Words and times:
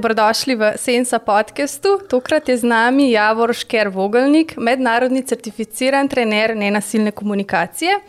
dobrodošli 0.00 0.54
v 0.56 0.72
Sensa 0.80 1.18
podkastu. 1.18 2.00
Tokrat 2.08 2.48
je 2.48 2.56
z 2.56 2.64
nami 2.64 3.10
Javor 3.12 3.52
Šker 3.52 3.92
Vogelnik, 3.92 4.56
mednarodni 4.56 5.20
certificiran 5.22 6.08
trener 6.08 6.56
nenasilne 6.56 7.12
komunikacije. 7.12 8.00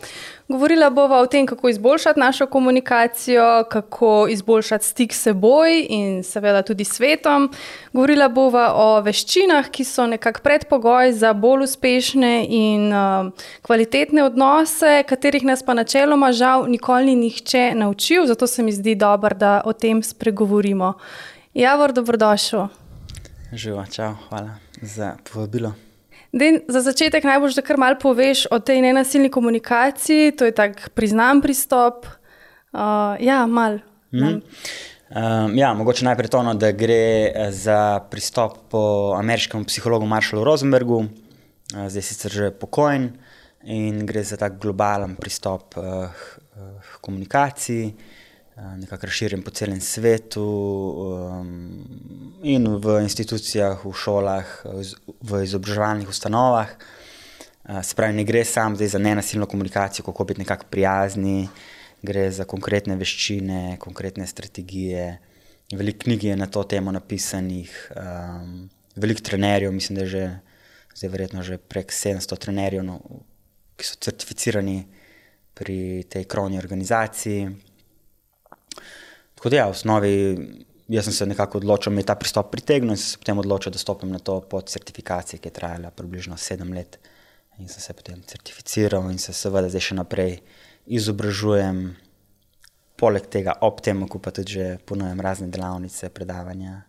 Govorila 0.48 0.90
bova 0.90 1.20
o 1.20 1.26
tem, 1.26 1.46
kako 1.46 1.68
izboljšati 1.68 2.20
našo 2.20 2.46
komunikacijo, 2.46 3.64
kako 3.70 4.26
izboljšati 4.30 4.84
stik 4.84 5.12
s 5.12 5.22
seboj 5.22 5.86
in 5.88 6.22
seveda 6.22 6.62
tudi 6.62 6.84
svetom. 6.84 7.50
Govorila 7.92 8.28
bova 8.28 8.72
o 8.74 9.00
veščinah, 9.00 9.68
ki 9.68 9.84
so 9.84 10.06
nekako 10.06 10.40
predpogoj 10.40 11.12
za 11.12 11.32
bolj 11.32 11.64
uspešne 11.64 12.46
in 12.48 12.92
uh, 12.92 13.32
kvalitetne 13.62 14.24
odnose, 14.24 15.04
katerih 15.08 15.44
nas 15.44 15.62
pa 15.62 15.74
načeloma 15.74 16.32
žal 16.32 16.66
nikoli 16.68 17.04
ni 17.04 17.16
nihče 17.16 17.72
naučil, 17.74 18.26
zato 18.26 18.46
se 18.46 18.62
mi 18.62 18.72
zdi 18.72 18.94
dobro, 18.94 19.36
da 19.36 19.60
o 19.64 19.72
tem 19.72 20.02
spregovorimo. 20.02 20.94
Javor, 21.54 21.92
dobrodošel. 21.92 22.68
Živa, 23.52 23.84
čau, 23.92 24.14
hvala 24.28 24.54
za 24.80 25.18
povabilo. 25.20 25.74
Den, 26.32 26.62
za 26.64 26.80
začetek 26.80 27.26
najbolj, 27.28 27.52
da 27.58 27.64
kar 27.66 27.76
malo 27.76 27.98
poveš 28.00 28.46
o 28.48 28.56
tej 28.56 28.80
nenasilni 28.80 29.28
komunikaciji, 29.28 30.32
to 30.32 30.48
je 30.48 30.54
tak 30.56 30.88
priznan 30.96 31.42
pristop. 31.44 32.08
Uh, 32.72 33.20
ja, 33.20 33.44
mal. 33.46 33.84
Mm 34.12 34.20
-hmm. 34.20 34.40
um, 35.12 35.58
ja, 35.58 35.74
mogoče 35.74 36.04
najprej 36.04 36.28
to, 36.28 36.42
no, 36.42 36.54
da 36.54 36.72
gre 36.72 37.32
eh, 37.34 37.52
za 37.52 38.00
pristop 38.10 38.56
po 38.70 39.14
ameriškem 39.18 39.64
psihologu 39.64 40.06
Marshallu 40.06 40.44
Rosenbergu, 40.44 40.96
uh, 40.96 41.88
zdaj 41.88 42.02
sicer 42.02 42.30
že 42.32 42.50
pokojen, 42.50 43.12
in 43.64 44.06
gre 44.06 44.22
za 44.22 44.36
tak 44.36 44.58
globalen 44.58 45.16
pristop 45.16 45.76
uh, 45.76 45.84
k 46.94 47.00
komunikaciji. 47.00 47.94
Eh, 48.62 48.76
nekako 48.76 49.06
razširjen 49.06 49.42
po 49.42 49.50
celem 49.50 49.80
svetu 49.80 50.42
um, 50.42 51.84
in 52.42 52.66
v 52.78 53.00
institucijah, 53.02 53.80
v 53.84 53.90
šolah, 53.92 54.46
v 55.20 55.40
izobraževalnih 55.42 56.08
ustanovah. 56.08 56.68
Uh, 57.64 57.80
se 57.82 57.96
pravi, 57.98 58.14
ne 58.14 58.24
gre 58.24 58.44
samo 58.44 58.76
za 58.76 58.98
nenasilno 58.98 59.46
komunikacijo, 59.46 60.04
kako 60.04 60.24
biti 60.24 60.40
nekako 60.40 60.66
prijazni, 60.70 61.48
gre 62.02 62.30
za 62.30 62.44
konkretne 62.44 62.96
veščine, 62.96 63.78
konkretne 63.82 64.26
strategije. 64.26 65.18
Veliko 65.72 66.04
knjig 66.04 66.24
je 66.24 66.36
na 66.36 66.46
to 66.46 66.62
temo 66.62 66.92
napisanih, 66.92 67.74
um, 67.96 68.70
veliko 68.94 69.26
trenerjev, 69.26 69.72
mislim, 69.72 69.98
da 69.98 70.06
je 70.06 70.12
že, 70.14 70.24
zdaj 70.94 71.10
verjetno 71.10 71.42
že 71.42 71.58
prek 71.58 71.90
700 71.90 72.38
trenerjev, 72.38 72.86
no, 72.86 73.00
ki 73.76 73.90
so 73.90 73.98
certificirani 73.98 74.84
pri 75.54 76.04
tej 76.06 76.30
krovni 76.30 76.62
organizaciji. 76.62 77.71
Tako 79.42 79.50
da, 79.50 79.56
ja, 79.56 79.64
v 79.66 79.74
osnovi, 79.74 80.10
jaz 80.86 81.08
sem 81.08 81.14
se 81.16 81.26
nekako 81.26 81.58
odločil, 81.58 81.90
da 81.90 81.94
mi 81.96 82.04
je 82.04 82.06
ta 82.06 82.14
pristop 82.14 82.52
pritegnil 82.52 82.92
in 82.94 82.96
sem 82.96 83.16
se 83.16 83.18
potem 83.18 83.40
odločil, 83.42 83.72
da 83.74 83.78
stopim 83.78 84.12
na 84.14 84.20
to 84.22 84.36
pod 84.40 84.68
certifikacijo, 84.70 85.40
ki 85.42 85.50
je 85.50 85.54
trajala 85.56 85.90
približno 85.90 86.36
sedem 86.38 86.70
let. 86.70 87.00
In 87.58 87.66
sem 87.68 87.82
se 87.82 87.92
potem 87.92 88.20
certificiral 88.22 89.10
in 89.10 89.18
se 89.18 89.34
seveda 89.34 89.66
zdaj 89.68 89.82
še 89.88 89.96
naprej 89.98 90.36
izobražujem, 90.86 91.80
poleg 93.02 93.26
tega 93.26 93.56
ob 93.66 93.80
tem, 93.82 94.04
ko 94.06 94.20
pa 94.22 94.30
tudi 94.30 94.76
ponujem 94.86 95.18
razne 95.20 95.50
delavnice, 95.50 96.12
predavanja 96.14 96.84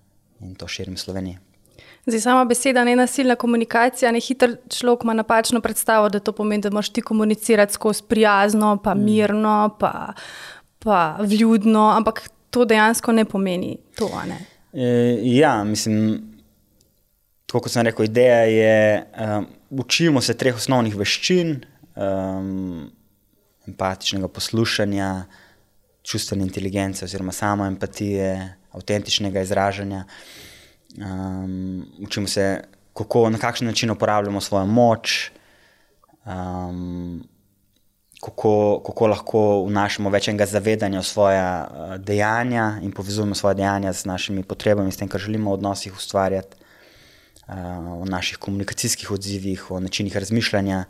in 0.46 0.54
to 0.54 0.70
širim 0.70 0.94
Slovenijo. 0.98 1.42
Zdaj, 2.06 2.22
sama 2.22 2.46
beseda 2.46 2.84
nenasilna 2.86 3.34
komunikacija, 3.40 4.12
ne 4.14 4.22
hiter 4.22 4.60
človek 4.70 5.08
ima 5.08 5.18
napačno 5.18 5.62
predstavo, 5.62 6.14
da 6.14 6.22
to 6.22 6.36
pomeni, 6.38 6.62
da 6.62 6.70
moraš 6.70 6.94
ti 6.94 7.02
komunicirati 7.02 7.74
skozi 7.74 8.06
prijazno, 8.06 8.78
pa 8.84 8.94
mm. 8.94 9.06
mirno, 9.10 9.58
pa, 9.80 10.14
pa 10.86 11.18
vljudno, 11.20 11.90
ampak 11.98 12.28
to 12.54 12.66
dejansko 12.70 13.12
ne 13.12 13.26
pomeni. 13.26 13.78
To, 13.98 14.10
ne? 14.30 14.38
E, 14.74 14.88
ja, 15.34 15.56
mislim, 15.66 16.22
kot 17.52 17.72
sem 17.72 17.86
rekel, 17.88 18.06
ideja 18.06 18.44
je, 18.50 18.76
da 19.18 19.40
um, 19.40 19.48
učimo 19.84 20.22
se 20.22 20.38
treh 20.38 20.56
osnovnih 20.58 20.96
veščin: 20.98 21.56
um, 21.96 22.92
empatičnega 23.68 24.30
poslušanja, 24.30 25.10
čustvene 26.04 26.46
inteligence, 26.46 27.06
oziroma 27.06 27.34
samo 27.34 27.66
empatije, 27.66 28.32
avtentičnega 28.78 29.42
izražanja. 29.42 30.04
Um, 30.98 31.86
učimo 32.06 32.28
se, 32.28 32.48
kako, 32.94 33.30
na 33.34 33.42
kakšen 33.42 33.68
način 33.68 33.92
uporabljamo 33.92 34.42
svojo 34.42 34.66
moč. 34.66 35.32
Um, 36.26 37.24
kako, 38.24 38.82
kako 38.86 39.08
lahko 39.08 39.42
vnašamo 39.68 40.12
več 40.14 40.30
enega 40.32 40.48
zavedanja 40.48 41.02
v 41.02 41.08
svoje 41.08 41.42
uh, 41.42 41.96
dejanja 42.00 42.80
in 42.84 42.94
povezujemo 42.96 43.36
svoje 43.36 43.60
dejanja 43.60 43.94
z 43.94 44.08
našimi 44.08 44.44
potrebami, 44.48 44.92
s 44.92 45.02
tem, 45.02 45.12
kar 45.12 45.20
želimo 45.20 45.52
v 45.52 45.60
odnosih 45.60 45.96
ustvarjati, 45.98 46.56
uh, 46.56 47.58
v 48.04 48.08
naših 48.08 48.40
komunikacijskih 48.40 49.12
odzivih, 49.12 49.68
v 49.72 49.82
načinih 49.84 50.16
razmišljanja. 50.16 50.86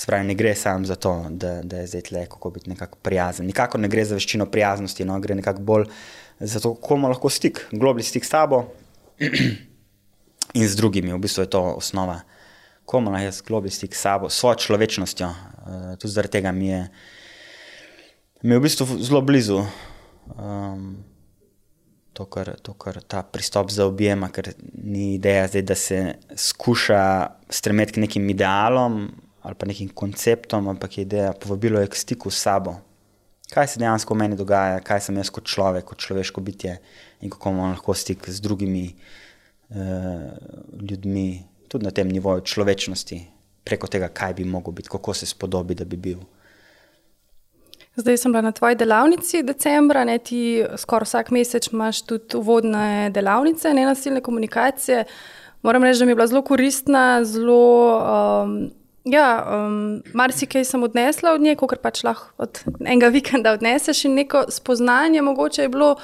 Spravi, 0.00 0.24
ne 0.24 0.34
gre 0.38 0.54
samo 0.54 0.86
za 0.88 0.96
to, 0.96 1.12
da, 1.28 1.60
da 1.66 1.82
je 1.82 1.90
zdaj 1.92 2.02
tle, 2.08 2.24
kako 2.30 2.54
biti 2.54 2.70
nekako 2.70 2.98
prijazen. 3.02 3.46
Nikakor 3.50 3.80
ne 3.82 3.90
gre 3.90 4.04
za 4.06 4.16
veščino 4.16 4.46
prijaznosti, 4.48 5.04
no, 5.04 5.18
gre 5.20 5.34
nekako 5.36 5.60
bolj 5.60 5.88
za 6.40 6.60
to, 6.60 6.74
kako 6.78 6.94
imamo 6.94 7.12
lahko 7.12 7.28
stik, 7.28 7.66
globlji 7.72 8.06
stik 8.08 8.24
s 8.24 8.32
sabo 8.32 8.64
in 10.60 10.68
z 10.68 10.76
drugimi. 10.78 11.12
V 11.12 11.18
bistvu 11.26 11.44
je 11.44 11.50
to 11.52 11.64
osnova 11.74 12.20
komu 12.20 12.39
naj 12.98 13.28
jaz 13.28 13.38
globi 13.46 13.70
stik 13.70 13.94
s 13.94 14.02
sabo, 14.02 14.26
svojo 14.28 14.58
človečnostjo. 14.66 15.28
Uh, 15.30 15.94
tudi 15.94 16.10
zaradi 16.10 16.40
tega 16.40 16.50
mi 16.52 16.72
je, 16.72 16.80
mi 18.42 18.56
je 18.56 18.58
v 18.58 18.64
bistvu 18.66 18.98
zelo 18.98 19.22
blizu 19.22 19.62
um, 20.34 20.96
to, 22.12 22.26
kar, 22.26 22.50
to, 22.62 22.74
kar 22.74 22.98
ta 23.06 23.22
pristop 23.22 23.70
zaobjema, 23.70 24.28
ker 24.34 24.52
ni 24.74 25.14
ideja 25.14 25.46
zdaj, 25.48 25.62
da 25.62 25.76
se 25.78 25.98
skuša 26.36 27.02
stremeti 27.48 27.96
k 27.96 28.06
nekim 28.06 28.28
idealom 28.30 29.06
ali 29.40 29.56
pa 29.56 29.64
nekim 29.66 29.88
konceptom, 29.96 30.66
ampak 30.68 30.98
je 30.98 31.02
ideja 31.06 31.32
povabilo 31.32 31.80
je 31.80 31.88
k 31.88 31.96
stiku 31.96 32.30
s 32.30 32.42
sabo. 32.42 32.74
Kaj 33.50 33.66
se 33.72 33.80
dejansko 33.80 34.14
v 34.14 34.18
meni 34.20 34.36
dogaja, 34.36 34.82
kaj 34.84 35.00
sem 35.06 35.16
jaz 35.16 35.30
kot 35.32 35.48
človek, 35.48 35.86
kot 35.88 36.02
človeško 36.04 36.42
bitje 36.44 36.74
in 37.24 37.32
kako 37.32 37.54
imam 37.54 37.72
lahko 37.72 37.94
stik 37.96 38.28
z 38.28 38.42
drugimi 38.44 38.84
uh, 38.92 40.28
ljudmi, 40.76 41.40
tudi 41.70 41.86
na 41.86 41.92
tem 41.94 42.08
nivoju 42.10 42.42
človečnosti, 42.42 43.20
preko 43.64 43.86
tega, 43.86 44.08
kaj 44.10 44.34
bi 44.40 44.44
mogel 44.44 44.74
biti, 44.74 44.90
kako 44.90 45.14
se 45.14 45.26
spodobi, 45.26 45.76
da 45.78 45.86
bi 45.86 45.96
bil. 45.96 46.18
Zdaj 47.96 48.16
sem 48.16 48.32
bila 48.32 48.42
na 48.42 48.52
tvoji 48.52 48.74
delavnici 48.78 49.42
decembra, 49.42 50.04
ne 50.04 50.18
ti 50.18 50.64
skoraj 50.76 51.06
vsak 51.06 51.30
mesec 51.34 51.68
imaš 51.72 52.02
tudi 52.06 52.36
uvodne 52.38 53.10
delavnice, 53.14 53.74
ne 53.74 53.86
nasilne 53.86 54.20
komunikacije. 54.20 55.04
Moram 55.62 55.84
reči, 55.84 55.98
da 55.98 56.04
mi 56.04 56.12
je 56.12 56.16
bila 56.18 56.26
zelo 56.26 56.42
koristna, 56.42 57.24
zelo. 57.24 57.62
Um, 58.44 58.79
Ja, 59.04 59.46
um, 59.48 60.02
marsikaj 60.12 60.64
sem 60.64 60.82
odnesla 60.82 61.32
od 61.32 61.40
nje, 61.40 61.54
kar 61.56 61.78
pač 61.80 62.02
lahko 62.04 62.34
od 62.44 62.58
enega 62.84 63.08
vikenda 63.16 63.54
odneseš. 63.56 64.04
In 64.04 64.18
neko 64.18 64.44
spoznanje, 64.52 65.22
mogoče 65.24 65.62
je 65.62 65.68
bilo 65.72 65.94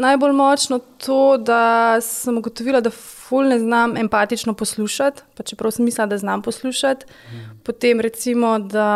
najbolj 0.00 0.32
močno 0.32 0.78
to, 1.04 1.36
da 1.36 1.98
sem 2.00 2.38
ugotovila, 2.38 2.80
da 2.80 2.90
ful 2.90 3.44
ne 3.44 3.58
znam 3.60 3.96
empatično 3.96 4.54
poslušati, 4.54 5.22
pa 5.36 5.44
čeprav 5.44 5.74
sem 5.76 5.84
mislila, 5.84 6.06
da 6.06 6.18
znam 6.18 6.42
poslušati. 6.42 7.06
Mm. 7.06 7.60
Potem, 7.64 8.00
recimo, 8.00 8.58
da 8.58 8.88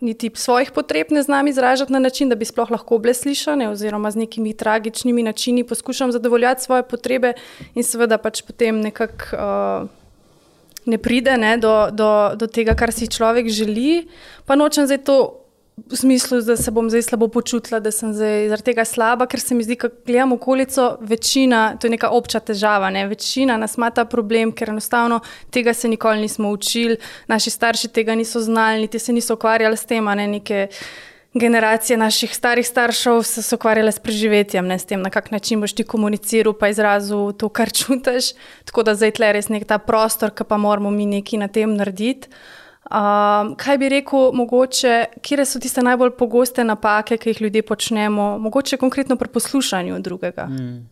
niti 0.00 0.30
svojih 0.34 0.70
potreb 0.70 1.10
ne 1.10 1.22
znam 1.22 1.48
izražati 1.48 1.92
na 1.92 1.98
način, 1.98 2.28
da 2.28 2.38
bi 2.38 2.44
sploh 2.44 2.70
lahko 2.70 2.98
bile 2.98 3.14
slišane, 3.14 3.68
oziroma 3.68 4.10
z 4.10 4.22
nekimi 4.22 4.54
tragičnimi 4.56 5.22
načini 5.22 5.66
poskušam 5.66 6.12
zadovoljati 6.12 6.62
svoje 6.62 6.82
potrebe, 6.82 7.34
in 7.74 7.82
seveda 7.82 8.18
pač 8.18 8.42
potem 8.46 8.80
nekako. 8.80 9.34
Uh, 9.34 10.03
ne 10.86 10.98
pride 10.98 11.36
ne, 11.38 11.56
do, 11.58 11.90
do, 11.90 12.10
do 12.36 12.46
tega, 12.46 12.74
kar 12.74 12.92
si 12.92 13.08
človek 13.08 13.48
želi. 13.48 14.06
Pa 14.46 14.56
nočem 14.56 14.86
zdaj 14.86 15.02
to 15.04 15.44
v 15.90 15.96
smislu, 15.96 16.40
da 16.40 16.56
se 16.56 16.70
bom 16.70 16.90
zdaj 16.90 17.02
slabo 17.02 17.28
počutila, 17.28 17.80
da 17.80 17.90
sem 17.90 18.12
zdaj 18.14 18.48
zaradi 18.48 18.66
tega 18.70 18.84
slaba, 18.86 19.26
ker 19.26 19.40
se 19.42 19.54
mi 19.54 19.64
zdi, 19.66 19.74
da 19.82 19.88
gledam 20.06 20.32
okolico, 20.32 20.96
večina, 21.00 21.76
to 21.76 21.86
je 21.86 21.96
neka 21.96 22.10
obča 22.14 22.40
težava. 22.40 22.90
Ne, 22.94 23.06
večina 23.08 23.56
nas 23.56 23.76
ima 23.76 23.90
ta 23.90 24.04
problem, 24.04 24.52
ker 24.52 24.70
enostavno 24.70 25.20
tega 25.50 25.74
se 25.74 25.88
nikoli 25.88 26.20
nismo 26.20 26.50
učili, 26.50 26.96
naši 27.26 27.50
starši 27.50 27.88
tega 27.88 28.14
niso 28.14 28.40
znali, 28.40 28.86
niti 28.86 28.98
se 28.98 29.12
niso 29.12 29.34
ukvarjali 29.34 29.76
s 29.76 29.84
tem, 29.84 30.04
ne 30.04 30.26
neke 30.26 30.68
generacije 31.34 31.96
naših 31.96 32.36
starih 32.36 32.66
staršev 32.66 33.22
so 33.22 33.42
se 33.42 33.54
ukvarjale 33.54 33.92
s 33.92 33.98
preživetjem, 33.98 34.66
ne 34.66 34.78
s 34.78 34.84
tem, 34.84 35.02
na 35.02 35.10
kak 35.10 35.30
način 35.30 35.60
boš 35.60 35.72
ti 35.72 35.84
komuniciral, 35.84 36.54
pa 36.58 36.68
izrazil 36.68 37.32
to, 37.32 37.48
kar 37.48 37.72
čutiš. 37.78 38.32
Tako 38.64 38.82
da 38.82 38.94
zdaj 38.94 39.10
tle 39.18 39.32
res 39.32 39.48
nek 39.48 39.66
ta 39.66 39.78
prostor, 39.78 40.30
ki 40.30 40.46
pa 40.48 40.56
moramo 40.56 40.90
mi 40.90 41.06
nekaj 41.06 41.38
na 41.38 41.48
tem 41.48 41.74
narediti. 41.76 42.28
Um, 42.84 43.54
kaj 43.56 43.78
bi 43.80 43.88
rekel, 43.88 44.30
mogoče, 44.36 45.04
kje 45.24 45.46
so 45.48 45.58
tiste 45.58 45.82
najbolj 45.82 46.12
pogoste 46.18 46.64
napake, 46.64 47.16
ki 47.16 47.32
jih 47.32 47.40
ljudje 47.42 47.62
počnemo, 47.62 48.38
mogoče 48.38 48.76
konkretno 48.76 49.16
pri 49.16 49.28
poslušanju 49.28 49.98
drugega? 50.00 50.46
Mm. 50.46 50.84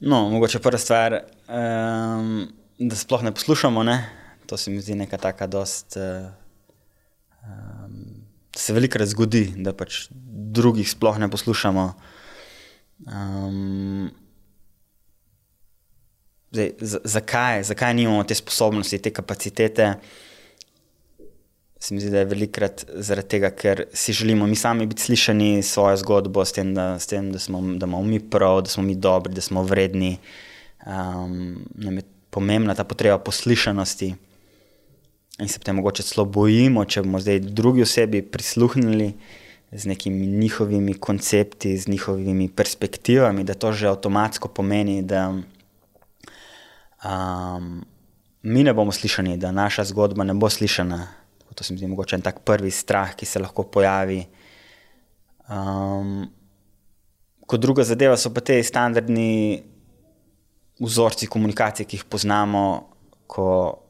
No, 0.00 0.28
mogoče 0.30 0.58
prva 0.58 0.78
stvar, 0.78 1.20
um, 1.48 2.48
da 2.78 2.96
sploh 2.96 3.22
ne 3.22 3.32
poslušamo. 3.32 3.82
Ne? 3.82 4.10
To 4.46 4.56
se 4.56 4.70
mi 4.70 4.80
zdi 4.80 4.94
neka 4.94 5.16
taka 5.18 5.46
dost. 5.46 5.96
Uh, 5.96 6.26
se 8.58 8.74
velikokrat 8.74 9.08
zgodi, 9.12 9.44
da 9.62 9.72
pač 9.76 10.08
drugih 10.58 10.88
sploh 10.90 11.18
ne 11.22 11.28
poslušamo. 11.30 11.84
Um, 13.06 14.08
zdaj, 16.50 16.72
zakaj, 17.04 17.62
zakaj 17.70 17.94
nimamo 17.94 18.24
te 18.26 18.34
sposobnosti, 18.34 18.98
te 18.98 19.14
kapacitete. 19.14 19.92
Se 21.78 21.94
mi 21.94 22.02
zdi, 22.02 22.10
da 22.10 22.24
je 22.24 22.30
velikrat 22.32 22.82
zaradi 22.98 23.36
tega, 23.36 23.52
ker 23.54 23.84
si 23.94 24.12
želimo 24.12 24.46
mi 24.50 24.58
sami 24.58 24.88
biti 24.90 25.06
slišani 25.06 25.62
svojo 25.62 25.96
zgodbo, 26.02 26.42
s 26.44 26.56
tem, 26.56 26.74
da, 26.74 26.96
s 26.98 27.06
tem, 27.06 27.30
da, 27.32 27.38
smo, 27.38 27.62
da 27.78 27.86
imamo 27.86 28.02
mi 28.02 28.18
prav, 28.18 28.64
da 28.66 28.74
smo 28.74 28.82
mi 28.82 28.98
dobri, 28.98 29.34
da 29.34 29.44
smo 29.44 29.62
vredni. 29.62 30.16
Um, 30.82 31.62
nam 31.74 32.00
je 32.00 32.02
pomembna 32.34 32.74
ta 32.74 32.84
potreba 32.84 33.18
poslušanosti. 33.22 34.16
In 35.38 35.48
se 35.48 35.58
potem 35.58 35.76
mogoče 35.78 36.02
celo 36.02 36.24
bojimo, 36.26 36.82
če 36.84 37.02
bomo 37.06 37.20
zdaj 37.22 37.40
drugi 37.54 37.82
osebi 37.82 38.22
prisluhnili 38.22 39.12
z 39.72 39.86
nekimi 39.86 40.26
njihovimi 40.26 40.94
koncepti, 40.94 41.76
z 41.78 41.88
njihovimi 41.88 42.48
perspektivami, 42.48 43.44
da 43.44 43.54
to 43.54 43.72
že 43.72 43.88
avtomatsko 43.88 44.48
pomeni, 44.48 45.02
da 45.02 45.28
um, 47.04 47.84
mi 48.42 48.64
ne 48.64 48.74
bomo 48.74 48.92
slišani, 48.92 49.36
da 49.38 49.52
naša 49.52 49.84
zgodba 49.92 50.24
ne 50.24 50.34
bo 50.34 50.50
slišana. 50.50 51.06
To 51.54 51.64
se 51.64 51.72
mi 51.72 51.78
zdi 51.78 51.86
mogoče 51.90 52.16
en 52.16 52.22
tak 52.22 52.40
prvi 52.46 52.70
strah, 52.70 53.14
ki 53.18 53.26
se 53.26 53.38
lahko 53.42 53.62
pojavi. 53.66 54.20
Um, 55.50 56.28
kot 57.46 57.60
druga 57.60 57.84
zadeva 57.84 58.16
so 58.16 58.30
pa 58.34 58.40
te 58.40 58.62
standardni 58.62 59.62
vzorci 60.78 61.26
komunikacije, 61.26 61.86
ki 61.86 61.98
jih 61.98 62.04
poznamo, 62.06 62.62
ko, 63.26 63.46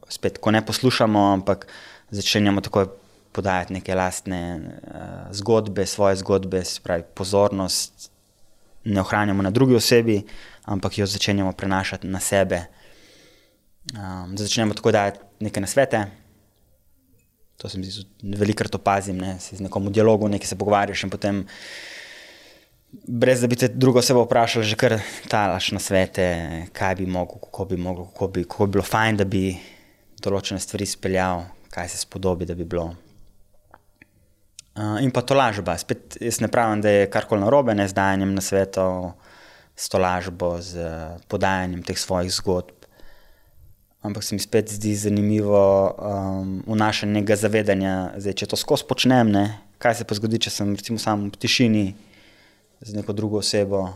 spet, 0.09 0.37
ko 0.37 0.51
ne 0.51 0.65
poslušamo, 0.65 1.33
ampak 1.33 1.67
začenjamo 2.09 2.61
tako 2.61 2.85
podajati 3.31 3.73
neke 3.73 3.95
lastne 3.95 4.41
uh, 4.57 5.29
zgodbe, 5.31 5.85
svoje 5.85 6.15
zgodbe, 6.15 6.63
spravi 6.65 7.03
pozornost. 7.13 8.11
Ne 8.83 9.01
ohranjamo 9.01 9.43
na 9.43 9.51
drugi 9.51 9.75
osebi, 9.75 10.23
ampak 10.65 10.97
jo 10.97 11.05
začenjamo 11.05 11.51
prenašati 11.51 12.07
na 12.07 12.19
sebe. 12.19 12.65
Um, 13.93 14.37
začnemo 14.37 14.73
tako 14.73 14.91
dajati 14.91 15.19
neke 15.39 15.61
nasvete, 15.61 16.05
To 17.59 17.69
se 17.69 17.77
mi 17.77 17.85
zdi, 17.85 18.05
velikokrat 18.23 18.75
opazim, 18.75 19.17
ne, 19.19 19.33
si 19.43 19.57
z 19.59 19.65
nekom 19.65 19.89
v 19.89 19.91
dialogu, 19.91 20.29
nekaj 20.31 20.47
se 20.47 20.55
pogovarjaš 20.55 21.03
in 21.03 21.09
potem, 21.11 21.41
brez 23.03 23.43
da 23.43 23.49
bi 23.51 23.57
te 23.59 23.67
drugo 23.67 23.99
osebo 23.99 24.23
vprašal, 24.23 24.63
že 24.63 24.77
kar 24.79 24.95
talaš 25.27 25.73
na 25.75 25.81
svete, 25.83 26.27
kaj 26.71 26.95
bi 27.01 27.07
mogel, 27.09 27.41
kako 27.43 27.65
bi 27.73 27.77
mogel, 27.77 28.07
kako 28.13 28.29
bi, 28.31 28.45
kako 28.47 28.67
bi 28.67 28.77
bilo 28.77 28.85
fajn, 28.87 29.19
da 29.19 29.27
bi 29.27 29.43
določene 30.23 30.59
stvari 30.61 30.87
speljal, 30.89 31.45
kaj 31.73 31.91
se 31.91 32.01
spodobi, 32.03 32.47
da 32.49 32.55
bi 32.57 32.67
bilo. 32.67 32.91
Uh, 34.79 34.97
in 35.03 35.11
pa 35.11 35.21
to 35.21 35.35
lažba. 35.35 35.75
Spet 35.79 36.19
jaz 36.21 36.39
ne 36.43 36.49
pravim, 36.51 36.81
da 36.81 36.91
je 36.93 37.09
karkoli 37.11 37.43
narobe 37.43 37.75
z 37.75 37.93
dajanjem 37.93 38.33
na 38.35 38.41
svetu, 38.41 39.13
s 39.75 39.87
to 39.89 39.99
lažbo, 39.99 40.57
z 40.61 40.83
podajanjem 41.31 41.83
teh 41.87 41.99
svojih 41.99 42.31
zgodb 42.31 42.79
ampak 44.01 44.23
se 44.23 44.35
mi 44.35 44.39
spet 44.39 44.71
zdi 44.71 44.95
zanimivo 44.95 45.95
um, 45.97 46.63
vnašanje 46.67 47.13
nekega 47.13 47.35
zavedanja, 47.35 47.95
da 48.15 48.33
če 48.33 48.47
to 48.47 48.59
skozi 48.59 48.87
počnem, 48.87 49.31
ne, 49.31 49.45
kaj 49.79 49.99
se 49.99 50.07
pa 50.07 50.15
zgodi, 50.15 50.39
če 50.47 50.53
sem 50.53 50.71
recimo 50.75 50.99
sam 51.01 51.27
v 51.27 51.39
tišini 51.39 51.85
z 52.79 52.95
neko 52.95 53.13
drugo 53.13 53.41
osebo, 53.43 53.89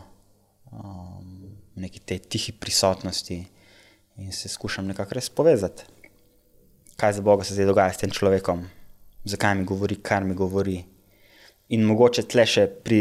um, 0.72 1.48
v 1.74 1.86
neki 1.86 2.04
tej 2.04 2.20
tihi 2.28 2.52
prisotnosti 2.52 3.40
in 4.20 4.32
se 4.32 4.48
skušam 4.48 4.86
nekako 4.86 5.16
res 5.16 5.32
povezati. 5.32 5.88
Kaj 6.96 7.12
za 7.12 7.22
Boga 7.22 7.44
se 7.44 7.54
zdaj 7.54 7.66
dogaja 7.66 7.92
s 7.92 8.00
tem 8.02 8.10
človekom, 8.10 8.64
zakaj 9.24 9.54
mi 9.58 9.64
govori, 9.64 9.96
kar 10.02 10.24
mi 10.24 10.34
govori. 10.34 10.82
In 11.74 11.86
mogoče 11.88 12.22
tle 12.30 12.44
še 12.46 12.68
pri 12.84 13.00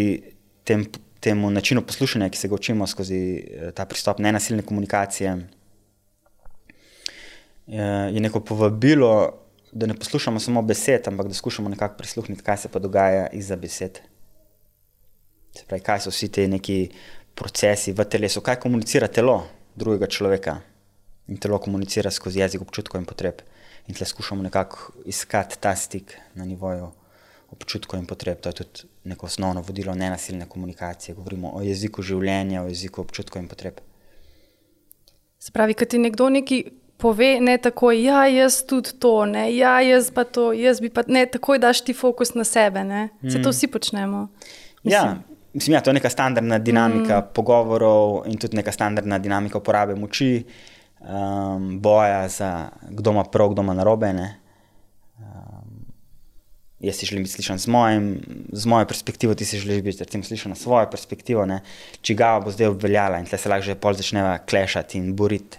tem, 0.66 0.88
temu 1.22 1.52
načinu 1.52 1.84
poslušanja, 1.86 2.32
ki 2.34 2.40
se 2.40 2.50
ga 2.50 2.56
učimo 2.56 2.88
skozi 2.88 3.20
eh, 3.20 3.72
ta 3.76 3.86
pristop 3.86 4.20
nenasilne 4.24 4.66
komunikacije 4.66 5.38
je 7.68 8.20
neko 8.20 8.40
povabilo, 8.40 9.40
da 9.72 9.86
ne 9.86 9.94
poslušamo 9.94 10.40
samo 10.40 10.62
besed, 10.62 11.08
ampak 11.08 11.28
da 11.28 11.34
skušamo 11.34 11.70
nekako 11.70 11.98
prisluhniti, 11.98 12.44
kaj 12.44 12.58
se 12.58 12.70
pa 12.70 12.80
dogaja 12.80 13.28
izza 13.28 13.56
besed. 13.56 14.00
Se 15.56 15.66
pravi, 15.68 15.84
kaj 15.84 16.00
so 16.00 16.10
vsi 16.10 16.32
ti 16.32 16.48
neki 16.48 16.90
procesi 17.36 17.94
v 17.94 18.06
telesu, 18.06 18.42
kaj 18.42 18.60
komunicira 18.60 19.08
telo 19.08 19.44
drugega 19.76 20.08
človeka. 20.08 20.60
In 21.28 21.38
telo 21.38 21.58
komunicira 21.60 22.12
skozi 22.12 22.40
jezik 22.40 22.62
občutkov 22.62 23.02
in 23.02 23.06
potreb. 23.06 23.42
In 23.88 23.96
tle 23.96 24.06
skušamo 24.06 24.44
nekako 24.44 24.92
iskati 25.06 25.60
ta 25.60 25.76
stik 25.76 26.18
na 26.36 26.46
nivoju 26.46 26.92
občutkov 27.52 28.00
in 28.00 28.06
potreb. 28.06 28.40
To 28.42 28.50
je 28.50 28.54
tudi 28.54 28.88
neko 29.04 29.26
osnovno 29.26 29.62
vodilo 29.62 29.96
nenasilne 29.96 30.46
komunikacije. 30.50 31.16
Govorimo 31.16 31.52
o 31.56 31.62
jeziku 31.62 32.02
življenja, 32.02 32.64
o 32.64 32.68
jeziku 32.68 33.02
občutkov 33.02 33.42
in 33.42 33.50
potreb. 33.52 33.82
Spravi, 35.40 35.74
kad 35.74 35.88
ti 35.92 36.00
nekdo 36.00 36.30
neki 36.30 36.64
pove, 36.98 37.40
ne 37.42 37.58
tako, 37.58 37.92
ja, 37.92 38.24
jaz 38.32 38.62
tudi 38.64 38.94
to, 39.00 39.26
ne, 39.28 39.50
ja, 39.56 39.76
jaz 39.84 40.08
pa 40.16 40.24
to, 40.24 40.54
jaz 40.56 40.80
bi 40.80 40.90
pa 40.90 41.04
ne, 41.08 41.26
tako 41.28 41.58
daš 41.60 41.82
ti 41.84 41.94
fokus 41.94 42.32
na 42.38 42.46
sebe. 42.48 42.84
Ne. 42.88 43.10
Se 43.22 43.42
to 43.42 43.50
mm. 43.50 43.52
vsi 43.52 43.68
počnemo. 43.68 44.28
Mislim. 44.84 44.94
Ja, 44.94 45.18
mislim, 45.54 45.74
ja, 45.74 45.82
to 45.82 45.92
je 45.92 46.00
neka 46.00 46.10
standardna 46.10 46.60
dinamika 46.60 47.20
mm. 47.20 47.34
pogovorov 47.36 48.24
in 48.32 48.40
tudi 48.40 48.56
neka 48.58 48.72
standardna 48.72 49.20
dinamika 49.20 49.60
uporabe 49.60 49.96
moči, 50.00 50.46
um, 51.04 51.80
boja 51.82 52.28
za 52.28 52.70
kdo 52.90 53.12
ima 53.12 53.24
prav, 53.24 53.50
kdo 53.50 53.62
ima 53.62 53.74
narobe. 53.74 54.10
Um, 54.10 55.86
jaz 56.80 56.96
si 56.96 57.06
želim 57.06 57.24
biti 57.24 57.34
slišan 57.34 57.58
z, 57.58 57.68
mojim, 57.68 58.22
z 58.52 58.66
mojo 58.66 58.86
perspektivo, 58.86 59.36
ti 59.36 59.46
si 59.46 59.60
želiš 59.60 59.82
biti 59.82 60.04
recimo, 60.04 60.24
slišan 60.24 60.50
na 60.50 60.56
svojo 60.56 60.90
perspektivo, 60.92 61.48
če 62.02 62.14
ga 62.14 62.40
bo 62.40 62.52
zdaj 62.52 62.74
obveljala 62.74 63.20
in 63.20 63.26
tle 63.26 63.38
se 63.38 63.50
lahko 63.50 63.66
že 63.66 63.76
pol 63.76 63.94
začneva 63.94 64.38
klešati 64.38 64.98
in 64.98 65.16
boriti. 65.16 65.58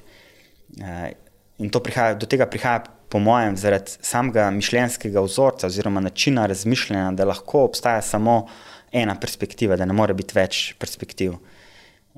Uh, 0.81 1.12
In 1.58 1.70
prihaja, 1.70 2.17
do 2.19 2.26
tega 2.26 2.46
prihaja, 2.50 2.82
po 3.08 3.20
mojem, 3.23 3.55
zaradi 3.56 3.94
samega 4.02 4.49
mišljenjskega 4.50 5.23
vzorca 5.23 5.69
oziroma 5.70 6.00
načina 6.02 6.46
razmišljanja, 6.50 7.12
da 7.14 7.29
lahko 7.31 7.62
obstaja 7.69 8.02
samo 8.02 8.49
ena 8.93 9.14
perspektiva, 9.20 9.76
da 9.76 9.87
ne 9.87 9.94
more 9.94 10.14
biti 10.19 10.35
več 10.35 10.73
perspektiv. 10.82 11.37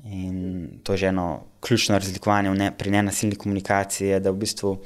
In 0.03 0.69
to 0.83 0.93
je 0.93 0.97
že 0.97 1.07
eno 1.07 1.43
ključno 1.59 1.97
razlikovanje 1.97 2.49
ne, 2.49 2.71
pri 2.77 2.91
nenasilni 2.91 3.35
komunikaciji, 3.35 4.19
da 4.19 4.31
v 4.31 4.37
bistvu 4.37 4.77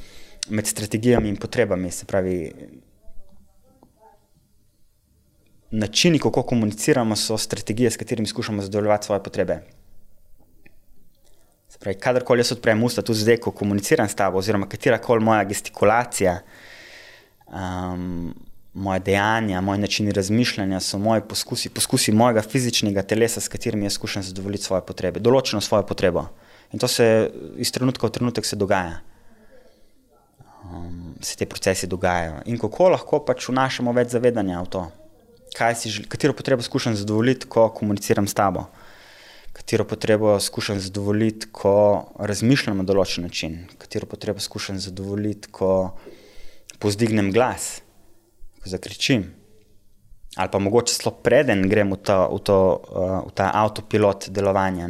med 0.50 0.68
strategijami 0.68 1.30
in 1.30 1.36
potrebami, 1.38 1.92
se 1.92 2.06
pravi, 2.06 2.52
načini, 5.72 6.19
kako 6.19 6.44
komuniciramo, 6.44 7.16
so 7.16 7.38
strategije, 7.38 7.92
s 7.92 7.97
katerimi 7.97 8.28
skušamo 8.28 8.62
zadovoljevati 8.62 9.06
svoje 9.06 9.24
potrebe. 9.24 9.62
Pravi, 11.80 11.97
kadarkoli 11.97 12.40
jaz 12.40 12.52
odprem 12.52 12.83
usta, 12.83 13.02
tudi 13.02 13.19
zdaj, 13.19 13.38
ko 13.42 13.52
komuniciram 13.52 14.09
s 14.09 14.16
tabo, 14.16 14.38
oziroma 14.38 14.68
katera 14.69 15.00
koli 15.02 15.24
moja 15.24 15.44
gestikulacija, 15.50 16.35
um, 17.47 18.35
moje 18.73 18.99
dejanja, 18.99 19.61
moj 19.61 19.78
način 19.78 20.11
razmišljanja 20.11 20.80
so 20.80 20.97
moji 20.97 21.21
poskusi, 21.30 21.69
poskusi 21.69 22.11
mojega 22.11 22.42
fizičnega 22.42 23.04
telesa, 23.04 23.42
s 23.42 23.47
katerimi 23.47 23.85
jaz 23.85 23.94
skušam 23.94 24.23
zadovoljiti 24.23 24.63
svoje 24.63 24.85
potrebe, 24.87 25.19
določeno 25.19 25.61
svojo 25.61 25.83
potrebo. 25.87 26.25
In 26.71 26.80
to 26.80 26.87
se 26.87 27.31
iz 27.57 27.71
trenutka 27.71 28.07
v 28.07 28.16
trenutek 28.16 28.47
dogaja. 28.56 29.01
Um, 30.71 31.16
se 31.21 31.35
te 31.35 31.45
procesi 31.45 31.87
dogajajo. 31.87 32.44
In 32.45 32.57
kako 32.57 32.90
lahko 32.95 33.19
pač 33.25 33.49
vnašamo 33.49 33.92
več 33.92 34.16
zavedanja 34.16 34.61
v 34.61 34.69
to, 34.71 34.85
si, 35.75 35.92
katero 36.07 36.33
potrebo 36.33 36.63
skušam 36.63 36.95
zadovoljiti, 36.95 37.49
ko 37.51 37.69
komuniciram 37.75 38.28
s 38.28 38.33
tabo 38.33 38.69
katero 39.54 39.83
potrebo 39.85 40.40
skušam 40.40 40.80
zadovoljiti, 40.80 41.47
ko 41.51 42.06
razmišljam 42.19 42.78
na 42.81 42.83
določen 42.87 43.28
način, 43.28 43.57
katero 43.78 44.07
potrebo 44.09 44.40
skušam 44.40 44.80
zadovoljiti, 44.80 45.51
ko 45.51 45.92
pozdignem 46.81 47.31
glas, 47.35 47.81
ko 48.61 48.69
zakričim. 48.69 49.27
Ali 50.35 50.51
pa 50.51 50.59
mogoče 50.59 50.94
celo 50.95 51.11
preden 51.23 51.65
grem 51.69 51.91
v, 51.91 51.97
ta, 51.99 52.23
v, 52.31 52.39
to, 52.39 52.57
uh, 52.87 53.15
v 53.27 53.33
ta 53.35 53.51
avtopilot 53.63 54.30
delovanja. 54.31 54.87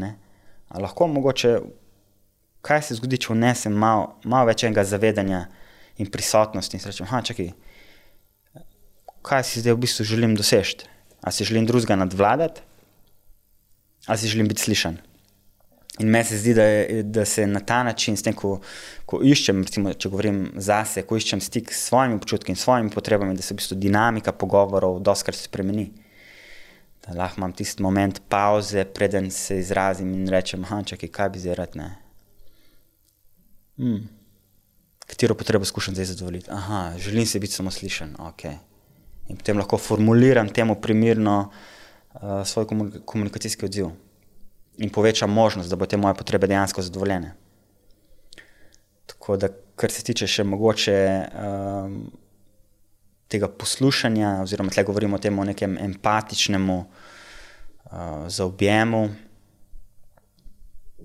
Lahko 0.77 1.07
mogoče, 1.09 1.55
kaj 2.61 2.83
se 2.85 2.99
zgodi, 2.99 3.17
če 3.17 3.33
vnesem 3.33 3.73
malo 3.73 4.19
mal 4.23 4.45
več 4.45 4.67
enega 4.67 4.85
zavedanja 4.85 5.47
in 5.97 6.11
prisotnosti 6.13 6.77
in 6.77 6.83
rečem, 6.85 7.09
čakaj, 7.09 7.49
kaj 9.25 9.47
si 9.47 9.63
zdaj 9.63 9.75
v 9.75 9.81
bistvu 9.87 10.05
želim 10.13 10.37
doseči? 10.37 10.85
Ali 11.21 11.33
si 11.33 11.45
želim 11.45 11.65
drugega 11.69 11.97
nadvladati? 11.97 12.61
ali 14.05 14.17
si 14.17 14.27
želim 14.27 14.47
biti 14.47 14.61
slišan. 14.61 14.97
In 16.00 16.07
meni 16.07 16.25
se 16.25 16.38
zdi, 16.38 16.53
da, 16.53 16.63
je, 16.63 17.03
da 17.03 17.25
se 17.25 17.48
na 17.48 17.60
ta 17.60 17.83
način, 17.83 18.15
tem, 18.15 18.33
ko, 18.33 18.53
ko 19.05 19.19
iščem, 19.27 19.60
recimo, 19.67 19.91
če 19.91 20.10
govorim 20.10 20.45
zase, 20.55 21.03
ko 21.03 21.17
iščem 21.19 21.41
stik 21.43 21.74
s 21.75 21.89
svojimi 21.89 22.15
občutki 22.15 22.53
in 22.53 22.60
svojimi 22.60 22.93
potrebami, 22.93 23.36
da 23.36 23.43
se 23.43 23.53
v 23.53 23.60
bistvu 23.60 23.75
dinamika 23.75 24.31
pogovorov 24.31 25.01
doskrat 25.03 25.36
spremeni. 25.36 25.89
Da 27.03 27.17
lahko 27.17 27.41
imam 27.41 27.51
tisti 27.57 27.83
moment 27.83 28.21
pauze, 28.31 28.86
preden 28.88 29.27
se 29.36 29.57
izrazim 29.60 30.13
in 30.15 30.29
rečem, 30.31 30.63
čakaj, 30.63 31.10
kaj 31.12 31.29
bi 31.33 31.43
zdaj 31.43 31.57
rad. 31.60 31.75
Hmm. 33.75 34.05
Katero 35.12 35.36
potrebo 35.36 35.65
skušam 35.65 35.98
zdaj 35.98 36.13
zadovoljiti? 36.13 36.51
Aha, 36.51 36.93
želim 36.98 37.25
se 37.25 37.39
biti 37.39 37.53
samo 37.53 37.71
slišan. 37.71 38.15
Okay. 38.15 38.55
In 39.27 39.36
potem 39.38 39.57
lahko 39.57 39.77
formuliram 39.77 40.50
temu 40.50 40.75
primerno 40.81 41.51
uh, 42.13 42.21
svoj 42.45 42.65
komunikacijski 43.05 43.65
odziv 43.65 43.91
in 44.77 44.89
poveča 44.89 45.27
možnost, 45.27 45.69
da 45.69 45.75
bo 45.75 45.85
te 45.85 45.97
moje 45.97 46.15
potrebe 46.15 46.47
dejansko 46.47 46.81
zadovoljene. 46.81 47.33
Tako 49.05 49.37
da, 49.37 49.49
kar 49.75 49.91
se 49.91 50.03
tiče 50.03 50.27
še 50.27 50.43
mogoče 50.47 50.97
um, 51.31 51.97
tega 53.31 53.47
poslušanja, 53.47 54.39
oziroma 54.43 54.71
tle 54.71 54.85
govorimo 54.87 55.17
o 55.17 55.21
tem 55.21 55.37
nekem 55.47 55.77
empatičnemu 55.77 56.77
uh, 56.79 57.91
zaobjemu. 58.27 59.03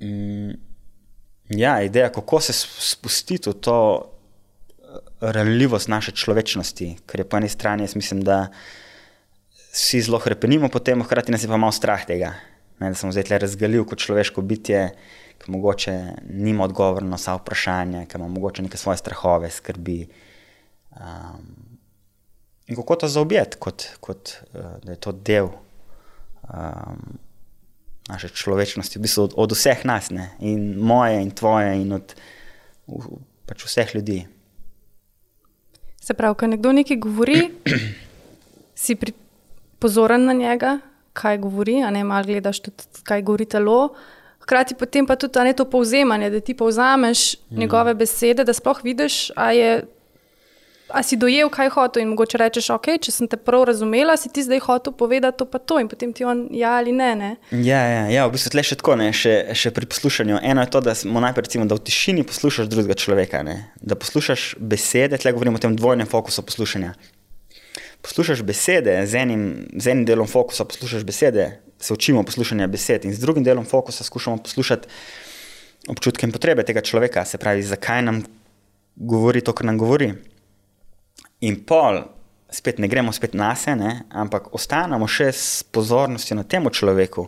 Mm, 0.02 0.56
ja, 1.56 1.80
ideja, 1.82 2.10
kako 2.12 2.40
se 2.40 2.52
spustiti 2.54 3.50
v 3.50 3.54
to 3.60 3.78
uh, 3.98 4.98
ranljivost 5.20 5.88
naše 5.88 6.12
človečnosti, 6.12 6.92
ker 7.06 7.22
je 7.22 7.28
po 7.28 7.40
eni 7.40 7.48
strani, 7.48 7.86
jaz 7.86 7.96
mislim, 7.98 8.22
da 8.26 8.46
vsi 9.72 10.02
zelo 10.08 10.18
krepenimo 10.22 10.68
po 10.72 10.80
tem, 10.80 11.02
hkrati 11.04 11.32
nas 11.32 11.44
je 11.44 11.48
pa 11.48 11.56
malo 11.60 11.72
strah 11.72 12.04
tega, 12.06 12.34
ne, 12.78 12.90
da 12.90 12.94
smo 12.94 13.12
zdaj 13.12 13.30
le 13.30 13.38
razgalili 13.38 13.86
kot 13.86 13.98
človeško 13.98 14.42
bitje, 14.42 14.90
ki 15.38 15.50
mogoče 15.50 15.94
nima 16.30 16.64
odgovora 16.64 17.06
na 17.06 17.16
vsa 17.16 17.36
vprašanja, 17.36 18.06
ki 18.06 18.18
ima 18.18 18.28
mogoče 18.28 18.62
neke 18.62 18.76
svoje 18.76 18.98
strahove, 18.98 19.50
skrbi. 19.50 20.06
Um, 20.96 21.46
in 22.66 22.76
kako 22.76 22.96
to 22.96 23.08
zaobjeti, 23.08 23.56
kot, 23.60 23.84
kot 24.00 24.32
uh, 24.54 24.60
da 24.84 24.92
je 24.92 25.00
to 25.00 25.12
del 25.12 25.48
um, 26.48 27.18
naše 28.08 28.28
človečnosti, 28.28 28.98
v 28.98 29.02
bistvu 29.02 29.24
od, 29.24 29.34
od 29.36 29.52
vseh 29.52 29.84
nas, 29.84 30.10
ne? 30.10 30.30
in 30.40 30.78
moje, 30.78 31.22
in 31.22 31.30
tvoje, 31.30 31.74
in 31.82 31.92
od 31.92 32.14
v, 32.86 33.18
pač 33.46 33.66
vseh 33.66 33.94
ljudi. 33.94 34.26
Se 36.00 36.14
pravi, 36.14 36.38
ko 36.38 36.46
nekdo 36.46 36.72
nekaj 36.72 36.96
govori, 37.02 37.50
si 38.82 38.94
pri, 38.94 39.12
pozoren 39.82 40.24
na 40.24 40.32
njega, 40.32 40.78
kaj 41.16 41.40
govori, 41.42 41.80
a 41.82 41.90
ne 41.90 42.04
malo 42.04 42.28
gledaš 42.28 42.60
tudi, 42.68 42.84
kaj 43.06 43.24
govori 43.24 43.48
telo. 43.48 43.80
Hkrati 44.46 44.76
potem 44.78 45.06
pa 45.06 45.16
tudi 45.18 45.42
ne, 45.42 45.56
to 45.56 45.64
povzemanje, 45.66 46.30
da 46.30 46.40
ti 46.40 46.54
povzameš 46.54 47.34
mm. 47.34 47.58
njegove 47.58 47.94
besede, 47.94 48.44
da 48.44 48.54
sploh 48.54 48.78
vidiš, 48.84 49.32
a, 49.34 49.50
je, 49.52 49.70
a 50.88 51.02
si 51.02 51.16
dojel, 51.18 51.50
kaj 51.50 51.72
hoče. 51.74 52.04
In 52.04 52.12
mogoče 52.12 52.38
rečeš, 52.38 52.68
ok, 52.76 52.92
če 53.02 53.10
sem 53.10 53.30
te 53.32 53.40
prav 53.42 53.64
razumela, 53.72 54.14
si 54.16 54.30
ti 54.30 54.44
zdaj 54.46 54.62
hotel 54.68 54.94
povedati 54.94 55.42
to 55.42 55.48
pa 55.50 55.58
to. 55.58 55.80
In 55.82 55.90
potem 55.90 56.12
ti 56.14 56.24
on 56.24 56.46
ja 56.54 56.76
ali 56.78 56.94
ne. 56.94 57.10
ne? 57.18 57.32
Ja, 57.50 57.82
ja, 57.82 58.06
ja, 58.12 58.28
v 58.28 58.36
bistvu 58.36 58.54
tle 58.54 58.62
še 58.70 58.78
tako, 58.78 58.94
ne, 59.02 59.10
še, 59.10 59.34
še 59.50 59.74
pri 59.74 59.90
poslušanju. 59.90 60.38
Eno 60.38 60.62
je 60.62 60.70
to, 60.76 60.84
da 60.86 60.94
smo 60.94 61.24
najprej, 61.26 61.50
recimo, 61.50 61.66
da 61.66 61.80
v 61.80 61.86
tišini 61.90 62.22
poslušaš 62.28 62.70
drugega 62.70 62.94
človeka, 62.94 63.42
ne, 63.42 63.58
da 63.82 63.98
poslušaš 63.98 64.52
besede, 64.62 65.18
tle 65.18 65.34
govorimo 65.34 65.58
o 65.58 65.64
tem 65.66 65.74
dvojnem 65.74 66.06
fokusu 66.06 66.46
poslušanja 66.46 66.94
poslušaš 68.06 68.42
besede, 68.46 69.00
z 69.06 69.14
enim, 69.18 69.66
z 69.74 69.90
enim 69.90 70.04
delom 70.06 70.28
fokusa 70.30 70.64
poslušaš 70.64 71.04
besede, 71.04 71.60
se 71.78 71.92
učimo 71.94 72.22
poslušanja 72.22 72.66
besed, 72.66 73.04
in 73.04 73.14
z 73.14 73.18
drugim 73.18 73.44
delom 73.44 73.64
fokusa 73.66 74.04
skušamo 74.04 74.36
poslušati 74.46 74.88
občutke 75.88 76.26
in 76.26 76.32
potrebe 76.32 76.62
tega 76.62 76.80
človeka, 76.80 77.24
se 77.24 77.38
pravi, 77.38 77.62
zakaj 77.62 78.02
nam 78.02 78.22
govori 78.96 79.40
to, 79.40 79.52
kar 79.52 79.66
nam 79.66 79.78
govori. 79.78 80.12
In 81.40 81.58
pol, 81.66 82.00
spet 82.50 82.78
ne 82.78 82.88
gremo 82.88 83.12
spet 83.12 83.34
na 83.34 83.50
sebe, 83.58 83.90
ampak 84.10 84.48
ostanemo 84.54 85.08
še 85.10 85.28
s 85.32 85.66
pozornostjo 85.74 86.38
na 86.38 86.46
tem 86.46 86.64
človeku 86.70 87.26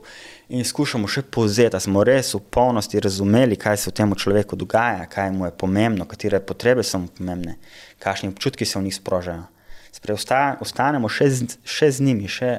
in 0.49 0.65
skušamo 0.65 1.11
še 1.11 1.27
povzeti, 1.27 1.75
da 1.75 1.83
smo 1.83 2.07
res 2.07 2.33
v 2.35 2.41
polnosti 2.55 3.03
razumeli, 3.03 3.59
kaj 3.59 3.77
se 3.77 3.91
v 3.91 3.99
tem 3.99 4.15
človeku 4.15 4.57
dogaja, 4.57 5.11
kaj 5.11 5.35
mu 5.35 5.51
je 5.51 5.53
pomembno, 5.59 6.07
katere 6.07 6.41
potrebe 6.41 6.87
so 6.87 7.03
mu 7.03 7.11
pomembne, 7.11 7.59
kakšni 7.99 8.31
občutki 8.31 8.65
se 8.65 8.79
v 8.79 8.87
njih 8.87 8.97
sprožajo. 9.03 9.58
Sprej, 9.93 10.19
ostanemo 10.61 11.09
še 11.09 11.31
z, 11.31 11.59
še 11.65 11.91
z 11.93 12.05
njimi, 12.05 12.29
še, 12.31 12.53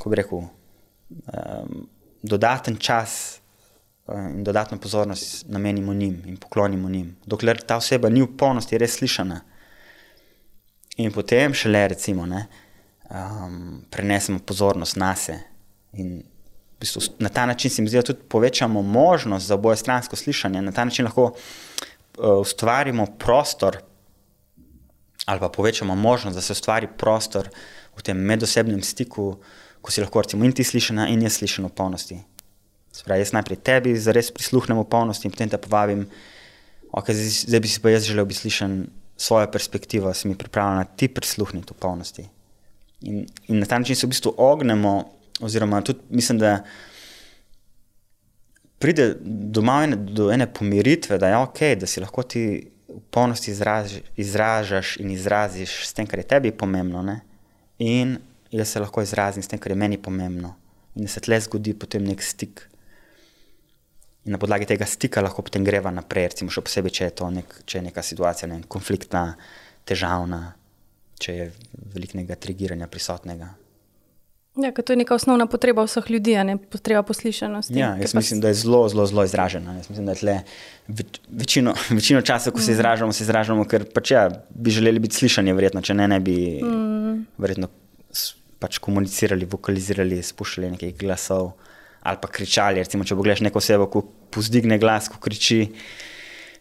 ko 0.00 0.10
bi 0.10 0.18
rekel, 0.20 0.44
um, 0.44 1.86
dodaten 2.24 2.78
čas 2.80 3.40
um, 4.06 4.38
in 4.38 4.44
dodatno 4.44 4.78
pozornost 4.78 5.44
namenimo 5.48 5.94
njim 5.94 6.22
in 6.26 6.36
poklonimo 6.36 6.88
njim, 6.88 7.16
dokler 7.26 7.60
ta 7.62 7.76
oseba 7.76 8.08
ni 8.08 8.22
v 8.24 8.32
polnosti 8.36 8.78
res 8.80 8.98
slišana. 8.98 9.40
In 10.96 11.12
potem 11.12 11.54
šele, 11.54 11.88
recimo, 11.90 12.26
ne, 12.26 12.46
um, 13.10 13.82
prenesemo 13.90 14.38
pozornost 14.38 14.96
na 14.96 15.14
sebe. 15.18 15.42
In 15.98 16.22
v 16.22 16.80
bistvu, 16.80 17.02
na 17.18 17.28
ta 17.28 17.46
način 17.46 17.70
se 17.70 17.82
mi 17.82 17.88
zdi, 17.88 17.98
da 17.98 18.02
tudi 18.02 18.28
povečamo 18.28 18.82
možnost 18.82 19.46
za 19.46 19.54
oboje 19.54 19.76
stransko 19.76 20.16
slišanje. 20.16 20.62
Na 20.62 20.72
ta 20.72 20.84
način 20.84 21.04
lahko 21.04 21.32
uh, 21.32 22.38
ustvarimo 22.40 23.06
prostor 23.18 23.78
ali 25.24 25.40
pa 25.40 25.48
povečamo 25.48 25.94
možnost, 25.94 26.34
da 26.34 26.42
se 26.42 26.52
ustvari 26.52 26.88
prostor 26.98 27.48
v 27.96 28.02
tem 28.02 28.16
medosebnem 28.16 28.82
stiku, 28.82 29.36
ko 29.80 29.92
si 29.92 30.00
lahko 30.00 30.22
recimo 30.22 30.44
in 30.44 30.52
ti 30.52 30.64
slišena 30.64 31.08
in 31.08 31.22
jaz 31.22 31.38
slišena 31.40 31.68
v 31.68 31.76
polnosti. 31.76 32.18
Spravi, 32.94 33.24
jaz 33.24 33.32
najprej 33.34 33.58
tebi 33.64 33.96
zares 33.98 34.30
prisluhnem 34.30 34.78
v 34.78 34.88
polnosti 34.88 35.26
in 35.26 35.32
potem 35.34 35.50
te 35.50 35.58
povabim, 35.58 36.06
okay, 36.92 37.16
zdaj, 37.16 37.50
zdaj 37.50 37.60
bi 37.60 37.68
si 37.68 37.82
pa 37.82 37.92
jaz 37.94 38.06
želel 38.06 38.28
biti 38.28 38.44
slišen 38.44 38.86
svojo 39.16 39.50
perspektivo, 39.50 40.14
si 40.14 40.28
mi 40.28 40.38
pripravljena 40.38 40.84
ti 40.84 41.08
prisluhniti 41.08 41.74
v 41.74 41.78
polnosti. 41.80 42.24
In, 43.04 43.26
in 43.48 43.60
na 43.60 43.66
ta 43.66 43.78
način 43.78 43.96
se 43.96 44.06
v 44.06 44.14
bistvu 44.14 44.34
ognemo, 44.36 44.94
oziroma 45.40 45.82
tudi 45.82 46.00
mislim, 46.10 46.38
da 46.38 46.64
pride 48.78 49.14
do, 49.20 49.62
ene, 49.82 49.96
do 49.96 50.30
ene 50.32 50.46
pomiritve, 50.52 51.18
da 51.18 51.28
je 51.28 51.36
ok, 51.36 51.60
da 51.80 51.86
si 51.86 52.00
lahko 52.00 52.22
ti 52.22 52.44
v 52.94 53.00
polnosti 53.10 53.50
izraž, 53.50 53.98
izražaš 54.16 54.96
in 55.02 55.10
izraziš 55.10 55.82
s 55.88 55.92
tem, 55.92 56.06
kar 56.06 56.22
je 56.22 56.28
tebi 56.30 56.52
pomembno, 56.52 57.02
ne? 57.02 57.20
in 57.78 58.18
jaz 58.50 58.68
se 58.68 58.80
lahko 58.80 59.02
izrazim 59.02 59.42
s 59.42 59.50
tem, 59.50 59.58
kar 59.58 59.72
je 59.72 59.76
meni 59.76 59.98
pomembno. 59.98 60.54
In 60.94 61.08
se 61.10 61.20
tle 61.20 61.40
zgodi 61.40 61.74
potem 61.74 62.04
nek 62.06 62.22
stik. 62.22 62.68
In 64.24 64.32
na 64.32 64.38
podlagi 64.38 64.68
tega 64.70 64.86
stika 64.86 65.20
lahko 65.20 65.42
potem 65.42 65.64
greva 65.66 65.90
naprej, 65.90 66.30
recimo 66.32 66.54
še 66.54 66.62
posebej, 66.64 66.94
če 66.94 67.08
je 67.08 67.14
to 67.18 67.30
nek, 67.34 67.56
če 67.66 67.78
je 67.78 67.86
neka 67.88 68.02
situacija 68.02 68.48
ne, 68.48 68.60
konfliktna, 68.70 69.24
težavna, 69.84 70.54
če 71.20 71.34
je 71.34 71.50
velikega 71.96 72.38
trigiranja 72.40 72.88
prisotnega. 72.88 73.50
Ja, 74.62 74.70
to 74.70 74.92
je 74.92 74.96
neka 74.96 75.14
osnovna 75.14 75.46
potreba 75.50 75.82
vseh 75.82 76.04
ljudi, 76.10 76.36
ne 76.46 76.54
potreba 76.58 77.02
poslušanosti. 77.02 77.74
Ja, 77.74 77.96
jaz 77.98 78.14
mislim, 78.14 78.40
da 78.40 78.48
je 78.48 78.54
zelo, 78.54 78.88
zelo, 78.88 79.06
zelo 79.06 79.24
izražena. 79.24 79.74
Jaz 79.76 79.88
mislim, 79.90 80.06
da 80.06 80.14
tle 80.14 80.36
večino, 81.28 81.74
večino 81.98 82.22
časa, 82.22 82.50
ko 82.50 82.60
se 82.60 82.70
mm. 82.70 82.74
izražamo, 82.74 83.12
se 83.12 83.24
izražamo, 83.24 83.64
ker 83.66 83.84
pač 83.90 84.10
ja, 84.14 84.28
bi 84.54 84.70
želeli 84.70 85.02
biti 85.02 85.18
slišani, 85.18 85.52
verjetno, 85.52 85.82
če 85.82 85.98
ne, 85.98 86.08
ne 86.08 86.20
bi 86.20 86.36
mm. 86.62 87.18
verjetno 87.42 87.68
pač 88.62 88.78
komunicirali, 88.78 89.48
vokalizirali, 89.50 90.22
spuščali 90.22 90.70
nekaj 90.76 90.96
glasov 91.02 91.52
ali 92.04 92.20
pa 92.22 92.28
kričali. 92.30 92.84
Recimo, 92.84 93.04
če 93.04 93.16
pogledaš 93.18 93.42
neko 93.42 93.58
osebo, 93.58 93.90
ko 93.90 94.04
pozdigne 94.30 94.78
glas, 94.78 95.08
ko 95.10 95.18
kriči. 95.18 95.64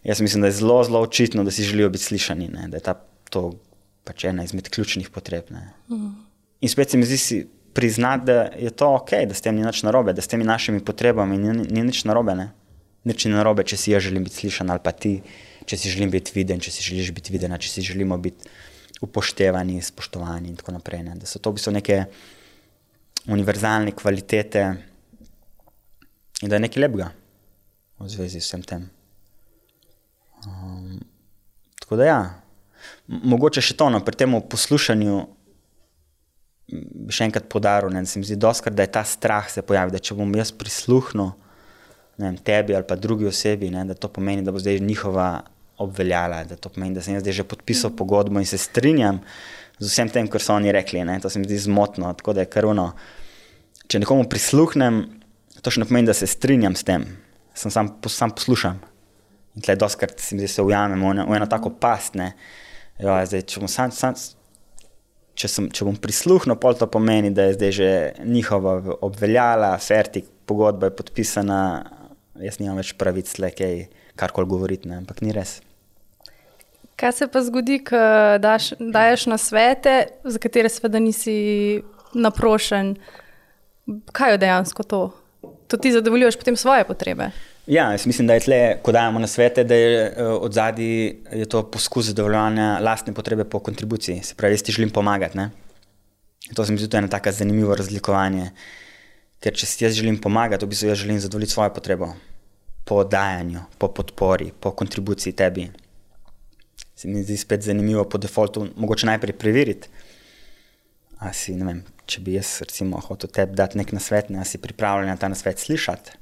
Jaz 0.07 0.21
mislim, 0.23 0.41
da 0.41 0.49
je 0.49 0.57
zelo, 0.63 0.81
zelo 0.83 1.01
očitno, 1.03 1.43
da 1.43 1.51
si 1.51 1.65
želijo 1.67 1.91
biti 1.93 2.09
slišani, 2.09 2.47
ne? 2.51 2.67
da 2.71 2.79
je 2.79 2.83
ta, 2.89 2.95
to 3.29 3.51
pač 4.07 4.25
ena 4.31 4.43
izmed 4.47 4.69
ključnih 4.71 5.11
potreb. 5.13 5.51
Mm. 5.91 6.15
In 6.63 6.71
spet 6.71 6.91
se 6.91 6.97
mi 6.97 7.05
zdi, 7.07 7.43
priznati, 7.73 8.25
da 8.25 8.41
je 8.55 8.69
to 8.69 8.93
ok, 8.95 9.11
da 9.27 9.33
s 9.33 9.41
tem 9.41 9.55
ni 9.55 9.65
nič 9.65 9.83
narobe, 9.83 10.13
da 10.13 10.21
s 10.21 10.27
temi 10.27 10.45
našimi 10.45 10.83
potrebami 10.85 11.37
ni, 11.37 11.53
ni 11.65 11.83
nič 11.83 12.03
narobe. 12.05 12.35
Ne? 12.37 12.51
Nič 13.03 13.25
ni 13.25 13.33
narobe, 13.33 13.65
če 13.67 13.77
si 13.77 13.91
jaz 13.91 14.05
želim 14.05 14.23
biti 14.23 14.43
slišan 14.43 14.69
ali 14.69 14.83
pa 14.83 14.93
ti, 14.95 15.17
če 15.65 15.77
si 15.77 15.91
želim 15.91 16.13
biti 16.13 16.31
viden, 16.35 16.61
če 16.63 16.71
si 16.71 16.85
želiš 16.85 17.11
biti 17.17 17.33
viden, 17.33 17.55
če 17.59 17.69
si 17.69 17.83
želimo 17.83 18.17
biti 18.21 18.47
upoštevani, 19.03 19.81
spoštovani 19.81 20.53
in 20.53 20.55
tako 20.55 20.77
naprej. 20.77 21.03
Ne? 21.03 21.17
Da 21.19 21.27
so 21.27 21.41
to 21.41 21.51
v 21.51 21.59
bistvu 21.59 21.75
neke 21.75 22.05
univerzalne 23.27 23.91
kvalitete 23.95 24.63
in 26.43 26.51
da 26.51 26.55
je 26.55 26.65
nekaj 26.67 26.85
lepega 26.85 27.11
v 27.99 28.09
zvezi 28.11 28.39
s 28.39 28.51
vsem 28.51 28.63
tem. 28.67 28.87
Um, 30.43 30.99
tako 31.79 31.99
da 31.99 32.07
ja, 32.07 32.19
mogoče 33.07 33.63
še 33.63 33.77
to, 33.79 33.87
no, 33.93 34.01
pri 34.03 34.19
tem 34.19 34.35
poslušanju 34.49 35.21
še 37.13 37.27
enkrat 37.27 37.47
podaril, 37.51 37.93
da 37.93 38.03
se 38.09 38.19
mi 38.19 38.27
zdi, 38.27 38.37
doskrat, 38.39 38.75
da 38.75 38.85
je 38.85 38.91
ta 38.95 39.03
strah 39.07 39.49
se 39.51 39.61
pojavi, 39.65 39.93
da 39.93 40.01
če 40.01 40.17
bom 40.17 40.31
jaz 40.37 40.51
prisluhnil 40.55 41.33
vem, 42.17 42.37
tebi 42.37 42.75
ali 42.75 42.85
pa 42.87 42.95
drugi 42.95 43.25
osebi, 43.25 43.71
ne, 43.73 43.85
da 43.85 43.93
to 43.93 44.07
pomeni, 44.07 44.43
da 44.45 44.51
bo 44.51 44.61
zdaj 44.61 44.79
njihova 44.79 45.41
obveljala, 45.77 46.43
da 46.43 46.55
to 46.55 46.69
pomeni, 46.69 46.95
da 46.95 47.01
sem 47.01 47.15
jaz 47.15 47.23
zdaj 47.23 47.39
že 47.39 47.43
podpisal 47.43 47.91
mm. 47.91 47.97
pogodbo 47.97 48.39
in 48.39 48.45
se 48.45 48.57
strinjam 48.57 49.19
z 49.79 49.89
vsem 49.89 50.09
tem, 50.09 50.29
kar 50.29 50.41
so 50.41 50.53
oni 50.53 50.71
rekli. 50.71 51.01
Ne, 51.05 51.19
to 51.19 51.29
se 51.29 51.39
mi 51.39 51.49
zdi 51.49 51.57
zmotno, 51.65 52.13
tako 52.13 52.33
da 52.33 52.45
je 52.45 52.51
krvno. 52.53 52.91
Če 53.89 53.99
nekomu 53.99 54.27
prisluhnem, 54.29 55.03
to 55.61 55.73
še 55.73 55.81
ne 55.81 55.89
pomeni, 55.89 56.07
da 56.07 56.15
se 56.15 56.29
strinjam 56.29 56.77
s 56.77 56.85
tem, 56.87 57.07
sem 57.57 57.73
sam, 57.73 57.89
sam 58.07 58.31
poslušam. 58.31 58.79
In 59.57 59.65
tle 59.65 59.75
doskrat 59.77 60.21
se 60.21 60.35
mi 60.35 60.43
zdi, 60.43 60.51
se 60.53 60.65
ujamemo 60.65 61.11
v, 61.11 61.25
v 61.29 61.37
eno 61.37 61.49
tako 61.49 61.73
past. 61.81 62.15
Ne, 62.19 62.31
jo, 63.01 63.17
zdaj, 63.25 63.47
če 63.49 63.65
bom 63.65 63.71
sam, 63.71 63.91
sam 63.91 64.15
če, 65.35 65.49
sem, 65.49 65.67
če 65.73 65.87
bom 65.87 65.97
prisluhnil, 65.99 66.57
pol 66.61 66.77
to 66.77 66.87
pomeni, 66.91 67.33
da 67.33 67.49
je 67.49 67.57
zdaj 67.57 67.75
že 67.75 67.89
njihova 68.25 68.97
obveljala, 69.05 69.73
fertik, 69.81 70.29
pogodba 70.49 70.89
je 70.89 70.97
podpisana, 70.97 71.59
jaz 72.43 72.59
nimam 72.61 72.79
več 72.81 72.93
pravic, 72.99 73.31
le 73.41 73.51
kaj 73.55 73.85
karkoli 74.19 74.49
govoriti, 74.49 74.89
ne? 74.89 75.01
ampak 75.01 75.23
ni 75.25 75.33
res. 75.35 75.59
Kaj 76.99 77.15
se 77.17 77.27
pa 77.31 77.41
zgodi, 77.41 77.79
ko 77.81 77.97
daš, 78.39 78.75
daješ 78.77 79.25
na 79.31 79.39
svete, 79.41 79.95
za 80.23 80.39
katere 80.39 80.69
seveda 80.69 81.01
nisi 81.01 81.81
naprošen? 82.13 82.93
Kaj 84.13 84.35
je 84.35 84.41
dejansko 84.45 84.85
to? 84.85 85.01
To 85.67 85.79
ti 85.81 85.91
zadovoljuješ 85.91 86.37
potem 86.39 86.55
svoje 86.59 86.85
potrebe? 86.87 87.31
Ja, 87.67 87.91
jaz 87.91 88.05
mislim, 88.05 88.27
da 88.27 88.33
je 88.33 88.39
tle, 88.43 88.61
ko 88.83 88.91
dajemo 88.91 89.19
na 89.19 89.27
svete, 89.27 89.63
da 89.63 89.75
je 89.75 90.07
uh, 90.11 90.41
od 90.43 90.53
zadaj 90.53 91.13
to 91.49 91.61
poskus 91.71 92.05
zadovoljevanja 92.05 92.79
lastne 92.83 93.13
potrebe 93.13 93.43
po 93.43 93.59
kontribuciji. 93.59 94.23
Se 94.23 94.35
pravi, 94.35 94.53
jaz 94.53 94.63
ti 94.63 94.71
želim 94.71 94.89
pomagati. 94.89 95.37
Ne? 95.37 95.49
To 96.55 96.65
se 96.65 96.71
mi 96.71 96.77
zdi 96.77 96.97
eno 96.97 97.07
tako 97.07 97.31
zanimivo 97.31 97.75
razlikovanje. 97.75 98.49
Ker 99.39 99.55
če 99.55 99.67
si 99.67 99.83
jaz 99.83 99.95
želim 99.95 100.17
pomagati, 100.21 100.65
v 100.65 100.69
bistvu 100.69 100.89
jaz 100.89 100.97
želim 100.97 101.19
zadovoljiti 101.19 101.53
svojo 101.53 101.73
potrebo 101.73 102.09
po 102.83 103.03
dajanju, 103.03 103.59
po 103.77 103.87
podpori, 103.87 104.51
po 104.59 104.71
kontribuciji 104.71 105.33
tebi. 105.33 105.69
Se 106.95 107.07
mi 107.07 107.23
zdi 107.23 107.37
spet 107.37 107.63
zanimivo 107.63 108.03
po 108.03 108.17
defaultu, 108.17 108.67
mogoče 108.75 109.07
najprej 109.07 109.37
preveriti. 109.39 109.87
Si, 111.31 111.55
vem, 111.55 111.79
če 112.05 112.19
bi 112.21 112.35
jaz 112.35 112.57
recimo 112.59 112.99
hotel 112.99 113.31
tebi 113.31 113.55
dati 113.55 113.79
nek 113.79 113.95
nasvet, 113.95 114.29
ne, 114.29 114.43
si 114.45 114.59
pripravljen 114.59 115.07
na 115.07 115.15
ta 115.15 115.29
nasvet 115.31 115.59
slišati, 115.63 116.17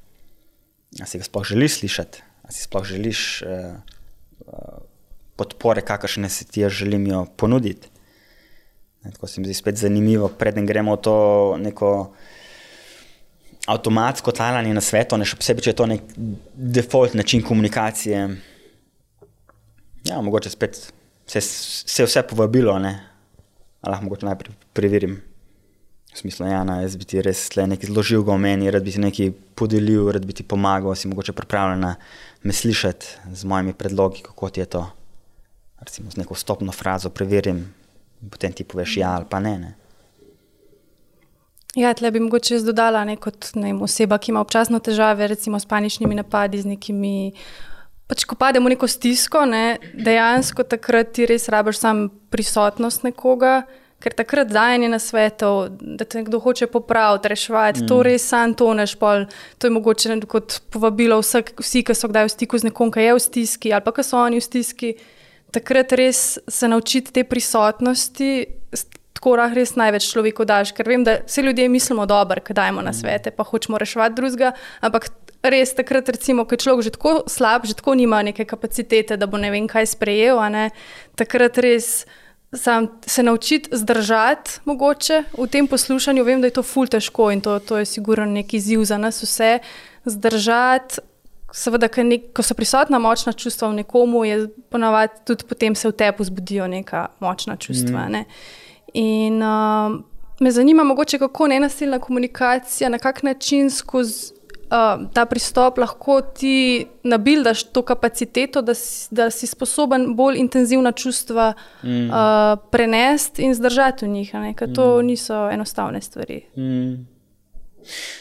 ali 0.99 1.07
si 1.07 1.17
ga 1.17 1.23
sploh 1.23 1.45
želiš 1.47 1.79
slišati, 1.79 2.23
ali 2.43 2.53
si 2.53 2.63
sploh 2.63 2.85
želiš 2.85 3.41
uh, 3.41 3.75
uh, 4.47 4.81
podpore, 5.35 5.81
kakršne 5.81 6.29
si 6.29 6.45
ti 6.45 6.61
jaz 6.61 6.71
želim 6.71 7.07
jo 7.07 7.25
ponuditi. 7.37 7.89
Ne, 9.03 9.11
tako 9.11 9.27
se 9.27 9.41
mi 9.41 9.47
zdi 9.47 9.53
spet 9.53 9.77
zanimivo, 9.77 10.27
preden 10.27 10.65
gremo 10.65 10.95
v 10.95 11.01
to 11.01 11.15
neko 11.57 12.13
avtomatsko 13.67 14.31
talanje 14.31 14.73
na 14.73 14.81
svetu, 14.81 15.17
ne 15.17 15.25
še 15.25 15.37
posebej, 15.39 15.65
če 15.65 15.73
je 15.73 15.77
to 15.79 15.87
nek 15.89 16.13
default 16.53 17.15
način 17.17 17.41
komunikacije. 17.45 18.21
Ja, 20.09 20.21
mogoče 20.21 20.49
spet 20.49 20.77
se, 21.25 21.41
se 21.41 22.05
vse 22.05 22.23
povabilo, 22.27 22.77
ne? 22.79 22.97
lahko 23.81 24.05
mogoče 24.05 24.25
najprej 24.25 24.55
preverim. 24.77 25.17
V 26.11 26.19
smislu, 26.19 26.45
ja, 26.45 26.63
na, 26.67 26.81
jaz 26.83 26.97
bi 26.99 27.07
ti 27.07 27.21
res 27.23 27.45
nekaj 27.55 27.87
zložil 27.87 28.25
v 28.27 28.35
meni, 28.35 28.71
rad 28.71 28.83
bi 28.83 28.91
ti 28.91 28.99
nekaj 28.99 29.31
podelil, 29.55 30.09
rad 30.11 30.25
bi 30.27 30.35
ti 30.35 30.43
pomagal, 30.43 30.91
si 30.95 31.07
mogoče 31.07 31.31
pripravljena 31.31 31.95
me 32.43 32.53
slišati 32.53 33.31
z 33.31 33.47
mojimi 33.47 33.73
predlogi, 33.73 34.25
kako 34.25 34.49
ti 34.49 34.59
je 34.59 34.65
to. 34.65 34.83
Recimo 35.79 36.11
z 36.11 36.19
neko 36.19 36.35
stopno 36.35 36.71
frazo 36.75 37.09
preverim 37.09 37.63
potem 38.29 38.53
ti 38.53 38.63
poveš 38.63 38.97
ja 38.97 39.15
ali 39.15 39.25
pa 39.29 39.39
ne. 39.39 39.57
ne. 39.59 39.73
Ja, 41.75 41.93
tle 41.93 42.11
bi 42.11 42.19
mogoče 42.19 42.55
jaz 42.55 42.65
dodala, 42.67 43.05
ne, 43.07 43.15
kot 43.15 43.53
ne, 43.55 43.71
oseba, 43.79 44.19
ki 44.19 44.33
ima 44.33 44.41
občasno 44.43 44.81
težave, 44.83 45.27
recimo 45.31 45.59
s 45.59 45.65
paničnimi 45.65 46.17
napadi, 46.19 46.59
z 46.59 46.67
nekimi. 46.67 47.31
Pač, 48.11 48.25
ko 48.27 48.35
pademo 48.35 48.67
v 48.67 48.73
neko 48.75 48.89
stisko, 48.91 49.45
ne, 49.47 49.79
dejansko 49.95 50.67
takrat 50.67 51.13
ti 51.15 51.23
res 51.29 51.47
rabiš 51.47 51.79
samo 51.79 52.09
prisotnost 52.27 53.07
nekoga, 53.07 53.61
ker 54.01 54.15
takrat 54.17 54.49
dajanje 54.49 54.89
na 54.89 54.99
svetu, 54.99 55.51
da 55.69 56.05
te 56.05 56.19
nekdo 56.19 56.39
hoče 56.41 56.67
popraviti, 56.67 57.29
reševati, 57.31 57.83
mm. 57.83 57.87
to 57.89 58.01
res 58.05 58.25
sam 58.27 58.55
toneš. 58.57 58.95
Pol, 58.99 59.27
to 59.57 59.69
je 59.69 59.75
mogoče 59.77 60.19
kot 60.29 60.59
povabilo 60.73 61.19
vsek, 61.21 61.53
vsi, 61.61 61.83
ki 61.85 61.95
so 61.97 62.09
kdaj 62.11 62.29
v 62.29 62.33
stiku 62.33 62.61
z 62.61 62.69
nekom, 62.69 62.91
ki 62.93 63.05
je 63.05 63.17
v 63.17 63.25
stiski 63.27 63.73
ali 63.73 63.85
pa 63.85 63.93
ki 63.95 64.05
so 64.07 64.21
oni 64.21 64.41
v 64.41 64.47
stiski. 64.47 64.95
Takrat 65.51 65.93
res 65.99 66.39
se 66.47 66.67
naučiti 66.71 67.11
te 67.11 67.25
prisotnosti, 67.27 68.31
tako 69.21 69.35
rah 69.37 69.51
res 69.53 69.75
največ 69.77 70.07
človeku 70.09 70.47
daš, 70.49 70.71
ker 70.73 70.87
vem, 70.87 71.03
da 71.05 71.19
vse 71.21 71.43
ljudje 71.45 71.67
mislimo 71.69 72.07
dobro, 72.09 72.41
kaj 72.41 72.57
dajemo 72.57 72.81
na 72.81 72.89
mm. 72.95 72.99
svete, 73.03 73.35
pa 73.35 73.45
hočemo 73.45 73.77
reševati 73.77 74.17
drugega. 74.17 74.55
Ampak 74.81 75.11
res 75.43 75.73
takrat, 75.77 76.09
recimo, 76.09 76.45
ko 76.45 76.57
je 76.57 76.63
človek 76.65 76.85
že 76.89 76.95
tako 76.97 77.13
slab, 77.29 77.65
že 77.69 77.77
tako 77.77 77.93
nima 77.97 78.21
neke 78.25 78.45
kapacitete, 78.45 79.17
da 79.17 79.29
bo 79.29 79.37
ne 79.37 79.51
vem 79.53 79.69
kaj 79.69 79.93
sprejel, 79.93 80.41
ne, 80.49 80.69
takrat 81.19 81.61
res. 81.61 82.05
Sam 82.53 82.87
se 83.05 83.23
naučiti 83.23 83.69
zdržati, 83.71 84.51
mogoče 84.65 85.23
v 85.37 85.47
tem 85.47 85.67
poslušanju, 85.67 86.23
vem, 86.23 86.41
da 86.41 86.47
je 86.47 86.57
to 86.59 86.63
ful 86.63 86.87
težko 86.87 87.29
in 87.31 87.41
to, 87.41 87.59
to 87.59 87.77
je 87.77 87.85
sigurno 87.85 88.25
neki 88.25 88.57
izziv 88.57 88.83
za 88.83 88.97
nas 88.97 89.23
vse. 89.23 89.59
Zdržati, 90.05 90.99
seveda, 91.53 91.87
nek, 92.03 92.31
ko 92.35 92.43
so 92.43 92.55
prisotna 92.55 92.99
močna 92.99 93.33
čustva 93.33 93.69
v 93.71 93.81
nekomu, 93.81 94.25
je 94.25 94.49
ponavadi 94.69 95.23
tudi 95.25 95.47
potem 95.47 95.75
se 95.75 95.87
v 95.87 95.95
tebi 95.95 96.27
zbudijo 96.27 96.67
neka 96.67 97.07
močna 97.19 97.55
čustva. 97.55 98.07
Mm. 98.07 98.11
Ne. 98.11 98.25
In 98.93 99.43
uh, 99.43 100.01
me 100.39 100.51
zanima, 100.51 100.83
mogoče 100.83 101.19
kako 101.19 101.47
nenasilna 101.47 101.99
komunikacija, 101.99 102.89
na 102.89 102.99
kak 102.99 103.23
način 103.23 103.69
skozi 103.71 104.33
uh, 104.71 105.07
ta 105.13 105.25
pristop 105.25 105.77
lahko 105.77 106.21
ti 106.21 106.87
nabildaš 107.03 107.63
to 107.63 107.81
kapaciteto, 107.81 108.61
da 108.61 108.73
si, 108.73 109.07
da 109.11 109.29
si 109.29 109.47
sposoben 109.47 110.13
bolj 110.15 110.39
intenzivna 110.39 110.91
čustva 110.91 111.53
mm. 111.83 112.09
uh, 112.09 112.59
prenesti 112.71 113.43
in 113.43 113.55
zdržati 113.55 114.05
v 114.05 114.09
njih, 114.09 114.35
ker 114.55 114.73
to 114.73 114.97
mm. 114.97 115.05
niso 115.05 115.49
enostavne 115.49 116.01
stvari. 116.01 116.41
Mm. 116.57 117.07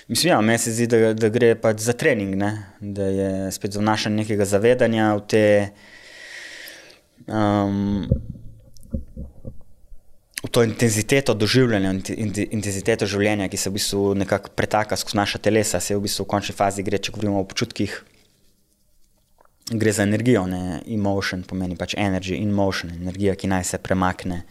Mislim, 0.08 0.30
ja, 0.30 0.40
meni 0.40 0.58
se 0.58 0.72
zdi, 0.72 0.86
da, 0.86 1.12
da 1.14 1.28
gre 1.28 1.54
pač 1.54 1.84
za 1.84 1.92
trening, 1.92 2.34
ne? 2.34 2.50
da 2.80 3.04
je 3.04 3.52
spet 3.52 3.72
za 3.72 3.80
vnašanje 3.80 4.22
nekega 4.22 4.44
zavedanja 4.44 5.14
v 5.14 5.26
te. 5.28 5.44
Um, 7.28 8.08
to 10.48 10.62
intenziteto 10.64 11.34
doživljanja, 11.36 11.90
intenziteto 12.48 13.06
življenja, 13.08 13.50
ki 13.52 13.58
se 13.60 13.68
v 13.68 13.76
bistvu 13.76 14.04
nekako 14.22 14.54
pretaka 14.56 14.96
skozi 14.96 15.18
naša 15.20 15.40
telesa, 15.44 15.80
se 15.84 15.96
v 15.96 16.06
bistvu 16.06 16.24
v 16.24 16.30
končni 16.32 16.56
fazi 16.56 16.84
gre, 16.86 16.96
če 16.96 17.12
govorimo 17.12 17.36
o 17.36 17.44
občutkih, 17.44 17.98
gre 19.70 19.92
za 19.92 20.06
energijo, 20.08 20.46
ne 20.48 20.80
emotion, 20.88 21.44
pomeni 21.44 21.76
pač 21.76 21.94
energy 22.00 22.38
in 22.40 22.54
motion, 22.56 22.94
energija, 22.96 23.36
ki 23.36 23.52
naj 23.52 23.68
se 23.68 23.82
premakne. 23.84 24.42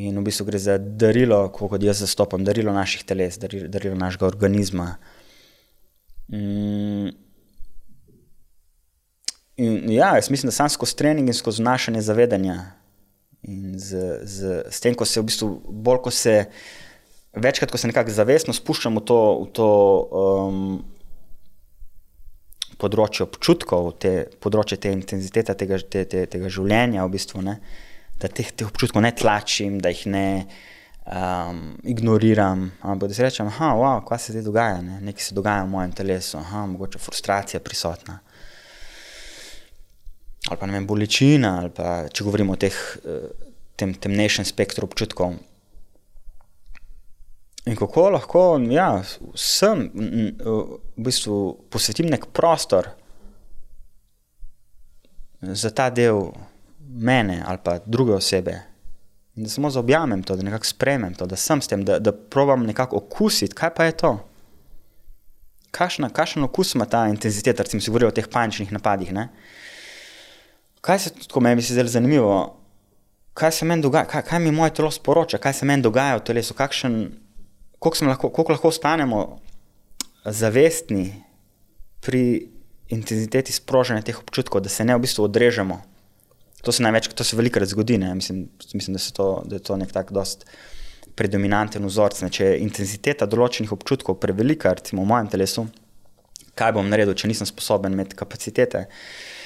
In 0.00 0.16
v 0.16 0.24
bistvu 0.24 0.48
gre 0.48 0.62
za 0.62 0.78
darilo, 0.80 1.42
kot 1.52 1.84
jaz 1.84 2.00
zastopam, 2.00 2.46
darilo 2.46 2.72
naših 2.72 3.04
teles, 3.04 3.36
darilo, 3.42 3.68
darilo 3.68 4.00
našega 4.00 4.24
organizma. 4.30 4.94
Mm. 6.32 7.12
In 9.60 9.90
ja, 9.92 10.14
jaz 10.16 10.30
mislim, 10.32 10.48
da 10.48 10.56
sam 10.56 10.70
skozi 10.72 10.96
trening 10.96 11.28
in 11.28 11.36
skozi 11.36 11.60
našanje 11.60 12.00
zavedanja 12.00 12.79
In 13.48 13.78
z, 13.78 14.20
z, 14.28 14.64
s 14.68 14.80
tem, 14.84 14.94
ko 14.94 15.08
se 15.08 15.20
v 15.20 15.28
bistvu 15.30 15.48
bolj, 15.64 16.02
ko 16.04 16.12
se 16.12 16.34
večkrat, 17.32 17.70
ko 17.70 17.78
se 17.80 17.88
nekako 17.88 18.12
zavestno 18.12 18.52
spuščamo 18.52 19.00
v 19.00 19.04
to, 19.08 19.20
v 19.40 19.46
to 19.56 19.68
um, 20.10 20.64
področje 22.80 23.24
občutkov, 23.24 23.94
te, 24.02 24.12
področje 24.40 24.80
te 24.84 24.92
intenzitete 24.92 25.56
tega, 25.56 25.80
te, 25.80 26.04
te, 26.04 26.26
tega 26.28 26.52
življenja, 26.52 27.06
v 27.06 27.14
bistvu, 27.16 27.44
ne, 27.46 27.56
da 28.20 28.28
teh, 28.28 28.52
teh 28.52 28.68
občutkov 28.68 29.04
ne 29.04 29.14
tlačim, 29.16 29.80
da 29.80 29.92
jih 29.94 30.04
ne 30.12 30.26
um, 31.08 31.62
ignoriram, 31.88 32.68
ampak 32.84 33.08
da 33.08 33.16
si 33.16 33.24
rečem, 33.24 33.48
da 33.48 33.72
wow, 33.72 34.04
se 34.20 34.36
zdaj 34.36 34.44
dogaja, 34.44 34.82
ne, 34.84 35.00
nekaj 35.08 35.30
se 35.30 35.36
dogaja 35.38 35.64
v 35.64 35.72
mojem 35.72 35.96
telesu, 35.96 36.38
aha, 36.42 36.66
mogoče 36.74 37.00
frustracija 37.00 37.64
prisotna 37.64 38.20
ali 40.50 40.58
pa 40.58 40.66
ne 40.66 40.74
vem, 40.74 40.86
bolečina, 40.86 41.60
ali 41.62 41.70
pa 41.70 42.08
če 42.10 42.26
govorimo 42.26 42.56
o 42.56 42.58
teh 42.58 42.74
eh, 43.06 43.28
tem, 43.78 43.94
temnejšem 43.94 44.48
spektru 44.48 44.88
občutkov. 44.90 45.36
In 47.70 47.76
kako 47.76 48.08
lahko 48.16 48.42
ja, 48.72 48.88
vsem 49.36 49.84
v 49.94 50.54
bistvu 50.98 51.36
posvetim 51.70 52.08
nek 52.10 52.26
prostor 52.34 52.88
za 55.40 55.70
ta 55.70 55.90
del 55.92 56.32
mene 56.80 57.42
ali 57.46 57.60
pa 57.62 57.78
druge 57.84 58.16
osebe. 58.16 58.56
In 59.36 59.46
da 59.46 59.52
samo 59.52 59.70
zaobjamem 59.70 60.24
to, 60.26 60.34
da 60.36 60.42
nekako 60.42 60.66
spremem 60.66 61.14
to, 61.14 61.28
da 61.30 61.36
sem 61.36 61.62
s 61.62 61.70
tem, 61.70 61.84
da, 61.86 62.00
da 62.02 62.12
probam 62.12 62.66
nekako 62.66 63.04
okusiti, 63.04 63.54
kaj 63.54 63.74
pa 63.76 63.86
je 63.86 63.96
to. 64.02 64.12
Kakšen 65.70 66.44
okus 66.44 66.74
ima 66.74 66.84
ta 66.90 67.06
intenziteta, 67.08 67.62
recimo, 67.62 67.80
se 67.80 67.92
govori 67.92 68.08
o 68.08 68.10
teh 68.10 68.26
paničnih 68.26 68.72
napadih. 68.72 69.12
Ne? 69.14 69.28
Kaj 70.80 70.98
se 70.98 71.10
tako 71.10 71.40
meni 71.40 71.62
zdi 71.62 71.88
zanimivo, 71.88 72.56
kaj 73.34 73.52
se 73.52 73.64
meni 73.64 73.82
dogaja, 73.82 74.04
kaj, 74.04 74.22
kaj 74.22 74.38
mi 74.38 74.52
moje 74.52 74.74
telo 74.74 74.90
sporoča, 74.90 75.38
kaj 75.38 75.52
se 75.60 75.66
meni 75.66 75.82
dogaja 75.82 76.16
v 76.16 76.24
telesu, 76.24 76.54
kakšen, 76.54 76.96
koliko, 77.78 78.06
lahko, 78.06 78.30
koliko 78.30 78.52
lahko 78.52 78.68
ostanemo 78.68 79.20
zavestni 80.24 81.22
pri 82.00 82.48
intenziteti 82.88 83.52
sprožanja 83.52 84.02
teh 84.02 84.18
občutkov, 84.18 84.64
da 84.64 84.68
se 84.68 84.84
ne 84.84 84.96
v 84.96 85.04
bistvu 85.04 85.24
odrežemo. 85.28 85.80
To 86.64 86.72
se 86.72 86.82
največ, 86.82 87.08
to 87.16 87.24
se 87.24 87.36
velikokrat 87.36 87.68
zgodi, 87.68 87.96
mislim, 87.98 88.48
mislim, 88.74 88.96
da, 88.96 89.00
to, 89.16 89.28
da 89.46 89.56
je 89.56 89.62
to 89.64 89.76
nek 89.76 89.92
tak 89.92 90.12
dost 90.12 90.44
predominanten 91.16 91.86
vzorc. 91.86 92.20
Ne? 92.20 92.28
Če 92.32 92.44
je 92.44 92.58
intenziteta 92.64 93.28
določenih 93.30 93.72
občutkov 93.72 94.18
prevelika, 94.20 94.74
recimo 94.76 95.04
v 95.04 95.12
mojem 95.12 95.30
telesu, 95.32 95.64
kaj 96.58 96.74
bom 96.76 96.88
naredil, 96.90 97.14
če 97.16 97.30
nisem 97.30 97.48
sposoben 97.48 97.96
imeti 97.96 98.18
kapacitete, 98.18 98.84
uh, 98.84 99.39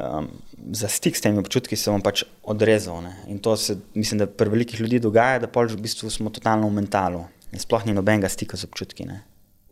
um, 0.00 0.28
za 0.72 0.88
stik 0.88 1.16
s 1.16 1.20
temi 1.20 1.38
občutki 1.38 1.76
se 1.76 1.90
bom 1.90 2.02
pač 2.02 2.24
odrezal. 2.42 3.02
Ne? 3.02 3.12
In 3.28 3.38
to 3.38 3.56
se, 3.56 3.76
mislim, 3.94 4.22
da 4.22 4.26
pri 4.26 4.50
velikih 4.52 4.80
ljudeh 4.80 5.02
dogaja, 5.02 5.42
da 5.44 5.50
pač 5.50 5.72
v 5.72 5.82
bistvu 5.84 6.10
smo 6.10 6.30
totalno 6.30 6.68
v 6.68 6.78
mentalu. 6.80 7.24
In 7.52 7.60
sploh 7.60 7.84
ni 7.86 7.94
nobenega 7.96 8.30
stika 8.32 8.56
z 8.56 8.68
občutki. 8.68 9.06
Ne? 9.08 9.22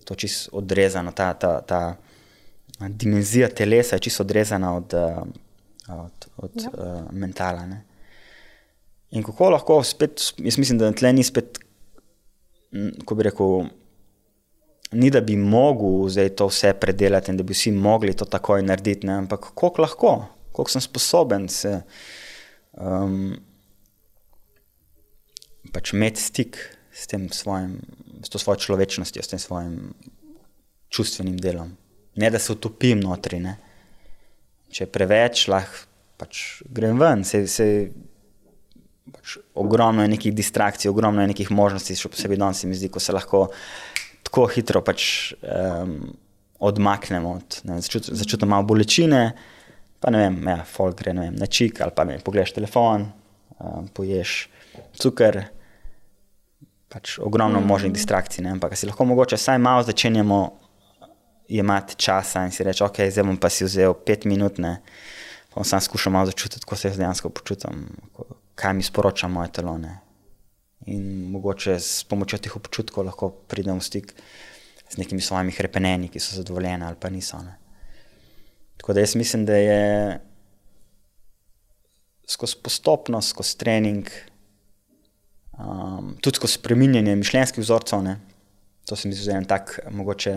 To 0.05 0.15
je 0.15 0.27
čisto 0.27 0.57
odrezano, 0.59 1.13
ta, 1.17 1.33
ta, 1.35 1.61
ta 1.65 1.81
dimenzija 2.89 3.49
telesa 3.49 3.97
je 3.97 4.09
čisto 4.09 4.25
odrezana 4.27 4.75
od, 4.77 4.95
uh, 4.95 5.23
od, 6.05 6.29
od 6.37 6.65
ja. 6.65 6.71
uh, 6.75 7.13
mentala. 7.13 7.67
Ne? 7.67 7.85
In 9.11 9.25
kako 9.27 9.51
lahko 9.51 9.81
spet, 9.85 10.23
jaz 10.39 10.59
mislim, 10.59 10.79
da 10.79 10.93
tle 10.93 11.13
ni 11.13 11.25
spet, 11.27 11.59
ko 13.05 13.17
bi 13.19 13.27
rekel, 13.27 13.71
ni 14.93 15.11
da 15.11 15.21
bi 15.21 15.37
mogel 15.37 16.09
zdaj 16.11 16.33
to 16.39 16.49
vse 16.51 16.73
predelati 16.81 17.31
in 17.31 17.37
da 17.39 17.47
bi 17.47 17.55
vsi 17.55 17.73
mogli 17.73 18.15
to 18.17 18.25
takoj 18.25 18.63
narediti, 18.63 19.07
ne? 19.07 19.21
ampak 19.23 19.53
koliko 19.55 19.83
lahko, 19.83 20.15
koliko 20.53 20.71
sem 20.71 20.83
sposoben 20.83 21.49
se 21.49 21.81
um, 22.73 23.37
pač 25.73 25.93
imeti 25.95 26.21
stik 26.21 26.59
s 26.93 27.07
svojim, 27.31 27.79
s 28.25 28.29
to 28.29 28.39
svojo 28.39 28.59
človečnostjo, 28.59 29.23
s 29.23 29.29
tem 29.29 29.39
svojim 29.39 29.95
čustvenim 30.89 31.39
delom. 31.39 31.77
Ne 32.17 32.31
da 32.31 32.39
se 32.39 32.53
utopim 32.53 33.01
notri. 33.01 33.39
Ne? 33.41 33.57
Če 34.71 34.85
je 34.85 34.91
preveč, 34.91 35.47
lahko 35.49 35.87
pač 36.21 36.63
grem 36.69 36.99
ven. 37.01 37.25
Se, 37.25 37.47
se, 37.49 37.67
pač 39.15 39.39
ogromno 39.55 40.05
je 40.05 40.13
nekih 40.13 40.35
distrakcij, 40.37 40.91
ogromno 40.91 41.25
je 41.25 41.31
nekih 41.33 41.53
možnosti, 41.55 41.97
še 41.97 42.11
posebej 42.13 42.41
danes 42.43 42.65
mi 42.69 42.77
zdi, 42.77 42.91
ko 42.93 43.01
se 43.01 43.15
lahko 43.17 43.47
tako 44.31 44.47
hitro 44.55 44.81
pač, 44.87 45.35
um, 45.43 46.15
odmaknemo. 46.61 47.33
Od, 47.41 47.61
ne, 47.67 47.81
začut, 47.83 48.13
začutim 48.15 48.49
malo 48.49 48.69
bolečine, 48.71 49.33
pa 50.01 50.13
ne 50.15 50.23
vem, 50.23 50.39
ja, 50.47 50.63
folk 50.65 51.01
gre 51.03 51.15
vem, 51.17 51.35
na 51.37 51.49
čik 51.51 51.83
ali 51.83 51.97
pa 51.97 52.07
ne, 52.07 52.21
pogledaš 52.23 52.55
telefon, 52.57 53.09
um, 53.59 53.89
poješ 53.97 54.45
cukor. 55.01 55.43
Pač 56.91 57.19
ogromno 57.23 57.61
mm. 57.61 57.71
možnih 57.71 57.93
distrakcij, 57.95 58.43
ne? 58.43 58.57
ampak 58.57 58.75
si 58.75 58.89
lahko 58.89 59.07
mogoče 59.07 59.39
vsaj 59.39 59.61
malo 59.63 59.85
začenjamo 59.87 60.41
imeti 61.55 61.95
časa 61.99 62.43
in 62.47 62.55
si 62.55 62.67
reči, 62.67 62.83
ok, 62.83 62.99
zdaj 63.11 63.27
bom 63.27 63.39
pa 63.39 63.51
si 63.51 63.67
vzel 63.67 63.95
pet 63.95 64.27
minut, 64.27 64.59
ne? 64.59 64.81
pa 65.55 65.63
sem 65.67 65.83
skušal 65.83 66.15
malo 66.15 66.31
začutiti, 66.31 66.65
kako 66.67 66.79
se 66.79 66.91
jaz 66.91 66.99
dejansko 66.99 67.31
počutim, 67.31 67.87
kaj 68.59 68.75
mi 68.75 68.87
sporoča 68.87 69.31
moje 69.31 69.53
telo. 69.55 69.77
Ne? 69.79 70.01
In 70.87 71.31
mogoče 71.31 71.77
s 71.77 72.05
pomočjo 72.09 72.39
teh 72.41 72.57
občutkov 72.57 73.05
lahko 73.05 73.31
pridem 73.49 73.77
v 73.79 73.85
stik 73.85 74.15
z 74.91 74.97
nekimi 74.99 75.21
svojimi 75.21 75.53
krepeneni, 75.53 76.09
ki 76.09 76.21
so 76.21 76.39
zadovoljeni 76.39 76.85
ali 76.85 76.97
pa 77.01 77.11
niso. 77.11 77.39
Ne? 77.45 77.55
Tako 78.81 78.97
da 78.97 79.05
jaz 79.05 79.15
mislim, 79.17 79.45
da 79.47 79.57
je 79.57 80.21
skozi 82.29 82.57
postopnost, 82.63 83.35
skozi 83.35 83.59
trening, 83.59 84.09
um, 85.59 86.17
tudi 86.21 86.41
skozi 86.41 86.57
spremenjanje 86.59 87.17
mišljenjskih 87.17 87.63
vzorcev, 87.63 88.03
ne? 88.03 88.17
to 88.89 88.97
se 88.97 89.09
mi 89.09 89.15
zdi 89.15 89.31
en 89.37 89.45
tak 89.45 89.79
mogoče. 89.91 90.35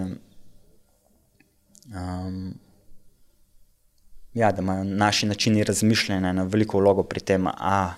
Um, 1.94 2.54
ja, 4.34 4.52
da 4.52 4.62
imajo 4.62 4.84
naši 4.84 5.26
načini 5.26 5.64
razmišljanja 5.64 6.30
eno 6.30 6.46
veliko 6.46 6.80
vlogo 6.80 7.04
pri 7.04 7.20
tem, 7.20 7.44
da 7.44 7.96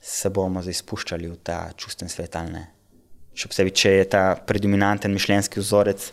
se 0.00 0.30
bomo 0.30 0.62
zdaj 0.64 0.80
spuščali 0.80 1.28
v 1.28 1.38
ta 1.44 1.70
čusten 1.76 2.08
svet 2.08 2.36
ali 2.36 2.54
ne. 2.56 2.66
Še 3.36 3.50
posebej, 3.52 3.74
če 3.76 3.90
je 3.94 4.06
ta 4.16 4.22
predominanten 4.46 5.12
mišljenjski 5.14 5.60
vzorec, 5.60 6.06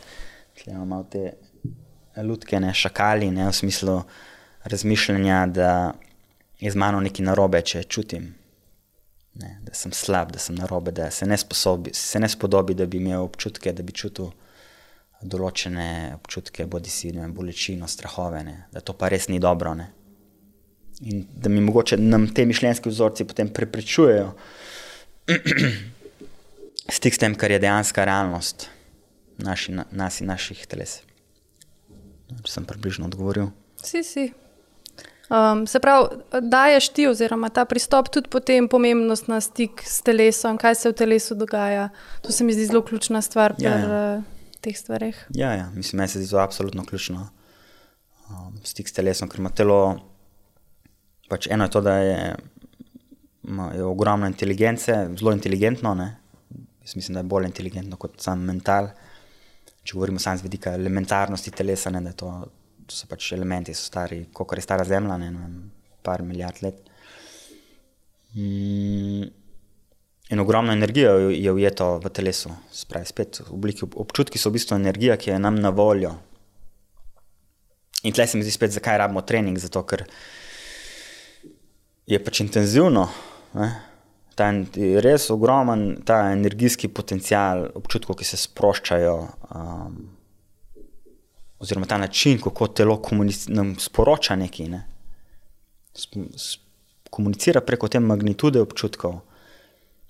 ki 0.57 0.73
ima 0.75 1.01
te 1.09 1.31
ljudke, 2.23 2.59
ne 2.59 2.73
šakali, 2.73 3.31
ne 3.31 3.47
v 3.47 3.55
smislu 3.55 4.01
razmišljanja, 4.67 5.39
da 5.55 5.71
je 6.59 6.71
z 6.71 6.79
mano 6.79 7.01
nekaj 7.01 7.25
narobe, 7.25 7.61
če 7.61 7.83
čutim. 7.83 8.33
Ne, 9.37 9.51
da 9.61 9.73
sem 9.77 9.93
slab, 9.93 10.31
da 10.33 10.41
sem 10.41 10.55
narobe, 10.57 10.91
da 10.91 11.11
se 11.13 11.27
ne, 11.29 11.37
sposobi, 11.37 11.93
se 11.93 12.19
ne 12.19 12.29
spodobi, 12.29 12.73
da 12.73 12.87
bi 12.89 12.97
imel 12.97 13.21
občutke, 13.21 13.73
da 13.73 13.85
bi 13.85 13.93
čutil 13.93 14.31
določene 15.21 16.15
občutke, 16.15 16.65
bodi 16.65 16.89
si 16.89 17.11
bolečino, 17.13 17.87
strahove, 17.89 18.41
ne, 18.45 18.57
da 18.73 18.81
to 18.81 18.97
pa 18.97 19.11
res 19.13 19.29
ni 19.29 19.37
dobro. 19.39 19.75
Ne. 19.77 19.91
In 21.01 21.27
da 21.35 21.49
mi 21.49 21.61
mogoče 21.61 21.97
nam 21.97 22.25
te 22.33 22.45
mišljenjske 22.45 22.89
vzorci 22.89 23.25
potem 23.29 23.49
preprečujejo 23.53 24.31
stik 26.97 27.13
s 27.13 27.21
tem, 27.21 27.35
kar 27.35 27.51
je 27.51 27.59
dejansko 27.59 28.05
realnost 28.05 28.69
naši, 29.37 29.71
na, 29.77 29.85
nas 29.91 30.21
in 30.21 30.31
naših 30.31 30.65
teles. 30.69 31.01
Če 32.43 32.51
sem 32.51 32.67
približno 32.67 33.07
odgovoril. 33.07 33.51
Si, 33.83 34.03
si. 34.03 34.31
Um, 35.27 35.65
se 35.67 35.79
pravi, 35.83 36.21
daješ 36.47 36.89
ti, 36.95 37.07
oziroma 37.07 37.49
ta 37.51 37.65
pristop, 37.67 38.07
tudi 38.11 38.31
potem 38.31 38.69
pomembnost 38.71 39.27
na 39.27 39.41
stik 39.43 39.83
s 39.83 39.99
telesom, 40.07 40.59
kaj 40.59 40.77
se 40.79 40.91
v 40.91 40.97
telesu 41.03 41.35
dogaja. 41.35 41.89
To 42.23 42.31
se 42.31 42.47
mi 42.47 42.55
zdi 42.55 42.69
zelo 42.71 42.81
ključna 42.87 43.21
stvar. 43.21 43.55
Ja, 43.59 43.73
per, 43.75 43.83
ja. 43.83 44.03
Uh, 44.17 44.61
teh 44.63 44.77
stvarih. 44.77 45.19
Ja, 45.35 45.53
ja. 45.53 45.69
mislim, 45.75 45.99
da 45.99 46.07
se 46.07 46.21
zdi 46.21 46.31
to 46.31 46.39
absolutno 46.39 46.85
ključno. 46.87 47.27
Um, 48.27 48.55
stik 48.63 48.87
s 48.87 48.95
telesom, 48.95 49.29
ker 49.29 49.43
ima 49.43 49.51
telo. 49.51 49.99
Pač 51.27 51.47
eno 51.51 51.67
je 51.67 51.71
to, 51.71 51.81
da 51.81 51.97
je, 51.97 52.35
je 53.75 53.83
ogromno 53.83 54.27
inteligence, 54.27 54.95
zelo 55.19 55.31
inteligentno. 55.31 55.93
Ne? 55.95 56.07
Jaz 56.81 56.95
mislim, 56.95 57.13
da 57.13 57.19
je 57.19 57.31
bolj 57.31 57.45
inteligentno 57.45 57.97
kot 57.99 58.21
sam 58.23 58.45
mental. 58.47 58.89
Če 59.83 59.95
govorimo 59.95 60.19
samo 60.19 60.39
z 60.39 60.43
vidika 60.43 60.73
elementarnosti 60.75 61.51
telesa, 61.51 61.91
ne, 61.91 62.01
da 62.03 62.11
to, 62.15 62.31
to 62.87 62.95
so 62.95 63.07
pač 63.07 63.31
elementi, 63.35 63.75
so 63.75 63.87
stari, 63.87 64.25
kot 64.35 64.55
je 64.55 64.63
stara 64.63 64.83
Zemlja, 64.87 65.17
ne, 65.19 65.31
ne 65.31 65.43
vem, 65.43 65.57
par 66.03 66.23
milijard 66.27 66.63
let. 66.63 66.87
Mm. 68.35 69.27
In 70.29 70.39
ogromno 70.39 70.73
energije 70.73 71.11
je 71.39 71.51
ujeto 71.51 72.01
v 72.03 72.09
telesu, 72.11 72.51
spravi 72.71 73.07
spet 73.07 73.41
obliki 73.47 73.85
občutki, 73.87 74.39
so 74.39 74.51
v 74.51 74.57
bistvu 74.57 74.75
energija, 74.75 75.15
ki 75.15 75.29
je 75.31 75.39
nam 75.39 75.55
na 75.55 75.71
voljo. 75.71 76.17
In 78.03 78.13
tle 78.13 78.27
se 78.27 78.37
mi 78.37 78.43
zdi 78.43 78.51
spet, 78.51 78.75
zakaj 78.75 78.99
rabimo 78.99 79.23
trening, 79.23 79.55
zato 79.59 79.85
ker 79.87 80.03
je 82.07 82.19
pač 82.23 82.41
intenzivno. 82.41 83.07
Ne? 83.59 83.67
Ta 84.37 84.51
je 84.53 85.01
res 85.01 85.29
ogromen 85.33 86.03
ta 86.05 86.29
energijski 86.31 86.87
potencial 86.93 87.65
občutkov, 87.75 88.19
ki 88.19 88.27
se 88.27 88.37
sproščajo, 88.39 89.15
um, 89.57 89.95
oziroma 91.59 91.89
ta 91.89 91.97
način, 91.97 92.39
kako 92.41 92.69
telo 92.69 93.01
nam 93.49 93.75
sporoča 93.81 94.37
nekaj. 94.37 94.69
Ne? 94.71 94.83
Komunicira 97.09 97.63
preko 97.65 97.89
te 97.89 97.99
magnitude 97.99 98.61
občutkov. 98.61 99.19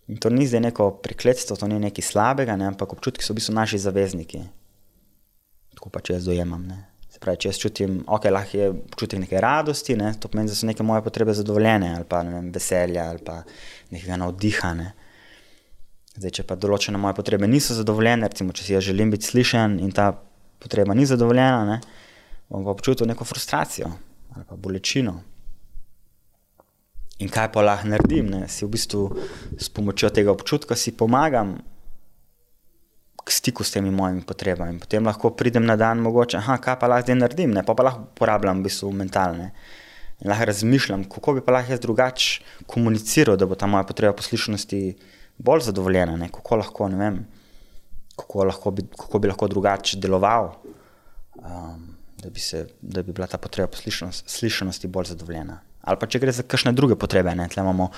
In 0.08 0.20
to 0.24 0.30
ni 0.30 0.48
zdaj 0.48 0.62
neko 0.70 0.92
prekletstvo, 1.04 1.56
to 1.60 1.68
ni 1.68 1.80
nekaj 1.80 2.04
slabega, 2.04 2.56
ne? 2.56 2.68
ampak 2.68 2.94
občutki 2.94 3.24
so 3.24 3.34
v 3.34 3.40
bistvu 3.40 3.56
naši 3.56 3.80
zavezniki. 3.80 4.44
Tako 5.76 5.90
pač 5.90 6.12
jaz 6.14 6.28
dojemam. 6.28 6.68
Ne? 6.68 6.84
Pravi, 7.20 7.40
če 7.42 7.50
jaz 7.50 7.60
čutim, 7.62 7.98
ok, 8.06 8.28
lahko 8.30 8.58
je 8.60 8.70
občutek 8.70 9.24
neke 9.24 9.42
radosti, 9.42 9.96
ne? 9.98 10.12
to 10.22 10.30
pomeni, 10.30 10.52
da 10.52 10.56
so 10.58 10.68
neke 10.70 10.86
moje 10.86 11.02
potrebe 11.06 11.34
zadovoljene, 11.34 11.96
ali 11.98 12.06
pa 12.10 12.22
vem, 12.26 12.52
veselja, 12.54 13.08
ali 13.10 13.24
pa 13.26 13.40
nekega 13.94 14.20
navdiha. 14.22 14.74
Ne? 14.78 14.92
Zdaj, 16.18 16.34
če 16.40 16.46
pa 16.50 16.58
določene 16.60 17.02
moje 17.02 17.18
potrebe 17.18 17.50
niso 17.50 17.78
zadovoljene, 17.78 18.30
recimo, 18.30 18.54
če 18.54 18.68
si 18.68 18.76
jaz 18.76 18.86
želim 18.86 19.14
biti 19.14 19.32
slišen 19.32 19.80
in 19.82 19.96
ta 19.98 20.12
potreba 20.62 20.94
ni 20.98 21.08
zadovoljena, 21.10 21.66
ne? 21.66 21.80
bom 22.50 22.64
pa 22.64 22.76
občutil 22.76 23.10
neko 23.10 23.26
frustracijo 23.28 23.90
ali 24.38 24.46
pa 24.46 24.56
bolečino. 24.56 25.16
In 27.18 27.32
kaj 27.34 27.50
pa 27.52 27.64
lahko 27.66 27.90
naredim? 27.90 28.30
Ne? 28.30 28.44
Si 28.46 28.66
v 28.66 28.70
bistvu 28.76 29.02
s 29.58 29.72
pomočjo 29.74 30.12
tega 30.14 30.30
občutka 30.32 30.78
pomagam 30.98 31.58
k 33.28 33.32
stiku 33.32 33.64
s 33.64 33.76
temi 33.76 33.92
mojimi 33.92 34.24
potrebami. 34.24 34.80
Potem 34.80 35.04
lahko 35.04 35.34
pridem 35.36 35.66
na 35.68 35.76
dan, 35.76 36.00
mogoče, 36.00 36.40
aha, 36.40 36.56
kaj 36.64 36.78
pa 36.80 36.88
lahko 36.88 37.10
zdaj 37.10 37.18
naredim, 37.20 37.52
ne? 37.52 37.64
pa 37.68 37.76
pa 37.76 37.84
lahko 37.90 38.08
uporabljam 38.08 38.62
v 38.62 38.70
bistvu 38.70 38.92
mentalne. 38.96 39.50
In 40.24 40.32
lahko 40.32 40.48
razmišljam, 40.48 41.04
kako 41.12 41.36
bi 41.36 41.44
pa 41.44 41.58
lahko 41.58 41.76
jaz 41.76 41.84
drugače 41.84 42.64
komuniciral, 42.72 43.36
da 43.36 43.50
bo 43.50 43.60
ta 43.60 43.68
moja 43.68 43.84
potreba 43.84 44.16
poslušnosti 44.16 44.82
bolj 45.44 45.68
zadovoljena, 45.68 46.16
ne? 46.16 46.32
kako 46.32 46.62
lahko, 46.64 46.88
ne 46.94 47.02
vem, 47.04 47.20
kako, 48.16 48.48
lahko 48.48 48.72
bi, 48.72 48.88
kako 48.96 49.20
bi 49.20 49.34
lahko 49.34 49.52
drugače 49.52 50.00
deloval, 50.00 50.54
um, 51.44 51.84
da, 52.24 52.32
bi 52.32 52.40
se, 52.40 52.64
da 52.82 53.04
bi 53.04 53.12
bila 53.12 53.28
ta 53.28 53.38
potreba 53.38 53.68
poslušnosti 53.76 54.88
bolj 54.88 55.12
zadovoljena 55.12 55.60
ali 55.88 56.00
pa 56.00 56.08
če 56.12 56.20
gre 56.20 56.34
za 56.36 56.44
kakšne 56.44 56.74
druge 56.76 56.98
potrebe. 57.00 57.32
Tle, 57.32 57.64
imamo, 57.64 57.90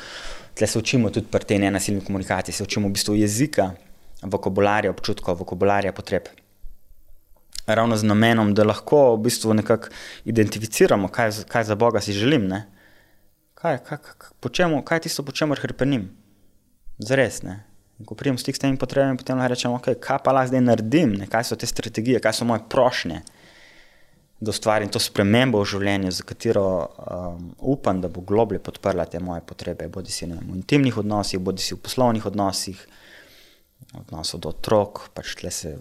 tle 0.53 0.67
se 0.69 0.77
učimo 0.77 1.09
tudi 1.09 1.25
pri 1.31 1.47
tej 1.49 1.63
nenasilni 1.65 2.03
komunikaciji, 2.05 2.53
se 2.53 2.63
učimo 2.63 2.85
v 2.85 2.93
bistvu 2.93 3.15
jezika, 3.17 3.71
vokabularja, 4.21 4.91
občutkov, 4.91 5.39
vokabularja 5.39 5.93
potreb. 5.93 6.29
Ravno 7.67 7.97
z 7.97 8.03
namenom, 8.03 8.53
da 8.57 8.65
lahko 8.65 9.15
v 9.15 9.23
bistvu 9.29 9.53
nekako 9.53 9.93
identificiramo, 10.25 11.07
kaj, 11.07 11.43
kaj 11.47 11.69
za 11.69 11.75
Boga 11.75 12.01
si 12.01 12.13
želim. 12.13 12.49
Kaj, 13.53 13.77
kaj, 13.85 13.97
kaj, 14.17 14.51
čemu, 14.51 14.81
kaj 14.83 14.97
je 14.97 15.01
tisto, 15.07 15.23
po 15.23 15.31
čemer 15.31 15.59
hrpenim? 15.61 16.09
Zares. 16.97 17.43
Ne? 17.43 17.63
In 17.99 18.07
ko 18.07 18.15
prijem 18.15 18.37
stik 18.37 18.55
s 18.55 18.63
temi 18.63 18.79
potrebami, 18.79 19.19
potem 19.19 19.37
lahko 19.37 19.53
rečem, 19.53 19.75
okay, 19.75 19.99
kaj 19.99 20.23
pa 20.23 20.33
lahko 20.33 20.53
zdaj 20.53 20.65
naredim, 20.65 21.13
ne? 21.19 21.27
kaj 21.27 21.51
so 21.51 21.59
te 21.59 21.67
strategije, 21.67 22.23
kaj 22.23 22.39
so 22.39 22.47
moje 22.49 22.65
prošnje 22.69 23.21
da 24.39 24.49
ustvarim 24.49 24.89
to 24.89 24.99
spremembo 25.03 25.59
v 25.59 25.67
življenju, 25.67 26.11
za 26.15 26.23
katero 26.23 26.65
um, 26.87 27.49
upam, 27.59 27.99
da 28.01 28.07
bo 28.07 28.23
globlje 28.23 28.61
podprla 28.63 29.05
te 29.05 29.19
moje 29.19 29.43
potrebe, 29.45 29.89
bodi 29.91 30.15
si 30.15 30.25
v 30.25 30.39
intimnih 30.55 30.97
odnosih, 30.97 31.41
bodi 31.43 31.63
si 31.63 31.75
v 31.75 31.81
poslovnih 31.83 32.25
odnosih, 32.25 32.79
odnosov 33.97 34.43
do 34.43 34.53
otrok, 34.53 35.09
pač 35.13 35.35
tle 35.39 35.51
se 35.51 35.77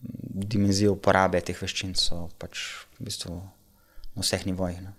dimenzije 0.00 0.90
uporabe 0.90 1.40
teh 1.44 1.56
veščin 1.58 1.94
so 1.98 2.28
pač 2.40 2.62
v 2.98 3.10
bistvu 3.10 3.36
na 4.16 4.24
vseh 4.24 4.46
nivojih. 4.46 4.80
Ne. 4.84 4.94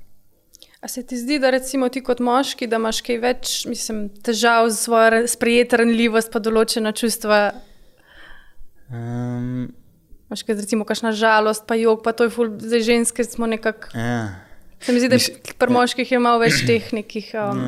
A 0.82 0.90
se 0.90 1.04
ti 1.06 1.18
zdi, 1.18 1.38
da 1.40 1.52
recimo 1.54 1.90
ti 1.94 2.02
kot 2.02 2.20
moški, 2.20 2.68
da 2.68 2.80
imaš 2.82 3.02
kaj 3.06 3.20
več 3.22 3.52
mislim, 3.70 4.08
težav 4.26 4.70
z 4.70 4.78
svojo 4.82 5.20
sprejeto 5.30 5.78
ranljivost, 5.82 6.32
pa 6.34 6.42
določena 6.42 6.94
čustva? 6.98 7.42
Um, 8.90 9.70
Veš, 10.32 10.46
kaj, 10.48 10.62
recimo, 10.64 10.88
kakšna 10.88 11.12
žalost, 11.12 11.68
pa 11.68 11.76
jog, 11.76 12.02
pa 12.06 12.16
to 12.16 12.26
je 12.26 12.32
ful, 12.34 12.54
zdaj 12.62 12.86
ženske 12.88 13.26
smo 13.28 13.50
nekako. 13.52 13.92
ja. 13.98 14.48
Se 14.82 14.94
mi 14.94 15.00
zdi, 15.00 15.10
da 15.12 15.20
Mis- 15.20 15.54
pri 15.62 15.74
moških 15.74 16.12
je 16.12 16.20
malo 16.20 16.42
več 16.42 16.64
tehnikih 16.70 17.30
um, 17.38 17.62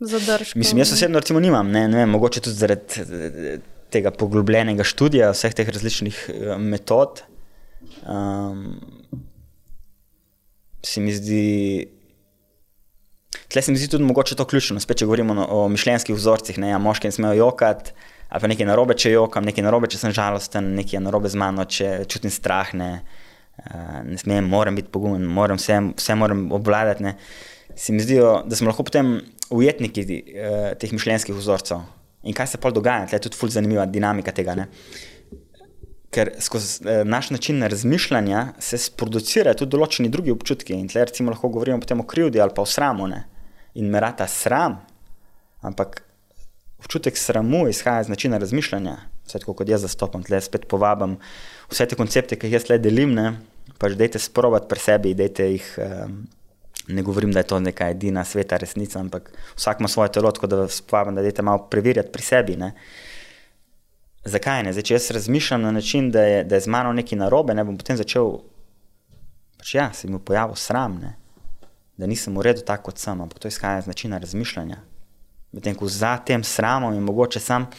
zadržkov. 0.00 0.58
Mislim, 0.58 0.78
jaz 0.78 0.92
osebno 0.92 1.18
recimo 1.18 1.40
nimam, 1.40 1.70
ne, 1.70 1.86
ne 1.88 2.02
vem, 2.02 2.10
mogoče 2.10 2.40
tudi 2.40 2.56
zaradi 2.56 3.00
eh, 3.00 3.58
tega 3.90 4.10
poglobljenega 4.10 4.84
študija 4.84 5.30
vseh 5.34 5.54
teh 5.54 5.68
različnih 5.68 6.22
eh, 6.28 6.56
metod. 6.58 7.22
Um, 8.06 8.80
se 10.86 11.00
mi 11.00 11.14
zdi, 11.14 11.86
tle 13.48 13.62
se 13.62 13.72
mi 13.72 13.78
zdi 13.78 13.88
tudi 13.90 14.04
mogoče 14.04 14.36
to 14.38 14.44
ključno, 14.46 14.80
spet 14.80 15.00
če 15.00 15.08
govorimo 15.08 15.34
no- 15.34 15.46
o 15.50 15.68
mišljenjskih 15.68 16.14
vzorcih, 16.14 16.58
ne, 16.62 16.70
ja, 16.70 16.78
moški 16.78 17.10
ne 17.10 17.16
smejo 17.16 17.38
jokati, 17.40 17.94
ali 18.28 18.42
pa 18.42 18.50
nekaj 18.50 18.66
narobe, 18.66 18.94
če 18.98 19.10
jokam, 19.14 19.46
nekaj 19.46 19.66
narobe, 19.66 19.90
če 19.90 19.98
sem 20.02 20.14
žalosten, 20.14 20.74
nekaj 20.78 20.98
je 20.98 21.02
narobe 21.02 21.30
z 21.30 21.40
mano, 21.40 21.64
če 21.64 22.04
čutim 22.10 22.30
strah, 22.30 22.70
ne, 22.78 22.90
uh, 23.64 24.02
ne 24.06 24.18
smem, 24.18 24.46
moram 24.50 24.78
biti 24.78 24.92
pogumen, 24.94 25.26
moram 25.26 25.58
vse, 25.58 25.80
vse 25.96 26.18
moram 26.18 26.46
obvladati. 26.54 27.06
Ne. 27.06 27.16
Se 27.76 27.92
mi 27.92 28.02
zdijo, 28.02 28.42
da 28.46 28.56
smo 28.56 28.70
lahko 28.70 28.86
potem 28.86 29.18
ujetniki 29.50 30.06
uh, 30.06 30.72
teh 30.80 30.92
mišljenjskih 30.92 31.36
vzorcev. 31.36 31.84
In 32.26 32.34
kaj 32.34 32.50
se 32.54 32.60
pol 32.62 32.74
dogaja, 32.74 33.06
tle 33.06 33.20
je 33.20 33.26
tudi 33.28 33.38
fulj 33.38 33.54
zanimiva 33.54 33.86
dinamika 33.86 34.34
tega. 34.34 34.56
Ne. 34.58 34.66
Ker 36.10 36.32
skozi 36.42 36.82
eh, 36.82 37.04
naš 37.06 37.30
način 37.30 37.62
razmišljanja 37.62 38.40
se 38.62 38.78
sproducirajo 38.80 39.60
tudi 39.60 39.74
določeni 39.74 40.10
drugi 40.10 40.32
občutki. 40.34 40.74
In 40.74 40.88
tle 40.90 41.04
recimo 41.06 41.30
lahko 41.30 41.52
govorimo 41.54 41.78
potem 41.82 42.02
o 42.02 42.06
krivdi 42.08 42.42
ali 42.42 42.54
pa 42.56 42.64
o 42.64 42.66
sramu. 42.66 43.06
Ne. 43.12 43.22
In 43.78 43.90
me 43.92 44.02
rata 44.02 44.26
sram, 44.30 44.80
ampak 45.62 46.00
občutek 46.82 47.18
sramu 47.18 47.66
izhaja 47.70 48.06
iz 48.06 48.10
načina 48.10 48.40
razmišljanja. 48.42 48.96
Vse 49.26 49.42
tako 49.42 49.54
kot 49.60 49.70
jaz 49.70 49.84
zastopam, 49.86 50.24
tle 50.26 50.40
spet 50.42 50.66
povabim 50.70 51.18
vse 51.70 51.86
te 51.90 51.98
koncepte, 51.98 52.38
ki 52.38 52.48
jih 52.48 52.58
jaz 52.58 52.68
le 52.70 52.78
delim, 52.82 53.14
ne, 53.14 53.32
pač 53.82 53.96
dajte 53.98 54.22
sprobati 54.22 54.70
pri 54.70 54.82
sebi, 54.82 55.14
dajte 55.18 55.50
jih. 55.52 55.70
Um, 55.82 56.18
ne 56.88 57.02
govorim, 57.02 57.32
da 57.32 57.38
je 57.38 57.50
to 57.50 57.60
neka 57.60 57.88
edina 57.90 58.24
sveta 58.24 58.56
resnica, 58.56 59.00
ampak 59.00 59.30
vsak 59.56 59.80
ima 59.80 59.88
svoje 59.88 60.12
telo, 60.12 60.32
tako 60.32 60.46
da 60.46 60.56
vas 60.56 60.80
povabim, 60.80 61.14
da 61.14 61.22
dajte 61.22 61.42
malo 61.42 61.66
preverjati 61.70 62.12
pri 62.12 62.22
sebi. 62.22 62.56
Ne. 62.56 62.72
Zakaj 64.24 64.62
ne? 64.62 64.72
Zdaj, 64.72 64.82
če 64.82 64.94
jaz 64.94 65.10
razmišljam 65.10 65.62
na 65.62 65.70
način, 65.70 66.10
da 66.10 66.22
je, 66.22 66.44
da 66.44 66.54
je 66.54 66.66
z 66.66 66.70
mano 66.70 66.92
nekaj 66.92 67.18
narobe, 67.18 67.54
ne 67.54 67.64
bom 67.64 67.78
potem 67.78 67.98
začel, 67.98 68.38
pač 69.58 69.74
ja, 69.74 69.90
se 69.94 70.08
mi 70.10 70.18
pojavil 70.18 70.58
sram, 70.58 70.98
ne? 71.02 71.14
da 71.96 72.06
nisem 72.06 72.34
v 72.36 72.44
redu 72.44 72.60
tako, 72.60 72.90
kot 72.90 73.00
sem, 73.00 73.20
ampak 73.20 73.40
to 73.40 73.48
izhaja 73.48 73.80
iz 73.80 73.86
načina 73.88 74.18
razmišljanja. 74.20 74.76
Medtem 75.56 75.74
ko 75.74 75.88
za 75.88 76.18
tem 76.18 76.42
sramom 76.44 76.94
je 76.94 77.00
mogoče 77.00 77.40
sam 77.40 77.70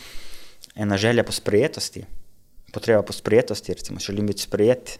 ena 0.75 0.97
želja 0.97 1.23
po 1.23 1.31
sprejetosti, 1.31 2.01
potreba 2.73 3.03
po 3.05 3.13
sprejetosti, 3.13 3.73
recimo, 3.73 3.99
želim 3.99 4.27
biti 4.27 4.41
sprejet 4.41 4.97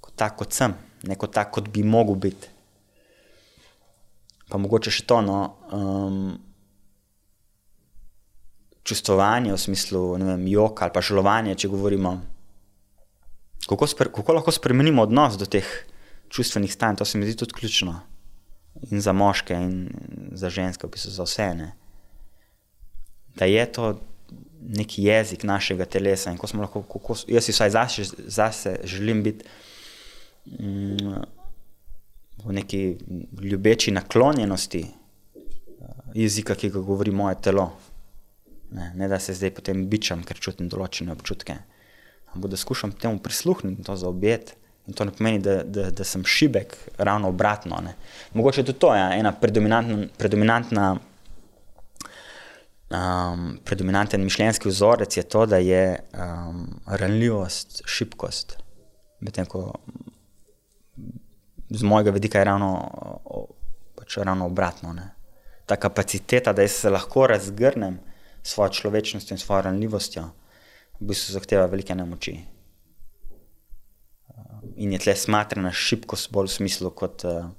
kot 0.00 0.12
tak, 0.16 0.36
kot 0.36 0.52
sem, 0.52 0.74
ne 1.08 1.16
kot 1.16 1.32
tak, 1.34 1.50
kot 1.56 1.68
bi 1.72 1.82
mogel 1.82 2.14
biti. 2.14 2.57
Pa 4.48 4.58
mogoče 4.58 4.92
še 4.92 5.04
to, 5.08 5.20
no, 5.24 5.38
um, 5.76 6.38
čustvovanje 8.88 9.52
v 9.52 9.60
smislu, 9.60 10.02
vem, 10.16 10.46
jok 10.48 10.82
ali 10.82 10.94
pa 10.94 11.04
žalovanje, 11.04 11.58
če 11.60 11.68
govorimo. 11.68 12.16
Kako, 13.68 13.88
spre, 13.90 14.08
kako 14.14 14.38
lahko 14.38 14.54
spremenimo 14.54 15.04
odnos 15.04 15.36
do 15.36 15.44
teh 15.44 15.66
čustvenih 16.32 16.72
stanj, 16.72 17.00
to 17.00 17.04
se 17.04 17.18
mi 17.18 17.28
zdi 17.28 17.36
tudi 17.42 17.56
ključno. 17.58 17.98
In 18.88 19.02
za 19.04 19.12
moške, 19.12 19.56
in 19.56 19.90
za 20.38 20.48
ženske, 20.52 20.86
v 20.86 20.94
bistvu 20.94 21.12
za 21.12 21.26
vse. 21.26 21.48
Ne? 21.58 21.72
Da 23.36 23.48
je 23.50 23.64
to 23.72 23.90
neki 24.62 25.04
jezik 25.04 25.44
našega 25.44 25.84
telesa 25.84 26.32
in 26.32 26.38
ko 26.38 26.48
smo 26.48 26.62
lahko, 26.64 26.82
kako, 26.82 27.16
jaz 27.28 27.44
si 27.44 27.54
vsaj 27.54 27.70
zase, 27.74 28.06
zase 28.26 28.78
želim 28.84 29.22
biti 29.22 29.44
mm, 30.46 31.22
v 32.44 32.52
neki 32.52 32.82
ljubeči 33.42 33.92
naklonjenosti 33.94 34.84
eh, 34.84 34.92
jezika, 36.14 36.54
ki 36.54 36.70
ga 36.74 36.84
govori 36.84 37.10
moje 37.10 37.40
telo. 37.42 37.70
Ne, 38.70 38.92
ne 38.94 39.08
da 39.08 39.18
se 39.18 39.34
zdaj 39.34 39.54
potem 39.56 39.86
bičam, 39.88 40.22
ker 40.24 40.36
čutim 40.36 40.68
določene 40.68 41.12
občutke. 41.12 41.56
Ampak 42.34 42.50
da 42.52 42.60
skušam 42.60 42.92
temu 42.92 43.18
prisluhniti 43.24 43.84
to 43.84 43.96
zaobjeti. 43.96 44.58
In 44.88 44.96
to 44.96 45.04
ne 45.04 45.12
pomeni, 45.12 45.40
da, 45.44 45.62
da, 45.64 45.90
da 45.92 46.04
sem 46.04 46.22
šibek, 46.24 46.72
ravno 46.96 47.28
obratno. 47.28 47.80
Ne. 47.84 47.94
Mogoče 48.36 48.62
je 48.62 48.70
tudi 48.70 48.80
to 48.80 48.94
ja, 48.96 49.10
ena 49.16 49.32
predominantna, 49.36 50.06
predominantna 50.16 50.86
um, 52.90 53.58
predominanten 53.64 54.24
mišljenjski 54.24 54.68
vzorec, 54.68 55.16
je 55.16 55.22
to, 55.22 55.46
da 55.46 55.56
je 55.56 56.00
um, 56.12 56.80
ranljivost, 56.86 57.82
šibkost. 57.86 58.56
Medtem 59.20 59.46
ko 59.46 59.72
z 61.70 61.82
mojega 61.82 62.10
vidika 62.10 62.38
je 62.38 62.44
ravno, 62.44 62.70
pač 63.96 64.16
ravno 64.16 64.46
obratno. 64.46 64.92
Ne. 64.92 65.10
Ta 65.66 65.76
kapaciteta, 65.76 66.52
da 66.52 66.68
se 66.68 66.90
lahko 66.90 67.26
razgrnem 67.26 67.98
s 68.42 68.54
svojo 68.54 68.70
človečnostjo 68.70 69.34
in 69.34 69.38
svojo 69.38 69.62
ranljivostjo, 69.62 70.22
v 71.00 71.10
bistvu 71.10 71.32
zahteva 71.32 71.66
velike 71.66 71.94
nemoči. 71.94 72.38
In 74.76 74.92
je 74.92 74.98
tle 74.98 75.14
smatrana 75.16 75.72
šibkost 75.72 76.32
bolj 76.32 76.48
v 76.48 76.54
smislu, 76.56 76.90
kot 76.90 77.24
uh, 77.28 77.50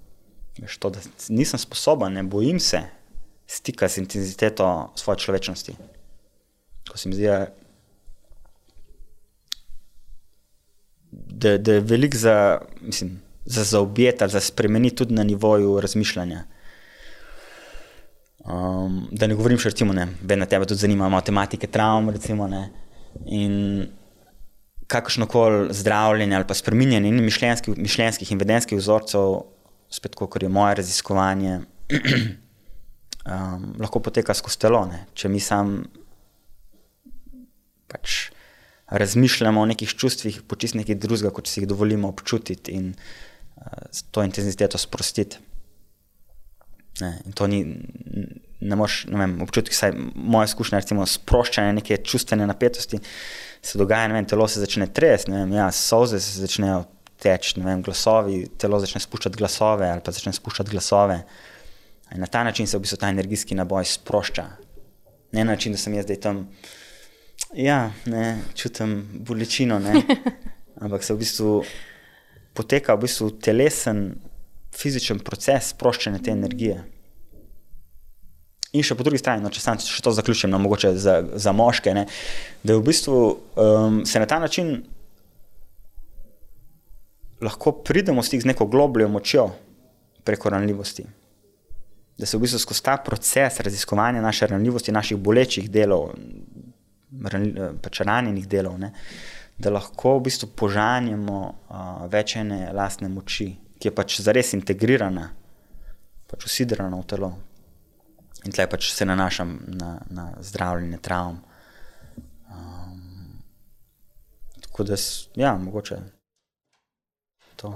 veš, 0.59 0.77
to, 0.79 0.89
da 0.89 1.03
nisem 1.29 1.59
sposoben, 1.59 2.13
ne 2.13 2.23
bojim 2.23 2.59
se 2.59 2.81
stika 3.47 3.89
z 3.89 3.97
intenziteto 4.03 4.91
svoje 4.95 5.19
človečnosti. 5.19 5.75
Ko 6.89 6.97
se 6.97 7.09
mi 7.09 7.15
zdi, 7.15 7.27
da, 11.11 11.57
da 11.57 11.73
je 11.73 11.79
velik 11.79 12.15
za, 12.15 12.61
mislim, 12.81 13.19
za 13.49 13.63
zaobjeti 13.63 14.23
ali 14.23 14.31
za 14.31 14.39
spremeniti 14.39 14.95
tudi 14.95 15.13
na 15.13 15.23
nivoju 15.23 15.79
razmišljanja. 15.81 16.43
Um, 18.45 19.07
da 19.11 19.27
ne 19.27 19.35
govorim 19.35 19.57
še, 19.59 19.73
recimo, 19.73 19.93
ne, 19.93 20.07
vedno 20.21 20.45
tebe 20.45 20.65
tudi 20.69 20.79
zanima 20.79 21.09
matematike, 21.09 21.67
travm, 21.67 22.09
recimo, 22.13 22.47
ne, 22.47 22.69
in 23.25 23.55
kakršno 24.89 25.27
koli 25.29 25.73
zdravljenje 25.73 26.35
ali 26.35 26.47
pa 26.47 26.53
spreminjanje 26.57 27.09
in 27.09 27.23
mišljenjskih, 27.25 27.77
mišljenjskih 27.77 28.31
in 28.31 28.41
vedenskih 28.41 28.79
vzorcev, 28.79 29.41
spet 29.89 30.15
kot 30.15 30.41
je 30.41 30.49
moje 30.49 30.79
raziskovanje, 30.79 31.59
um, 33.33 33.71
lahko 33.81 33.99
poteka 33.99 34.33
skozi 34.33 34.61
telo. 34.61 34.85
Ne. 34.89 35.03
Če 35.13 35.29
mi 35.29 35.41
sam 35.41 35.81
pač 37.89 38.29
razmišljamo 38.89 39.61
o 39.61 39.69
nekih 39.69 39.93
čustvih, 39.93 40.41
počist 40.47 40.77
nekaj 40.77 41.01
drugega, 41.01 41.33
kot 41.33 41.49
si 41.49 41.61
jih 41.61 41.69
dovolimo 41.69 42.09
občutiti 42.09 42.77
in 42.77 42.93
s 43.91 44.03
to 44.11 44.23
intenziteto 44.23 44.77
sprostiti. 44.77 45.37
Ne, 47.01 47.13
in 47.25 47.31
to 47.31 47.47
ni, 47.47 47.61
ne 48.59 48.75
moreš, 48.75 49.05
ne 49.07 49.19
vem, 49.21 49.35
občutki, 49.45 49.75
saj 49.75 49.93
moja 50.15 50.49
izkušnja, 50.49 50.81
recimo 50.81 51.05
sproščanje 51.07 51.75
neke 51.77 51.97
čustvene 52.03 52.47
napetosti, 52.49 52.99
se 53.61 53.79
dogaja, 53.79 54.09
ne 54.11 54.17
vem, 54.17 54.27
telo 54.27 54.47
se 54.47 54.59
začne 54.59 54.89
tresti, 54.93 55.31
ne 55.31 55.43
vem, 55.43 55.53
ja, 55.55 55.69
solze 55.75 56.19
se 56.23 56.41
začnejo 56.43 56.83
teči, 57.19 57.59
ne 57.59 57.67
vem, 57.67 57.83
glasovi, 57.83 58.41
telo 58.59 58.79
začne 58.79 59.01
spuščati 59.03 59.39
glasove 59.39 59.87
ali 59.91 60.03
pa 60.03 60.15
začne 60.15 60.33
spuščati 60.35 60.71
glasove. 60.71 61.19
In 62.15 62.23
na 62.23 62.27
ta 62.31 62.43
način 62.43 62.67
se 62.67 62.77
v 62.77 62.83
bistvu 62.83 62.97
ta 62.99 63.09
energijski 63.11 63.55
naboj 63.55 63.85
sprošča. 63.85 64.45
Ne 65.31 65.43
na 65.43 65.51
način, 65.53 65.75
da 65.75 65.77
sem 65.77 65.93
jaz 65.93 66.07
zdaj 66.07 66.19
tam, 66.23 66.39
ja, 67.53 67.91
ne, 68.09 68.39
čutim 68.55 69.03
bolečino, 69.27 69.79
ne, 69.79 70.01
ampak 70.83 71.03
se 71.03 71.13
v 71.13 71.21
bistvu 71.21 71.51
poteka 72.53 72.95
v 72.95 73.05
bistvu 73.05 73.31
telesen, 73.43 74.07
fizičen 74.75 75.19
proces 75.25 75.73
sproščanja 75.73 76.21
te 76.23 76.31
energije. 76.31 76.77
In 78.77 78.85
še 78.85 78.93
po 78.93 79.05
drugi 79.05 79.17
strani, 79.17 79.41
no, 79.41 79.49
če 79.49 79.63
sam 79.63 79.79
še 79.81 80.03
to 80.05 80.13
zaključim, 80.13 80.51
no, 80.53 80.59
mogoče 80.61 80.93
za, 81.01 81.15
za 81.41 81.53
moške, 81.55 81.93
ne, 81.97 82.05
da 82.61 82.77
v 82.77 82.85
bistvu 82.85 83.17
um, 83.17 84.03
se 84.05 84.21
na 84.21 84.27
ta 84.29 84.37
način 84.41 84.75
lahko 87.41 87.73
pridemo 87.81 88.21
v 88.21 88.27
stik 88.27 88.43
z 88.43 88.51
neko 88.51 88.67
globljo 88.69 89.07
močjo 89.09 89.47
preko 90.27 90.53
ranljivosti. 90.53 91.07
Da 92.19 92.27
se 92.27 92.37
v 92.37 92.43
bistvu 92.43 92.59
skozi 92.61 92.83
ta 92.85 92.97
proces 93.01 93.57
raziskovanja 93.63 94.21
naše 94.21 94.51
ranljivosti, 94.51 94.93
naših 94.93 95.17
bolečih 95.17 95.69
delov, 95.71 96.11
ranl, 97.25 97.79
pač 97.81 98.03
ranjenih 98.05 98.45
delov, 98.47 98.77
ne, 98.77 98.91
da 99.59 99.69
lahko 99.69 100.17
v 100.17 100.23
bistvu 100.29 100.49
požanjemo 100.55 101.39
uh, 101.43 102.07
več 102.11 102.37
ene 102.39 102.69
lastne 102.73 103.09
moči, 103.11 103.51
ki 103.79 103.89
je 103.89 103.95
pač 103.95 104.19
zares 104.23 104.53
integrirana, 104.55 105.29
pač 106.31 106.47
usidrana 106.47 106.99
v 106.99 107.07
telo. 107.07 107.31
In 108.47 108.55
tleh 108.55 108.69
pač 108.71 108.93
se 108.95 109.05
nanašam 109.05 109.57
na, 109.75 109.97
na 110.07 110.29
zdravljenje 110.39 111.01
travm. 111.03 111.41
Um, 112.47 113.41
tako 114.63 114.87
da, 114.87 114.95
ja, 115.35 115.57
mogoče 115.59 115.99
to. 117.59 117.75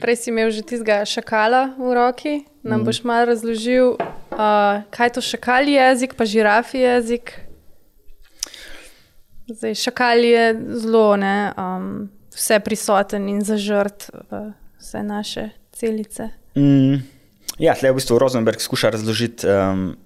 Prej 0.00 0.16
si 0.20 0.28
imel 0.32 0.50
že 0.52 0.64
tistega 0.66 1.04
šakala 1.08 1.72
v 1.78 1.94
roki. 1.96 2.34
Nam 2.64 2.82
mm. 2.82 2.84
boš 2.84 3.00
malo 3.08 3.32
razložil, 3.32 3.96
uh, 3.96 4.84
kaj 4.92 5.08
je 5.08 5.14
to 5.16 5.22
šakali 5.24 5.76
jezik, 5.76 6.16
pa 6.16 6.28
žirafi 6.28 6.84
jezik. 6.84 7.43
Zdaj, 9.48 9.74
šakal 9.74 10.24
je 10.24 10.44
zelo 10.80 11.16
ne, 11.16 11.52
um, 11.56 12.08
vse 12.34 12.60
prisoten 12.64 13.28
in 13.28 13.42
zažrt 13.44 14.08
v 14.30 14.52
vse 14.84 15.02
naše 15.02 15.48
celice. 15.72 16.28
Mm, 16.56 17.00
ja, 17.58 17.74
tle 17.74 17.92
v 17.92 17.98
bistvu 17.98 18.18
Rosenberg 18.20 18.60
skuša 18.60 18.92
razložiti 18.94 19.48
um, 19.48 19.96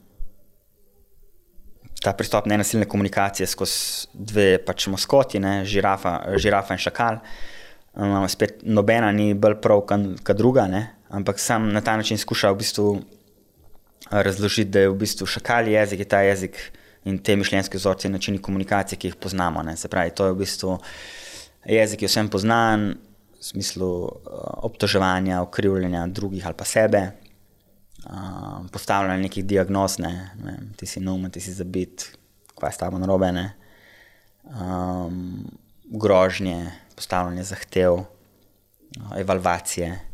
ta 2.03 2.15
pristop 2.15 2.47
nenasilne 2.47 2.87
komunikacije 2.87 3.47
skozi 3.47 4.09
dve 4.15 4.59
pač 4.63 4.87
maskoti, 4.87 5.43
ne, 5.43 5.65
žirafa, 5.67 6.39
žirafa 6.39 6.75
in 6.75 6.83
šakal. 6.83 7.21
Um, 7.99 8.27
spet 8.31 8.63
nobena 8.63 9.11
ni 9.13 9.35
bolj 9.35 9.59
prav 9.63 9.83
kot 9.87 10.37
druga, 10.39 10.69
ne, 10.71 10.85
ampak 11.11 11.43
sam 11.43 11.73
na 11.75 11.83
ta 11.83 11.97
način 11.97 12.19
skuša 12.19 12.53
v 12.55 12.61
bistvu 12.63 12.89
razložiti, 14.11 14.71
da 14.71 14.87
je 14.87 14.91
v 14.93 14.99
bistvu 14.99 15.27
šakal 15.27 15.69
jezik, 15.69 16.07
je 16.07 16.09
ta 16.09 16.23
jezik 16.23 16.61
in 17.09 17.19
te 17.25 17.37
mišljenjske 17.37 17.79
vzorce 17.81 18.09
in 18.09 18.17
načini 18.17 18.43
komunikacije, 18.43 18.99
ki 18.99 19.13
jih 19.13 19.17
poznamo. 19.21 19.63
Ne. 19.63 19.77
Se 19.77 19.89
pravi, 19.89 20.15
to 20.15 20.27
je 20.27 20.35
v 20.35 20.43
bistvu 20.43 20.77
jezik, 21.65 22.03
ki 22.03 22.07
je 22.07 22.13
vsem 22.13 22.29
poznan, 22.33 22.91
v 23.39 23.45
smislu 23.45 23.89
uh, 24.05 24.11
obtoževanja, 24.67 25.43
okrivljanja 25.47 26.07
drugih 26.11 26.47
ali 26.47 26.59
pa 26.59 26.67
sebe, 26.67 27.03
uh, 28.05 28.67
postavljanja 28.73 29.23
nekih 29.23 29.47
diagnoz, 29.47 29.99
ne. 30.03 30.13
Ne, 30.43 30.59
ti 30.77 30.87
si 30.87 31.01
neumen, 31.01 31.31
ti 31.31 31.41
si 31.41 31.55
zabit, 31.55 32.11
kaj 32.59 32.73
je 32.73 32.75
s 32.75 32.83
tabo 32.83 32.99
narobe, 32.99 33.31
um, 34.45 35.47
grožnje, 35.85 36.67
postavljanje 36.99 37.47
zahtev, 37.53 38.03
uh, 38.03 38.07
evalvacije. 39.17 40.08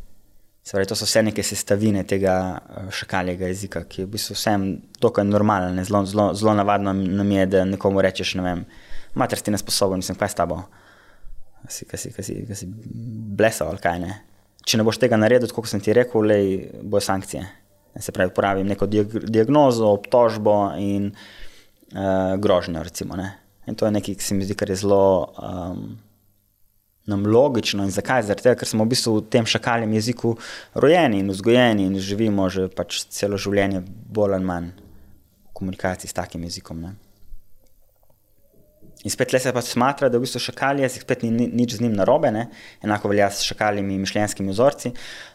Pravi, 0.71 0.87
to 0.89 0.97
so 0.97 1.05
vse 1.05 1.21
neke 1.23 1.43
sestavine 1.45 2.03
tega 2.09 2.35
eh, 2.57 2.87
šakaljega 2.91 3.51
jezika, 3.51 3.85
ki 3.85 4.03
je 4.03 4.07
v 4.07 4.13
bistvu 4.17 4.37
vsem 4.37 4.65
dokaj 5.01 5.27
normalen. 5.29 5.77
Zelo, 5.85 6.05
zelo, 6.09 6.31
zelo 6.35 6.55
navadno 6.57 6.93
nam 6.93 7.33
je, 7.33 7.47
da 7.47 7.65
nekomu 7.69 8.03
rečeš, 8.03 8.35
ne 8.41 8.47
vem, 8.47 8.65
mater 9.15 9.39
si 9.39 9.53
nesposoben, 9.53 10.01
mislim, 10.01 10.19
kaj 10.19 10.33
s 10.33 10.39
tabo. 10.41 10.63
Si, 11.69 11.85
kaj 11.89 12.01
si, 12.01 12.13
kaj 12.17 12.27
si, 12.27 12.39
kaj 12.49 12.61
si 12.61 12.69
blesal 13.39 13.71
ali 13.73 13.83
kaj 13.85 14.01
ne. 14.01 14.17
Če 14.65 14.81
ne 14.81 14.87
boš 14.89 14.99
tega 15.03 15.21
naredil, 15.21 15.53
kot 15.53 15.69
sem 15.69 15.85
ti 15.85 15.93
rekel, 15.97 16.25
le 16.25 16.39
bojo 16.83 17.05
sankcije. 17.05 17.45
Se 18.01 18.13
pravi, 18.13 18.33
uporabim 18.33 18.67
neko 18.73 18.89
diagnozo, 18.89 19.93
obtožbo 19.93 20.57
in 20.81 21.13
uh, 21.13 22.35
grožnjo. 22.41 22.83
Recimo, 22.83 23.21
in 23.69 23.77
to 23.77 23.87
je 23.87 23.95
nekaj, 23.95 24.17
ki 24.19 24.27
se 24.27 24.35
mi 24.35 24.49
zdi, 24.49 24.57
kar 24.59 24.73
je 24.73 24.81
zelo. 24.81 25.05
Um, 25.39 25.85
nam 27.07 27.27
logično 27.27 27.85
in 27.85 27.93
zakaj? 27.93 28.23
Zato, 28.31 28.55
ker 28.57 28.69
smo 28.69 28.85
v 28.85 28.95
bistvu 28.95 29.19
v 29.19 29.25
tem 29.31 29.47
šakaljem 29.47 29.93
jeziku 29.93 30.37
rojeni 30.75 31.21
in 31.21 31.31
vzgojeni 31.31 31.89
in 31.89 31.99
živimo 32.01 32.49
že 32.49 32.69
pač 32.69 33.05
celo 33.13 33.37
življenje 33.41 33.85
bolj 33.87 34.39
ali 34.39 34.45
manj 34.45 34.71
v 34.75 35.53
komunikaciji 35.53 36.11
s 36.11 36.17
takim 36.17 36.45
jezikom. 36.49 36.81
Ne? 36.81 36.95
In 39.05 39.13
spet 39.13 39.35
le 39.35 39.39
se 39.39 39.53
pa 39.53 39.61
smatra, 39.61 40.09
da 40.09 40.17
v 40.17 40.25
bistvu 40.25 40.41
šakal 40.41 40.79
jezik 40.81 41.03
spet 41.05 41.23
ni, 41.27 41.29
ni 41.29 41.47
nič 41.53 41.77
z 41.77 41.85
njim 41.85 41.93
narobe, 41.93 42.31
ne? 42.33 42.47
enako 42.81 43.11
velja 43.13 43.29
s 43.29 43.45
šakaljimi 43.45 43.99
mišljenjskimi 44.01 44.49
vzorci, 44.49 44.95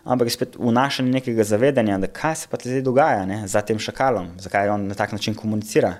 ampak 0.09 0.31
je 0.31 0.33
spet 0.33 0.57
vnašanje 0.57 1.13
nekega 1.19 1.45
zavedanja, 1.45 1.99
da 2.01 2.09
kaj 2.09 2.35
se 2.35 2.49
pa 2.49 2.57
zdaj 2.63 2.81
dogaja 2.81 3.27
ne? 3.29 3.43
za 3.47 3.61
tem 3.61 3.77
šakalom, 3.77 4.33
zakaj 4.41 4.73
on 4.73 4.87
na 4.89 4.97
tak 4.97 5.13
način 5.13 5.37
komunicira. 5.37 5.99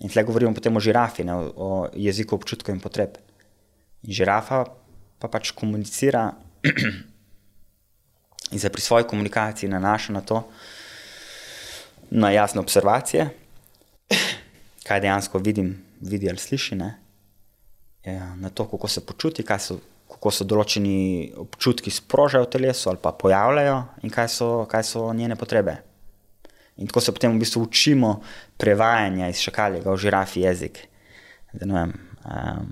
In 0.00 0.12
tle 0.12 0.24
govorimo 0.28 0.52
potem 0.56 0.76
o 0.76 0.80
žirafi, 0.80 1.24
ne? 1.24 1.38
o 1.56 1.88
jeziku 1.96 2.36
občutkov 2.36 2.76
in 2.76 2.84
potreb. 2.84 3.16
In 4.04 4.12
žirafa 4.20 4.66
pa 5.20 5.28
pač 5.28 5.52
komunicira 5.52 6.32
in 8.52 8.58
se 8.58 8.70
pri 8.72 8.82
svoji 8.82 9.04
komunikaciji 9.04 9.70
nanaša 9.70 10.12
na 10.12 10.20
to, 10.20 10.42
na 12.10 12.30
jasne 12.30 12.60
observacije, 12.60 13.28
kaj 14.86 15.00
dejansko 15.00 15.38
vidim, 15.38 15.76
vidi 16.00 16.28
ali 16.28 16.38
sliši, 16.38 16.74
ne? 16.74 16.94
Ja, 18.04 18.34
na 18.34 18.50
to, 18.50 18.64
kako 18.64 18.88
se 18.88 19.04
počuti, 19.06 19.44
so, 19.58 19.76
kako 20.08 20.30
se 20.30 20.44
določeni 20.44 21.30
občutki 21.36 21.92
sprožajo 21.92 22.48
v 22.48 22.52
telesu 22.56 22.88
ali 22.90 22.98
pa 23.02 23.12
pojavljajo 23.12 23.76
in 24.02 24.10
kaj 24.10 24.28
so, 24.28 24.50
kaj 24.70 24.84
so 24.88 25.04
njene 25.12 25.36
potrebe. 25.36 25.76
In 26.80 26.88
tako 26.88 27.00
se 27.04 27.12
potem 27.12 27.34
v 27.36 27.42
bistvu 27.44 27.62
učimo 27.68 28.22
prevajanja 28.56 29.28
iz 29.28 29.42
šakaljega 29.44 29.92
v 29.92 30.00
žirafi 30.00 30.46
jezik. 30.46 30.86
Da, 31.52 31.66
ne 31.66 31.74
vem, 31.76 31.92
um, 32.24 32.70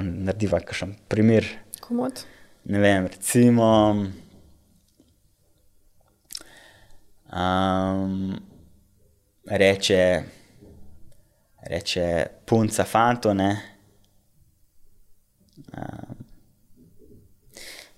narediva 0.00 0.60
kakšen 0.60 0.94
primer. 1.08 1.46
Komod. 1.80 2.24
Ne 2.64 2.78
vem, 2.78 3.06
recimo. 3.06 3.66
Um, 7.34 8.36
reče, 9.46 10.22
reče 11.70 12.26
punca 12.46 12.84
fanto. 12.84 13.34
Ne? 13.34 13.60
Um, 15.76 16.16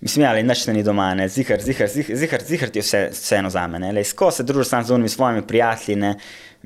mislim, 0.01 0.25
ja, 0.25 0.43
nič 0.43 0.67
ni 0.67 0.83
doma, 0.83 1.13
zihar, 1.29 1.61
zihar, 1.61 1.89
zihar, 1.89 2.17
zihar, 2.17 2.43
zihar 2.43 2.71
ti 2.71 2.79
je 2.79 2.83
vse, 2.83 3.09
vseeno 3.13 3.51
za 3.51 3.67
me. 3.67 4.03
Ko 4.17 4.31
se 4.31 4.43
družiš 4.43 4.69
sam 4.69 4.85
z 4.85 4.91
unimi 4.91 5.09
svojimi 5.09 5.47
prijatelji, 5.47 5.97
ne? 5.97 6.15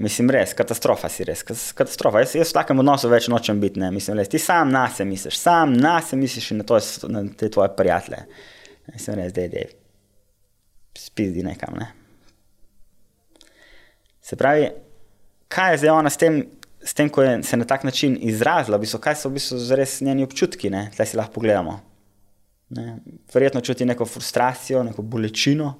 Mislim, 0.01 0.31
res, 0.33 0.55
katastrofa 0.57 1.11
si 1.13 1.25
res, 1.29 1.43
katastrofa. 1.77 2.23
Jaz, 2.25 2.33
jaz 2.39 2.55
v 2.55 2.57
takem 2.57 2.81
odnosu 2.81 3.11
več 3.13 3.27
nočem 3.29 3.59
biti. 3.61 3.83
Ne? 3.83 3.91
Mislim, 3.93 4.17
res, 4.17 4.31
ti 4.33 4.41
sam 4.41 4.71
na 4.73 4.87
se 4.89 5.05
misliš, 5.05 5.37
sam 5.37 5.75
na 5.77 5.99
se 6.01 6.17
misliš 6.17 6.51
in 6.55 6.63
na, 6.63 6.65
to, 6.65 6.79
na 7.13 7.27
te 7.37 7.51
tvoje 7.53 7.69
prijatelje. 7.77 8.23
Mislim, 8.95 9.19
res, 9.21 9.35
da 9.37 9.45
je 9.45 9.67
spizdi 10.97 11.45
nekam. 11.45 11.77
Ne? 11.77 11.91
Se 14.25 14.41
pravi, 14.41 14.71
kaj 15.53 15.75
je 15.75 15.83
zdaj 15.85 15.95
ona 15.99 16.11
s 16.11 16.17
tem, 16.17 16.41
s 16.81 16.97
tem 16.97 17.13
ko 17.13 17.27
je 17.27 17.37
se 17.45 17.61
na 17.61 17.69
tak 17.69 17.85
način 17.85 18.17
izrazila, 18.25 18.81
v 18.81 18.87
bistvu, 18.87 19.05
kaj 19.05 19.21
so 19.21 19.29
v 19.29 19.37
bistvu 19.37 19.61
res 19.77 20.01
njeni 20.01 20.25
občutki, 20.25 20.73
da 20.73 21.05
si 21.05 21.21
lahko 21.21 21.37
pogledamo. 21.37 21.77
Ne? 22.73 22.99
Verjetno 23.35 23.61
čuti 23.61 23.85
neko 23.85 24.09
frustracijo, 24.09 24.81
neko 24.87 25.03
bolečino, 25.03 25.75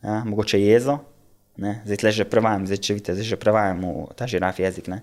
ja? 0.00 0.22
mogoče 0.24 0.64
jezo. 0.64 1.02
Ne? 1.62 1.78
Zdaj 1.86 2.02
le 2.02 2.12
že 2.12 2.26
prevajam, 2.26 2.66
zdaj 2.66 2.80
če 2.82 2.96
vidite, 2.98 3.14
zdaj 3.14 3.28
že 3.30 3.38
prevajam 3.38 3.86
v 3.86 4.16
ta 4.18 4.26
žiraf 4.26 4.58
jezik. 4.58 4.90
Ne? 4.90 5.02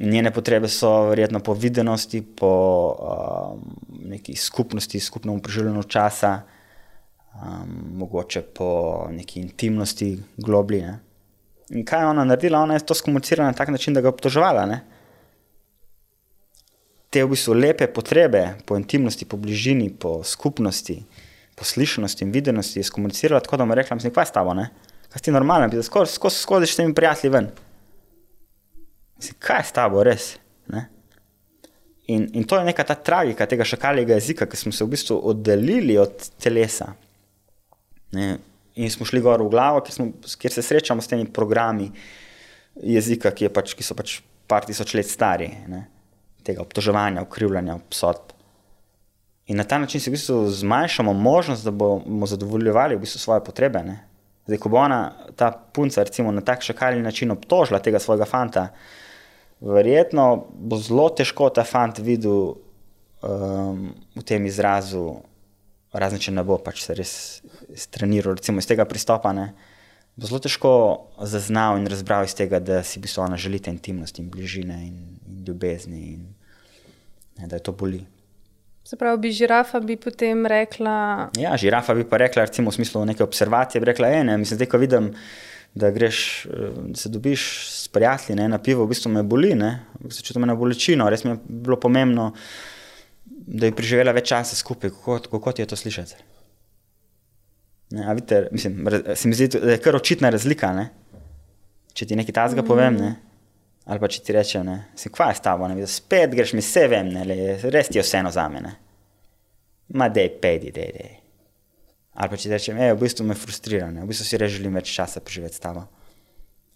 Njene 0.00 0.32
potrebe 0.32 0.68
so 0.72 1.10
verjetno 1.10 1.42
po 1.44 1.52
videnosti, 1.52 2.22
po 2.22 2.52
um, 2.96 3.60
neki 4.08 4.36
skupnosti, 4.36 5.00
skupnemu 5.00 5.42
preživljanju 5.44 5.82
časa, 5.84 6.40
um, 7.36 7.74
mogoče 8.00 8.42
po 8.56 8.70
neki 9.12 9.42
intimnosti, 9.44 10.14
globli. 10.40 10.80
Ne? 10.86 10.96
In 11.76 11.84
kaj 11.84 12.00
je 12.00 12.06
ona 12.06 12.24
naredila? 12.24 12.62
Ona 12.64 12.78
je 12.78 12.86
to 12.86 12.96
skomunicirala 12.96 13.52
na 13.52 13.58
tak 13.58 13.68
način, 13.68 13.94
da 13.94 14.00
ga 14.00 14.08
obtoževala. 14.08 14.64
Ne? 14.66 14.80
Te 17.10 17.24
v 17.24 17.34
bistvu 17.34 17.54
lepe 17.58 17.90
potrebe 17.90 18.56
po 18.66 18.78
intimnosti, 18.78 19.26
po 19.26 19.36
bližini, 19.36 19.90
po 19.90 20.22
skupnosti, 20.24 21.02
po 21.58 21.66
slišnosti 21.66 22.24
in 22.24 22.32
videnosti 22.32 22.80
je 22.80 22.88
skomunicirala 22.88 23.42
tako, 23.44 23.60
da 23.60 23.66
mu 23.66 23.74
je 23.74 23.82
rekla: 23.82 23.98
Mislim, 24.00 24.14
kaj 24.14 24.22
je 24.22 24.32
s 24.32 24.38
tabo? 24.38 24.54
Ne? 24.54 24.70
Kaj 25.10 25.22
ti 25.22 25.34
normalno, 25.34 25.68
da 25.68 25.82
skozi 25.82 26.14
skozi 26.14 26.42
skozi 26.42 26.66
s 26.66 26.76
temi 26.76 26.94
prijatelji 26.94 27.32
ven. 27.32 27.50
Mislim, 29.16 29.36
kaj 29.38 29.60
je 29.60 29.64
s 29.64 29.72
tabo, 29.76 30.04
res? 30.06 30.34
In, 32.10 32.28
in 32.32 32.44
to 32.44 32.58
je 32.58 32.64
neka 32.64 32.82
ta 32.84 32.94
tragika 32.94 33.46
tega 33.46 33.64
šakaljega 33.64 34.16
jezika, 34.18 34.46
ki 34.50 34.58
smo 34.58 34.72
se 34.74 34.84
v 34.84 34.90
bistvu 34.96 35.18
oddaljili 35.30 35.98
od 35.98 36.24
telesa. 36.42 36.88
Ne? 38.16 38.32
In 38.82 38.90
smo 38.90 39.06
šli 39.06 39.20
gor 39.22 39.42
v 39.44 39.50
glavo, 39.52 39.82
kjer, 39.86 39.94
smo, 39.94 40.08
kjer 40.40 40.56
se 40.56 40.64
srečamo 40.66 41.04
s 41.04 41.10
temi 41.10 41.28
programi 41.30 41.90
jezika, 42.82 43.30
ki, 43.30 43.52
pač, 43.54 43.76
ki 43.78 43.86
so 43.86 43.94
pač 43.94 44.16
par 44.50 44.66
tisoč 44.66 44.96
let 44.98 45.06
stari, 45.06 45.52
ne? 45.70 45.84
tega 46.42 46.64
obtoževanja, 46.64 47.22
ukrivljanja, 47.22 47.78
obsodb. 47.78 48.34
In 49.52 49.60
na 49.60 49.66
ta 49.68 49.78
način 49.78 50.02
si 50.02 50.10
v 50.10 50.16
bistvu 50.16 50.40
zmanjšamo 50.64 51.12
možnost, 51.14 51.66
da 51.66 51.70
bomo 51.70 52.26
zadovoljevali 52.26 52.96
v 52.96 53.04
bistvu 53.04 53.22
svoje 53.22 53.44
potrebe. 53.44 53.84
Ne? 53.86 54.00
Zdaj, 54.50 54.58
ko 54.58 54.72
bo 54.72 54.80
ona, 54.82 55.12
ta 55.38 55.52
punca, 55.54 56.02
recimo, 56.02 56.32
na 56.34 56.42
tak 56.42 56.64
šakalni 56.66 57.04
način 57.06 57.30
obtožila 57.30 57.78
tega 57.78 58.00
svojega 58.02 58.26
fanta, 58.26 58.64
verjetno 59.62 60.24
bo 60.50 60.78
zelo 60.82 61.04
težko 61.14 61.52
ta 61.54 61.62
fant 61.62 62.00
videl 62.02 62.56
um, 63.22 63.84
v 64.16 64.24
tem 64.26 64.48
izrazu, 64.50 65.20
razen 65.94 66.18
če 66.18 66.34
ne 66.34 66.42
bo 66.42 66.58
pač 66.58 66.82
se 66.82 66.96
res 66.98 67.12
straniral, 67.78 68.34
recimo 68.40 68.58
iz 68.58 68.66
tega 68.66 68.88
pristopa. 68.90 69.30
Ne, 69.36 69.52
bo 70.18 70.26
zelo 70.26 70.42
težko 70.42 70.72
zaznal 71.22 71.78
in 71.78 71.86
razbral 71.86 72.26
iz 72.26 72.34
tega, 72.34 72.58
da 72.58 72.82
si 72.82 72.98
v 72.98 73.06
bistvu 73.06 73.28
ona 73.28 73.38
želite 73.38 73.70
intimnosti 73.70 74.18
in 74.24 74.34
bližine 74.34 74.80
in, 74.88 74.98
in 75.30 75.44
ljubezni 75.46 76.02
in 76.16 76.26
ne, 77.38 77.46
da 77.46 77.54
je 77.54 77.68
to 77.70 77.72
boli. 77.72 78.02
Se 78.84 78.96
pravi, 78.96 79.18
bi 79.20 79.30
žirafa 79.32 79.80
bi 79.80 79.96
potem 80.00 80.46
rekla. 80.46 81.30
Ja, 81.38 81.56
žirafa 81.56 81.94
bi 81.94 82.04
pa 82.08 82.16
rekla, 82.16 82.46
recimo 82.48 82.70
v 82.70 82.74
smislu 82.74 83.04
neke 83.04 83.22
observacije, 83.24 83.80
bi 83.80 83.90
rekla, 83.92 84.08
ene, 84.22 84.38
mislim, 84.40 84.58
zdaj, 84.58 84.68
ko 84.72 84.80
vidim, 84.80 85.12
da 85.74 85.90
greš, 85.94 86.46
da 86.88 86.96
se 86.96 87.08
dobiš 87.08 87.44
s 87.70 87.88
prijatelji 87.88 88.36
ne, 88.40 88.48
na 88.48 88.58
pivo, 88.58 88.84
v 88.84 88.90
bistvu 88.90 89.12
me 89.12 89.22
boli, 89.22 89.54
ne, 89.54 89.84
se 90.10 90.24
čutim 90.26 90.48
na 90.48 90.56
bolečino, 90.58 91.06
res 91.10 91.24
mi 91.24 91.30
je 91.30 91.38
bilo 91.44 91.78
pomembno, 91.80 92.32
da 93.24 93.68
bi 93.68 93.76
preživela 93.76 94.14
več 94.16 94.32
časa 94.32 94.56
skupaj, 94.56 94.90
kako, 94.90 95.20
kako 95.30 95.52
ti 95.52 95.62
je 95.62 95.70
to 95.70 95.78
slišati. 95.78 96.18
Ne, 97.94 98.06
a 98.06 98.14
vidite, 98.14 98.48
mislim, 98.52 98.86
se 99.14 99.28
mi 99.28 99.34
zdi, 99.34 99.48
da 99.58 99.76
je 99.76 99.82
kar 99.82 99.96
očitna 99.96 100.30
razlika, 100.30 100.72
ne, 100.74 100.88
če 101.94 102.06
ti 102.06 102.18
nekaj 102.18 102.34
tazga 102.34 102.62
mm. 102.62 102.66
povem, 102.66 102.98
ne. 102.98 103.16
Ali 103.88 104.02
pa 104.02 104.10
če 104.12 104.20
ti 104.24 104.34
rečem, 104.36 104.66
ne, 104.66 104.76
si 104.98 105.08
kva 105.12 105.30
je 105.30 105.38
s 105.38 105.44
tabo, 105.44 105.68
ne, 105.68 105.78
da 105.80 105.88
spet 105.88 106.34
greš 106.36 106.52
mi 106.56 106.62
vse 106.64 106.84
vem, 106.92 107.08
ne, 107.14 107.24
le, 107.26 107.38
res 107.72 107.88
ti 107.88 107.98
je 107.98 108.04
vseeno 108.04 108.32
za 108.34 108.44
mene. 108.52 108.74
Ma 109.96 110.10
dej, 110.12 110.28
pejdi, 110.42 110.70
dej, 110.74 110.92
dej. 110.94 111.16
Ali 112.20 112.30
pa 112.30 112.36
če 112.36 112.48
ti 112.48 112.52
rečem, 112.52 112.78
ej, 112.78 112.92
v 112.94 113.00
bistvu 113.00 113.26
me 113.26 113.38
frustrira, 113.38 113.88
ne, 113.90 114.04
v 114.04 114.12
bistvu 114.12 114.28
si 114.28 114.38
res 114.40 114.52
želim 114.52 114.76
več 114.76 114.92
časa 114.92 115.24
preživeti 115.24 115.56
s 115.56 115.64
tabo. 115.64 115.86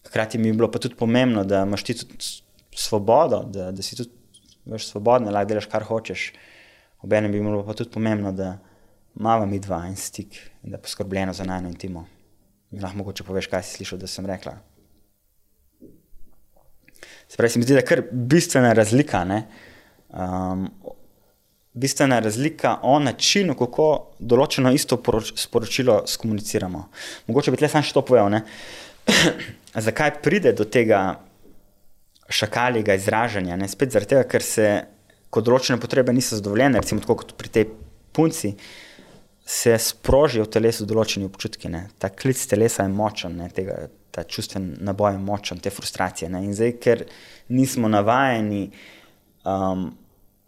Hkrati 0.08 0.40
mi 0.40 0.48
je 0.50 0.56
bilo 0.56 0.70
pa 0.72 0.80
tudi 0.82 0.96
pomembno, 0.98 1.44
da 1.44 1.62
imaš 1.68 1.84
ti 1.86 1.96
tudi 2.00 2.32
svobodo, 2.74 3.44
da, 3.52 3.70
da 3.72 3.84
si 3.84 3.96
tudi 3.96 4.10
veš, 4.68 4.88
svobodna, 4.90 5.32
lahko 5.32 5.52
delaš 5.52 5.68
kar 5.70 5.84
hočeš. 5.86 6.30
Obenem 7.04 7.32
bi 7.32 7.40
bilo 7.40 7.62
pa 7.66 7.76
tudi 7.76 7.92
pomembno, 7.92 8.32
da 8.32 8.56
imamo 9.20 9.46
mi 9.46 9.60
dva 9.60 9.84
en 9.88 9.96
stik 9.96 10.40
in 10.62 10.72
da 10.72 10.78
je 10.78 10.82
poskrbljeno 10.82 11.32
za 11.32 11.44
najno 11.44 11.68
intimo. 11.68 12.06
Mi 12.70 12.80
lahko 12.80 13.04
mogoče 13.04 13.24
poveš, 13.24 13.48
kaj 13.52 13.62
si 13.62 13.76
slišal, 13.78 14.00
da 14.00 14.10
sem 14.10 14.26
rekla. 14.26 14.56
Se 17.34 17.36
pravi, 17.36 17.50
se 17.50 17.58
mi 17.58 17.64
zdi, 17.64 17.72
da 17.74 17.80
je 17.80 17.86
kar 17.86 18.02
bistvena 18.12 18.72
razlika. 18.72 19.24
Um, 20.08 20.68
bistvena 21.72 22.20
razlika 22.22 22.76
o 22.86 23.00
načinu, 23.02 23.56
kako 23.58 23.86
določeno 24.22 24.70
isto 24.70 25.00
sporočilo 25.34 25.96
skomuniciramo. 26.06 26.84
Mogoče 27.26 27.50
bi 27.50 27.58
tle 27.58 27.72
sam 27.72 27.82
še 27.82 27.96
to 27.96 28.04
povedal. 28.06 28.38
Zakaj 29.88 30.12
pride 30.22 30.52
do 30.54 30.62
tega 30.62 31.00
šakaljega 32.30 32.94
izražanja? 33.02 33.58
Ne? 33.58 33.66
Spet 33.66 33.90
zaradi 33.98 34.14
tega, 34.14 34.28
ker 34.30 34.46
se 34.46 34.70
kot 35.34 35.50
določene 35.50 35.82
potrebe 35.82 36.14
niso 36.14 36.38
zadovoljene, 36.38 36.86
recimo 36.86 37.02
tako 37.02 37.18
kot 37.24 37.34
pri 37.34 37.50
tej 37.58 37.66
punci. 38.14 38.54
Se 39.42 39.74
sprožijo 39.82 40.46
v 40.46 40.54
telesu 40.54 40.86
določeni 40.86 41.26
občutki, 41.26 41.66
ne? 41.66 41.88
ta 41.98 42.14
klic 42.14 42.46
telesa 42.46 42.86
je 42.86 42.94
močen, 42.94 43.34
ne? 43.42 43.50
Tega, 43.50 43.88
ta 44.14 44.22
čustven 44.22 44.76
naboj 44.86 45.16
je 45.16 45.18
močen, 45.18 45.58
te 45.58 45.70
frustracije. 45.74 46.30
Ne? 46.30 46.44
In 46.46 46.54
zdaj, 46.54 46.76
ker 46.78 47.04
nismo 47.50 47.90
navajeni, 47.90 48.68
um, 49.42 49.88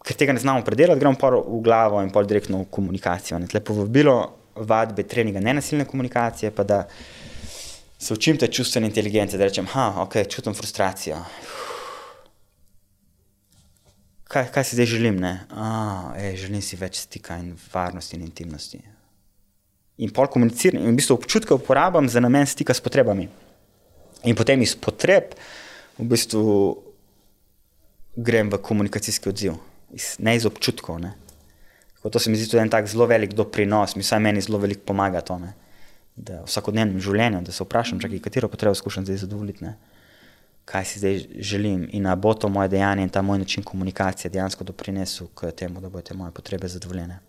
ker 0.07 0.19
tega 0.19 0.37
ne 0.37 0.43
znamo 0.43 0.63
predelati, 0.65 1.03
gremo 1.03 1.19
pa 1.19 1.33
v 1.35 1.61
glavo 1.67 2.03
in 2.05 2.13
pa 2.15 2.23
direktno 2.23 2.63
v 2.63 2.71
komunikacijo. 2.71 3.41
Ne? 3.43 3.51
Lepo 3.53 3.75
vabilo 3.75 4.17
vadbe, 4.57 5.03
treninga, 5.03 5.43
nenasilne 5.43 5.85
komunikacije, 5.85 6.53
pa 6.55 6.65
da 6.65 6.85
se 7.99 8.15
učim 8.15 8.39
te 8.39 8.49
čustvene 8.49 8.87
inteligence, 8.87 9.39
da 9.39 9.45
rečem, 9.45 9.67
da 9.75 10.07
okay, 10.07 10.29
čutim 10.31 10.55
frustracijo. 10.55 11.19
Kaj, 14.27 14.51
kaj 14.53 14.65
si 14.65 14.77
zdaj 14.77 14.87
želim? 14.87 15.19
A, 15.25 16.13
ej, 16.19 16.37
želim 16.37 16.63
si 16.63 16.77
več 16.77 17.01
stika 17.07 17.39
in 17.39 17.55
varnosti 17.73 18.17
in 18.17 18.23
intimnosti. 18.27 18.81
In 19.97 20.13
pol 20.13 20.29
komuniciram, 20.29 20.83
in 20.83 20.93
v 20.93 20.99
bistvu 20.99 21.17
občutke 21.17 21.55
uporabljam 21.55 22.09
za 22.09 22.21
namen 22.21 22.47
stika 22.47 22.75
s 22.75 22.85
potrebami. 22.85 23.29
In 24.27 24.37
potem 24.37 24.63
iz 24.63 24.75
potreb 24.75 25.35
v 25.99 26.09
bistvu 26.11 26.43
grem 28.17 28.51
v 28.51 28.59
komunikacijski 28.59 29.31
odziv, 29.31 29.61
iz, 29.95 30.17
ne 30.19 30.37
iz 30.37 30.47
občutkov. 30.49 30.99
Ne. 31.01 31.15
To 32.07 32.19
se 32.23 32.31
mi 32.31 32.39
zdi 32.39 32.47
tudi 32.47 32.63
en 32.63 32.71
tak 32.71 32.87
zelo 32.87 33.07
velik 33.07 33.33
doprinos, 33.35 33.97
mi 33.97 34.05
saj 34.07 34.21
meni 34.23 34.43
zelo 34.43 34.61
veliko 34.63 34.87
pomaga 34.87 35.21
to. 35.27 35.39
Ne 35.43 35.55
da 36.17 36.41
v 36.41 36.49
vsakodnevnem 36.49 37.01
življenju, 37.03 37.43
da 37.45 37.53
se 37.53 37.65
vprašam, 37.65 38.01
čakaj, 38.01 38.23
katero 38.25 38.49
potrebo 38.49 38.75
skušam 38.75 39.05
zdaj 39.05 39.23
zadovoljiti, 39.27 39.65
ne? 39.67 39.77
kaj 40.67 40.85
si 40.89 40.99
zdaj 40.99 41.19
želim 41.47 41.85
in 41.95 42.09
da 42.09 42.17
bo 42.19 42.33
to 42.35 42.49
moje 42.51 42.73
dejanje 42.73 43.05
in 43.07 43.11
ta 43.15 43.21
moj 43.23 43.39
način 43.39 43.63
komunikacije 43.63 44.31
dejansko 44.35 44.65
doprinesel 44.67 45.29
k 45.35 45.53
temu, 45.55 45.81
da 45.81 45.89
bodo 45.89 46.03
te 46.03 46.15
moje 46.15 46.33
potrebe 46.35 46.69
zadovoljene. 46.69 47.21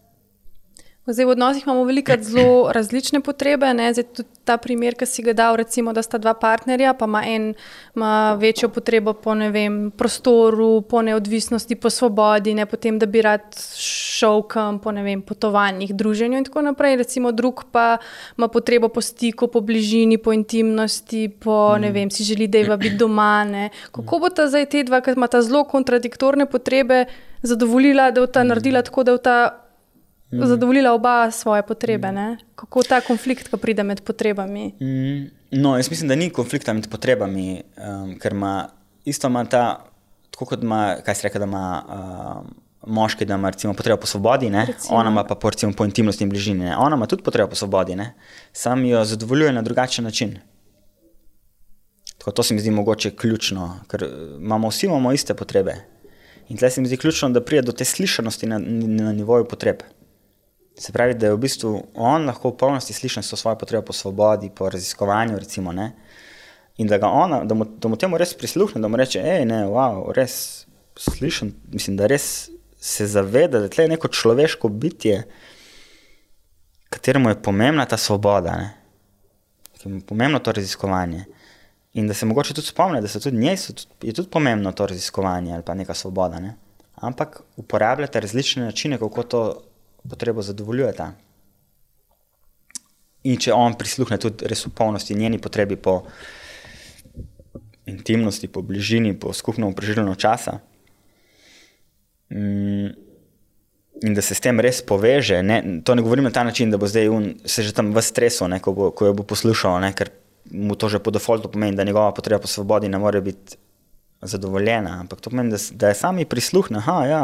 Zdaj, 1.08 1.26
v 1.26 1.30
odnosih 1.30 1.64
imamo 1.64 1.84
veliko 1.88 2.12
zelo 2.20 2.72
različne 2.72 3.22
potrebe. 3.24 3.66
Zdaj, 3.94 4.04
tudi 4.04 4.30
ta 4.44 4.58
primer, 4.58 4.96
ki 4.96 5.06
si 5.08 5.24
ga 5.24 5.32
dal, 5.34 5.56
recimo, 5.56 5.94
da 5.96 6.02
sta 6.04 6.18
dva 6.20 6.34
partnerja, 6.36 6.92
pa 7.00 7.06
ima 7.08 7.22
en 7.24 7.54
ima 7.96 8.34
večjo 8.36 8.68
potrebo 8.70 9.14
po 9.14 9.32
vem, 9.34 9.92
prostoru, 9.92 10.82
po 10.82 11.02
neodvisnosti, 11.02 11.76
po 11.76 11.90
svobodi, 11.90 12.54
ne 12.54 12.66
potem, 12.66 13.00
da 13.00 13.06
bi 13.06 13.22
rad 13.22 13.56
šel 13.80 14.44
kam 14.52 14.80
po 14.80 14.92
vem, 14.92 15.22
potovanjih, 15.22 15.94
druženju 15.96 16.38
in 16.38 16.44
tako 16.44 16.62
naprej. 16.62 16.98
Recimo, 16.98 17.32
drug 17.32 17.64
pa 17.72 17.98
ima 18.38 18.48
potrebo 18.48 18.90
po 18.90 19.02
stiku, 19.02 19.48
po 19.48 19.62
bližini, 19.62 20.18
po 20.18 20.34
intimnosti, 20.34 21.30
po 21.30 21.78
ne 21.80 21.92
vem, 21.92 22.12
si 22.12 22.24
želi, 22.24 22.48
da 22.48 22.58
je 22.58 22.78
biti 22.78 22.98
doma. 22.98 23.46
Ne. 23.48 23.70
Kako 23.92 24.20
bo 24.20 24.30
ta 24.30 24.48
zdaj 24.48 24.66
te 24.66 24.84
dva, 24.84 25.00
ki 25.02 25.16
ima 25.16 25.28
ta 25.28 25.42
zelo 25.42 25.64
kontradiktorne 25.64 26.46
potrebe, 26.52 27.06
zadovoljila, 27.42 28.12
da 28.12 28.22
bo 28.22 28.28
ta 28.28 28.44
naredila 28.44 28.82
tako, 28.82 29.04
da 29.04 29.16
bo 29.16 29.24
ta 29.24 29.67
mm. 30.32 30.46
zadovoljila 30.46 30.94
oba 30.94 31.32
svoje 31.32 31.64
potrebe. 31.68 32.12
Mm. 32.12 32.38
Kako 32.56 32.84
ta 32.84 33.02
konflikt, 33.02 33.48
ko 33.48 33.58
pride 33.58 33.84
med 33.84 34.02
potrebami? 34.02 34.74
Mm. 34.82 35.30
No, 35.52 35.78
jaz 35.78 35.90
mislim, 35.90 36.08
da 36.08 36.16
ni 36.16 36.30
konflikta 36.30 36.74
med 36.74 36.90
potrebami, 36.90 37.62
um, 37.78 38.16
ker 38.20 38.34
ima 38.34 38.70
isto 39.06 39.28
ima 39.28 39.46
ta, 39.46 39.86
tako 40.32 40.46
kot 40.46 40.64
ima, 40.64 40.96
kaj 41.06 41.16
se 41.16 41.28
reče, 41.28 41.40
da 41.40 41.46
ima. 41.46 41.84
Um, 41.90 42.56
Moški, 42.88 43.26
da 43.26 43.36
ima 43.36 43.50
recimo, 43.50 43.74
potrebo 43.74 43.98
po 44.00 44.08
svobodi, 44.08 44.48
ona 44.90 45.10
ima 45.10 45.24
pa 45.24 45.36
po, 45.36 45.50
recimo, 45.50 45.74
po 45.74 45.86
intimnosti 45.86 46.24
in 46.24 46.30
bližini. 46.30 46.60
Ne? 46.66 46.78
Ona 46.78 46.96
ima 46.96 47.06
tudi 47.06 47.24
potrebo 47.24 47.50
po 47.50 47.56
svobodi, 47.56 47.98
sam 48.54 48.86
jo 48.86 49.04
zadovoljuje 49.06 49.52
na 49.52 49.62
drugačen 49.62 50.06
način. 50.06 50.38
Tako, 52.18 52.32
to 52.32 52.44
se 52.44 52.54
mi 52.54 52.60
zdi 52.60 52.72
mogoče 52.72 53.12
ključno, 53.16 53.80
ker 53.88 54.08
imamo 54.40 54.70
vsi 54.70 54.86
imamo 54.86 55.12
iste 55.12 55.34
potrebe. 55.34 55.76
In 56.50 56.58
tle 56.58 56.70
se 56.70 56.82
mi 56.82 56.88
zdi 56.88 56.98
ključno, 56.98 57.30
da 57.30 57.44
pride 57.44 57.62
do 57.62 57.72
te 57.72 57.86
slišanosti 57.86 58.48
na, 58.48 58.60
na 58.60 59.12
nivoju 59.12 59.46
potreb. 59.48 59.84
Se 60.78 60.92
pravi, 60.94 61.14
da 61.14 61.26
je 61.26 61.34
v 61.34 61.42
bistvu 61.42 61.72
on 61.96 62.26
lahko 62.30 62.52
v 62.52 62.58
polnosti 62.58 62.94
slišen 62.94 63.24
s 63.24 63.34
svojo 63.34 63.58
potrebo 63.58 63.86
po 63.86 63.94
svobodi, 63.94 64.52
po 64.56 64.70
raziskovanju. 64.70 65.38
Recimo, 65.38 65.74
in 66.78 66.88
da, 66.88 67.00
ona, 67.10 67.44
da, 67.44 67.56
mu, 67.56 67.66
da 67.66 67.88
mu 67.88 67.98
temu 67.98 68.18
res 68.18 68.34
prisluhne, 68.38 68.82
da 68.82 68.88
mu 68.88 68.98
reče, 68.98 69.22
hej, 69.22 69.46
ne, 69.46 69.64
wow, 69.66 70.12
res 70.14 70.68
slišen. 70.98 71.54
Mislim, 71.74 71.98
da 71.98 72.08
res 72.08 72.50
se 72.80 73.08
zaveda, 73.08 73.60
da 73.60 73.82
je 73.82 73.88
neko 73.90 74.08
človeško 74.08 74.70
bitje, 74.70 75.24
kateremu 76.90 77.30
je 77.30 77.42
pomembna 77.42 77.86
ta 77.86 77.98
svoboda, 77.98 78.70
ki 79.82 79.90
mu 79.90 79.98
je 79.98 80.06
pomembno 80.06 80.40
to 80.40 80.52
raziskovanje. 80.52 81.26
In 81.98 82.08
da 82.08 82.14
se 82.14 82.26
mogoče 82.26 82.54
tudi 82.54 82.68
spomni, 82.68 83.02
da 83.02 83.08
tudi 83.08 83.38
njej 83.38 83.58
je 84.04 84.14
tudi 84.14 84.30
pomembno 84.30 84.72
to 84.72 84.86
raziskovanje 84.86 85.54
ali 85.54 85.64
pa 85.64 85.74
neka 85.74 85.94
svoboda. 85.94 86.40
Ne? 86.40 86.54
Ampak 86.96 87.42
uporabljate 87.56 88.20
različne 88.20 88.64
načine, 88.64 88.98
kako 88.98 89.24
to 89.24 89.42
potrebo 90.10 90.42
zadovoljujeta. 90.42 91.12
In 93.28 93.40
če 93.42 93.54
on 93.54 93.76
prisluhne 93.78 94.20
tudi 94.22 94.48
res 94.48 94.66
v 94.66 94.74
polnosti 94.76 95.16
njeni 95.16 95.40
potrebi 95.42 95.76
po 95.76 96.02
intimnosti, 97.88 98.48
po 98.48 98.62
bližini, 98.62 99.14
po 99.20 99.34
skupnem 99.34 99.74
preživljanju 99.76 100.16
časa, 100.20 100.60
mm, 102.32 102.88
in 104.04 104.14
da 104.14 104.22
se 104.22 104.36
s 104.36 104.44
tem 104.44 104.60
res 104.60 104.82
poveže, 104.86 105.42
ne, 105.44 105.82
to 105.84 105.96
ne 105.96 106.04
govorim 106.04 106.28
na 106.28 106.32
ta 106.32 106.44
način, 106.44 106.72
da 106.72 106.78
bo 106.78 106.88
zdaj 106.88 107.10
un, 107.10 107.30
se 107.46 107.64
že 107.64 107.74
tam 107.74 107.94
v 107.96 108.04
stresu, 108.04 108.48
ne, 108.48 108.60
ko, 108.60 108.74
bo, 108.76 108.92
ko 108.92 109.10
jo 109.10 109.16
bo 109.18 109.24
poslušal, 109.24 109.80
ne, 109.82 109.94
ker 109.96 110.12
mu 110.52 110.76
to 110.76 110.90
že 110.90 111.00
po 111.00 111.12
defaultu 111.12 111.50
pomeni, 111.52 111.76
da 111.76 111.84
njegova 111.84 112.12
potreba 112.14 112.40
po 112.44 112.48
svobodi 112.48 112.90
ne 112.90 113.00
more 113.00 113.22
biti 113.22 113.58
zadovoljena. 114.22 115.00
Ampak 115.00 115.22
to 115.22 115.30
pomeni, 115.30 115.52
da, 115.52 115.58
da 115.72 115.88
je 115.92 115.96
sami 115.96 116.26
prisluhne. 116.26 116.78
Aha, 116.78 117.06
ja. 117.06 117.24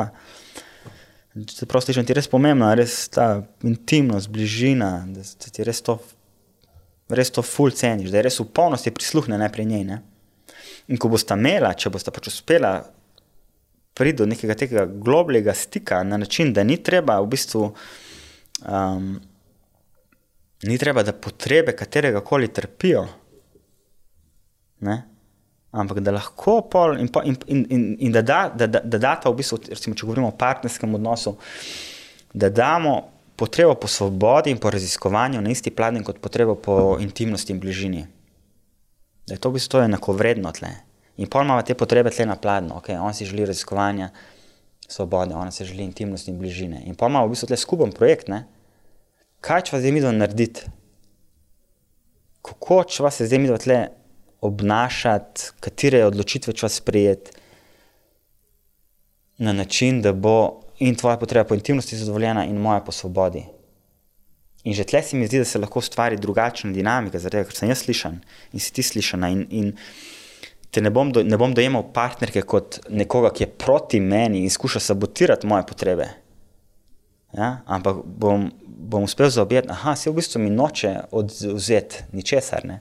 Se 1.33 1.65
pravi, 1.65 1.85
slišim, 1.87 2.05
ti 2.05 2.13
je 2.13 2.19
res 2.19 2.29
pomembno, 2.29 2.67
res 2.77 3.07
ta 3.09 3.41
intimnost, 3.65 4.29
bližina, 4.29 4.91
da 5.09 5.23
ti 5.23 5.63
res 5.65 5.81
to, 5.81 5.95
res 7.09 7.33
to 7.33 7.41
ful 7.41 7.73
ceniš, 7.73 8.11
da 8.13 8.19
je 8.19 8.27
res 8.27 8.37
v 8.37 8.45
polnosti 8.53 8.93
prisluhne 8.93 9.39
najprej 9.41 9.65
njej. 9.65 9.85
Ne? 9.87 9.97
In 10.93 10.99
ko 11.01 11.09
boste 11.09 11.33
imela, 11.33 11.73
če 11.73 11.89
boste 11.89 12.13
pač 12.13 12.29
uspela 12.29 12.75
priti 13.97 14.19
do 14.21 14.27
nekega 14.29 14.57
tega 14.57 14.85
globljega 14.85 15.55
stika 15.57 16.03
na 16.05 16.19
način, 16.21 16.53
da 16.53 16.65
ni 16.65 16.77
treba 16.85 17.17
v 17.21 17.31
bistvu, 17.33 17.65
um, 18.69 19.09
ni 20.69 20.77
treba, 20.77 21.01
da 21.01 21.17
potrebe 21.17 21.73
katerega 21.77 22.21
koli 22.21 22.51
trpijo. 22.53 23.07
Ne? 24.85 25.01
Ampak 25.73 25.99
da 26.05 26.13
lahko 26.13 26.61
pol 26.69 26.99
in, 27.01 27.09
in, 27.25 27.37
in, 27.47 27.65
in, 27.69 27.85
in 27.99 28.11
da, 28.13 28.21
da, 28.21 28.49
da, 28.49 28.67
da, 28.67 28.79
da 28.85 28.97
data 28.97 29.31
v 29.31 29.39
bistvu, 29.41 29.57
recimo, 29.73 29.97
če 29.97 30.05
govorimo 30.05 30.29
o 30.29 30.37
partnerskem 30.37 30.93
odnosu, 30.99 31.33
da 32.33 32.49
damo 32.53 32.93
potrebo 33.35 33.73
po 33.75 33.89
svobodi 33.89 34.53
in 34.53 34.61
po 34.61 34.69
raziskovanju 34.69 35.41
na 35.41 35.49
isti 35.49 35.73
pladen 35.73 36.05
kot 36.05 36.19
potrebo 36.21 36.55
po 36.55 36.97
intimnosti 37.01 37.53
in 37.53 37.59
bližini. 37.59 38.03
Da 39.27 39.33
je 39.33 39.41
to 39.41 39.49
v 39.49 39.57
bistvu 39.57 39.81
enako 39.81 40.13
vredno 40.13 40.51
tle. 40.53 40.69
In 41.17 41.29
pol 41.29 41.45
imamo 41.45 41.65
te 41.65 41.73
potrebe 41.77 42.13
tle 42.13 42.27
na 42.29 42.37
pladno, 42.37 42.77
ok, 42.77 42.93
on 43.01 43.13
si 43.13 43.25
želi 43.25 43.45
raziskovanja 43.49 44.11
svobode, 44.87 45.33
ona 45.33 45.51
si 45.51 45.65
želi 45.65 45.83
intimnosti 45.83 46.31
in 46.31 46.37
bližine. 46.37 46.83
In 46.85 46.95
pol 46.95 47.09
imamo 47.09 47.27
v 47.27 47.33
bistvu 47.33 47.49
tle 47.49 47.57
skupen 47.57 47.93
projekt, 47.97 48.29
ne? 48.29 48.43
Kaj 49.41 49.65
če 49.65 49.75
vas 49.75 49.81
zdaj 49.81 49.91
mi 49.91 50.05
dva 50.05 50.13
narediti? 50.13 50.69
Kako 52.45 52.83
če 52.85 53.03
vas 53.03 53.21
zdaj 53.21 53.41
mi 53.41 53.49
dva 53.49 53.57
tle 53.57 53.79
obnašati, 54.43 55.49
katere 55.59 56.05
odločitve 56.05 56.53
čas 56.53 56.75
sprejeti 56.81 57.31
na 59.37 59.53
način, 59.53 60.01
da 60.01 60.13
bo 60.13 60.61
in 60.79 60.95
tvoja 60.95 61.17
potreba 61.17 61.47
po 61.47 61.55
intimnosti 61.55 61.97
zadovoljena, 61.97 62.45
in 62.45 62.57
moja 62.57 62.79
po 62.79 62.91
svobodi. 62.91 63.45
In 64.63 64.73
že 64.73 64.83
tle 64.83 65.03
se 65.03 65.17
mi 65.17 65.27
zdi, 65.27 65.41
da 65.43 65.45
se 65.45 65.59
lahko 65.59 65.79
ustvari 65.79 66.17
drugačna 66.17 66.71
dinamika, 66.71 67.19
zaradi 67.19 67.43
tega, 67.43 67.49
ker 67.49 67.57
sem 67.57 67.71
jaz 67.71 67.83
slišan 67.83 68.19
in 68.53 68.63
si 68.63 68.73
ti 68.73 68.83
slišana. 68.83 69.29
In, 69.29 69.45
in 69.49 69.71
te 70.71 70.81
ne 70.81 70.89
bom, 70.89 71.11
do, 71.11 71.23
ne 71.23 71.37
bom 71.39 71.53
dojemal 71.53 71.89
partnerke 71.93 72.45
kot 72.47 72.79
nekoga, 72.89 73.33
ki 73.35 73.43
je 73.43 73.49
proti 73.65 73.99
meni 73.99 74.43
in 74.43 74.51
skuša 74.51 74.79
sabotirati 74.79 75.47
moje 75.47 75.67
potrebe. 75.67 76.07
Ja? 77.35 77.57
Ampak 77.65 78.05
bom, 78.05 78.47
bom 78.63 79.03
uspel 79.03 79.29
zaobjeti, 79.29 79.67
da 79.67 79.95
se 79.95 80.09
v 80.09 80.17
bistvu 80.19 80.41
mi 80.41 80.49
noče 80.53 80.95
odzeti 81.11 82.07
ničesar. 82.11 82.65
Ne? 82.65 82.79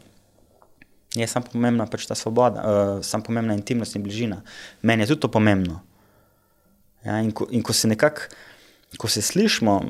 Je 1.14 1.26
samo 1.28 1.46
pomembna 1.52 1.86
pač 1.86 2.06
ta 2.08 2.16
svoboda, 2.16 2.62
uh, 2.62 3.04
samo 3.04 3.24
pomembna 3.24 3.54
intimnost 3.54 3.96
in 3.96 4.02
bližina. 4.02 4.40
Meni 4.82 5.04
je 5.04 5.12
tudi 5.12 5.20
to 5.20 5.28
pomembno. 5.28 5.80
Ja? 7.04 7.20
In, 7.20 7.32
ko, 7.36 7.46
in 7.50 7.62
ko 7.62 7.72
se 7.76 7.88
nekako, 7.88 8.30
ko 8.96 9.08
se 9.08 9.22
slišimo 9.22 9.80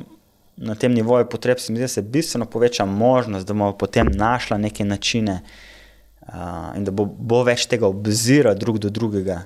na 0.57 0.75
tem 0.75 0.93
nivoju 0.93 1.29
potreb, 1.31 1.61
se 1.61 1.73
mi 1.73 1.79
zdi, 1.79 1.85
da 1.85 1.89
se 1.89 2.03
bistveno 2.03 2.47
poveča 2.47 2.85
možnost, 2.85 3.47
da 3.47 3.55
bomo 3.55 3.73
potem 3.79 4.11
našli 4.13 4.59
neke 4.59 4.85
načine 4.85 5.41
uh, 6.27 6.75
in 6.77 6.85
da 6.85 6.91
bo, 6.91 7.07
bo 7.07 7.43
več 7.47 7.67
tega 7.71 7.87
obzira 7.87 8.55
drug 8.55 8.79
do 8.83 8.91
drugega, 8.91 9.45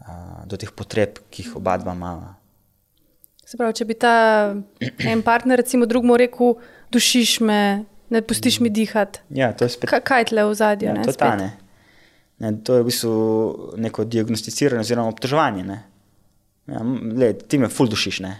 uh, 0.00 0.42
do 0.46 0.58
teh 0.58 0.72
potreb, 0.74 1.22
ki 1.30 1.46
jih 1.46 1.56
oba 1.62 1.78
dva 1.78 1.94
imamo. 1.96 2.34
Se 3.48 3.56
pravi, 3.56 3.78
če 3.78 3.86
bi 3.88 3.94
ta 3.96 4.14
en 5.08 5.22
partner, 5.24 5.56
recimo, 5.62 5.86
drugemu 5.88 6.18
rekel, 6.20 6.58
dušiš 6.92 7.38
me, 7.48 7.60
ne 8.10 8.22
pustiš 8.22 8.60
mi 8.60 8.70
dihati. 8.70 9.20
Ja, 9.30 9.52
to 9.52 9.66
je 9.66 9.74
spet. 9.76 9.90
Kaj, 9.90 10.02
kaj 10.06 10.28
tle 10.32 10.44
v 10.48 10.56
zadju? 10.58 10.88
Ja, 10.90 11.04
to, 11.04 11.12
ta, 11.12 11.34
ne. 11.36 11.52
Ne, 12.38 12.52
to 12.64 12.78
je 12.78 12.82
v 12.82 12.88
bistvu 12.88 13.14
neko 13.76 14.04
diagnosticiranje 14.06 14.86
oziroma 14.86 15.10
obtoževanje. 15.10 15.80
Ja, 16.68 16.82
le, 17.18 17.32
ti 17.34 17.58
me 17.58 17.70
ful 17.72 17.90
dušiš, 17.90 18.20
ne. 18.24 18.36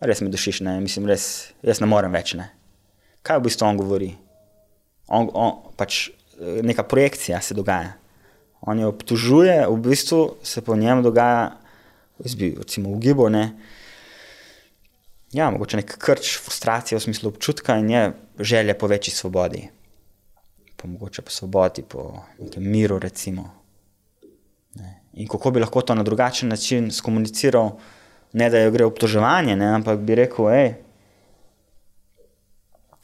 res 0.00 0.20
me 0.20 0.28
dušiš, 0.32 0.60
ne. 0.64 0.78
mislim, 0.80 1.08
res, 1.08 1.52
jaz 1.64 1.80
ne 1.80 1.88
morem 1.88 2.12
več. 2.12 2.34
Ne. 2.38 2.50
Kaj 3.26 3.40
v 3.40 3.48
bistvu 3.48 3.68
on 3.68 3.80
govori? 3.80 4.10
On, 5.08 5.28
on, 5.34 5.54
pač 5.78 6.08
neka 6.40 6.84
projekcija 6.88 7.40
se 7.40 7.54
dogaja. 7.54 7.94
On 8.66 8.78
jo 8.78 8.88
obtožuje, 8.88 9.66
v 9.68 9.76
bistvu 9.84 10.36
se 10.42 10.62
po 10.64 10.76
njem 10.76 11.02
dogaja, 11.02 11.56
bi, 12.36 12.54
recimo, 12.58 12.90
ugibo. 12.90 13.28
Ne. 13.28 13.52
Ja, 15.36 15.50
mogoče 15.52 15.76
nek 15.82 15.90
krč, 16.00 16.30
frustracija 16.40 16.96
v 16.96 17.04
smislu 17.04 17.28
občutka 17.28 17.76
in 17.76 17.90
je 17.90 18.04
želja 18.38 18.74
po 18.74 18.88
večji 18.88 19.12
svobodi. 19.12 19.66
Po 20.76 20.88
mogoče 20.88 21.22
po 21.22 21.30
svobodi, 21.30 21.82
po 21.82 22.22
nekem 22.38 22.70
miru, 22.70 22.98
recimo. 22.98 23.50
In 25.12 25.28
kako 25.28 25.50
bi 25.50 25.60
lahko 25.60 25.82
to 25.82 25.94
na 25.94 26.02
drugačen 26.02 26.48
način 26.48 26.90
skomuniciral, 26.90 27.70
ne 28.32 28.50
da 28.50 28.60
jo 28.60 28.70
gre 28.70 28.84
obtoževanje, 28.84 29.56
ne, 29.56 29.68
ampak 29.74 30.00
bi 30.00 30.14
rekel, 30.14 30.48
hej, 30.52 30.74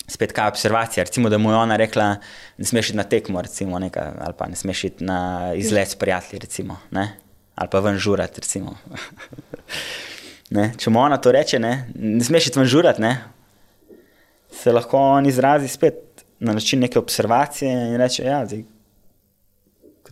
spet 0.09 0.33
kaj 0.33 0.49
observacija. 0.49 1.05
Recimo, 1.05 1.29
da 1.29 1.39
mu 1.39 1.53
je 1.53 1.57
ona 1.57 1.77
rekla, 1.77 2.15
ne 2.59 2.65
smeš 2.65 2.91
iti 2.91 2.97
na 2.97 3.05
tekmo, 3.05 3.43
recimo, 3.43 3.79
neka, 3.79 4.13
ali 4.21 4.35
pa 4.39 4.49
ne 4.49 4.57
smeš 4.57 4.85
iti 4.85 5.05
na 5.05 5.53
izlet 5.57 5.89
s 5.89 6.01
prijatelji, 6.01 6.41
recimo, 6.41 6.81
ne, 6.91 7.11
ali 7.55 7.71
pa 7.73 7.81
ven 7.81 7.99
žurati, 7.99 8.41
recimo. 8.41 8.77
ne, 10.53 10.69
če 10.79 10.93
mu 10.93 11.01
ona 11.01 11.19
to 11.23 11.33
reče, 11.33 11.61
ne, 11.63 11.73
ne 11.97 12.25
smeš 12.25 12.51
iti 12.51 12.61
ven 12.61 12.69
žurati, 12.69 13.03
ne, 13.03 13.13
se 14.53 14.73
lahko 14.73 15.01
on 15.17 15.27
izrazi 15.27 15.71
spet 15.73 16.25
na 16.43 16.53
način 16.53 16.83
neke 16.83 16.99
observacije 16.99 17.73
in 17.73 17.97
reče, 18.01 18.25
ja, 18.27 18.43
zdaj, 18.47 18.65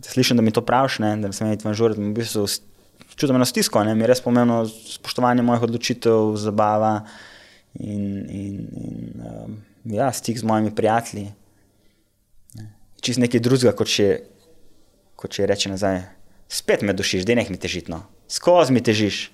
slišim, 0.01 0.37
da 0.37 0.43
mi 0.43 0.51
to 0.51 0.63
praviš, 0.65 0.99
ne, 1.03 1.15
da 1.21 1.31
sem 1.35 1.51
jih 1.51 1.73
žuril, 1.77 1.99
v 1.99 2.13
bistvu 2.17 2.47
čutim 3.15 3.35
eno 3.35 3.45
stisko, 3.45 3.83
ne, 3.83 3.95
mi 3.95 4.05
je 4.05 4.11
res 4.11 4.23
pomembno 4.23 4.63
spoštovanje 4.65 5.43
mojih 5.45 5.67
odločitev, 5.67 6.33
zabava 6.41 7.01
in, 7.77 8.25
in, 8.29 8.55
in 8.81 9.27
um, 9.27 9.59
ja, 9.93 10.11
stik 10.15 10.39
z 10.39 10.47
mojimi 10.47 10.73
prijatelji. 10.75 11.27
Ne. 12.57 12.71
Čist 13.01 13.21
nekaj 13.21 13.43
drugega, 13.43 13.75
kot 13.77 13.91
če, 13.91 14.07
kot 15.19 15.35
če 15.37 15.47
reče 15.51 15.73
nazaj. 15.73 16.01
Spet 16.51 16.81
me 16.83 16.95
dušiš, 16.97 17.27
da 17.27 17.37
ne 17.37 17.45
mi 17.49 17.59
težiš, 17.61 17.87
no. 17.91 18.01
skozi 18.31 18.73
mi 18.75 18.83
težiš, 18.83 19.29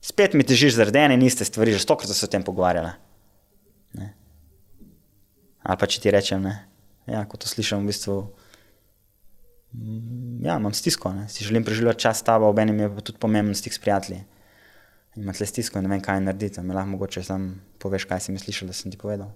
spet 0.00 0.34
mi 0.34 0.46
težiš 0.46 0.76
zaradi 0.78 1.02
ene 1.04 1.18
in 1.18 1.26
iste 1.26 1.44
stvari, 1.44 1.72
že 1.72 1.82
stokrat 1.82 2.10
se 2.10 2.26
o 2.26 2.30
tem 2.30 2.42
pogovarjala. 2.42 2.94
Ne. 3.98 4.12
Ali 5.62 5.80
pa 5.80 5.86
če 5.86 6.00
ti 6.00 6.12
rečem, 6.14 6.42
ne. 6.42 6.56
Ja, 7.06 7.22
ko 7.24 7.38
to 7.38 7.48
slišim, 7.48 7.84
v 7.86 7.94
bistvu 7.94 8.16
ja, 10.42 10.56
imam 10.56 10.74
stisko, 10.74 11.12
ne. 11.12 11.28
si 11.28 11.44
želim 11.44 11.64
preživeti 11.64 12.00
čas 12.00 12.18
s 12.18 12.22
tabo, 12.26 12.48
ob 12.48 12.58
enem 12.58 12.80
je 12.80 12.94
pa 12.94 13.00
tudi 13.00 13.18
pomemben 13.18 13.54
stik 13.54 13.74
s 13.74 13.78
prijatelji. 13.78 14.22
Imam 15.16 15.34
tle 15.34 15.46
stisko 15.46 15.78
in 15.78 15.86
ne 15.86 15.90
vem, 15.94 16.02
kaj 16.04 16.20
narediti. 16.20 16.60
Mi 16.60 16.74
lahko 16.74 16.92
mogoče 16.92 17.22
sam 17.24 17.48
poveš, 17.78 18.04
kaj 18.04 18.20
si 18.20 18.32
mi 18.32 18.38
slišal, 18.38 18.68
da 18.68 18.76
sem 18.76 18.92
ti 18.92 19.00
povedal. 19.00 19.32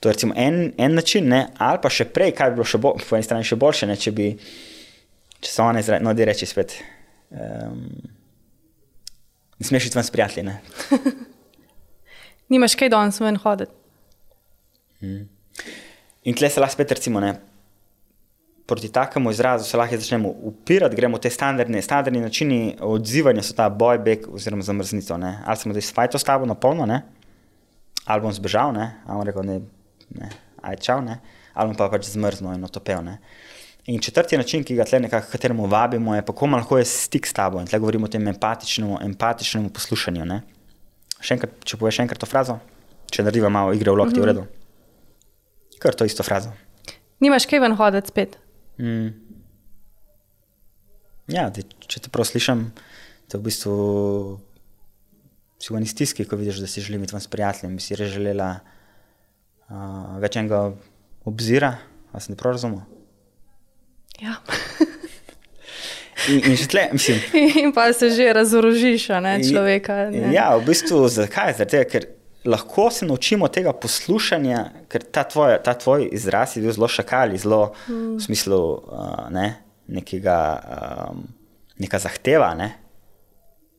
To 0.00 0.08
je 0.08 0.12
recimo 0.12 0.34
en, 0.36 0.72
en 0.78 0.94
način, 0.94 1.28
ne? 1.28 1.46
ali 1.58 1.78
pa 1.82 1.90
še 1.92 2.08
prej, 2.12 2.32
kaj 2.36 2.50
bi 2.50 2.60
bilo 2.60 2.68
še 2.68 2.80
bo, 2.80 2.92
po 3.00 3.16
eni 3.16 3.24
strani 3.24 3.44
še 3.44 3.56
boljše, 3.60 3.88
ne? 3.88 3.96
če 4.00 4.12
bi, 4.16 4.28
če 5.40 5.54
ona 5.64 5.80
izrazi, 5.80 6.04
no, 6.04 6.12
da 6.16 6.28
reči 6.28 6.48
spet. 6.48 6.76
Um, 7.36 7.82
ne 9.58 9.66
smeš 9.66 9.86
iti 9.86 9.98
ven 9.98 10.04
s 10.04 10.10
prijatelji. 10.10 10.52
Nimaš 12.52 12.74
kaj 12.74 12.88
danes 12.88 13.20
ven 13.20 13.36
hoditi. 13.36 13.72
Hmm. 15.00 15.28
In 16.24 16.34
tle 16.34 16.50
se 16.50 16.60
lahko 16.60 16.74
spet, 16.74 16.92
recimo, 16.96 17.20
ne, 17.20 17.34
proti 18.66 18.88
takemu 18.92 19.30
izrazu 19.30 19.64
se 19.64 19.76
lahko 19.76 19.96
začnemo 19.96 20.28
upirati, 20.28 20.96
gremo 20.96 21.18
te 21.18 21.30
standardne, 21.30 21.82
standardni 21.82 22.20
načini 22.20 22.76
odzivanja, 22.80 23.42
so 23.42 23.54
ta 23.54 23.68
boj, 23.70 23.98
beg 23.98 24.26
oziroma 24.32 24.64
zamrznitev. 24.66 25.22
Ali 25.22 25.60
sem 25.60 25.72
zdaj 25.72 25.86
spajal 25.90 26.18
s 26.18 26.26
tabo 26.26 26.46
na 26.46 26.54
polno, 26.54 26.86
ne? 26.86 27.02
ali 28.06 28.22
bom 28.22 28.32
zbežal, 28.32 28.70
ali 28.70 28.90
bom 29.06 29.22
rekel, 29.26 29.42
ne, 29.42 29.60
ne, 30.14 30.30
aj 30.62 30.76
čau, 30.82 31.00
ne? 31.02 31.18
ali 31.54 31.70
bom 31.70 31.78
pa 31.78 31.90
pač 31.90 32.10
zmrznil 32.10 32.54
in 32.54 32.64
otopel. 32.64 33.02
Ne? 33.02 33.18
In 33.86 34.00
četrti 34.02 34.36
način, 34.36 34.64
ki 34.64 34.74
ga 34.74 34.84
tle 34.84 34.98
nekako 35.00 35.30
kateremu 35.30 35.66
vabimo, 35.66 36.14
je, 36.14 36.22
kako 36.26 36.46
lahko 36.46 36.78
je 36.78 36.84
stik 36.84 37.26
s 37.26 37.32
tabo. 37.32 37.60
In 37.60 37.66
tle 37.66 37.78
govorimo 37.78 38.06
o 38.06 38.10
tem 38.10 38.28
empatičnemu, 38.28 38.98
empatičnemu 39.02 39.70
poslušanju. 39.70 40.26
Še 41.20 41.36
enkrat, 41.36 41.52
če 41.64 41.78
poveš 41.78 42.00
enkrat 42.02 42.20
to 42.20 42.26
frazo, 42.26 42.58
če 43.14 43.22
narediva 43.22 43.48
malo 43.48 43.74
igre 43.74 43.90
v 43.90 43.96
lokti, 43.96 44.18
mm 44.18 44.22
-hmm. 44.22 44.22
v 44.22 44.26
redu. 44.26 44.46
Kar 45.78 45.94
to 45.94 46.04
isto 46.04 46.22
frazo. 46.22 46.50
Nimaš 47.20 47.46
kaj 47.46 47.60
ven 47.60 47.76
hoditi 47.76 48.08
spet. 48.08 48.38
Mm. 48.78 49.08
Ja, 51.26 51.50
te, 51.50 51.62
če 51.62 52.00
te 52.00 52.10
prav 52.10 52.26
slišim, 52.26 52.72
te 53.28 53.38
v 53.38 53.42
bistvu 53.42 54.40
si 55.58 55.72
v 55.72 55.76
eni 55.76 55.86
stiski, 55.86 56.24
ko 56.24 56.36
vidiš, 56.36 56.60
da 56.62 56.66
si 56.66 56.80
želim 56.80 57.00
biti 57.00 57.20
s 57.20 57.26
prijateljem, 57.26 57.76
bi 57.76 57.82
si 57.82 57.96
res 57.96 58.12
želela 58.12 58.60
uh, 59.68 60.18
več 60.18 60.36
enega 60.36 60.74
obzira, 61.24 61.78
sem 62.18 62.34
te 62.34 62.40
prav 62.42 62.52
razumel? 62.52 62.95
Ja. 64.22 64.36
In, 66.28 66.40
in, 66.50 66.56
tle, 66.68 66.88
mislim, 66.92 67.18
in 67.62 67.72
pa 67.72 67.92
se 67.92 68.10
že 68.10 68.32
razorožiš, 68.32 69.08
ne 69.22 69.36
človeka. 69.44 70.08
Ne. 70.10 70.32
Ja, 70.34 70.56
v 70.56 70.64
bistvu 70.66 71.04
zakaj? 71.12 71.54
Zato, 71.60 71.82
ker 71.90 72.08
lahko 72.48 72.88
se 72.90 73.06
naučimo 73.06 73.48
tega 73.52 73.74
poslušanja, 73.76 74.64
ker 74.90 75.04
ta 75.04 75.26
tvoj, 75.28 75.58
ta 75.64 75.76
tvoj 75.78 76.08
izraz 76.12 76.56
je 76.56 76.64
bil 76.64 76.72
zelo 76.72 76.88
šakali, 76.88 77.38
zelo 77.38 77.74
mm. 77.86 78.16
v 78.16 78.24
smislu 78.24 78.58
uh, 78.58 79.28
ne, 79.34 79.46
nekega, 79.86 80.38
um, 81.10 81.22
neka 81.82 82.00
zahteva. 82.02 82.54
Ne? 82.58 82.72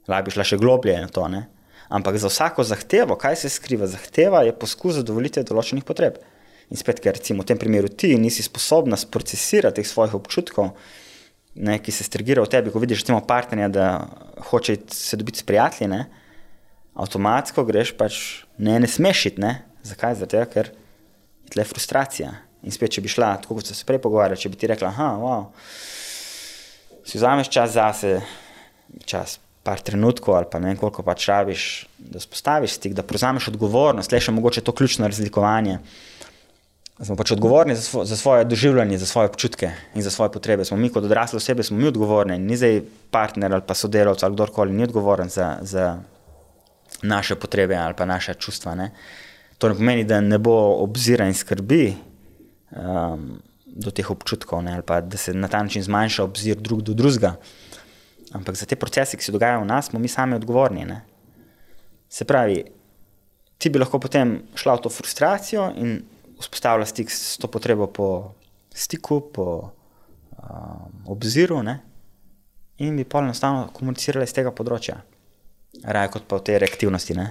Lahko 0.07 0.29
bi 0.29 0.37
šla 0.37 0.47
še 0.47 0.61
globlje 0.61 0.95
na 1.01 1.11
to. 1.11 1.27
Ne? 1.31 1.47
Ampak 1.89 2.19
za 2.21 2.31
vsako 2.31 2.63
zahtevo, 2.67 3.17
kaj 3.19 3.41
se 3.43 3.51
skriva? 3.51 3.87
Zahteva 3.89 4.43
je 4.47 4.55
poskus 4.55 4.99
zadovoljitve 5.01 5.43
določenih 5.47 5.87
potreb. 5.87 6.19
In 6.67 6.79
spet, 6.79 6.99
ker 6.99 7.15
recimo 7.15 7.45
v 7.45 7.51
tem 7.51 7.59
primeru 7.59 7.87
ti 7.87 8.11
nisi 8.19 8.43
sposobna 8.43 8.97
sprocesirati 8.99 9.79
teh 9.79 9.87
svojih 9.87 10.17
občutkov, 10.17 10.73
ne, 11.55 11.77
ki 11.79 11.91
se 11.95 12.03
strgira 12.03 12.43
v 12.43 12.51
tebi, 12.51 12.73
ko 12.73 12.81
vidiš 12.83 13.05
partnerja, 13.27 13.69
da 13.71 13.85
hoče 14.51 14.77
se 14.91 15.17
dobiti 15.17 15.39
s 15.39 15.47
prijatelji 15.47 16.03
avtomatsko 16.97 17.63
greš 17.65 17.93
pač 17.97 18.19
ne, 18.57 18.79
ne 18.81 18.89
smeš 18.89 19.25
iti. 19.31 19.53
Zakaj? 19.85 20.17
Zato, 20.23 20.43
ker 20.51 20.71
je 20.71 21.53
tle 21.53 21.65
frustracija. 21.67 22.33
In 22.65 22.73
spet, 22.73 22.97
če 22.97 23.03
bi 23.05 23.11
šla, 23.11 23.35
tako 23.43 23.59
kot 23.59 23.69
se 23.69 23.85
prej 23.87 24.01
pogovarjala, 24.03 24.39
če 24.39 24.49
bi 24.51 24.59
ti 24.59 24.67
rekla, 24.67 24.89
da 24.91 25.09
wow, 25.21 25.45
si 27.07 27.19
vzameš 27.19 27.51
čas 27.53 27.75
zase, 27.77 28.17
čas, 29.07 29.37
par 29.63 29.83
trenutkov 29.83 30.35
ali 30.39 30.47
pa 30.51 30.59
ne 30.63 30.71
vem, 30.71 30.79
koliko 30.79 31.03
pač 31.05 31.27
rabiš, 31.29 31.63
da 31.99 32.19
spostaviš 32.23 32.77
stik, 32.79 32.95
da 32.97 33.05
prevzameš 33.05 33.51
odgovornost, 33.51 34.11
le 34.11 34.21
še 34.23 34.33
mogoče 34.35 34.63
to 34.65 34.73
ključno 34.75 35.07
razlikovanje. 35.07 35.77
Smo 36.97 37.13
pač 37.15 37.31
odgovorni 37.31 37.75
za, 37.75 37.81
svo, 37.81 38.05
za 38.05 38.17
svoje 38.17 38.45
doživljanje, 38.45 38.97
za 38.97 39.05
svoje 39.05 39.29
občutke 39.29 39.69
in 39.95 40.01
za 40.01 40.09
svoje 40.09 40.31
potrebe. 40.31 40.65
Smo 40.65 40.77
mi 40.77 40.89
kot 40.89 41.03
odrasle 41.03 41.37
osebe, 41.37 41.63
smo 41.63 41.77
mi 41.77 41.87
odgovorni, 41.87 42.39
ni 42.39 42.57
zdaj 42.57 42.81
partner 43.11 43.53
ali 43.53 43.61
pa 43.67 43.73
sodelavec 43.73 44.23
ali 44.23 44.33
kdorkoli, 44.33 44.73
ni 44.73 44.83
odgovoren 44.83 45.29
za, 45.29 45.57
za 45.61 45.99
naše 47.01 47.35
potrebe 47.35 47.75
ali 47.75 47.93
pa 47.93 48.05
naše 48.05 48.33
čustva. 48.33 48.75
Ne. 48.75 48.91
To 49.57 49.69
ne 49.69 49.75
pomeni, 49.75 50.03
da 50.03 50.21
ne 50.21 50.37
bo 50.37 50.55
obzira 50.81 51.27
in 51.27 51.33
skrbi 51.33 51.95
um, 52.71 53.37
do 53.65 53.91
teh 53.91 54.09
občutkov, 54.09 54.63
ne, 54.63 54.73
ali 54.73 54.83
pa 54.85 55.01
da 55.01 55.17
se 55.17 55.33
na 55.33 55.47
ta 55.47 55.61
način 55.63 55.83
zmanjša 55.83 56.23
obzir 56.23 56.57
drug 56.57 56.81
do 56.81 56.93
drugega. 56.93 57.35
Ampak 58.33 58.55
za 58.55 58.65
te 58.65 58.75
procese, 58.75 59.17
ki 59.17 59.23
se 59.23 59.31
dogajajo 59.31 59.61
v 59.61 59.69
nas, 59.69 59.89
smo 59.89 59.99
mi 59.99 60.07
sami 60.07 60.35
odgovorni. 60.35 60.85
Ne. 60.85 61.01
Se 62.09 62.25
pravi, 62.25 62.63
ti 63.57 63.69
bi 63.69 63.79
lahko 63.79 63.99
potem 63.99 64.39
šla 64.55 64.75
v 64.75 64.85
to 64.85 64.89
frustracijo 64.89 65.71
in 65.77 65.99
vzpostavila 66.39 66.85
stik 66.85 67.11
s 67.11 67.37
to 67.41 67.47
potrebo 67.47 67.87
po 67.87 68.07
stiku, 68.73 69.21
po 69.33 69.71
um, 70.37 71.03
obziru, 71.05 71.63
ne? 71.63 71.79
in 72.77 72.95
bi 72.95 73.03
pa 73.03 73.19
enostavno 73.19 73.69
komunicirali 73.73 74.27
iz 74.27 74.33
tega 74.37 74.51
področja, 74.53 74.99
raje 75.83 76.11
kot 76.13 76.27
pa 76.29 76.37
v 76.37 76.45
tej 76.45 76.59
reaktivnosti. 76.61 77.15
Ne? 77.17 77.25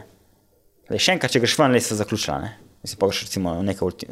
Le, 0.91 0.99
še 0.99 1.15
enkrat, 1.15 1.31
če 1.31 1.43
greš 1.43 1.55
ven, 1.61 1.75
le 1.75 1.83
se 1.83 1.99
zaključila. 1.99 2.39
Ne? 2.43 2.51
Mislim, 2.83 2.99
pa 2.99 3.09
greš 3.11 3.23
recimo 3.29 3.55
nekaj, 3.63 4.09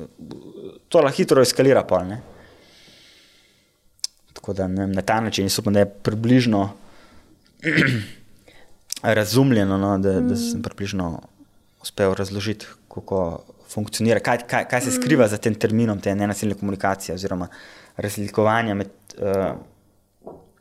to 0.90 1.02
lahko 1.02 1.18
hitro 1.18 1.42
eskalira. 1.42 1.82
Pol, 1.90 2.06
ne? 2.06 2.20
Tako 4.34 4.54
da 4.54 4.68
ne, 4.70 4.86
na 4.90 5.02
ta 5.02 5.18
način 5.24 5.50
upam, 5.58 5.74
da 5.74 5.82
je 5.82 5.90
približno 5.90 6.62
razumljeno, 9.18 9.78
no, 9.78 9.96
da, 9.98 10.20
da 10.22 10.38
sem 10.38 10.62
približno 10.62 11.16
uspel 11.82 12.14
razložiti, 12.14 12.66
kako 12.94 13.42
funkcionira, 13.74 14.22
kaj, 14.22 14.44
kaj, 14.50 14.66
kaj 14.70 14.86
se 14.86 14.94
skriva 14.94 15.28
za 15.28 15.38
tem 15.42 15.54
terminom, 15.54 16.00
te 16.00 16.14
nenasilne 16.14 16.54
komunikacije 16.58 17.14
oziroma 17.14 17.48
razlikovanja 17.96 18.74
med 18.74 18.90
uh, 19.18 19.54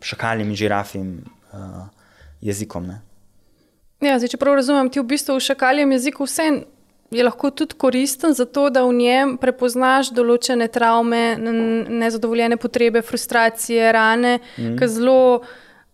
šakalim 0.02 0.50
in 0.50 0.56
žirafim 0.56 1.10
uh, 1.54 1.84
jezikom. 2.42 2.88
Ne? 2.88 3.02
Ja, 4.04 4.18
zdaj, 4.20 4.34
če 4.34 4.42
prav 4.42 4.58
razumem, 4.60 4.90
ti 4.92 5.00
v 5.00 5.08
bistvu 5.14 5.38
v 5.38 5.46
šakaljem 5.46 5.96
jeziku 5.96 6.28
vse 6.28 6.50
je 7.14 7.24
lahko 7.24 7.52
tudi 7.54 7.78
koristen, 7.78 8.34
zato 8.34 8.70
da 8.74 8.84
v 8.84 8.94
njem 8.98 9.36
prepoznaš 9.42 10.10
določene 10.16 10.68
travme, 10.74 11.36
nezadovoljene 11.38 12.58
potrebe, 12.58 13.04
frustracije, 13.06 13.92
rane, 13.94 14.40
mm. 14.58 14.80
ki 14.80 14.90
zelo. 14.98 15.20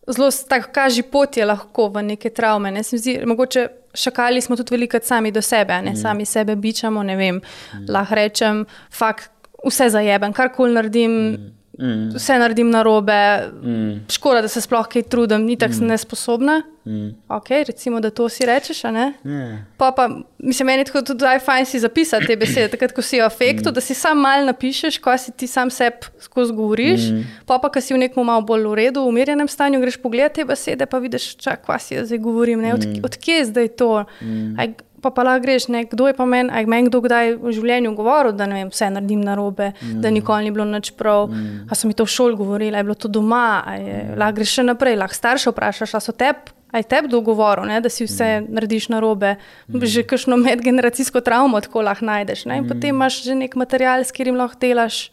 Zelo 0.10 0.32
tako 0.50 0.72
kaže 0.74 1.04
pot 1.06 1.38
je 1.38 1.46
lahko 1.46 1.90
v 1.94 2.02
neke 2.02 2.32
travme. 2.34 2.72
Ne? 2.74 2.82
Zdi, 2.82 3.20
mogoče 3.30 3.68
šakali 3.94 4.42
smo 4.42 4.56
tudi 4.56 4.74
veliko 4.76 5.00
sami 5.04 5.32
do 5.32 5.42
sebe, 5.42 5.82
ne? 5.82 5.92
Mm. 5.92 5.96
sami 5.96 6.26
sebe 6.26 6.56
bičamo. 6.56 7.04
Mm. 7.04 7.42
Lahko 7.90 8.16
rečem, 8.16 8.66
fakt, 8.92 9.32
vse 9.66 9.90
zajeben, 9.90 10.34
karkoli 10.34 10.74
naredim. 10.74 11.12
Mm. 11.12 11.59
Mm. 11.80 12.10
Vse 12.16 12.40
naredim 12.40 12.70
na 12.70 12.82
robe, 12.84 13.50
mm. 13.64 14.12
škoda, 14.12 14.42
da 14.42 14.48
se 14.52 14.62
sploh 14.62 14.88
kaj 14.88 15.06
trudim, 15.08 15.46
ni 15.48 15.56
tako 15.56 15.80
mm. 15.80 15.88
nesposobna. 15.88 16.62
Mm. 16.86 17.14
Okay, 17.28 17.64
recimo, 17.68 18.00
da 18.00 18.10
to 18.10 18.30
si 18.30 18.46
rečeš. 18.46 18.82
Yeah. 18.84 19.58
Pa, 19.78 19.92
pa, 19.92 20.10
mislim, 20.38 20.66
meni 20.66 20.84
je 20.84 21.04
tudi 21.06 21.26
fajn 21.46 21.66
si 21.66 21.80
zapisati 21.80 22.28
te 22.28 22.36
besede, 22.36 22.68
takrat, 22.68 22.92
ko 22.92 23.02
si 23.02 23.22
v 23.22 23.24
afektu, 23.24 23.70
mm. 23.70 23.74
da 23.74 23.82
si 23.82 23.96
sam 23.96 24.20
mal 24.20 24.44
napišeš, 24.46 24.98
ko 25.00 25.16
si 25.18 25.32
ti 25.32 25.48
sam 25.48 25.72
sebi 25.72 26.12
skozi 26.20 26.54
govoriš. 26.54 27.08
Mm. 27.12 27.24
Pa, 27.46 27.60
pa, 27.64 27.72
ko 27.72 27.82
si 27.82 27.94
v 27.94 28.04
nekem 28.04 28.28
malo 28.28 28.44
bolj 28.44 28.68
v 28.68 28.76
redu, 28.82 29.06
v 29.06 29.14
umirjenem 29.14 29.48
stanju, 29.48 29.80
greš 29.80 30.02
pogledat 30.04 30.36
te 30.36 30.46
besede, 30.46 30.84
pa 30.86 31.00
vidiš, 31.00 31.38
čak, 31.40 31.64
kaj 31.64 31.80
si 31.80 31.96
jaz 31.96 32.12
zdaj 32.12 32.20
govorim, 32.28 32.66
od, 32.74 32.84
mm. 32.84 33.08
odkje 33.08 33.40
je 33.40 33.50
zdaj 33.54 33.68
to. 33.80 34.04
Mm. 34.20 34.60
Aj, 34.60 34.76
pa 35.02 35.12
pa 35.16 35.24
lahko 35.24 35.44
greš, 35.44 35.68
ne, 35.74 35.84
kdo 35.90 36.08
je 36.10 36.16
pa 36.18 36.26
meni, 36.26 36.52
aj 36.54 36.68
meni 36.70 36.90
kdo 36.90 37.02
kdaj 37.06 37.34
v 37.42 37.54
življenju 37.56 37.96
govoril, 37.98 38.36
da 38.38 38.48
vem, 38.52 38.70
vse 38.72 38.92
naredim 38.94 39.24
na 39.26 39.36
robe, 39.40 39.72
mm. 39.80 40.00
da 40.04 40.12
nikoli 40.14 40.48
ni 40.48 40.54
bilo 40.56 40.68
nič 40.70 40.94
prav. 41.00 41.28
Mm. 41.32 41.66
A 41.70 41.78
so 41.78 41.90
mi 41.90 41.98
to 41.98 42.08
v 42.08 42.14
šoli 42.14 42.40
govorili, 42.40 42.78
je 42.78 42.86
bilo 42.88 42.96
to 42.96 43.12
doma, 43.12 43.64
je, 43.76 43.98
mm. 44.04 44.16
lahko 44.22 44.40
greš 44.40 44.56
še 44.60 44.66
naprej, 44.70 44.98
lahko 45.00 45.20
starše 45.20 45.54
vprašaš, 45.54 45.98
a 45.98 46.04
so 46.04 46.16
tebi. 46.16 46.56
Aj 46.70 46.84
tebi 46.86 47.10
dogovoril, 47.10 47.66
ne, 47.66 47.80
da 47.82 47.90
si 47.90 48.06
vse 48.06 48.44
mm. 48.44 48.54
narediš 48.54 48.92
na 48.94 49.00
robe, 49.02 49.32
mm. 49.66 49.86
že 49.90 50.04
kakšno 50.06 50.38
medgeneracijsko 50.38 51.18
travmo 51.26 51.58
tako 51.66 51.82
lahko 51.82 52.06
najdeš. 52.06 52.46
Ne, 52.46 52.60
mm. 52.62 52.70
Potem 52.70 52.94
imaš 52.94 53.24
že 53.26 53.34
nek 53.34 53.58
material, 53.58 54.06
s 54.06 54.14
katerim 54.14 54.38
lahko 54.38 54.62
delaš. 54.62 55.08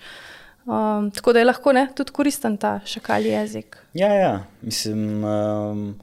Um, 0.67 1.09
tako 1.15 1.33
da 1.33 1.41
je 1.41 1.49
lahko 1.49 1.73
ne, 1.73 1.87
tudi 1.97 2.13
koristen 2.13 2.61
ta 2.61 2.81
šakali 2.85 3.33
jezik. 3.33 3.81
Ja, 3.97 4.13
ja. 4.13 4.35
mislim. 4.61 5.25
Um... 5.25 5.95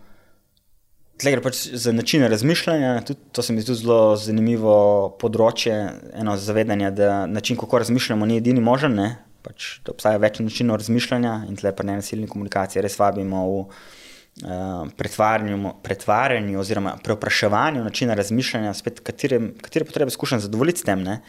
Tle 1.22 1.32
gre 1.32 1.44
pač 1.46 1.60
za 1.78 1.92
način 1.94 2.24
razmišljanja. 2.26 3.02
Tudi, 3.06 3.20
to 3.32 3.44
se 3.46 3.54
mi 3.54 3.62
zdi 3.62 3.76
zelo 3.78 4.16
zanimivo 4.18 4.76
področje, 5.22 5.76
eno 6.18 6.34
zavedanje, 6.42 6.90
da 6.98 7.26
način, 7.30 7.58
kako 7.60 7.84
razmišljamo, 7.84 8.26
ni 8.26 8.40
edini 8.42 8.64
možen. 8.64 8.98
Pač, 9.46 9.76
obstaja 9.92 10.18
več 10.24 10.40
načinov 10.42 10.80
razmišljanja 10.82 11.34
in 11.50 11.60
tle 11.60 11.74
pa 11.76 11.86
ne 11.86 12.00
nasilni 12.00 12.30
komunikacije. 12.32 12.82
Res 12.82 12.96
vabimo 12.98 13.44
v 13.46 13.60
uh, 13.62 14.90
pretvarjanju, 14.98 15.76
pretvarjanju 15.86 16.62
oziroma 16.64 16.96
preopraševanju 17.04 17.84
načina 17.86 18.18
razmišljanja, 18.18 18.74
spet 18.80 19.04
katere, 19.06 19.42
katere 19.62 19.86
potrebe 19.86 20.16
skušam 20.16 20.42
zadovoljiti 20.42 20.82
s 20.82 20.90
tem. 20.90 21.04
Ne? 21.06 21.20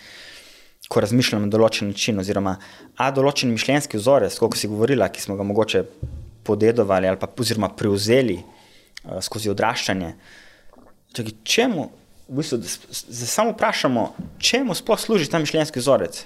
Ko 0.88 1.02
razmišljamo 1.04 1.44
na 1.44 1.52
določen 1.52 1.92
način, 1.92 2.22
oziroma 2.22 2.56
a 2.96 3.12
določen 3.12 3.52
mišljenjski 3.52 4.00
vzorec, 4.00 4.40
kot 4.40 4.56
si 4.56 4.70
govorila, 4.70 5.10
ki 5.12 5.26
smo 5.26 5.36
ga 5.36 5.44
mogoče 5.44 5.84
podedovali 6.46 7.10
ali 7.10 7.20
pa 7.20 7.28
oziroma 7.40 7.72
prevzeli 7.74 8.40
uh, 8.40 8.63
skozi 9.24 9.50
odraščanje. 9.52 10.14
Čaki, 11.14 11.34
čemu, 11.44 11.88
v 12.28 12.40
bistvu, 12.40 12.58
da 12.58 13.26
samo 13.28 13.54
vprašamo, 13.54 14.04
čemu 14.38 14.74
sploh 14.74 15.00
služi 15.00 15.30
ta 15.30 15.40
mišljenjski 15.42 15.82
vzorec? 15.82 16.24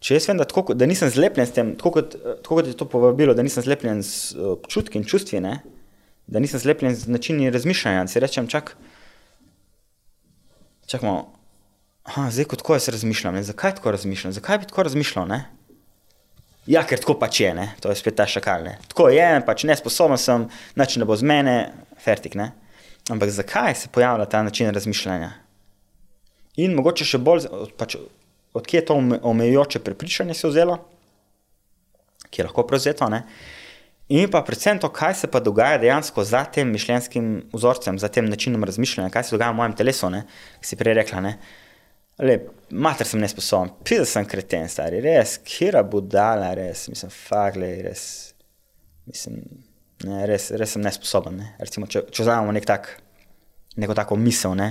Če 0.00 0.18
jaz 0.18 0.28
vem, 0.28 0.38
da, 0.40 0.44
tako, 0.48 0.74
da 0.76 0.86
nisem 0.88 1.10
zlepljen 1.10 1.48
s 1.48 1.54
tem, 1.56 1.72
tako 1.78 1.96
kot, 1.96 2.16
tako 2.44 2.58
kot 2.58 2.68
je 2.68 2.76
to 2.76 2.86
povabilo, 2.88 3.34
da 3.34 3.44
nisem 3.44 3.64
zlepljen 3.64 4.04
s 4.04 4.36
občutki 4.36 5.00
in 5.00 5.08
čustvi, 5.08 5.40
ne? 5.42 5.60
da 6.26 6.42
nisem 6.42 6.58
zlepljen 6.58 6.94
z 6.98 7.06
načini 7.06 7.52
razmišljanja, 7.54 8.06
si 8.10 8.20
rečem, 8.20 8.48
čak, 8.50 8.72
čakamo, 10.90 11.30
aha, 12.02 12.24
zdaj 12.34 12.48
kot 12.50 12.64
ko 12.66 12.74
jaz 12.74 12.88
razmišljam, 12.90 13.38
ne? 13.38 13.44
zakaj 13.46 13.76
tako 13.78 13.94
razmišljam, 13.94 14.34
zakaj 14.34 14.58
bi 14.58 14.68
tako 14.72 14.88
razmišljal, 14.88 15.28
ne? 15.30 15.44
Ja, 16.66 16.82
ker 16.82 16.98
tako 16.98 17.14
pač 17.20 17.40
je, 17.44 17.52
ne? 17.54 17.68
to 17.80 17.92
je 17.92 17.98
spet 17.98 18.16
ta 18.18 18.26
šakal. 18.26 18.64
Ne? 18.66 18.76
Tako 18.90 19.08
je, 19.14 19.26
pač 19.46 19.64
nesposoben 19.68 20.18
sem, 20.18 20.48
način 20.74 21.02
ne 21.02 21.06
bo 21.06 21.14
z 21.16 21.26
mene, 21.26 21.56
fertik. 22.02 22.34
Ne? 22.34 22.50
Ampak 23.10 23.30
zakaj 23.30 23.74
se 23.78 23.90
pojavlja 23.94 24.26
ta 24.26 24.42
način 24.42 24.72
razmišljanja? 24.74 25.30
In 26.58 26.74
mogoče 26.74 27.06
še 27.06 27.20
bolj, 27.22 27.46
pač, 27.78 27.94
odkje 28.56 28.80
je 28.80 28.86
to 28.88 28.96
omejujoče 29.30 29.82
prepričanje 29.84 30.34
se 30.34 30.48
vzelo, 30.50 30.80
ki 32.30 32.40
je 32.40 32.48
lahko 32.48 32.66
prevzeto. 32.66 33.06
Ne? 33.12 33.22
In 34.08 34.26
pa 34.30 34.42
predvsem 34.46 34.80
to, 34.82 34.90
kaj 34.94 35.14
se 35.20 35.30
pa 35.30 35.38
dogaja 35.42 35.78
dejansko 35.82 36.24
za 36.26 36.44
tem 36.50 36.70
mišljenjskim 36.74 37.30
vzorcem, 37.54 37.98
za 37.98 38.10
tem 38.10 38.26
načinom 38.30 38.64
razmišljanja, 38.66 39.12
kaj 39.14 39.28
se 39.28 39.36
dogaja 39.36 39.54
v 39.54 39.60
mojem 39.60 39.78
telesu, 39.78 40.10
ki 40.62 40.66
si 40.66 40.78
prej 40.78 40.98
rekla. 40.98 41.22
Ne? 41.22 41.32
Le, 42.16 42.38
mater 42.72 43.04
sem 43.04 43.20
nesposoben, 43.20 43.74
pil 43.84 44.06
sem 44.08 44.24
kreten, 44.28 44.64
stari, 44.72 45.02
res, 45.04 45.36
kira 45.44 45.82
budala, 45.84 46.54
res, 46.56 46.86
mislim, 46.88 47.12
fagle, 47.12 47.68
res, 47.84 48.06
mislim, 49.04 49.42
ne, 50.06 50.22
res, 50.30 50.48
res 50.56 50.72
sem 50.72 50.84
nesposoben. 50.84 51.36
Ne. 51.42 51.50
Recimo, 51.60 51.88
če, 51.92 52.06
če 52.08 52.24
vzamemo 52.24 52.56
nek 52.56 52.68
tak, 52.68 52.88
neko 53.76 53.96
tako 53.98 54.16
misel, 54.20 54.56
ne. 54.56 54.70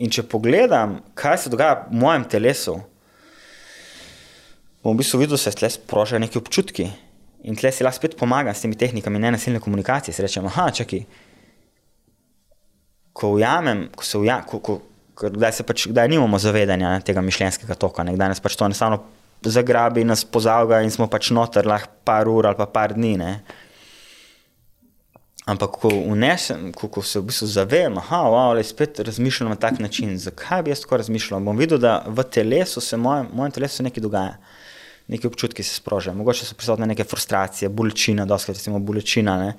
In 0.00 0.12
če 0.12 0.24
pogledam, 0.28 0.98
kaj 1.16 1.42
se 1.44 1.52
dogaja 1.52 1.82
v 1.90 2.00
mojem 2.00 2.24
telesu, 2.36 2.78
bom 4.80 4.96
v 4.96 5.02
bistvu 5.02 5.22
videl, 5.22 5.36
da 5.36 5.44
se 5.44 5.54
tle 5.56 5.70
sprožajo 5.72 6.24
neki 6.24 6.40
občutki. 6.40 6.88
In 7.46 7.56
tle 7.58 7.70
si 7.72 7.84
lahko 7.84 8.00
spet 8.00 8.16
pomagam 8.18 8.54
s 8.56 8.64
temi 8.64 8.78
tehnikami 8.78 9.20
nenasilne 9.22 9.60
komunikacije. 9.60 10.14
Se 10.14 10.24
rečemo, 10.24 10.48
aha, 10.48 10.70
čakaj. 10.74 11.04
Ko 13.16 13.36
ujamem, 13.36 13.86
ko 13.96 14.04
se 14.04 14.18
ujamem, 14.18 14.46
ko, 14.50 14.60
ko, 14.60 14.80
ker 15.16 15.32
kdaj 15.32 15.62
pač, 15.66 15.86
kdaj 15.92 16.10
nimamo 16.12 16.38
zavedanja 16.38 16.96
ne, 16.96 17.04
tega 17.04 17.24
mišljenjskega 17.24 17.76
toka, 17.80 18.04
ne, 18.04 18.16
kdaj 18.16 18.34
nas 18.34 18.42
pač 18.44 18.56
to 18.58 18.68
enostavno 18.68 19.00
zagrabi, 19.46 20.04
nas 20.04 20.24
pozavga 20.24 20.80
in 20.84 20.90
smo 20.90 21.08
pač 21.12 21.30
noter 21.34 21.66
lahko 21.68 21.92
par 22.04 22.28
ur 22.28 22.48
ali 22.48 22.58
pa 22.58 22.66
par 22.66 22.94
dni. 22.96 23.14
Ne. 23.20 23.32
Ampak, 25.46 25.76
ko, 25.78 25.92
unesem, 26.10 26.72
ko, 26.74 26.88
ko 26.90 27.04
se 27.06 27.20
v 27.20 27.28
bistvu 27.28 27.46
zavem, 27.46 27.94
da 27.94 28.22
wow, 28.26 28.58
spet 28.66 28.98
razmišljam 29.06 29.52
na 29.54 29.58
tak 29.62 29.78
način, 29.78 30.16
zakaj 30.18 30.64
bi 30.66 30.72
jaz 30.72 30.82
tako 30.82 30.98
razmišljal, 30.98 31.44
bom 31.46 31.58
videl, 31.58 31.78
da 31.78 32.00
v 32.06 32.24
telesu 32.26 32.82
se, 32.82 32.98
mojem, 32.98 33.28
mojem 33.30 33.54
telesu 33.54 33.86
nekaj 33.86 34.02
dogaja, 34.02 34.32
neki 35.06 35.30
občutki 35.30 35.62
se 35.62 35.76
sprožajo, 35.78 36.16
mogoče 36.18 36.48
so 36.48 36.58
prisotne 36.58 36.88
neke 36.90 37.06
frustracije, 37.06 37.70
bolečina, 37.70 38.26
doskrat 38.26 38.58
recimo 38.58 38.82
bolečina. 38.82 39.36
Ne. 39.44 39.52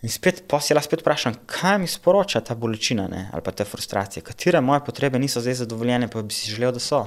In 0.00 0.08
spet, 0.08 0.44
pa 0.48 0.60
si 0.64 0.72
lahko 0.72 0.88
spet 0.88 1.02
vprašam, 1.04 1.34
kaj 1.50 1.78
mi 1.82 1.88
sporoča 1.88 2.40
ta 2.40 2.54
bolečina 2.56 3.04
ne? 3.08 3.26
ali 3.32 3.44
pa 3.44 3.52
te 3.52 3.66
frustracije, 3.68 4.22
katere 4.24 4.60
moje 4.64 4.80
potrebe 4.86 5.18
niso 5.18 5.42
zdaj 5.44 5.60
zadovoljene, 5.64 6.08
pa 6.08 6.22
bi 6.22 6.34
si 6.34 6.50
želel, 6.50 6.72
da 6.72 6.80
so. 6.80 7.02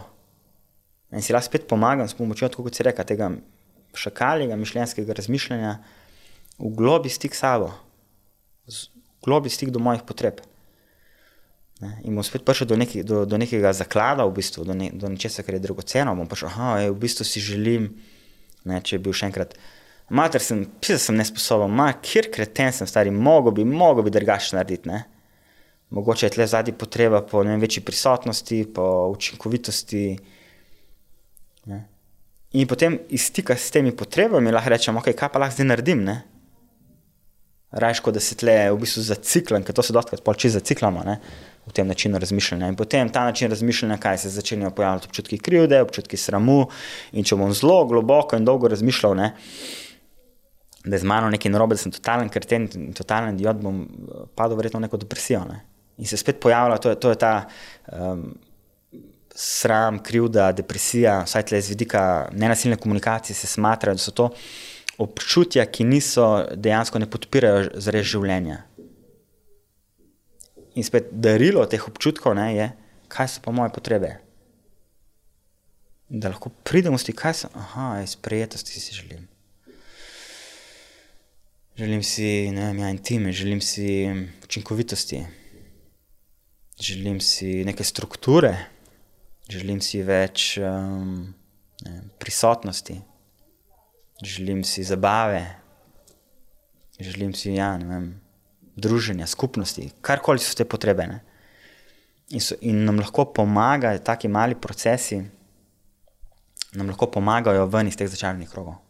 In 1.11 1.21
si 1.21 1.33
lahko 1.33 1.49
spet 1.49 1.67
pomagam 1.69 2.07
s 2.07 2.13
pomočjo, 2.13 2.49
kot 2.53 2.75
se 2.75 2.85
reka, 2.85 3.03
tega 3.03 3.31
šakaljega 3.97 4.55
mišljenjskega 4.55 5.13
razmišljanja, 5.13 5.77
v 6.59 6.73
globi 6.77 7.09
stik 7.09 7.35
s 7.35 7.41
sabo, 7.41 7.71
v 8.69 8.77
globi 9.25 9.49
stik 9.49 9.73
do 9.73 9.81
mojih 9.81 10.05
potreb. 10.05 10.41
Ne? 11.81 11.97
In 12.05 12.15
bom 12.15 12.23
spet 12.25 12.45
prišel 12.45 12.69
do, 12.69 12.77
neki, 12.77 13.03
do, 13.03 13.23
do 13.25 13.37
nekega 13.37 13.73
zaklada, 13.73 14.25
v 14.27 14.37
bistvu, 14.37 14.65
do, 14.67 14.77
ne, 14.77 14.91
do 14.93 15.09
nečesa, 15.09 15.43
kar 15.43 15.57
je 15.57 15.63
dragoceno. 15.63 16.15
Bom 16.15 16.29
prišel, 16.29 16.53
da 16.53 16.89
v 16.89 16.99
bistvu 16.99 17.25
si 17.27 17.43
želim, 17.43 17.89
ne, 18.69 18.79
če 18.81 18.99
bi 18.99 19.09
bil 19.09 19.17
še 19.17 19.29
enkrat. 19.31 19.57
Mater 20.09 20.41
sem, 20.43 20.65
pisal 20.81 20.99
sem 20.99 21.17
nesposoben, 21.17 21.71
ma, 21.71 21.87
kjer 22.03 22.27
kreten 22.33 22.73
sem, 22.75 22.87
stari, 22.89 23.11
mogo 23.11 23.53
bi, 23.55 23.63
mogo 23.65 24.03
bi 24.03 24.11
drugače 24.11 24.57
narediti. 24.57 24.89
Ne? 24.89 25.03
Mogoče 25.93 26.27
je 26.27 26.33
tle 26.35 26.47
zadnji 26.47 26.73
potreba 26.73 27.21
po 27.21 27.43
vem, 27.43 27.59
večji 27.61 27.83
prisotnosti, 27.85 28.65
po 28.75 28.83
učinkovitosti. 29.13 30.03
Ne? 31.71 31.79
In 32.53 32.67
potem 32.67 32.99
iz 33.09 33.29
stika 33.29 33.55
s 33.55 33.71
temi 33.71 33.95
potrebami 33.95 34.51
lahko 34.51 34.73
rečem, 34.73 34.97
okay, 34.99 35.15
kaj 35.17 35.31
pa 35.33 35.41
lahko 35.41 35.57
zdaj 35.57 35.69
naredim. 35.69 36.03
Ne? 36.05 36.19
Rajško, 37.73 38.11
da 38.13 38.21
se 38.21 38.35
tle 38.37 38.57
v 38.69 38.77
bistvu 38.83 39.01
zaciklam, 39.07 39.63
ker 39.65 39.73
to 39.73 39.81
se 39.85 39.93
dotakne, 39.95 40.19
pa 40.21 40.35
če 40.37 40.51
zaciklamo 40.53 41.01
ne, 41.07 41.15
v 41.65 41.73
tem 41.73 41.87
načinu 41.89 42.19
razmišljanja. 42.21 42.67
In 42.69 42.77
potem 42.77 43.09
ta 43.09 43.23
način 43.25 43.49
razmišljanja, 43.49 43.97
kaj 44.01 44.19
se 44.25 44.33
začnejo 44.35 44.69
pojavljati 44.77 45.09
občutki 45.09 45.39
krivde, 45.41 45.79
občutki 45.81 46.19
sramu. 46.21 46.67
In 47.17 47.25
če 47.25 47.39
bom 47.39 47.49
zelo 47.57 47.79
globoko 47.89 48.37
in 48.37 48.45
dolgo 48.45 48.69
razmišljal, 48.69 49.17
ne, 49.17 49.31
da 50.85 50.95
je 50.95 50.99
z 50.99 51.07
mano 51.07 51.29
nekaj 51.29 51.51
narobe, 51.51 51.77
da 51.77 51.81
sem 51.81 51.91
totalen 51.91 52.29
krten, 52.29 52.67
totalen 52.95 53.37
idiot, 53.37 53.61
bom 53.63 53.83
eh, 53.83 54.25
padel 54.35 54.59
verjetno 54.59 54.81
v 54.81 54.87
neko 54.87 54.99
depresijo. 54.99 55.43
Ne. 55.49 55.61
In 55.97 56.09
se 56.09 56.17
spet 56.17 56.41
pojavlja, 56.43 56.77
to 56.77 56.89
je, 56.89 56.99
to 56.99 57.13
je 57.13 57.19
ta 57.21 57.33
um, 57.91 58.33
sram, 59.35 59.99
krivda, 60.03 60.51
depresija, 60.51 61.21
vsaj 61.27 61.45
tle 61.49 61.61
z 61.61 61.73
vidika 61.73 62.03
nenasilne 62.33 62.77
komunikacije 62.77 63.35
se 63.35 63.47
smatra, 63.47 63.93
da 63.93 64.01
so 64.01 64.11
to 64.11 64.29
občutja, 64.97 65.65
ki 65.65 65.85
niso 65.87 66.27
dejansko 66.53 66.99
ne 67.01 67.09
podpirajo 67.09 67.69
zares 67.81 68.09
življenja. 68.09 68.63
In 70.73 70.85
spet 70.85 71.11
darilo 71.11 71.65
teh 71.69 71.81
občutkov 71.87 72.35
ne, 72.37 72.47
je, 72.57 72.69
kaj 73.13 73.35
so 73.35 73.45
pa 73.45 73.53
moje 73.53 73.73
potrebe. 73.73 74.15
Da 76.09 76.33
lahko 76.33 76.49
pridemo 76.65 76.97
s 76.97 77.05
tem, 77.07 77.17
kaj 77.17 77.43
so. 77.43 77.53
Aha, 77.57 78.01
iz 78.03 78.15
prijetosti 78.17 78.81
si 78.81 78.97
želim. 78.97 79.32
Želim 81.73 82.03
si 82.03 82.51
ne 82.53 82.67
vem, 82.67 82.79
ja, 82.79 82.89
intime, 82.93 83.31
želim 83.31 83.61
si 83.61 84.05
učinkovitosti, 84.43 85.23
želim 86.79 87.17
si 87.21 87.63
neke 87.65 87.83
strukture, 87.83 88.51
želim 89.49 89.79
si 89.81 90.03
več 90.05 90.59
um, 90.61 91.33
ne, 91.81 92.03
prisotnosti. 92.21 92.99
Želim 94.21 94.61
si 94.63 94.85
zabave, 94.85 95.41
želim 96.99 97.33
si 97.33 97.55
ja, 97.57 97.71
vem, 97.81 98.21
druženja, 98.77 99.25
skupnosti, 99.27 99.89
karkoli 100.01 100.45
so 100.45 100.53
te 100.53 100.69
potrebe. 100.69 101.09
In, 102.29 102.39
so, 102.39 102.53
in 102.61 102.85
nam 102.85 103.01
lahko 103.01 103.25
pomagajo 103.33 104.05
taki 104.05 104.29
mali 104.29 104.53
procesi, 104.53 105.23
nam 106.77 106.93
lahko 106.93 107.09
pomagajo 107.17 107.65
ven 107.65 107.89
iz 107.89 107.97
teh 107.97 108.13
začarnih 108.13 108.53
krogov. 108.53 108.82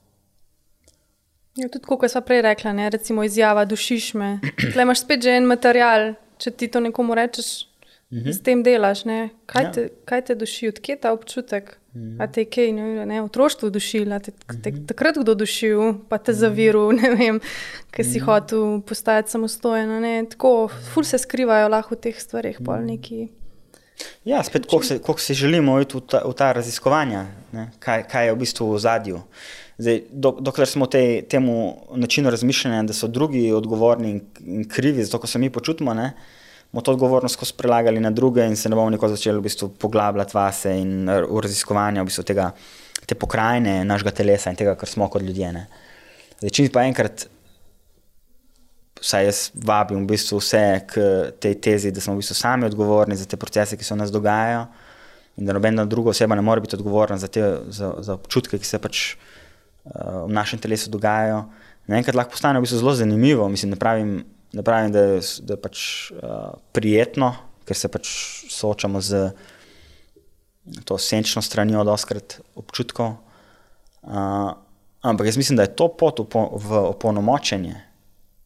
Ja, 1.56 1.68
tudi, 1.70 1.86
kot 1.86 2.10
smo 2.10 2.22
prej 2.26 2.42
rekli, 2.42 2.74
ne, 2.74 2.90
recimo 2.90 3.24
izjava, 3.24 3.66
dušiš 3.66 4.14
me. 4.18 4.40
Tukaj 4.58 4.84
imaš 4.84 5.04
spet 5.04 5.22
že 5.22 5.38
en 5.38 5.46
material, 5.46 6.14
če 6.42 6.52
ti 6.52 6.68
to 6.68 6.82
nekomu 6.82 7.16
rečeš, 7.16 7.68
mm 8.10 8.18
-hmm. 8.18 8.34
s 8.34 8.42
tem 8.42 8.64
delaš. 8.64 9.04
Kaj, 9.46 9.64
ja. 9.64 9.72
te, 9.72 9.90
kaj 10.06 10.22
te 10.22 10.36
duši, 10.36 10.68
odkje 10.68 10.96
ta 10.96 11.14
občutek? 11.14 11.78
Mm. 11.94 12.22
A 12.22 12.28
te 12.28 12.42
je 12.42 12.46
kaj, 12.46 12.72
ne, 12.72 13.06
ne, 13.06 13.22
otroštvo 13.22 13.70
dušilo, 13.70 14.20
te, 14.20 14.32
te, 14.32 14.72
mhm. 14.72 14.86
takrat 14.86 15.18
kdo 15.18 15.36
dušil, 15.36 15.94
pa 16.10 16.18
te 16.18 16.34
zaviral, 16.34 16.92
ne 17.02 17.10
vem, 17.16 17.40
ker 17.92 18.06
si 18.06 18.20
mm. 18.20 18.26
hotel 18.26 18.82
postati 18.82 19.32
samostojen. 19.32 20.28
Tako, 20.30 20.70
ful 20.94 21.04
se 21.04 21.18
skrivajo 21.18 21.70
lahko 21.70 21.96
v 21.96 22.00
teh 22.00 22.20
stvarih, 22.20 22.58
pol 22.66 22.76
mhm. 22.76 22.86
neki. 22.86 23.30
Ja, 24.26 24.44
spet, 24.44 24.66
koliko 24.66 24.86
se, 24.86 25.00
koliko 25.00 25.22
se 25.22 25.34
želimo 25.34 25.82
iti 25.82 25.98
v 25.98 26.02
ta, 26.02 26.24
v 26.26 26.34
ta 26.34 26.52
raziskovanja, 26.52 27.26
kaj, 27.80 28.08
kaj 28.08 28.26
je 28.26 28.34
v 28.34 28.38
bistvu 28.38 28.72
v 28.74 28.80
zadju. 28.80 29.22
Zdaj, 29.78 30.04
dok, 30.12 30.40
dokler 30.46 30.70
smo 30.70 30.86
te, 30.86 31.24
temu 31.30 31.76
načinu 31.96 32.30
razmišljanja, 32.30 32.84
da 32.84 32.94
so 32.94 33.08
drugi 33.08 33.52
odgovorni 33.52 34.12
in, 34.12 34.22
in 34.46 34.70
krivi 34.70 35.04
za 35.04 35.12
to, 35.12 35.20
ko 35.24 35.28
se 35.28 35.40
mi 35.40 35.50
počutimo, 35.50 35.94
ne, 35.94 36.12
bomo 36.72 36.82
to 36.82 36.94
odgovornost 36.94 37.34
skozi 37.34 37.54
prelagali 37.58 38.00
na 38.00 38.12
druge 38.12 38.46
in 38.46 38.56
se 38.56 38.70
ne 38.70 38.76
bomo 38.76 38.90
nikoli 38.90 39.16
začeli 39.16 39.38
v 39.38 39.48
bistvu 39.50 39.70
poglabljati 39.70 40.38
vase 40.38 40.78
in 40.78 41.10
v 41.10 41.42
raziskovanje 41.42 42.02
v 42.02 42.10
bistvu 42.10 42.24
tega, 42.24 42.52
te 43.06 43.16
pokrajine 43.16 43.82
našega 43.86 44.12
telesa 44.12 44.54
in 44.54 44.58
tega, 44.58 44.76
kar 44.76 44.90
smo 44.90 45.10
kot 45.10 45.22
ljudje. 45.22 45.52
Zdaj, 46.40 46.54
če 46.54 46.70
pa 46.74 46.86
enkrat, 46.86 47.28
vsaj 49.04 49.26
jaz 49.26 49.44
vabim 49.54 50.06
v 50.06 50.14
bistvu 50.14 50.40
vse 50.40 50.64
k 50.88 51.04
tej 51.42 51.60
tezi, 51.62 51.92
da 51.92 52.02
smo 52.02 52.16
v 52.16 52.22
bistvu 52.22 52.38
sami 52.38 52.70
odgovorni 52.70 53.18
za 53.20 53.26
te 53.26 53.38
procese, 53.38 53.78
ki 53.78 53.86
se 53.86 53.94
v 53.94 54.02
nas 54.02 54.14
dogajajo 54.14 54.68
in 55.38 55.50
da 55.50 55.54
nobena 55.54 55.86
druga 55.86 56.12
oseba 56.14 56.36
ne 56.36 56.46
more 56.46 56.62
biti 56.62 56.76
odgovorna 56.78 57.18
za, 57.18 57.28
te, 57.28 57.42
za, 57.68 57.94
za 58.00 58.14
občutke, 58.14 58.60
ki 58.62 58.68
se 58.70 58.80
pač 58.80 59.06
v 59.86 60.32
našem 60.32 60.60
telesu 60.60 60.92
dogajajo. 60.92 61.44
Naenkrat 61.88 62.16
lahko 62.16 62.36
postane 62.36 62.60
v 62.60 62.64
bistvu 62.64 62.80
zelo 62.80 62.94
zanimivo, 62.96 63.50
mislim, 63.52 63.74
ne 63.76 63.80
pravim, 63.80 64.12
ne 64.54 64.64
pravim, 64.64 64.92
da 64.92 65.20
da 65.20 65.58
je 65.58 65.62
pač, 65.62 65.80
uh, 66.16 66.56
prijetno, 66.72 67.34
ker 67.68 67.76
se 67.76 67.92
pač 67.92 68.08
soočamo 68.52 69.02
z 69.02 69.32
to 70.88 70.98
senčno 70.98 71.42
stranjo 71.44 71.82
od 71.82 71.92
oskrat 71.92 72.40
občutkov. 72.56 73.18
Uh, 74.04 74.56
ampak 75.02 75.28
jaz 75.28 75.38
mislim, 75.38 75.60
da 75.60 75.68
je 75.68 75.76
to 75.76 75.90
pot 75.92 76.20
v, 76.20 76.48
v 76.56 76.84
opolnomočenje, 76.96 77.76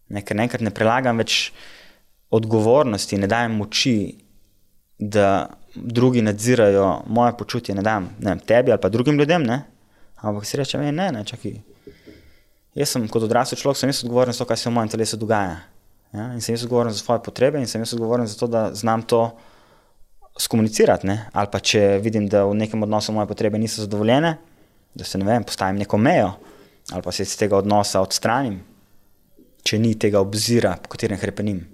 ne, 0.09 0.21
ker 0.25 0.37
enkrat 0.41 0.65
ne 0.65 0.73
prelagam 0.73 1.21
več 1.21 1.51
odgovornosti, 2.33 3.21
ne 3.21 3.29
dajem 3.29 3.53
moči, 3.61 3.97
da 4.97 5.53
drugi 5.75 6.21
nadzirajo 6.25 7.03
moje 7.05 7.37
počutje, 7.37 7.75
ne 7.75 7.81
dam 7.85 8.09
ne 8.19 8.31
vem, 8.31 8.39
tebi 8.39 8.71
ali 8.71 8.81
pa 8.81 8.89
drugim 8.89 9.19
ljudem. 9.19 9.43
Ne? 9.43 9.61
Ampak 10.21 10.45
si 10.45 10.57
rečem, 10.57 10.81
ne, 10.81 11.11
ne, 11.11 11.23
čakaj. 11.25 11.59
Jaz 12.77 12.93
sem 12.93 13.07
kot 13.09 13.25
odrasel 13.25 13.57
človek, 13.57 13.77
sem 13.77 13.89
jaz 13.89 14.03
odgovoren 14.05 14.33
za 14.33 14.43
to, 14.43 14.49
kaj 14.49 14.57
se 14.57 14.69
v 14.69 14.73
mojem 14.73 14.89
telesu 14.93 15.17
dogaja. 15.17 15.59
Ja? 16.13 16.31
In 16.33 16.41
sem 16.41 16.55
jaz 16.55 16.65
odgovoren 16.65 16.93
za 16.93 17.01
svoje 17.01 17.23
potrebe 17.25 17.61
in 17.61 17.69
sem 17.69 17.81
jaz 17.81 17.93
odgovoren 17.97 18.27
za 18.27 18.37
to, 18.37 18.47
da 18.47 18.69
znam 18.73 19.01
to 19.01 19.31
skomunicirati. 20.37 21.07
Ne? 21.07 21.29
Ali 21.33 21.49
pa 21.51 21.59
če 21.59 21.97
vidim, 22.03 22.27
da 22.29 22.45
v 22.45 22.57
nekem 22.57 22.83
odnosu 22.85 23.13
moje 23.13 23.29
potrebe 23.29 23.57
niso 23.57 23.81
zadovoljene, 23.81 24.37
da 24.97 25.05
se 25.05 25.17
ne 25.17 25.25
vem, 25.25 25.45
postavim 25.45 25.81
neko 25.81 25.97
mejo 25.97 26.35
ali 26.91 27.01
pa 27.01 27.11
se 27.11 27.23
iz 27.23 27.37
tega 27.37 27.57
odnosa 27.57 28.01
odstranim, 28.01 28.59
če 29.63 29.79
ni 29.79 29.95
tega 29.99 30.21
obzira, 30.23 30.77
po 30.81 30.93
katerem 30.93 31.19
krepenim. 31.19 31.65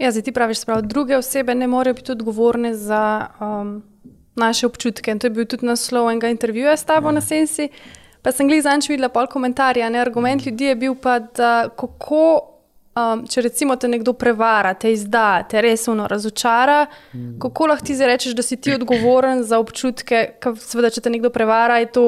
Ja, 0.00 0.10
zdaj 0.12 0.26
ti 0.28 0.32
praviš, 0.32 0.64
da 0.68 0.80
druge 0.80 1.16
osebe 1.16 1.54
ne 1.54 1.68
morejo 1.68 1.96
biti 1.96 2.12
odgovorne 2.12 2.74
za 2.74 3.28
um, 3.40 3.82
naše 4.36 4.66
občutke. 4.66 5.10
In 5.10 5.18
to 5.18 5.26
je 5.26 5.30
bil 5.30 5.46
tudi 5.46 5.66
naslov 5.66 6.10
enega 6.10 6.28
intervjuja 6.28 6.76
s 6.76 6.84
tabo 6.84 7.08
ja. 7.08 7.18
na 7.18 7.20
Sensi. 7.20 7.68
Pa 8.22 8.32
sem 8.32 8.48
gledal 8.48 8.68
zadnjič 8.68 8.90
videla 8.92 9.08
pol 9.08 9.26
komentarja. 9.26 9.88
Ne? 9.90 10.00
Argument 10.00 10.46
ljudi 10.46 10.64
je 10.64 10.76
bil 10.76 10.94
pa, 10.94 11.18
da 11.18 11.68
kako 11.76 12.50
Um, 12.90 13.20
če 13.30 13.44
recimo 13.44 13.76
te 13.78 13.86
nekdo 13.88 14.12
prevara, 14.18 14.72
te 14.74 14.90
izda, 14.90 15.44
te 15.46 15.60
resno 15.62 16.08
razočara, 16.10 16.88
mm. 17.14 17.36
kako 17.38 17.68
lahko 17.70 17.86
ti 17.86 17.94
rečeš, 17.94 18.34
da 18.34 18.42
si 18.42 18.56
ti 18.58 18.74
odgovoren 18.74 19.44
za 19.46 19.60
občutke? 19.62 20.24
Seveda, 20.58 20.90
če 20.90 21.04
te 21.04 21.12
nekdo 21.14 21.30
prevara, 21.30 21.78
je 21.78 21.86
to 21.94 22.04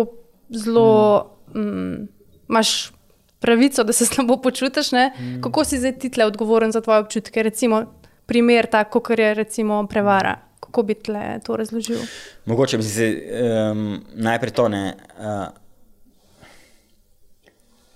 zelo. 0.51 1.39
Mm. 1.55 1.69
Mm, 1.69 2.09
imaš 2.51 2.93
pravico, 3.39 3.85
da 3.85 3.93
se 3.93 4.07
slabo 4.11 4.37
počutiš. 4.43 4.93
Mm. 4.93 5.41
Kako 5.45 5.65
si 5.65 5.79
zdaj 5.79 5.99
ti 5.99 6.11
tle 6.11 6.27
odgovoren 6.27 6.73
za 6.73 6.81
tvoje 6.81 7.07
občutke? 7.07 7.43
Recimo, 7.43 7.85
primer 8.27 8.67
tako, 8.67 9.01
kot 9.01 9.19
je 9.19 9.35
recimo 9.35 9.87
prevara. 9.87 10.37
Kako 10.73 10.83
bi 10.89 10.95
tle 10.97 11.37
to 11.45 11.57
razložil? 11.61 12.01
Mogoče 12.49 12.79
bi 12.81 12.85
se 12.85 13.09
um, 13.13 14.01
najprej 14.25 14.55
to 14.57 14.69
ne. 14.73 14.97
Uh, 15.21 15.51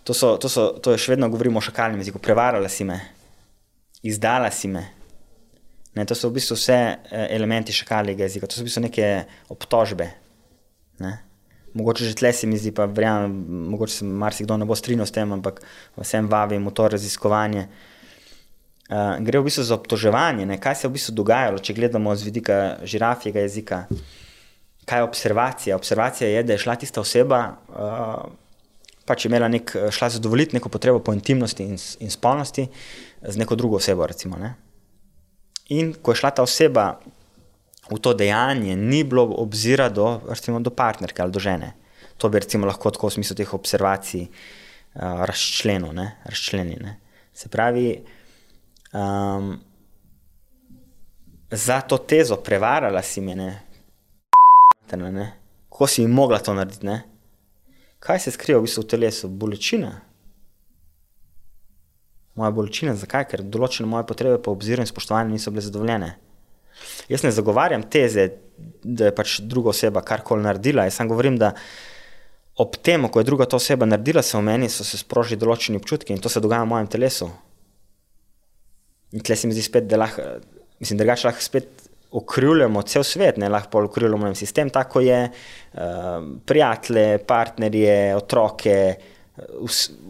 To, 0.07 0.15
so, 0.15 0.37
to, 0.39 0.47
so, 0.47 0.69
to 0.79 0.93
je 0.95 1.01
še 1.03 1.17
vedno 1.17 1.27
govorimo 1.27 1.59
o 1.59 1.65
šakalnem 1.67 1.99
jeziku. 1.99 2.21
Prevarala 2.23 2.69
si 2.71 2.85
me, 2.87 3.01
izdala 4.07 4.53
si 4.55 4.69
me. 4.71 4.85
Ne, 5.99 6.05
to 6.07 6.15
so 6.15 6.31
v 6.31 6.37
bistvu 6.37 6.55
vse 6.55 6.77
eh, 6.79 7.25
elementi 7.35 7.75
šakaljega 7.75 8.23
jezika, 8.29 8.47
to 8.47 8.55
so 8.55 8.63
v 8.63 8.69
bistvu 8.69 8.85
neke 8.85 9.09
obtožbe. 9.51 10.07
Ne. 11.03 11.11
Mogoče 11.75 12.07
že 12.07 12.15
tle 12.23 12.31
se 12.31 12.47
mi 12.47 12.55
zdi, 12.55 12.71
pa 12.71 12.87
verjamem, 12.87 13.35
mogoče 13.73 13.97
se 13.97 14.07
marsikdo 14.07 14.55
ne 14.63 14.71
bo 14.71 14.79
strinjal 14.79 15.11
s 15.11 15.17
tem, 15.17 15.35
ampak 15.35 15.59
vsem 15.99 16.31
vabim 16.31 16.71
v 16.71 16.75
to 16.79 16.87
raziskovanje. 16.95 17.67
Uh, 17.67 17.96
gre 18.89 19.41
v 19.41 19.49
bistvu 19.49 19.65
za 19.67 19.75
obtoževanje, 19.75 20.47
ne? 20.47 20.61
kaj 20.63 20.75
se 20.75 20.87
je 20.87 20.91
v 20.91 20.95
bistvu 20.95 21.15
dogajalo, 21.15 21.59
če 21.59 21.75
gledamo 21.75 22.15
z 22.15 22.23
vidika 22.29 22.57
žirafijega 22.87 23.43
jezika. 23.43 23.85
Kaj 24.87 25.01
je 25.03 25.07
observacija? 25.09 25.77
Observacija 25.77 26.29
je, 26.31 26.43
da 26.47 26.55
je 26.55 26.63
šla 26.63 26.77
tista 26.79 27.03
oseba. 27.03 27.57
Uh, 27.69 28.31
pač 29.07 29.27
imela 29.27 29.49
nek, 29.49 29.73
eh, 29.75 29.91
šla 29.91 30.11
zadovoljiti 30.19 30.57
neko 30.59 30.69
potrebo 30.69 30.99
po 30.99 31.15
intimnosti 31.15 31.65
in, 31.65 31.79
in 32.03 32.11
spolnosti 32.11 32.69
z 33.23 33.37
neko 33.39 33.57
drugo 33.57 33.77
osebo. 33.77 34.07
Recimo, 34.07 34.39
ne? 34.39 34.55
In 35.75 35.95
ko 36.03 36.15
je 36.15 36.23
šla 36.23 36.31
ta 36.31 36.43
oseba 36.43 36.99
v 37.91 37.99
to 38.03 38.15
dejanje, 38.15 38.77
ni 38.77 39.05
bilo 39.05 39.27
obzira 39.39 39.89
do, 39.89 40.21
recimo, 40.29 40.61
do 40.61 40.71
partnerke 40.71 41.23
ali 41.23 41.33
do 41.33 41.43
žene. 41.43 41.75
To 42.19 42.29
bi 42.29 42.39
recimo, 42.43 42.67
lahko 42.67 42.91
tako 42.91 43.11
v 43.11 43.19
smislu 43.19 43.37
teh 43.37 43.55
observacij 43.55 44.27
uh, 44.27 45.23
razčlenili. 45.27 46.95
Se 47.35 47.49
pravi, 47.49 48.01
um, 48.97 49.51
za 51.51 51.81
to 51.85 51.99
tezo 51.99 52.41
prevarala 52.41 53.03
si 53.03 53.21
me, 53.21 53.37
ne, 53.37 53.53
ne, 54.97 55.29
kako 55.69 55.87
si 55.87 56.07
mogla 56.07 56.41
to 56.41 56.55
narediti. 56.55 56.87
Ne? 56.87 57.03
kaj 58.07 58.21
se 58.21 58.31
skriva 58.31 58.61
v 58.61 58.67
bistvu 58.69 58.85
v 58.85 58.91
telesu? 58.95 59.29
Bolečina. 59.29 59.97
Moja 62.37 62.53
bolečina, 62.53 62.95
zakaj? 62.95 63.27
Ker 63.31 63.43
določene 63.43 63.89
moje 63.89 64.07
potrebe 64.07 64.39
po 64.43 64.53
obziru 64.55 64.85
in 64.85 64.91
spoštovanju 64.91 65.35
niso 65.35 65.51
bile 65.51 65.65
zadovoljene. 65.65 66.11
Jaz 67.09 67.25
ne 67.25 67.33
zagovarjam 67.33 67.87
teze, 67.91 68.29
da 68.85 69.09
je 69.09 69.15
pač 69.17 69.39
druga 69.41 69.73
oseba 69.73 70.05
karkoli 70.05 70.45
naredila. 70.45 70.85
Jaz 70.87 71.01
samo 71.01 71.15
govorim, 71.15 71.39
da 71.41 71.55
ob 72.61 72.77
tem, 72.85 73.09
ko 73.09 73.21
je 73.21 73.29
druga 73.29 73.49
ta 73.49 73.59
oseba 73.59 73.89
naredila, 73.89 74.23
se 74.23 74.37
v 74.37 74.45
meni 74.45 74.69
so 74.73 74.85
se 74.85 75.01
sprožili 75.01 75.41
določeni 75.41 75.81
občutki 75.81 76.13
in 76.13 76.23
to 76.23 76.33
se 76.33 76.45
dogaja 76.45 76.69
v 76.69 76.73
mojem 76.75 76.93
telesu. 76.93 77.31
In 79.17 79.25
tle 79.25 79.37
se 79.37 79.49
mi 79.49 79.57
zdi 79.57 79.65
spet, 79.65 79.89
da 79.89 80.01
lahko, 80.01 80.23
mislim, 80.81 81.01
drugače 81.01 81.29
lahko 81.31 81.45
spet 81.45 81.87
okrivljamo 82.17 82.83
cel 82.87 83.05
svet, 83.05 83.37
ne 83.41 83.49
lahko 83.49 83.83
okrivljamo 83.89 84.35
sistem, 84.35 84.71
tako 84.71 85.01
je, 85.05 85.21
uh, 85.27 85.81
prijatelje, 86.47 87.19
partnerje, 87.27 88.17
otroke, 88.17 88.77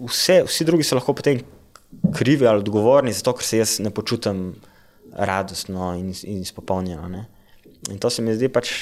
vse, 0.07 0.43
vsi 0.47 0.65
drugi 0.65 0.87
so 0.87 0.99
lahko 0.99 1.15
potem 1.15 1.41
krivi 2.15 2.47
ali 2.47 2.63
odgovorni, 2.63 3.15
zato 3.17 3.35
ker 3.37 3.47
se 3.47 3.63
jaz 3.63 3.79
ne 3.83 3.91
počutim 3.91 4.55
radostno 5.17 5.95
in, 5.99 6.13
in 6.23 6.43
izpopolnjeno. 6.43 7.25
In 7.91 7.99
to 7.99 8.11
se 8.11 8.23
mi 8.23 8.35
zdi 8.35 8.51
pač 8.53 8.73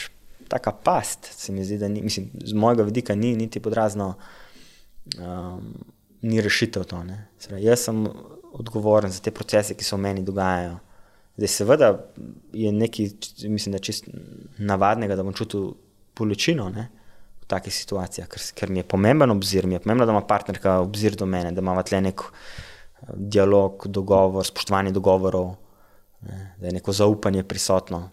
taka 0.48 0.72
past, 0.72 1.30
se 1.32 1.52
mi 1.52 1.64
zdi, 1.64 1.78
da 1.78 1.88
ni, 1.88 2.02
mislim, 2.02 2.30
z 2.44 2.52
mojega 2.52 2.82
vidika 2.82 3.14
ni 3.14 3.34
niti 3.36 3.60
podrazno, 3.60 4.14
um, 5.18 5.74
ni 6.22 6.40
rešitev 6.40 6.84
to. 6.88 7.02
Srej, 7.38 7.64
jaz 7.64 7.86
sem 7.88 8.04
odgovoren 8.54 9.12
za 9.12 9.22
te 9.22 9.32
procese, 9.34 9.74
ki 9.74 9.84
se 9.84 9.96
v 9.96 10.02
meni 10.04 10.22
dogajajo. 10.22 10.78
Zdaj, 11.36 11.50
seveda 11.50 11.88
je 12.54 12.72
nekaj, 12.72 13.08
mislim, 13.50 13.74
da 13.74 13.82
čist 13.82 14.06
navadnega, 14.58 15.16
da 15.18 15.24
bom 15.26 15.34
čutil 15.34 15.72
bolečino 16.14 16.68
v 16.70 17.48
takih 17.50 17.74
situacijah, 17.74 18.28
ker, 18.30 18.44
ker 18.54 18.70
mi 18.70 18.80
je 18.80 18.86
pomemben 18.88 19.34
obzir, 19.34 19.66
mi 19.66 19.74
je 19.74 19.82
pomembno, 19.82 20.06
da 20.06 20.14
ima 20.14 20.22
partnerka 20.26 20.78
obzir 20.84 21.18
do 21.18 21.26
mene, 21.26 21.50
da 21.52 21.60
ima 21.60 21.82
tle 21.82 22.00
nek 22.06 22.22
uh, 22.22 22.30
dialog, 23.12 23.86
dogovor, 23.86 24.46
spoštovanje 24.46 24.90
dogovorov, 24.90 25.54
ne, 26.20 26.54
da 26.60 26.66
je 26.66 26.72
neko 26.72 26.92
zaupanje 26.92 27.42
prisotno. 27.42 28.08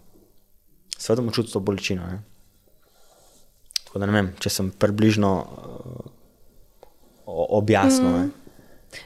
Seveda 0.98 1.22
bom 1.22 1.32
čutil 1.32 1.52
to 1.52 1.60
bolečino. 1.60 2.06
Ne. 2.06 2.22
Tako 3.84 3.98
da 3.98 4.06
ne 4.06 4.12
vem, 4.12 4.30
če 4.40 4.50
sem 4.50 4.70
približno 4.70 5.32
uh, 5.40 6.10
objasnil. 7.26 8.10
Mm. 8.10 8.41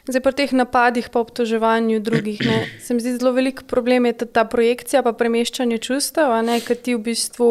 Zdaj, 0.06 0.22
pri 0.22 0.34
teh 0.34 0.52
napadih, 0.52 1.08
pa 1.10 1.22
obtoževanju 1.22 2.00
drugih, 2.00 2.40
ne, 2.46 2.66
se 2.82 2.94
mi 2.94 3.00
zdi 3.00 3.16
zelo 3.18 3.32
velik 3.32 3.62
problem 3.66 4.06
ta, 4.14 4.26
ta 4.26 4.44
projekcija, 4.44 5.02
pa 5.06 5.14
premeščanje 5.14 5.78
čustev, 5.78 6.34
ker 6.66 6.76
ti 6.76 6.94
v 6.94 7.02
bistvu 7.10 7.50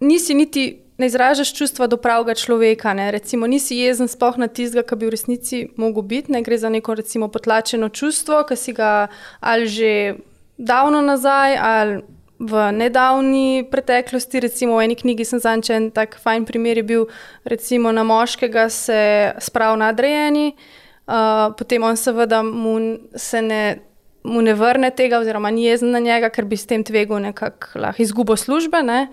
nisi 0.00 0.34
niti. 0.34 0.66
Ne 0.96 1.10
izražaš 1.10 1.50
čustva 1.52 1.90
do 1.92 1.98
pravega 2.00 2.32
človeka. 2.32 2.94
Ne. 2.96 3.10
Recimo, 3.12 3.44
nisi 3.44 3.76
jezen 3.76 4.08
sploh 4.08 4.38
na 4.40 4.46
tistega, 4.48 4.80
ki 4.80 4.96
bi 4.96 5.04
v 5.04 5.12
resnici 5.12 5.58
mogel 5.76 6.06
biti. 6.08 6.32
Ne. 6.32 6.40
Gre 6.40 6.56
za 6.56 6.70
neko 6.72 6.94
recimo, 6.96 7.28
potlačeno 7.28 7.90
čustvo, 7.92 8.38
ki 8.48 8.56
si 8.56 8.72
ga 8.72 9.08
ali 9.44 9.68
že 9.68 9.90
davno 10.56 11.02
nazaj, 11.04 11.58
ali 11.60 12.00
v 12.40 12.72
nedavni 12.72 13.68
preteklosti, 13.68 14.40
recimo 14.40 14.80
v 14.80 14.88
eni 14.88 14.96
knjigi, 14.96 15.28
sem 15.28 15.40
zančen, 15.44 15.90
tako 15.92 16.16
fajn 16.16 16.48
primer 16.48 16.80
je 16.80 16.88
bil, 16.88 17.06
recimo 17.44 17.92
na 17.92 18.00
moškega 18.00 18.68
se 18.72 19.36
sprav 19.36 19.76
nadrejeni, 19.76 20.48
uh, 20.56 20.85
potem 21.58 21.82
on 21.82 21.96
seveda 21.96 22.42
mu 22.42 22.78
se 23.16 23.42
ne. 23.42 23.78
Mu 24.26 24.40
ne 24.42 24.56
vrne 24.58 24.88
tega, 24.90 25.20
oziroma 25.22 25.52
ni 25.54 25.68
jezen 25.68 25.92
na 25.94 26.00
njega, 26.02 26.32
ker 26.34 26.48
bi 26.50 26.56
s 26.58 26.66
tem 26.66 26.82
tvegal 26.82 27.20
nekako 27.22 27.78
izgubo 28.02 28.34
službe. 28.34 28.80
Ne? 28.82 29.04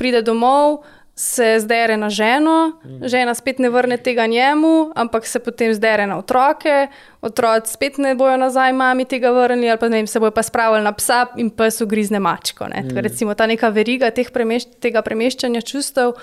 Pride 0.00 0.22
domov, 0.24 0.78
se 1.14 1.60
zdere 1.60 1.96
na 1.96 2.10
ženo, 2.10 2.72
žena 3.04 3.34
spet 3.34 3.58
ne 3.58 3.68
vrne 3.70 3.96
tega 3.96 4.26
njemu, 4.26 4.92
ampak 4.94 5.26
se 5.26 5.38
potem 5.38 5.74
zdere 5.74 6.06
na 6.06 6.18
otroke, 6.18 6.86
otroci 7.20 7.72
spet 7.72 7.98
ne 7.98 8.14
bojo 8.14 8.36
nazaj, 8.36 8.72
mami 8.72 9.04
tega 9.04 9.30
vrnili, 9.30 9.70
ali 9.70 9.78
pa 9.78 9.88
ne 9.88 9.96
vem, 9.96 10.06
se 10.06 10.20
bojo 10.20 10.30
pa 10.30 10.42
spravili 10.42 10.84
na 10.84 10.92
psa 10.92 11.26
in 11.36 11.50
pes 11.50 11.80
ugrizne 11.80 12.18
mačko. 12.18 12.68
Ne? 12.68 12.84
Tako, 12.88 13.00
recimo 13.00 13.34
ta 13.34 13.46
neka 13.46 13.68
veriga 13.68 14.10
premeš 14.32 14.64
tega 14.80 15.02
premeščanja 15.02 15.60
čustev. 15.60 16.16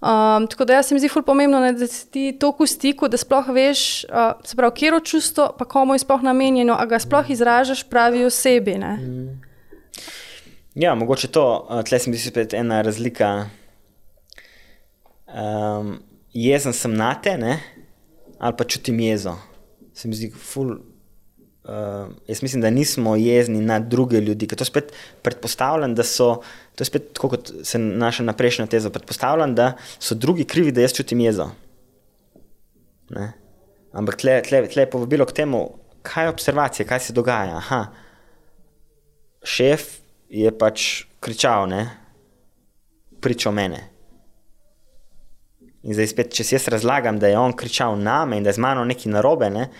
Um, 0.00 0.46
tako 0.46 0.64
da 0.64 0.78
jaz 0.78 0.86
se 0.86 0.94
mi 0.94 1.00
zdi 1.00 1.08
zelo 1.12 1.22
pomembno, 1.22 1.60
ne, 1.60 1.72
da 1.72 1.86
si 1.86 2.06
ti 2.10 2.36
toliko 2.40 2.64
v 2.64 2.72
stiku, 2.72 3.08
da 3.08 3.18
sploh 3.20 3.48
veš, 3.52 4.04
uh, 4.08 4.32
se 4.44 4.56
pravi, 4.56 4.72
kje 4.76 4.86
je 4.86 5.00
čustvo, 5.04 5.50
pa 5.58 5.64
komu 5.64 5.94
je 5.94 5.98
sploh 5.98 6.22
namenjeno, 6.22 6.76
a 6.78 6.86
ga 6.86 6.98
sploh 6.98 7.30
izražaš 7.30 7.82
pravi 7.88 8.24
osebi. 8.24 8.78
Mm. 8.78 9.40
Ja, 10.74 10.94
mogoče 10.94 11.28
to, 11.28 11.44
tle 11.88 11.98
se 11.98 12.10
mi 12.10 12.16
zdi 12.16 12.30
spet 12.30 12.54
ena 12.54 12.80
razlika 12.82 13.50
um, 15.34 15.98
jezen 16.32 16.72
sem 16.72 16.94
na 16.94 17.14
te, 17.14 17.36
ne? 17.38 17.58
ali 18.38 18.56
pa 18.56 18.64
čutim 18.64 19.00
jezo. 19.00 19.36
Se 19.92 20.08
mi 20.08 20.14
zdi, 20.14 20.30
ful. 20.30 20.78
Uh, 21.70 22.10
jaz 22.26 22.42
mislim, 22.42 22.62
da 22.62 22.70
nismo 22.70 23.16
jezni 23.16 23.60
na 23.60 23.78
druge 23.78 24.18
ljudi, 24.20 24.48
ker 24.50 24.58
to 24.58 24.66
spet 24.66 24.88
predpostavljam, 25.22 25.94
da 25.94 26.02
so, 26.02 26.40
to 26.74 26.82
je 26.82 26.88
spet 26.88 27.12
tako, 27.14 27.28
kot 27.36 27.52
se 27.62 27.78
naša 27.78 28.24
naprejšnja 28.26 28.66
teza, 28.66 28.90
predpostavljam, 28.90 29.54
da 29.54 29.76
so 29.98 30.16
drugi 30.18 30.48
krivi, 30.50 30.72
da 30.74 30.82
jaz 30.82 30.96
čutim 30.98 31.20
jezo. 31.22 31.46
Ne? 33.14 33.28
Ampak 33.92 34.18
tle, 34.18 34.40
tle, 34.48 34.64
tle 34.66 34.82
je 34.82 34.90
povabilo 34.90 35.28
k 35.30 35.36
temu, 35.42 35.62
kaj 36.02 36.26
je 36.26 36.32
observacija, 36.34 36.86
kaj 36.90 37.04
se 37.06 37.14
dogaja. 37.14 37.60
Aha. 37.62 37.84
Šef 39.46 39.86
je 40.26 40.50
pač 40.58 41.04
kričal, 41.22 41.70
ne, 41.70 41.84
pričal 43.22 43.54
mene. 43.54 43.84
In 45.80 45.96
zdaj, 45.96 46.10
spet, 46.12 46.32
če 46.36 46.44
si 46.44 46.52
jaz 46.52 46.66
razlagam, 46.68 47.16
da 47.16 47.30
je 47.30 47.38
on 47.40 47.54
kričal 47.56 47.94
na 47.96 48.18
me 48.28 48.36
in 48.36 48.44
da 48.44 48.52
je 48.52 48.58
z 48.58 48.60
mano 48.60 48.82
nekaj 48.84 49.12
narobe, 49.14 49.48
ne, 49.48 49.70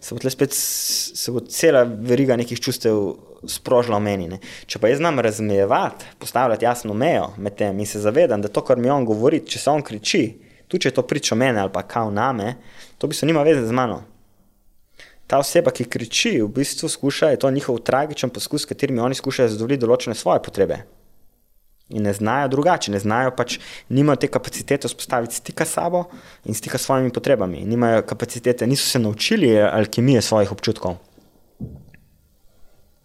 se 0.00 0.14
bo 0.14 0.30
spet 0.30 0.54
se 0.54 1.32
bo 1.34 1.40
cela 1.50 1.82
veriga 1.82 2.36
nekih 2.38 2.60
čustev 2.62 3.00
sprožila 3.42 3.98
v 3.98 4.04
meni. 4.06 4.28
Ne. 4.30 4.38
Če 4.70 4.78
pa 4.78 4.90
jaz 4.90 5.00
znam 5.02 5.18
razmejevati, 5.18 6.12
postavljati 6.22 6.66
jasno 6.66 6.94
mejo 6.94 7.32
med 7.42 7.56
tem 7.58 7.80
in 7.82 7.90
se 7.90 7.98
zavedam, 7.98 8.42
da 8.42 8.48
to, 8.48 8.62
kar 8.62 8.78
mi 8.78 8.90
on 8.90 9.06
govori, 9.08 9.40
če 9.46 9.58
se 9.58 9.72
on 9.72 9.82
kriči, 9.82 10.22
tudi 10.68 10.84
če 10.84 10.92
je 10.92 10.98
to 11.00 11.06
priča 11.10 11.38
mene 11.38 11.64
ali 11.64 11.74
pa 11.74 11.82
kao 11.82 12.12
na 12.14 12.30
me, 12.32 12.54
to 12.98 13.10
bi 13.10 13.18
se 13.18 13.26
nima 13.26 13.42
veze 13.42 13.66
z 13.66 13.74
mano. 13.74 14.04
Ta 15.26 15.42
oseba, 15.42 15.74
ki 15.74 15.88
kriči, 15.90 16.36
v 16.38 16.46
bistvu 16.54 16.88
skuša, 16.88 17.32
je 17.34 17.42
to 17.42 17.50
njihov 17.50 17.82
tragičen 17.84 18.30
poskus, 18.30 18.62
s 18.62 18.70
katerimi 18.70 19.02
oni 19.02 19.18
skušajo 19.18 19.50
zadovoljiti 19.56 19.84
določene 19.84 20.14
svoje 20.16 20.40
potrebe 20.46 20.78
in 21.88 22.02
ne 22.02 22.12
znajo 22.12 22.48
drugače, 22.48 22.92
ne 22.92 22.98
znajo 22.98 23.32
pač, 23.36 23.58
nimajo 23.88 24.16
te 24.16 24.28
kapacitete 24.28 24.88
vzpostaviti 24.88 25.34
stika 25.34 25.64
s 25.64 25.72
sabo 25.78 26.04
in 26.44 26.54
stika 26.54 26.78
s 26.78 26.82
svojimi 26.84 27.12
potrebami. 27.12 27.64
Nimajo 27.64 28.02
kapacitete, 28.02 28.66
niso 28.66 28.90
se 28.90 28.98
naučili 28.98 29.56
alkimije 29.60 30.22
svojih 30.22 30.52
občutkov. 30.52 30.96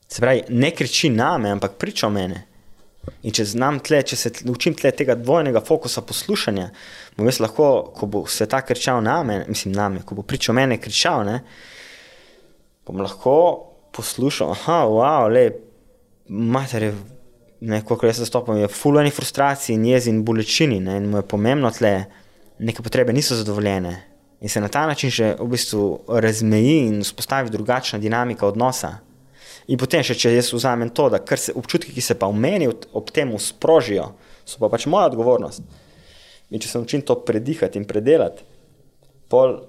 Se 0.07 0.21
pravi, 0.21 0.43
ne 0.49 0.71
kriči 0.71 1.09
na 1.09 1.37
me, 1.37 1.49
ampak 1.49 1.79
priča 1.79 2.07
o 2.07 2.09
mene. 2.09 2.43
In 3.23 3.35
če 3.35 3.45
znam 3.45 3.79
tle, 3.83 3.99
če 4.07 4.15
se 4.15 4.31
učim 4.51 4.75
tle 4.79 4.91
tega 4.95 5.15
dvojnega 5.19 5.59
fokusa 5.63 6.03
poslušanja, 6.07 6.69
bom 7.17 7.27
jaz 7.27 7.41
lahko, 7.43 7.67
ko 7.95 8.07
bo 8.07 8.21
se 8.31 8.47
ta 8.47 8.61
kričal 8.63 9.01
na 9.03 9.17
me, 9.27 9.41
mislim 9.47 9.73
na 9.75 9.89
me, 9.91 10.03
ko 10.07 10.15
bo 10.15 10.23
pričal 10.27 10.55
mene 10.55 10.77
kričal, 10.79 11.25
ne, 11.27 11.41
bom 12.87 13.01
lahko 13.03 13.35
poslušal, 13.95 14.53
aha, 14.55 14.77
wow, 14.87 15.27
le, 15.31 15.49
mater 16.29 16.87
je 16.87 16.93
kot 17.85 18.03
jaz 18.03 18.19
zastopam, 18.19 18.57
je 18.57 18.67
fulani 18.67 19.11
frustraciji, 19.11 19.77
jezi 19.87 20.09
in 20.09 20.23
bolečini. 20.25 20.79
Ne, 20.79 20.97
in 20.97 21.09
mu 21.09 21.17
je 21.21 21.27
pomembno, 21.27 21.71
da 21.79 22.03
neke 22.59 22.83
potrebe 22.83 23.13
niso 23.13 23.35
zadovoljene. 23.35 23.95
In 24.43 24.49
se 24.49 24.61
na 24.61 24.67
ta 24.67 24.87
način 24.87 25.09
že 25.09 25.35
v 25.39 25.47
bistvu 25.47 25.99
razmeji 26.07 26.77
in 26.87 27.01
vzpostavi 27.01 27.49
drugačna 27.49 27.99
dinamika 27.99 28.47
odnosa. 28.47 28.97
In 29.67 29.79
potem, 29.79 30.03
še, 30.03 30.15
če 30.19 30.33
jaz 30.33 30.51
vzamem 30.51 30.89
to, 30.91 31.07
da 31.09 31.21
se, 31.37 31.53
občutki, 31.55 31.93
ki 31.95 32.01
se 32.03 32.17
pa 32.19 32.27
v 32.27 32.35
meni 32.35 32.67
ob 32.67 33.11
tem 33.15 33.31
sprožijo, 33.39 34.09
so 34.43 34.59
pa 34.59 34.67
pač 34.67 34.85
moja 34.91 35.07
odgovornost. 35.07 35.63
In 36.51 36.59
če 36.59 36.67
se 36.67 36.77
naučim 36.77 37.01
to 37.01 37.15
predihati 37.23 37.79
in 37.79 37.87
predelati, 37.87 38.43
pol 39.31 39.61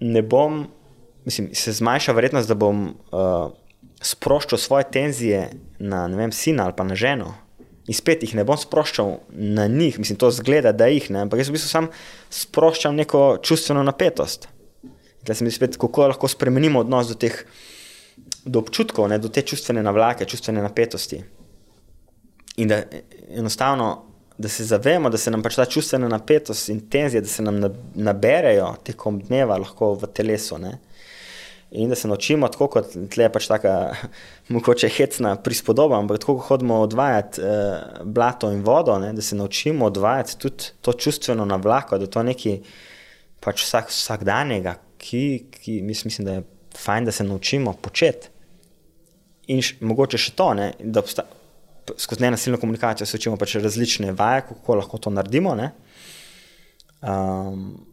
ne 0.00 0.22
bom, 0.24 0.64
mislim, 1.28 1.50
se 1.54 1.76
zmanjša 1.76 2.16
verjetnost, 2.16 2.48
da 2.48 2.56
bom 2.56 2.86
uh, 2.88 3.52
sproščal 4.02 4.58
svoje 4.58 4.88
tenzije 4.90 5.50
na 5.78 6.06
vem, 6.08 6.32
sina 6.32 6.64
ali 6.64 6.76
pa 6.76 6.88
na 6.88 6.96
ženo. 6.96 7.34
In 7.90 7.96
spet 7.98 8.22
jih 8.22 8.36
ne 8.38 8.44
bom 8.46 8.58
sproščal 8.58 9.16
na 9.34 9.66
njih, 9.66 9.98
mislim, 9.98 10.18
to 10.18 10.30
zgleda, 10.30 10.70
da 10.72 10.86
jih 10.86 11.08
ne, 11.10 11.24
ampak 11.26 11.42
jaz 11.42 11.50
v 11.50 11.56
bistvu 11.56 11.70
sam 11.70 11.88
sproščam 12.30 12.94
neko 12.94 13.22
čustveno 13.42 13.82
napetost. 13.82 14.46
Da 15.26 15.34
se 15.34 15.44
mi 15.44 15.50
spet, 15.54 15.78
kako 15.80 16.06
lahko 16.12 16.30
spremenimo 16.30 16.82
odnos 16.82 17.10
do 17.10 17.18
teh 17.18 17.42
do 18.44 18.62
občutkov, 18.62 19.08
ne, 19.10 19.18
do 19.22 19.30
te 19.30 19.42
čustvene 19.42 19.82
navlake, 19.82 20.28
čustvene 20.30 20.62
napetosti. 20.62 21.18
In 22.62 22.70
da 22.70 22.82
enostavno, 23.30 23.90
da 24.38 24.48
se 24.48 24.64
zavemo, 24.64 25.10
da 25.10 25.18
se 25.18 25.30
nam 25.30 25.42
pač 25.42 25.58
ta 25.58 25.66
čustvena 25.66 26.08
napetost 26.10 26.70
in 26.70 26.84
tenzija, 26.90 27.22
da 27.22 27.30
se 27.30 27.42
nam 27.42 27.60
naberejo 27.94 28.74
tekom 28.86 29.20
dneva 29.26 29.58
lahko 29.58 29.94
v 29.98 30.10
telesu. 30.14 30.58
Ne 30.62 30.78
in 31.72 31.88
da 31.88 31.94
se 31.94 32.08
naučimo, 32.08 32.48
tako 32.52 32.68
kot 32.68 32.94
tle 33.10 33.28
pač 33.32 33.46
taka, 33.48 33.94
mogoče 34.54 34.90
hecna 34.92 35.34
prispodoba, 35.40 35.98
ampak 35.98 36.20
tako 36.20 36.36
kot 36.38 36.48
hodimo 36.48 36.80
odvajati 36.84 37.40
eh, 37.40 38.00
blato 38.04 38.50
in 38.52 38.62
vodo, 38.64 38.98
ne, 38.98 39.12
da 39.12 39.22
se 39.22 39.36
naučimo 39.36 39.86
odvajati 39.88 40.38
tudi 40.38 40.72
to 40.80 40.92
čustveno 40.92 41.44
navlako, 41.44 41.98
da 41.98 42.06
to 42.06 42.22
nekaj 42.22 42.58
pač 43.40 43.64
vsak, 43.64 43.90
vsakdanjega, 43.90 44.76
ki, 44.98 45.22
ki 45.50 45.80
mislim, 45.82 46.26
da 46.26 46.32
je 46.38 46.42
fajn, 46.78 47.04
da 47.08 47.12
se 47.12 47.24
naučimo 47.24 47.72
početi. 47.72 48.28
In 49.50 49.62
š, 49.62 49.80
mogoče 49.80 50.20
še 50.20 50.34
to, 50.38 50.52
ne, 50.54 50.72
da 50.78 51.02
obsta, 51.02 51.24
skozi 51.98 52.22
nenasilno 52.22 52.60
komunikacijo 52.60 53.06
se 53.06 53.16
učimo 53.16 53.36
pač 53.36 53.56
različne 53.58 54.12
vaje, 54.12 54.44
kako 54.48 54.76
lahko 54.78 55.00
to 55.02 55.10
naredimo. 55.10 55.56
Um, 57.02 57.91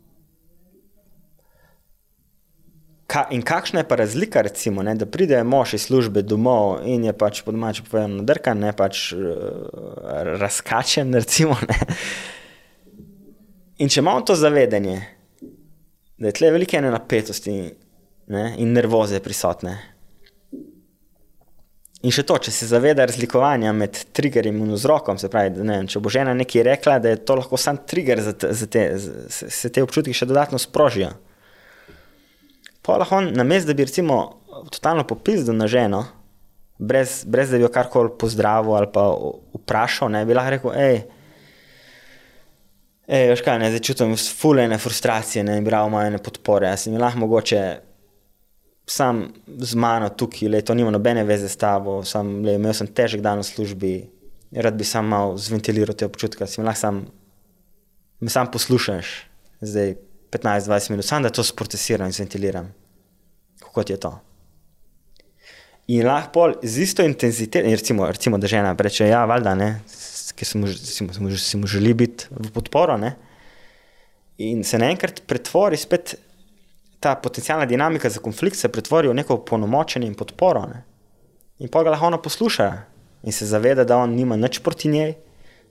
ka, 3.09 3.25
in 3.33 3.41
kakšna 3.41 3.81
je 3.81 3.87
pa 3.89 3.95
razlika, 3.95 4.41
recimo, 4.45 4.83
ne, 4.85 4.93
da 4.95 5.07
pride 5.09 5.41
mož 5.43 5.73
iz 5.73 5.87
službe 5.89 6.21
domov 6.21 6.83
in 6.85 7.07
je 7.07 7.13
pač 7.17 7.41
po 7.45 7.53
domači 7.55 7.83
povedano 7.87 8.21
nadrkan, 8.21 8.59
ne 8.61 8.73
pač 8.77 9.09
uh, 9.17 9.21
razkačen. 10.37 11.13
Recimo, 11.17 11.57
in 13.81 13.89
če 13.89 14.03
imamo 14.03 14.21
to 14.21 14.37
zavedanje, 14.37 14.99
da 16.19 16.29
je 16.29 16.35
tle 16.37 16.51
velike 16.53 16.81
napetosti 16.85 17.55
ne, 18.29 18.43
in 18.61 18.75
nervoze 18.77 19.21
prisotne. 19.25 19.77
In 21.99 22.13
še 22.15 22.23
to, 22.23 22.37
če 22.39 22.51
se 22.55 22.67
zaveda 22.69 23.03
razlikovanja 23.09 23.73
med 23.75 23.97
triggerjem 24.15 24.61
in 24.63 24.75
vzrokom, 24.77 25.17
se 25.19 25.27
pravi, 25.31 25.51
da 25.57 25.65
ne 25.67 25.81
če 25.89 25.99
bo 25.99 26.11
žena 26.13 26.31
nekaj 26.37 26.63
rekla, 26.63 26.99
da 27.03 27.11
je 27.11 27.23
to 27.27 27.35
lahko 27.41 27.57
sam 27.59 27.81
trigger, 27.89 28.21
za 28.23 28.31
te, 28.37 28.53
za 28.55 28.69
te, 28.71 28.83
za, 29.01 29.49
se 29.51 29.71
te 29.73 29.83
občutki 29.83 30.15
še 30.15 30.29
dodatno 30.29 30.61
sprožijo. 30.61 31.09
Pa 32.81 32.97
lahko 32.97 33.19
on, 33.19 33.31
namesto 33.35 33.67
da 33.67 33.73
bi 33.73 33.85
recimo 33.85 34.39
totalno 34.71 35.03
popizdil 35.07 35.55
na 35.55 35.67
ženo, 35.67 36.05
brez, 36.79 37.23
brez 37.27 37.49
da 37.49 37.57
bi 37.57 37.63
jo 37.63 37.71
karkoli 37.71 38.09
pozdravil 38.19 38.75
ali 38.75 38.87
pa 38.93 39.09
vprašal, 39.53 40.11
ne 40.11 40.25
bi 40.25 40.33
lahko 40.33 40.55
rekel, 40.55 40.71
hej, 40.77 41.01
hej, 43.09 43.27
veš 43.33 43.43
kaj, 43.45 43.59
ne, 43.59 43.69
zdaj 43.73 43.83
čutim 43.83 44.15
fulene 44.17 44.77
frustracije, 44.77 45.43
ne, 45.43 45.59
rado 45.69 45.89
moje 45.89 46.17
podpore, 46.23 46.71
jaz 46.71 46.87
sem 46.87 46.97
lahko 46.97 47.25
mogoče 47.25 47.63
sam 48.89 49.27
z 49.45 49.75
mano 49.77 50.09
tukaj, 50.09 50.49
le 50.49 50.61
to 50.65 50.73
nima 50.73 50.91
nobene 50.91 51.23
veze 51.23 51.49
s 51.49 51.59
tabo, 51.61 51.99
sam, 52.03 52.39
le, 52.45 52.55
imel 52.57 52.73
sem 52.73 52.87
težek 52.87 53.21
dan 53.21 53.43
v 53.43 53.45
službi, 53.45 53.93
rad 54.65 54.77
bi 54.77 54.87
sam 54.87 55.11
mal 55.11 55.37
zventiliral 55.37 55.93
te 55.95 56.07
občutke, 56.09 56.47
si 56.47 56.61
mi 56.61 56.65
lahko 56.65 56.81
sam, 56.81 57.03
me 58.19 58.33
sam 58.33 58.49
poslušaš, 58.51 59.11
zdaj 59.61 59.97
15-20 60.31 60.91
minut, 60.91 61.05
samo 61.05 61.23
da 61.23 61.33
to 61.33 61.43
sprocesiram 61.43 62.07
in 62.07 62.13
ventiliram, 62.17 62.73
kot 63.73 63.89
je 63.89 63.97
to. 63.97 64.13
In 65.89 66.05
lahko 66.05 66.51
z 66.61 66.83
isto 66.85 67.03
intenziteto, 67.03 67.69
recimo, 67.69 68.05
recimo, 68.05 68.37
da 68.37 68.47
žena 68.47 68.75
reče: 68.77 69.07
Ja, 69.07 69.23
valjda, 69.25 69.55
ki 70.35 70.45
se 70.45 70.57
mu, 70.57 70.67
mu, 71.19 71.29
mu 71.61 71.67
želi 71.67 71.93
biti 71.93 72.27
v 72.29 72.51
podporo. 72.53 72.97
Ne? 72.97 73.15
In 74.37 74.63
se 74.63 74.77
naenkrat 74.77 75.23
pretvori 75.27 75.77
spet 75.77 76.13
ta 76.99 77.15
potencijalna 77.15 77.65
dinamika 77.65 78.09
za 78.09 78.19
konflikt, 78.19 78.57
se 78.57 78.69
pretvori 78.69 79.09
v 79.09 79.17
neko 79.17 79.39
ponomočenje 79.45 80.07
in 80.07 80.15
podporo. 80.15 80.67
Ne? 80.69 80.83
In 81.59 81.73
pa 81.73 81.83
ga 81.83 81.95
lahko 81.95 82.11
ona 82.13 82.21
posluša 82.21 82.69
in 83.23 83.33
se 83.33 83.49
zaveda, 83.49 83.83
da 83.83 83.97
on 83.97 84.13
nima 84.15 84.37
nič 84.37 84.61
proti 84.63 84.87
njej, 84.87 85.15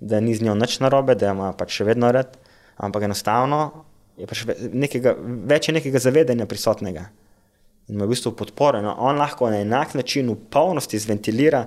da 0.00 0.20
ni 0.20 0.34
z 0.34 0.42
njo 0.42 0.54
nič 0.54 0.80
narobe, 0.80 1.14
da 1.14 1.30
ima 1.30 1.52
pač 1.56 1.78
še 1.78 1.86
vedno 1.88 2.10
red, 2.12 2.34
ampak 2.76 3.06
enostavno 3.06 3.84
je 4.18 4.26
pač 4.26 4.44
nekega, 4.72 5.14
več 5.48 5.68
je 5.68 5.74
nekega 5.78 6.02
zavedanja 6.02 6.46
prisotnega 6.50 7.08
in 7.88 7.96
ima 7.96 8.04
v 8.04 8.12
bistvu 8.12 8.34
podporo. 8.36 8.82
No, 8.84 8.94
on 9.00 9.16
lahko 9.16 9.48
na 9.50 9.62
enak 9.64 9.94
način 9.96 10.28
v 10.28 10.36
polnosti 10.52 10.98
zventilira 11.00 11.64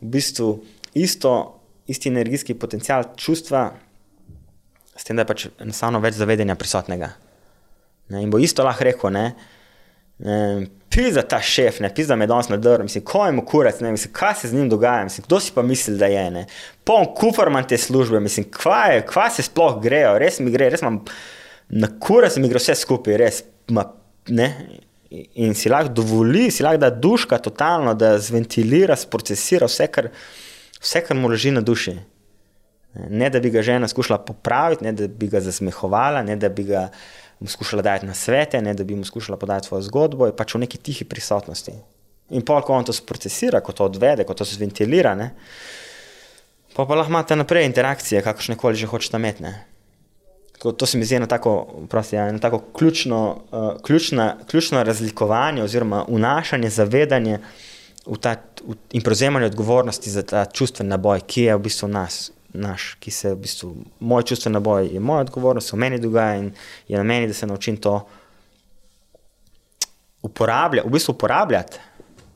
v 0.00 0.10
bistvu 0.16 0.48
isto, 1.00 1.60
isti 1.88 2.12
energijski 2.12 2.54
potencial 2.54 3.14
čustva, 3.16 3.70
s 4.94 5.04
tem, 5.04 5.16
da 5.16 5.24
je 5.24 5.30
pač 5.30 5.46
enostavno 5.64 6.00
več 6.04 6.18
zavedanja 6.20 6.54
prisotnega. 6.60 7.10
Ne, 8.12 8.22
in 8.22 8.30
bo 8.30 8.38
isto 8.38 8.64
lahko 8.66 8.84
rekel, 8.86 9.14
ne. 9.14 9.24
Pisa 10.94 11.24
ta 11.26 11.40
šef, 11.42 11.80
ne 11.82 11.88
pisa 11.90 12.14
me 12.14 12.28
danes 12.30 12.50
na 12.52 12.58
drv, 12.60 12.84
mislim, 12.86 13.02
ko 13.08 13.24
je 13.26 13.32
mu 13.34 13.42
kurac, 13.48 13.80
ne 13.82 13.90
mislim, 13.96 14.12
kaj 14.14 14.36
se 14.42 14.50
z 14.52 14.58
njim 14.60 14.68
dogaja, 14.70 15.08
mislim, 15.08 15.24
kdo 15.26 15.40
si 15.42 15.54
pa 15.54 15.64
misli, 15.66 15.96
da 15.98 16.06
je, 16.12 16.28
ne. 16.30 16.44
Pon 16.86 17.08
kufar 17.16 17.50
manj 17.50 17.72
te 17.72 17.78
službe, 17.80 18.20
mislim, 18.22 18.46
kva 18.52 18.84
je, 18.92 19.02
kva 19.08 19.26
se 19.34 19.42
sploh 19.42 19.80
grejo, 19.82 20.14
res 20.22 20.38
mi 20.44 20.54
gre, 20.54 20.68
res 20.70 20.84
imam 20.84 21.00
na 21.68 21.88
kura 22.00 22.30
se 22.30 22.40
mi 22.40 22.48
gre 22.48 22.60
vse 22.60 22.74
skupaj, 22.78 23.16
res. 23.20 23.42
Ma, 23.72 23.86
in 25.34 25.54
si 25.54 25.70
lahko 25.70 25.92
dovoli, 25.94 26.50
si 26.50 26.64
lahko 26.64 26.80
da 26.82 26.90
duška 26.90 27.38
totalno, 27.38 27.94
da 27.94 28.16
zventilira, 28.18 28.96
sprocesira 28.98 29.68
vse, 29.70 29.88
kar, 29.92 30.10
vse, 30.80 31.04
kar 31.06 31.18
mu 31.18 31.30
leži 31.32 31.54
na 31.54 31.62
duši. 31.64 31.96
Ne, 33.10 33.30
da 33.30 33.40
bi 33.42 33.50
ga 33.50 33.62
žena 33.62 33.88
skušala 33.90 34.20
popraviti, 34.22 34.84
ne, 34.86 34.92
da 34.94 35.08
bi 35.08 35.28
ga 35.30 35.42
zasmehovala, 35.42 36.22
ne, 36.22 36.36
da 36.38 36.48
bi 36.48 36.66
ga 36.68 36.88
skušala 37.46 37.82
dati 37.82 38.06
na 38.06 38.14
svete, 38.14 38.60
ne, 38.62 38.74
da 38.74 38.84
bi 38.84 38.94
mu 38.94 39.04
skušala 39.04 39.38
podati 39.38 39.66
svojo 39.66 39.82
zgodbo, 39.88 40.28
je 40.30 40.36
pač 40.36 40.54
v 40.54 40.62
neki 40.62 40.78
tihi 40.78 41.04
prisotnosti. 41.04 41.74
In 42.30 42.44
pol, 42.46 42.62
ko 42.62 42.78
on 42.78 42.86
to 42.86 42.94
sprocesira, 42.94 43.60
ko 43.60 43.74
to 43.74 43.88
odvede, 43.90 44.24
ko 44.24 44.34
to 44.34 44.46
zventilira, 44.48 45.12
ne, 45.18 45.32
pa, 46.76 46.86
pa 46.86 46.94
lahko 46.94 47.12
imate 47.12 47.36
naprej 47.36 47.66
interakcije, 47.66 48.22
kakršne 48.22 48.56
koli 48.56 48.78
že 48.78 48.90
hočete 48.90 49.18
imeti. 49.18 49.50
To, 50.64 50.72
to 50.72 50.86
se 50.86 50.98
mi 50.98 51.04
zdi 51.04 51.14
eno 51.14 51.26
tako, 51.26 51.66
prosti, 51.88 52.16
ja, 52.16 52.28
eno 52.28 52.38
tako 52.38 52.58
ključno, 52.58 53.36
uh, 53.52 53.82
ključna, 53.82 54.36
ključno 54.50 54.82
razlikovanje 54.82 55.62
oziroma 55.62 56.04
vnašanje, 56.08 56.70
zavedanje 56.70 57.38
v 58.06 58.16
ta, 58.16 58.36
v, 58.64 58.72
in 58.96 59.02
prevzemanje 59.02 59.46
odgovornosti 59.46 60.10
za 60.10 60.22
ta 60.22 60.44
čustveni 60.44 60.88
naboj, 60.88 61.20
ki 61.26 61.42
je 61.42 61.56
v 61.56 61.62
bistvu 61.66 61.88
nas, 61.88 62.30
naš, 62.56 62.94
ki 62.96 63.12
se 63.12 63.34
v 63.34 63.42
bistvu, 63.44 63.74
moj 64.00 64.24
čustveni 64.24 64.56
naboj 64.56 64.88
je 64.88 65.00
moja 65.00 65.26
odgovornost, 65.26 65.72
v 65.72 65.78
meni 65.84 65.98
dogaja 66.00 66.38
in 66.40 66.48
je 66.88 66.96
na 66.96 67.04
meni, 67.04 67.28
da 67.28 67.36
se 67.36 67.46
naučim 67.46 67.76
to 67.76 67.98
uporabljati, 70.22 70.88
v 70.88 70.92
bistvu 70.92 71.12
uporabljati. 71.12 71.82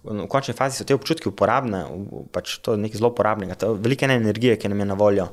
V 0.04 0.26
končni 0.28 0.52
fazi 0.54 0.76
so 0.76 0.84
te 0.84 0.92
občutki 0.94 1.32
uporabne, 1.32 1.80
pač 2.32 2.58
to 2.60 2.76
je 2.76 2.84
nekaj 2.84 3.00
zelo 3.00 3.08
uporabnega, 3.08 3.56
to 3.56 3.72
je 3.72 3.80
velika 3.88 4.04
energija, 4.04 4.60
ki 4.60 4.68
nam 4.68 4.84
je 4.84 4.86
na 4.92 4.94
voljo 5.00 5.30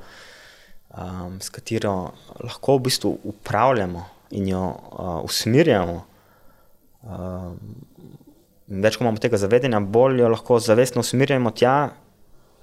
um, 0.98 1.42
s 1.42 1.50
katero 1.50 2.12
lahko 2.44 2.78
v 2.78 2.88
bistvu 2.88 3.18
upravljamo 3.24 4.06
in 4.32 4.48
jo 4.48 4.64
uh, 4.66 5.24
usmerjamo. 5.24 6.04
Um, 7.06 7.60
več, 8.68 8.98
ko 8.98 9.06
imamo 9.06 9.22
tega 9.22 9.38
zavedanja, 9.38 9.80
bolj 9.80 10.22
jo 10.24 10.30
lahko 10.32 10.60
zavestno 10.60 11.04
usmerjamo 11.06 11.52
tja, 11.52 11.76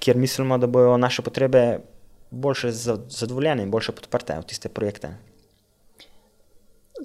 kjer 0.03 0.18
mislimo, 0.18 0.59
da 0.59 0.66
bodo 0.66 0.97
naše 0.97 1.22
potrebe 1.22 1.78
boljše 2.30 2.70
zadovoljene 2.72 3.62
in 3.62 3.70
boljše 3.70 3.93
podprte 3.93 4.39
v 4.41 4.49
tiste 4.49 4.68
projekte. 4.68 5.12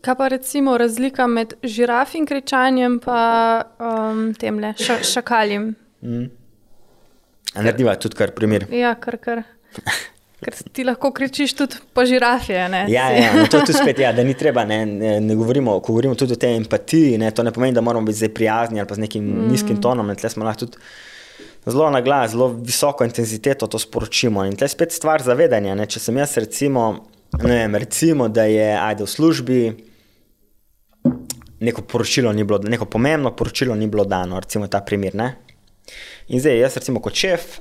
Kaj 0.02 0.16
pa 0.16 0.28
recimo 0.28 0.78
razlika 0.78 1.28
med 1.28 1.54
kričanjem 2.26 3.00
in 3.00 3.64
um, 3.80 4.34
tem 4.34 4.60
le 4.60 4.74
ša, 4.78 5.00
šakaljem? 5.04 5.74
Mm. 6.02 6.30
Narediva 7.56 7.96
tudi 7.96 8.16
kar 8.16 8.32
primer. 8.32 8.68
Ja, 8.72 8.96
kar 8.96 9.18
kar. 9.18 9.44
Ker 10.38 10.54
ti 10.74 10.84
lahko 10.86 11.10
kričiš 11.18 11.54
tudi 11.58 11.80
po 11.98 12.04
žirafiji. 12.06 12.58
Ja, 12.94 13.08
ja 13.10 13.32
no, 13.34 13.48
to 13.50 13.58
je 13.58 13.66
tudi 13.72 13.74
spet, 13.74 14.00
ja, 14.00 14.12
da 14.14 14.24
ni 14.24 14.36
treba. 14.38 14.66
Ne, 14.70 14.84
ne, 14.86 15.16
ne 15.22 15.36
govorimo, 15.36 15.80
ko 15.82 15.96
govorimo 15.96 16.16
tudi 16.16 16.38
o 16.38 16.40
tej 16.40 16.60
empatiji, 16.60 17.18
ne, 17.18 17.32
to 17.34 17.44
ne 17.44 17.52
pomeni, 17.52 17.74
da 17.74 17.82
moramo 17.82 18.06
biti 18.06 18.20
zdaj 18.20 18.34
prijazni 18.38 18.80
ali 18.80 18.88
pa 18.88 18.96
z 18.96 19.06
nekim 19.08 19.26
mm. 19.26 19.48
nizkim 19.52 19.82
tonom. 19.82 20.14
Tle 20.16 20.30
smo 20.30 20.46
lahko 20.46 20.68
tudi 20.68 20.78
zelo 21.66 21.90
na 21.90 22.02
glas, 22.06 22.32
zelo 22.32 22.52
visoko 22.54 23.06
intenziteto 23.06 23.68
to 23.68 23.82
sporočimo. 23.82 24.46
In 24.46 24.56
tle 24.56 24.70
je 24.70 24.76
spet 24.76 24.94
stvar 24.94 25.26
zavedanja. 25.26 25.74
Ne, 25.76 25.90
če 25.90 26.06
sem 26.06 26.22
jaz, 26.22 26.38
recimo, 26.38 26.88
vem, 27.42 27.76
recimo, 27.76 28.30
da 28.30 28.46
je 28.46 28.72
ajde 28.78 29.08
v 29.08 29.14
službi. 29.18 29.62
Neko 31.66 31.82
poročilo 31.90 32.30
ni 32.34 32.46
bilo, 32.46 32.62
neko 32.62 32.86
pomembno 32.86 33.34
poročilo 33.36 33.76
ni 33.76 33.88
bilo 33.90 34.06
dano, 34.06 34.38
recimo 34.40 34.70
ta 34.70 34.86
primer. 34.86 35.16
Ne? 35.18 35.32
In 36.30 36.44
zdaj, 36.44 36.60
jaz, 36.62 36.78
recimo, 36.78 37.02
kot 37.02 37.18
šef, 37.18 37.56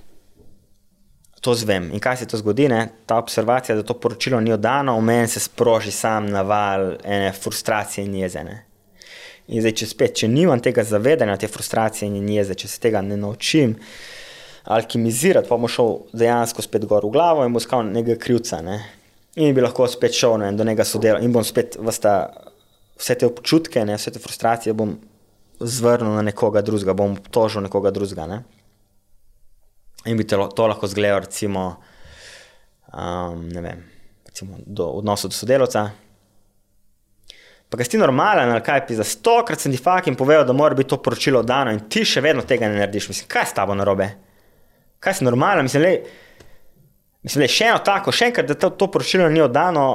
to 1.47 1.55
zvem. 1.55 1.91
In 1.95 2.03
kaj 2.03 2.17
se 2.17 2.27
to 2.27 2.39
zgodi? 2.41 2.67
Ne? 2.69 2.89
Ta 3.07 3.21
observacija, 3.23 3.77
da 3.79 3.85
to 3.87 3.95
poročilo 3.95 4.41
ni 4.43 4.53
oddano, 4.53 4.97
v 4.99 5.05
meni 5.07 5.29
se 5.31 5.41
sproži 5.41 5.93
sam 5.95 6.27
naval 6.27 6.97
ene 7.05 7.31
frustracije 7.33 8.05
in 8.05 8.17
jezene. 8.19 8.57
In 9.47 9.63
zdaj, 9.63 9.77
če 9.79 9.87
spet, 9.87 10.17
če 10.19 10.29
nimam 10.29 10.59
tega 10.59 10.83
zavedanja, 10.83 11.37
te 11.39 11.51
frustracije 11.51 12.09
in 12.11 12.27
jeze, 12.35 12.57
če 12.59 12.71
se 12.73 12.81
tega 12.83 13.03
ne 13.07 13.19
naučim 13.21 13.77
alkimizirati, 14.75 15.47
pa 15.47 15.55
bom 15.55 15.71
šel 15.71 15.93
dejansko 16.19 16.65
spet 16.67 16.89
gor 16.91 17.07
v 17.07 17.13
glavo 17.15 17.47
in 17.47 17.55
bom 17.55 17.63
iskal 17.63 17.87
nekega 17.87 18.19
krivca. 18.25 18.59
Ne? 18.67 18.81
In 19.39 19.55
bi 19.55 19.63
lahko 19.63 19.87
spet 19.87 20.19
šel 20.19 20.41
ne, 20.43 20.51
do 20.59 20.67
njega 20.67 20.83
sodelovati 20.83 21.29
in 21.29 21.37
bom 21.37 21.47
spet 21.47 21.79
vsta, 21.79 22.17
vse 22.99 23.21
te 23.21 23.31
občutke, 23.31 23.87
ne, 23.87 23.95
vse 24.01 24.11
te 24.17 24.23
frustracije 24.23 24.75
bom 24.75 24.97
zvrnil 25.61 26.19
na 26.19 26.27
nekoga 26.27 26.65
drugega, 26.67 26.97
bom 26.99 27.15
obtožil 27.15 27.63
nekoga 27.69 27.95
drugega. 27.95 28.43
In 30.07 30.17
bi 30.17 30.27
to, 30.27 30.47
to 30.55 30.67
lahko 30.67 30.87
zgledal, 30.87 31.21
recimo, 31.27 31.77
um, 32.93 33.49
vem, 33.51 33.83
recimo 34.27 34.59
do 34.67 34.91
odnosa 35.01 35.29
do 35.29 35.35
sodelavca. 35.35 35.89
Pa, 37.67 37.81
kaj 37.81 37.89
si 37.91 37.99
normalen, 37.99 38.53
ali 38.55 38.63
kaj, 38.63 38.85
za 38.95 39.05
stokrat 39.05 39.61
sem 39.61 39.75
ti 39.75 39.81
fakt 39.83 40.07
in 40.07 40.15
povedal, 40.15 40.45
da 40.47 40.55
mora 40.55 40.75
biti 40.79 40.93
to 40.93 41.01
poročilo 41.03 41.43
dano, 41.43 41.73
in 41.75 41.89
ti 41.91 42.05
še 42.07 42.23
vedno 42.23 42.45
tega 42.47 42.69
ne 42.71 42.79
narediš. 42.79 43.09
Mislim, 43.11 43.29
kaj 43.33 43.43
je 43.43 43.51
s 43.51 43.57
tabo 43.59 43.75
narobe? 43.75 44.07
Kaj 45.03 45.19
si 45.19 45.27
normalen? 45.27 45.67
Mislim, 45.67 45.83
le, 45.83 45.93
mislim, 47.27 47.43
le, 47.43 47.51
še 47.51 47.73
eno 47.73 47.83
tako, 47.83 48.15
še 48.15 48.31
enkrat, 48.31 48.47
da 48.47 48.55
to, 48.55 48.71
to 48.79 48.91
poročilo 48.95 49.27
ni 49.33 49.43
oddano, 49.43 49.89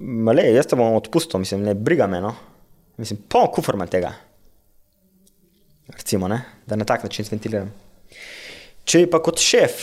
le, 0.00 0.48
jaz 0.56 0.70
te 0.70 0.78
bom 0.80 0.96
odpustil, 0.96 1.42
mislim, 1.44 1.68
le, 1.68 1.76
briga 1.76 2.08
me. 2.08 2.22
No? 2.24 2.32
Mislim, 3.00 3.20
poln 3.28 3.52
kufr 3.52 3.76
manj 3.76 3.92
tega. 3.92 4.14
Recimo, 5.92 6.32
ne? 6.32 6.40
da 6.66 6.80
na 6.80 6.88
tak 6.88 7.04
način 7.04 7.28
ventiliram. 7.28 7.68
Če 8.84 9.04
pa 9.10 9.20
kot 9.22 9.40
šef 9.42 9.82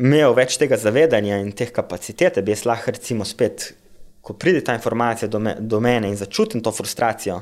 imel 0.00 0.34
več 0.36 0.56
tega 0.60 0.78
zavedanja 0.80 1.40
in 1.40 1.52
teh 1.56 1.72
kapacitet, 1.72 2.40
bi 2.44 2.52
jaz 2.52 2.64
lahko, 2.68 2.92
recimo, 2.92 3.24
spet, 3.24 3.70
ko 4.24 4.34
pride 4.36 4.62
ta 4.64 4.74
informacija 4.76 5.28
do, 5.30 5.40
me, 5.40 5.54
do 5.60 5.80
mene 5.80 6.10
in 6.10 6.18
začutim 6.18 6.62
to 6.64 6.72
frustracijo, 6.74 7.40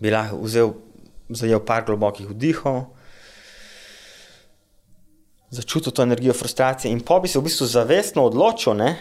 bi 0.00 0.12
lahko 0.12 0.40
vzel, 0.44 0.72
zajel 1.36 1.60
par 1.66 1.84
globokih 1.88 2.30
vdihov, 2.30 2.82
začutil 5.50 5.92
to 5.92 6.04
energijo 6.06 6.32
frustracije 6.36 6.92
in 6.92 7.00
pa 7.04 7.18
bi 7.20 7.28
se 7.28 7.38
v 7.38 7.48
bistvu 7.48 7.66
zavestno 7.66 8.24
odločil, 8.28 8.76
ne, 8.78 8.94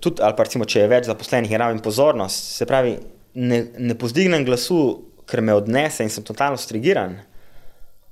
tudi, 0.00 0.22
ali 0.24 0.34
pa 0.36 0.46
recimo, 0.46 0.64
če 0.64 0.82
je 0.82 0.90
več 0.90 1.10
zaposlenih 1.10 1.52
in 1.52 1.60
rabim 1.60 1.82
pozornost, 1.84 2.56
se 2.56 2.66
pravi, 2.66 2.96
ne, 3.36 3.60
ne 3.78 3.96
pozdignem 3.98 4.46
glasu, 4.46 4.80
ker 5.26 5.42
me 5.42 5.54
odnese 5.54 6.06
in 6.06 6.12
sem 6.12 6.24
totalno 6.24 6.58
strigiran, 6.58 7.18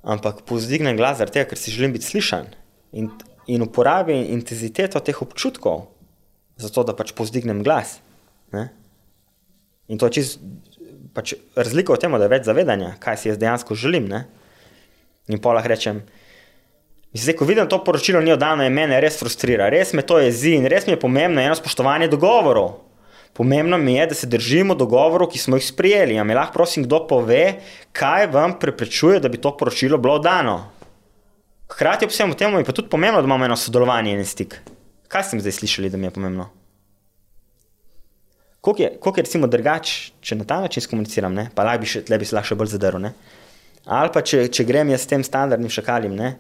ampak 0.04 0.44
pozdignem 0.48 0.96
glas 0.96 1.18
zaradi 1.18 1.40
tega, 1.40 1.48
ker 1.50 1.58
si 1.58 1.72
želim 1.72 1.94
biti 1.96 2.06
slišan 2.06 2.52
in, 2.92 3.10
in 3.48 3.64
uporabim 3.64 4.20
intenziteto 4.36 5.00
teh 5.00 5.20
občutkov, 5.24 5.88
zato 6.60 6.84
da 6.84 6.94
pač 6.96 7.14
pozdignem 7.16 7.64
glas. 7.64 7.98
Ne? 8.52 8.68
In 9.88 10.00
to 10.00 10.08
je 10.08 10.20
čist 10.20 10.44
pač 11.14 11.34
razlika 11.56 11.94
v 11.94 12.02
tem, 12.02 12.12
da 12.12 12.26
je 12.26 12.32
več 12.32 12.46
zavedanja, 12.48 12.94
kaj 13.00 13.18
si 13.20 13.30
jaz 13.30 13.40
dejansko 13.40 13.76
želim. 13.78 14.06
Ne? 14.10 14.24
In 15.30 15.40
pa 15.40 15.54
lahko 15.56 15.72
rečem, 15.72 16.02
zdaj, 17.14 17.38
ko 17.38 17.48
vidim 17.48 17.68
to 17.70 17.80
poročilo, 17.86 18.20
ni 18.20 18.34
oddano, 18.34 18.66
je 18.66 18.72
mene 18.74 18.98
res 19.00 19.16
frustrira, 19.20 19.70
res 19.72 19.94
me 19.96 20.04
to 20.04 20.18
jezi 20.20 20.56
in 20.58 20.68
res 20.68 20.88
mi 20.88 20.96
je 20.96 21.00
pomembno 21.00 21.40
eno 21.40 21.56
spoštovanje 21.56 22.10
dogovorov. 22.12 22.82
Pomembno 23.34 23.78
mi 23.78 23.96
je, 23.96 24.06
da 24.06 24.14
se 24.14 24.26
držimo 24.30 24.74
dogovorov, 24.78 25.28
ki 25.28 25.38
smo 25.42 25.58
jih 25.58 25.66
sprijeli. 25.66 26.18
Ampak 26.18 26.36
lahko 26.36 26.54
prosim, 26.54 26.84
kdo 26.86 27.00
pove, 27.10 27.58
kaj 27.92 28.28
vam 28.30 28.54
preprečuje, 28.60 29.18
da 29.20 29.28
bi 29.28 29.40
to 29.42 29.56
poročilo 29.56 29.98
bilo 29.98 30.18
dano. 30.22 30.70
Hkrati 31.70 32.06
ob 32.06 32.12
vsem 32.12 32.34
tem 32.38 32.54
je 32.58 32.64
pa 32.64 32.72
tudi 32.72 32.88
pomembno, 32.88 33.22
da 33.22 33.26
imamo 33.26 33.44
eno 33.44 33.56
sodelovanje 33.56 34.12
in 34.14 34.24
stik. 34.24 34.60
Kaj 35.08 35.24
ste 35.24 35.40
zdaj 35.42 35.58
slišali, 35.58 35.90
da 35.90 35.98
mi 35.98 36.06
je 36.06 36.14
pomembno? 36.14 36.48
Kako 38.64 38.82
je, 38.82 38.96
koliko 39.00 39.20
je 39.20 39.22
recimo 39.22 39.46
drugače, 39.46 40.12
če 40.20 40.36
na 40.36 40.44
ta 40.44 40.60
način 40.60 40.82
komuniciram, 40.90 41.34
ne? 41.34 41.50
pa 41.54 41.66
bi, 41.76 41.86
še, 41.86 42.00
bi 42.06 42.24
se 42.24 42.36
lahko 42.36 42.48
še 42.48 42.54
bolj 42.54 42.70
zadrl. 42.72 43.10
Ali 43.84 44.12
pa 44.14 44.22
če, 44.24 44.46
če 44.48 44.64
grem 44.64 44.94
jaz 44.94 45.02
s 45.04 45.10
tem 45.10 45.24
standardnim 45.26 45.68
šakalim, 45.68 46.14
ne? 46.16 46.36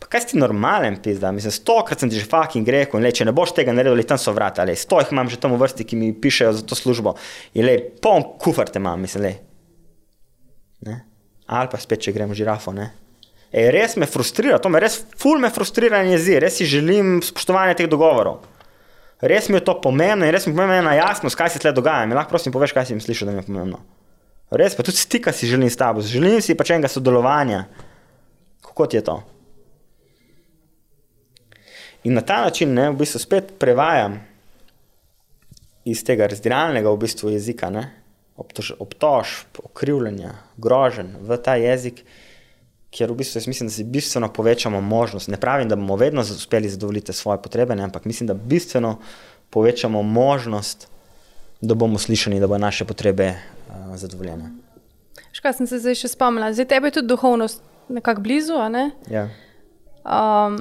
Pa 0.00 0.10
kaj 0.12 0.24
si 0.24 0.32
ti 0.32 0.40
normalen, 0.40 0.98
pizda, 1.02 1.32
mislim, 1.32 1.54
stokrat 1.54 2.02
sem 2.02 2.10
ti 2.12 2.20
že 2.20 2.28
fucking 2.28 2.68
rekel, 2.68 3.00
le, 3.00 3.12
če 3.14 3.28
ne 3.28 3.34
boš 3.36 3.54
tega 3.56 3.74
naredil, 3.74 4.02
tam 4.08 4.20
so 4.20 4.34
vrata, 4.36 4.66
le, 4.68 4.76
sto 4.76 5.00
jih 5.00 5.12
imam 5.14 5.30
že 5.32 5.40
tam 5.40 5.56
v 5.56 5.62
vrsti, 5.62 5.86
ki 5.88 5.98
mi 6.00 6.12
pišejo 6.12 6.52
za 6.58 6.66
to 6.66 6.78
službo, 6.78 7.16
in 7.56 7.66
le, 7.68 7.78
poln 8.02 8.26
kufr 8.42 8.70
te 8.70 8.82
imam, 8.82 9.00
mislim, 9.02 9.26
le. 9.28 9.32
Ne? 10.86 11.00
Ali 11.46 11.72
pa 11.72 11.80
spet, 11.80 12.04
če 12.04 12.14
gremo 12.16 12.36
žirafo, 12.36 12.74
ne. 12.76 12.90
E, 13.52 13.70
res 13.70 13.96
me 13.96 14.08
frustrira, 14.10 14.58
to 14.60 14.68
me 14.68 14.82
res, 14.82 14.98
ful 15.16 15.40
me 15.40 15.50
frustrira 15.54 16.02
in 16.04 16.12
jezi, 16.16 16.36
res 16.42 16.58
si 16.58 16.66
želim 16.68 17.20
spoštovanja 17.24 17.78
teh 17.78 17.88
dogovorov. 17.90 18.42
Res 19.24 19.48
mi 19.48 19.56
je 19.56 19.64
to 19.64 19.78
pomembno 19.80 20.26
in 20.26 20.34
res 20.34 20.44
mi 20.44 20.52
je 20.52 20.58
pomembno, 20.58 20.92
jasnost, 20.92 21.38
kaj 21.38 21.54
se 21.54 21.62
tle 21.62 21.72
dogaja. 21.72 22.04
Mi 22.04 22.16
lahko 22.18 22.34
prosim 22.34 22.52
poveš, 22.52 22.74
kaj 22.76 22.90
si 22.90 22.98
mi 22.98 23.00
slišal, 23.00 23.30
da 23.30 23.36
mi 23.36 23.40
je 23.40 23.46
pomembno. 23.46 23.80
Res 24.52 24.76
pa 24.76 24.84
tudi 24.86 25.00
stika 25.00 25.32
si 25.32 25.48
želim 25.48 25.70
s 25.72 25.78
tabo, 25.78 26.04
želim 26.04 26.42
si 26.44 26.54
pač 26.58 26.74
enega 26.74 26.90
sodelovanja. 26.92 27.64
Kako 28.66 28.88
je 28.92 29.02
to? 29.06 29.16
In 32.04 32.14
na 32.14 32.20
ta 32.20 32.42
način 32.44 32.74
ne, 32.74 32.90
v 32.90 33.00
bistvu 33.00 33.20
spet 33.22 33.54
prevajam 33.58 34.20
iz 35.84 36.04
tega 36.04 36.26
razdiralnega 36.26 36.90
v 36.90 37.02
bistvu 37.06 37.30
jezika, 37.30 37.70
ne, 37.70 37.88
obtožb, 38.36 39.60
okrivljanja, 39.64 40.34
grožen 40.56 41.14
v 41.20 41.38
ta 41.42 41.56
jezik 41.56 42.04
kjer 42.96 43.12
v 43.12 43.20
bistvu 43.20 43.38
jaz 43.38 43.46
mislim, 43.46 43.68
da 43.68 43.74
si 43.74 43.84
bistveno 43.84 44.28
povečamo 44.32 44.80
možnost. 44.80 45.28
Ne 45.28 45.36
pravim, 45.40 45.68
da 45.68 45.76
bomo 45.76 45.96
vedno 45.96 46.20
uspeli 46.20 46.68
zadovoljiti 46.68 47.12
svoje 47.12 47.42
potrebe, 47.42 47.76
ne, 47.76 47.82
ampak 47.82 48.04
mislim, 48.04 48.26
da 48.26 48.34
bistveno 48.34 48.98
povečamo 49.50 50.02
možnost, 50.02 50.88
da 51.60 51.74
bomo 51.74 51.98
slišani, 51.98 52.40
da 52.40 52.46
bodo 52.46 52.58
naše 52.58 52.84
potrebe 52.84 53.28
uh, 53.28 53.96
zadovoljene. 53.96 54.50
Škaj 55.32 55.52
sem 55.52 55.66
se 55.66 55.78
zdaj 55.78 55.98
še 56.00 56.08
spomnila, 56.08 56.52
zdaj 56.52 56.68
tebi 56.72 56.88
je 56.88 56.98
tudi 57.00 57.12
duhovnost 57.12 57.62
nekako 57.88 58.20
blizu. 58.20 58.56
Ne? 58.72 58.90
Ja. 59.10 59.28
Um, 60.04 60.56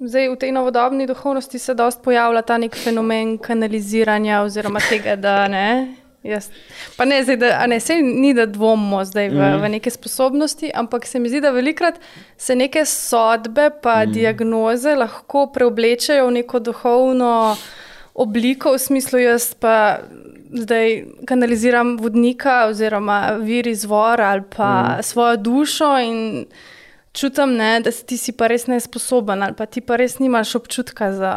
zdaj 0.00 0.28
v 0.28 0.36
tej 0.36 0.52
novodobni 0.52 1.06
duhovnosti 1.06 1.58
se 1.58 1.74
dosta 1.74 2.02
pojavlja 2.02 2.42
ta 2.42 2.58
nek 2.58 2.76
fenomen 2.76 3.38
kanaliziranja 3.38 4.42
oziroma 4.42 4.80
tega, 4.90 5.16
da 5.16 5.48
ne. 5.48 5.94
Jaz. 6.26 6.48
Pa 6.96 7.04
ne, 7.04 7.20
zdaj, 7.22 7.36
da, 7.36 7.66
ne, 7.70 7.80
se 7.80 7.94
ni 8.02 8.32
da 8.34 8.46
dvomimo 8.46 9.04
zdaj 9.04 9.28
v, 9.28 9.38
mm. 9.38 9.60
v 9.62 9.68
neke 9.76 9.90
sposobnosti, 9.90 10.70
ampak 10.74 11.06
se 11.06 11.20
mi 11.22 11.30
zdi, 11.30 11.40
da 11.40 11.52
velikrat 11.54 12.00
se 12.36 12.56
neke 12.56 12.84
sodbe 12.84 13.70
pa 13.82 14.00
mm. 14.02 14.12
diagnoze 14.12 14.96
lahko 14.98 15.46
preoblečajo 15.54 16.26
v 16.26 16.38
neko 16.40 16.58
duhovno 16.58 17.56
obliko, 18.14 18.72
v 18.74 18.78
smislu 18.78 19.22
jaz 19.22 19.52
pa 19.54 20.00
zdaj 20.50 21.04
kanaliziram 21.26 21.96
vodnika 22.00 22.64
oziroma 22.70 23.36
vir 23.38 23.68
izvora 23.68 24.32
ali 24.34 24.42
pa 24.56 24.72
mm. 24.72 25.02
svojo 25.02 25.36
dušo 25.36 25.98
in 26.02 26.46
čutim, 27.16 27.56
ne, 27.56 27.80
da 27.80 27.90
ti 27.90 28.18
si 28.20 28.34
pa 28.36 28.50
res 28.52 28.66
nesposoben 28.68 29.42
ali 29.42 29.56
pa 29.56 29.66
ti 29.66 29.80
pa 29.80 29.96
res 29.96 30.18
nimaš 30.20 30.54
občutka 30.60 31.10
za 31.16 31.32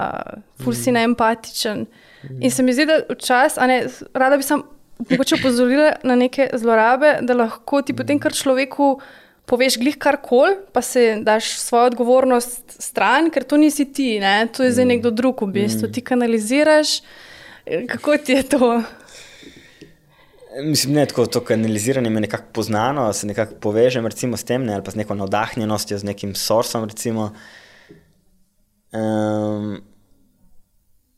ful 0.64 0.76
si 0.76 0.92
mm. 0.92 1.00
neempatičen. 1.00 1.86
In 2.44 2.52
se 2.52 2.64
mi 2.64 2.76
zdi, 2.76 2.86
da 2.86 3.00
včasih, 3.08 4.04
rada 4.14 4.38
bi 4.38 4.44
sem 4.44 4.64
mogoče 5.10 5.38
opozorila 5.40 5.94
na 6.04 6.16
neke 6.20 6.50
zlorabe, 6.54 7.20
da 7.22 7.34
lahko 7.34 7.82
ti 7.82 7.96
potem 7.96 8.20
kar 8.20 8.36
človeku 8.36 8.98
poveš 9.50 9.80
glih 9.82 9.98
karkoli, 9.98 10.60
pa 10.74 10.82
se 10.86 11.18
daš 11.26 11.56
svojo 11.58 11.90
odgovornost 11.90 12.76
stran, 12.82 13.32
ker 13.34 13.44
to 13.44 13.58
nisi 13.58 13.88
ti, 13.94 14.20
ne? 14.20 14.48
to 14.54 14.64
je 14.64 14.76
zdaj 14.76 14.86
mm. 14.86 14.94
nekdo 14.94 15.12
drug, 15.12 15.42
v 15.48 15.54
bistvu 15.56 15.88
mm. 15.88 15.94
ti 15.94 16.04
kanaliziraš. 16.06 17.00
Kako 17.90 18.18
ti 18.18 18.38
je 18.38 18.44
to? 18.44 18.70
Mislim, 20.58 20.94
da 20.94 21.00
je 21.00 21.08
to 21.08 21.44
kanaliziranje 21.44 22.10
nekako 22.10 22.44
poznano, 22.54 23.14
se 23.14 23.28
nekako 23.28 23.56
povežem 23.62 24.08
recimo, 24.08 24.38
s 24.38 24.44
tem, 24.44 24.66
ne, 24.66 24.74
ali 24.74 24.84
pa 24.84 24.92
z 24.92 24.96
neko 24.96 25.16
navdahnjenostjo, 25.16 25.98
z 25.98 26.04
nekim 26.04 26.36
sorsom. 26.36 26.86
Recimo. 26.90 27.32
Um, 28.92 29.82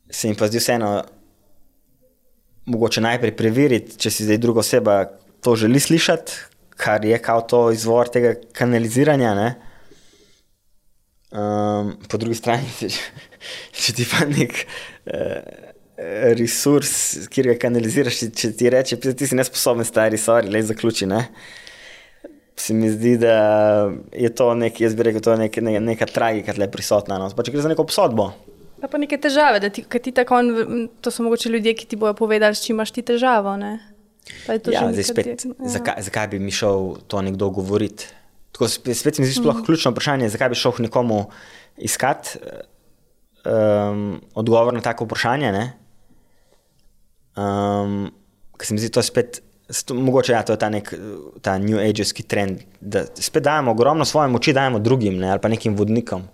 se 0.10 0.28
jim 0.28 0.36
pa 0.36 0.48
zdi 0.48 0.60
vseeno 0.60 1.04
mogoče 2.66 3.02
najprej 3.02 3.36
preveriti, 3.36 3.98
če 3.98 4.12
si 4.12 4.28
zdaj 4.28 4.38
druga 4.38 4.60
oseba 4.60 5.06
to 5.42 5.56
želi 5.56 5.80
slišati, 5.80 6.32
kar 6.70 7.06
je 7.06 7.18
kao 7.22 7.42
to 7.42 7.72
izvor 7.72 8.12
tega 8.12 8.34
kanaliziranja. 8.52 9.54
Um, 11.32 11.96
po 12.10 12.18
drugi 12.20 12.36
strani, 12.36 12.68
če, 12.80 12.90
če 13.82 13.94
ti 13.96 14.08
pa 14.12 14.28
nek 14.28 14.66
uh, 15.08 15.71
resurs, 16.38 16.94
ki 17.32 17.44
ga 17.46 17.56
kanaliziraš, 17.62 18.24
če 18.38 18.52
ti 18.58 18.70
reče, 18.72 18.98
ti 19.02 19.28
si 19.28 19.38
nesposoben, 19.38 19.86
stari, 19.88 20.20
sorry, 20.22 20.50
le 20.52 20.62
zaključi. 20.66 21.08
Ne? 21.10 21.26
Se 22.58 22.76
mi 22.78 22.90
zdi, 22.92 23.16
da 23.22 23.36
je 24.14 24.30
to 24.38 24.52
nek, 24.58 24.82
jaz 24.82 24.96
bi 24.98 25.08
rekel, 25.10 25.24
to 25.24 25.36
je 25.36 25.44
nek, 25.46 25.60
ne, 25.66 25.78
neka 25.92 26.08
tragika, 26.10 26.56
je 26.58 26.70
prisotna. 26.72 27.20
No? 27.22 27.30
Pa 27.36 27.46
če 27.46 27.54
gre 27.54 27.66
za 27.66 27.72
neko 27.72 27.86
obsodbo. 27.88 28.32
Pa, 28.82 28.90
pa 28.90 29.02
neke 29.02 29.20
težave, 29.22 29.62
da 29.62 29.70
ti, 29.74 29.84
ti 29.86 30.14
tako, 30.16 30.42
to 31.06 31.14
so 31.14 31.26
mogoče 31.26 31.52
ljudje, 31.54 31.76
ki 31.78 31.90
ti 31.92 32.00
bodo 32.02 32.16
povedali, 32.18 32.58
s 32.58 32.66
čim 32.66 32.80
imaš 32.80 32.94
ti 32.96 33.06
težavo. 33.06 33.54
Ja, 34.72 34.88
zdaj 34.90 35.06
spet, 35.06 35.46
ja. 35.46 35.70
zakaj, 35.76 36.02
zakaj 36.08 36.28
bi 36.34 36.42
mi 36.42 36.54
šel 36.54 36.96
to 37.10 37.22
nekdo 37.26 37.50
govoriti? 37.54 38.10
Tako, 38.52 38.70
spet, 38.70 38.98
spet 38.98 39.22
mi 39.22 39.30
zdi 39.30 39.38
sploh 39.38 39.60
mm. 39.60 39.66
ključno 39.66 39.94
vprašanje, 39.94 40.30
zakaj 40.34 40.52
bi 40.54 40.60
šel 40.60 40.82
nekomu 40.86 41.24
iskati 41.78 42.42
um, 43.46 44.22
odgovor 44.34 44.74
na 44.74 44.82
tako 44.82 45.06
vprašanje. 45.06 45.54
Um, 47.36 48.12
ker 48.58 48.68
se 48.68 48.76
mi 48.76 48.84
zdi 48.84 48.92
to 48.92 49.04
spet. 49.06 49.42
Mogoče 49.94 50.34
ja, 50.34 50.42
to 50.44 50.52
je 50.52 50.60
ta, 50.60 50.68
nek, 50.68 50.90
ta 51.42 51.56
New 51.58 51.80
Age-ski 51.80 52.26
trend, 52.28 52.66
da 52.82 53.06
spet 53.16 53.46
dajemo 53.46 53.72
ogromno 53.72 54.04
svoje 54.06 54.28
moči, 54.28 54.52
dajemo 54.54 54.82
drugim 54.84 55.16
ne, 55.16 55.30
ali 55.32 55.40
pa 55.40 55.48
nekim 55.48 55.78
vodnikom 55.80 56.26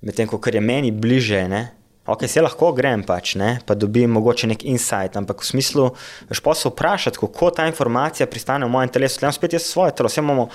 medtem 0.00 0.28
ko 0.28 0.40
je 0.52 0.60
meni 0.60 0.90
bliže. 0.90 1.48
Ne? 1.48 1.68
Ok, 2.06 2.24
se 2.24 2.40
lahko 2.40 2.70
grem, 2.72 3.02
pač, 3.04 3.34
ne, 3.36 3.58
pa 3.68 3.74
dobim 3.76 4.14
mogoče 4.16 4.48
nek 4.48 4.62
insight, 4.64 5.18
ampak 5.20 5.42
v 5.42 5.48
smislu, 5.50 5.90
veš 6.30 6.40
pa 6.40 6.54
se 6.56 6.70
vprašati, 6.70 7.20
kako 7.20 7.50
ta 7.52 7.66
informacija 7.68 8.26
pristane 8.26 8.64
v 8.64 8.72
mojem 8.72 8.94
telesu. 8.94 9.20
Tam 9.20 9.32
spet 9.32 9.52
je 9.52 9.60
svoje 9.60 9.92
telo, 9.92 10.08
vse 10.08 10.22
imamo, 10.24 10.46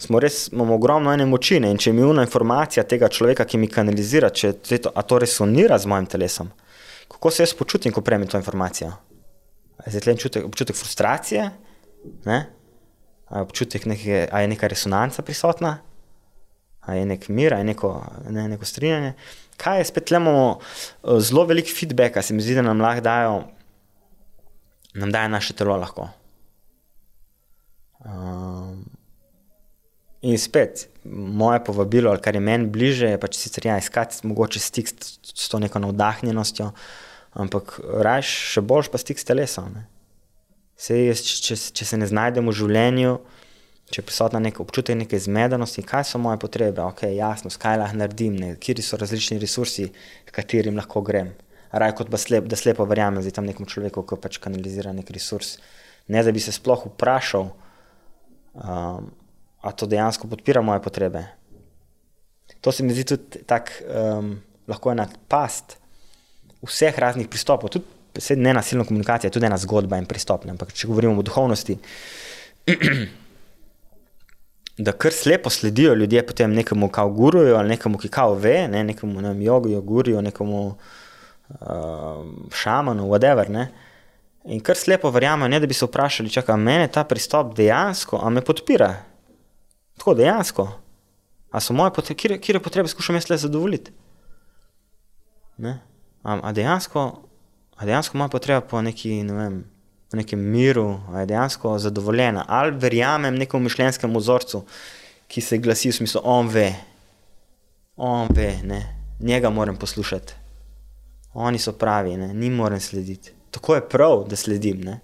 smo 0.00 0.20
res, 0.22 0.46
imamo 0.48 0.78
ogromno 0.78 1.12
ene 1.12 1.26
moči 1.28 1.58
in 1.60 1.76
če 1.76 1.92
mi 1.92 2.00
je 2.00 2.08
una 2.08 2.24
informacija 2.24 2.86
tega 2.88 3.12
človeka, 3.12 3.44
ki 3.44 3.60
mi 3.60 3.68
kanalizira, 3.68 4.30
če 4.32 4.54
to, 4.64 4.88
to 4.88 5.20
resonira 5.20 5.76
z 5.78 5.92
mojim 5.92 6.08
telesom, 6.08 6.48
kako 7.14 7.30
se 7.30 7.42
jaz 7.42 7.54
počutim, 7.54 7.92
ko 7.92 8.02
prejmem 8.04 8.28
to 8.28 8.36
informacijo? 8.36 8.92
Je 9.86 10.00
to 10.00 10.10
občutek, 10.10 10.44
občutek 10.44 10.76
frustracije, 10.76 11.50
ne? 12.24 12.38
a, 13.26 13.42
občutek 13.42 13.86
neke, 13.86 14.28
a 14.32 14.40
je 14.40 14.48
neka 14.48 14.68
resonanca 14.68 15.22
prisotna? 15.22 15.78
ali 16.86 16.98
je 16.98 17.06
nek 17.06 17.28
mir, 17.28 17.54
ali 17.54 17.60
je 17.60 17.64
neko, 17.64 17.90
ne, 18.30 18.48
neko 18.48 18.64
strinjanje. 18.64 19.12
Kaj 19.56 19.78
je 19.80 19.84
spet, 19.84 20.10
imamo 20.10 20.58
eh, 20.58 21.20
zelo 21.20 21.44
velik 21.44 21.70
feedback, 21.78 22.22
se 22.22 22.34
mi 22.34 22.42
zdi, 22.42 22.54
da 22.54 22.62
nam 22.62 22.80
lahko 22.80 23.00
dajo, 23.00 23.42
nam 24.94 25.12
daje 25.12 25.28
naše 25.28 25.54
telo 25.54 25.76
lahko. 25.76 26.08
Um, 28.04 28.84
in 30.20 30.38
spet, 30.38 30.88
moje 31.04 31.64
povabilo, 31.64 32.10
ali 32.10 32.20
kar 32.20 32.34
je 32.34 32.40
meni 32.40 32.68
bliže, 32.68 33.14
je 33.14 33.20
pač 33.20 33.38
sicer 33.38 33.66
ja, 33.66 33.78
iskati 33.78 34.26
mogoče 34.26 34.60
stik 34.60 34.88
s, 34.88 35.18
s 35.34 35.48
to 35.48 35.58
neko 35.58 35.80
navdahnjenostjo, 35.80 36.70
ampak 37.34 37.76
raje 37.82 38.26
še 38.30 38.62
boljš 38.64 38.90
pa 38.92 39.00
stik 39.00 39.20
s 39.20 39.28
telesom. 39.28 39.74
Ne? 39.74 39.86
Sej, 40.78 41.08
jaz, 41.10 41.22
če, 41.22 41.56
če 41.76 41.86
se 41.86 41.98
ne 41.98 42.06
znajdem 42.10 42.50
v 42.50 42.54
življenju, 42.58 43.14
če 43.90 44.00
je 44.00 44.06
prisotna 44.06 44.40
neka 44.42 44.62
občutek 44.64 44.98
neke 44.98 45.18
zmedenosti, 45.20 45.84
kaj 45.86 46.06
so 46.08 46.20
moje 46.22 46.40
potrebe, 46.42 46.82
ok, 46.82 47.06
jasno, 47.14 47.52
kaj 47.60 47.78
lahko 47.82 48.00
naredim, 48.00 48.38
kje 48.62 48.82
so 48.82 48.98
različni 48.98 49.38
resursi, 49.42 49.90
k 50.24 50.34
katerim 50.34 50.78
lahko 50.80 51.02
grem. 51.04 51.34
Raj 51.74 51.94
kot 51.98 52.10
slep, 52.22 52.46
da 52.50 52.58
slepo 52.58 52.86
verjamem 52.86 53.22
za 53.22 53.32
tam 53.34 53.46
nekom 53.50 53.66
človeku, 53.66 54.04
ki 54.06 54.18
pač 54.22 54.38
kanalizira 54.42 54.94
nek 54.94 55.10
resurs. 55.14 55.56
Ne 56.06 56.22
da 56.22 56.32
bi 56.34 56.42
se 56.42 56.54
sploh 56.54 56.84
vprašal, 56.86 57.48
um, 58.54 59.08
a 59.64 59.72
to 59.72 59.88
dejansko 59.90 60.28
podpira 60.30 60.62
moje 60.62 60.82
potrebe. 60.84 61.24
To 62.62 62.72
se 62.72 62.84
mi 62.84 62.94
zdi 62.94 63.06
tudi 63.14 63.42
tako, 63.48 63.80
um, 63.88 64.36
lahko 64.70 64.92
ena 64.92 65.08
past 65.28 65.78
vseh 66.66 66.98
raznih 66.98 67.28
pristopov, 67.28 67.70
tudi 67.70 67.84
ne 68.36 68.54
nasilna 68.54 68.84
komunikacija, 68.84 69.30
tudi 69.30 69.46
ena 69.46 69.58
zgodba 69.58 69.98
in 69.98 70.06
pristop. 70.06 70.46
Ampak 70.50 70.72
če 70.72 70.88
govorimo 70.88 71.18
o 71.18 71.26
duhovnosti, 71.26 71.76
da 74.86 74.92
kar 74.92 75.12
slepo 75.12 75.50
sledijo 75.50 75.94
ljudje 75.94 76.26
potem 76.26 76.54
nekemu, 76.54 76.88
ki 76.88 77.06
gurujo, 77.16 77.56
ali 77.56 77.74
nekemu, 77.74 77.98
ki 77.98 78.08
kao 78.08 78.34
ve, 78.34 78.68
ne, 78.68 78.84
nekemu 78.84 79.20
ne, 79.20 79.34
jogu, 79.44 79.80
gurijo, 79.82 80.20
nekemu 80.20 80.62
uh, 80.66 80.76
šamanu, 82.52 83.08
whatever. 83.10 83.50
Ne. 83.50 83.68
In 84.44 84.60
kar 84.60 84.76
slepo 84.76 85.10
verjamem, 85.10 85.50
ne 85.50 85.60
da 85.60 85.66
bi 85.66 85.74
se 85.74 85.86
vprašali, 85.86 86.30
če 86.30 86.44
me 86.56 86.88
ta 86.92 87.04
pristop 87.04 87.54
dejansko, 87.56 88.20
a 88.20 88.30
me 88.30 88.44
podpira. 88.44 88.94
Tako 89.98 90.14
dejansko. 90.14 90.68
A 91.54 91.60
so 91.62 91.72
moje 91.72 91.92
potrebe, 91.94 92.18
kje, 92.18 92.38
kje 92.42 92.60
potrebe 92.60 92.88
skušam 92.88 93.14
jaz 93.14 93.30
le 93.30 93.38
zadovoljiti? 93.38 93.92
Ne? 95.56 95.78
A, 96.24 96.38
a 96.40 96.52
dejansko, 96.56 97.04
a 97.76 97.86
dejansko 97.86 98.18
moja 98.18 98.32
potreba 98.32 98.60
po 98.64 98.80
neki, 98.82 99.22
ne 99.28 99.36
vem, 99.36 99.58
v 100.12 100.20
nekem 100.22 100.40
miru, 100.40 100.88
je 101.18 101.26
dejansko 101.26 101.76
zadovoljena. 101.78 102.46
Ali 102.48 102.76
verjamem 102.80 103.36
nekemu 103.36 103.68
mišljenjskemu 103.68 104.18
vzorcu, 104.18 104.62
ki 105.28 105.40
se 105.40 105.58
glasi 105.58 105.90
v 105.90 105.98
smislu, 105.98 106.22
on 106.24 106.48
ve, 106.48 106.68
on 107.96 108.28
ve, 108.32 108.54
ne? 108.64 108.80
njega 109.20 109.50
moram 109.50 109.76
poslušati, 109.76 110.34
oni 111.34 111.58
so 111.58 111.72
pravi, 111.72 112.16
ne? 112.16 112.32
ni 112.34 112.50
moram 112.50 112.80
slediti. 112.80 113.32
Tako 113.50 113.74
je 113.74 113.88
prav, 113.88 114.24
da 114.28 114.36
sledim. 114.36 114.80
Ne? 114.80 115.00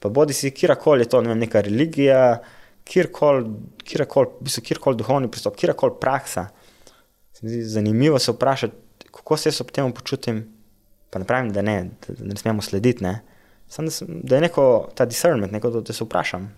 Pa 0.00 0.08
bodi 0.08 0.32
si 0.32 0.50
kjerkoli 0.50 1.04
je 1.04 1.08
to, 1.08 1.22
ne 1.22 1.28
vem, 1.28 1.38
neka 1.38 1.60
religija, 1.60 2.40
kjerkoli, 2.84 3.54
kjerkoli, 3.84 4.50
kjerkoli 4.62 4.96
duhovni 4.96 5.30
pristop, 5.30 5.56
kjerkoli 5.56 6.00
praksa. 6.00 6.48
Zanimivo 7.42 8.18
se 8.18 8.32
vprašati, 8.32 9.08
kako 9.10 9.36
se 9.36 9.48
jaz 9.48 9.60
ob 9.60 9.70
tem 9.70 9.92
počutim. 9.92 10.55
Pa 11.16 11.20
ne 11.20 11.24
pravim, 11.24 11.48
da 11.52 11.62
ne, 11.62 11.90
da 12.08 12.24
ne 12.28 12.36
smemo 12.36 12.62
slediti. 12.62 13.04
Ne? 13.04 13.22
Sam, 13.68 13.86
da, 13.88 13.90
sem, 13.90 14.08
da 14.22 14.36
je 14.36 14.40
neko 14.44 14.64
ta 14.94 15.06
discernment, 15.08 15.52
neko, 15.52 15.70
da, 15.72 15.80
da 15.80 15.94
se 15.96 16.04
vprašam, 16.04 16.50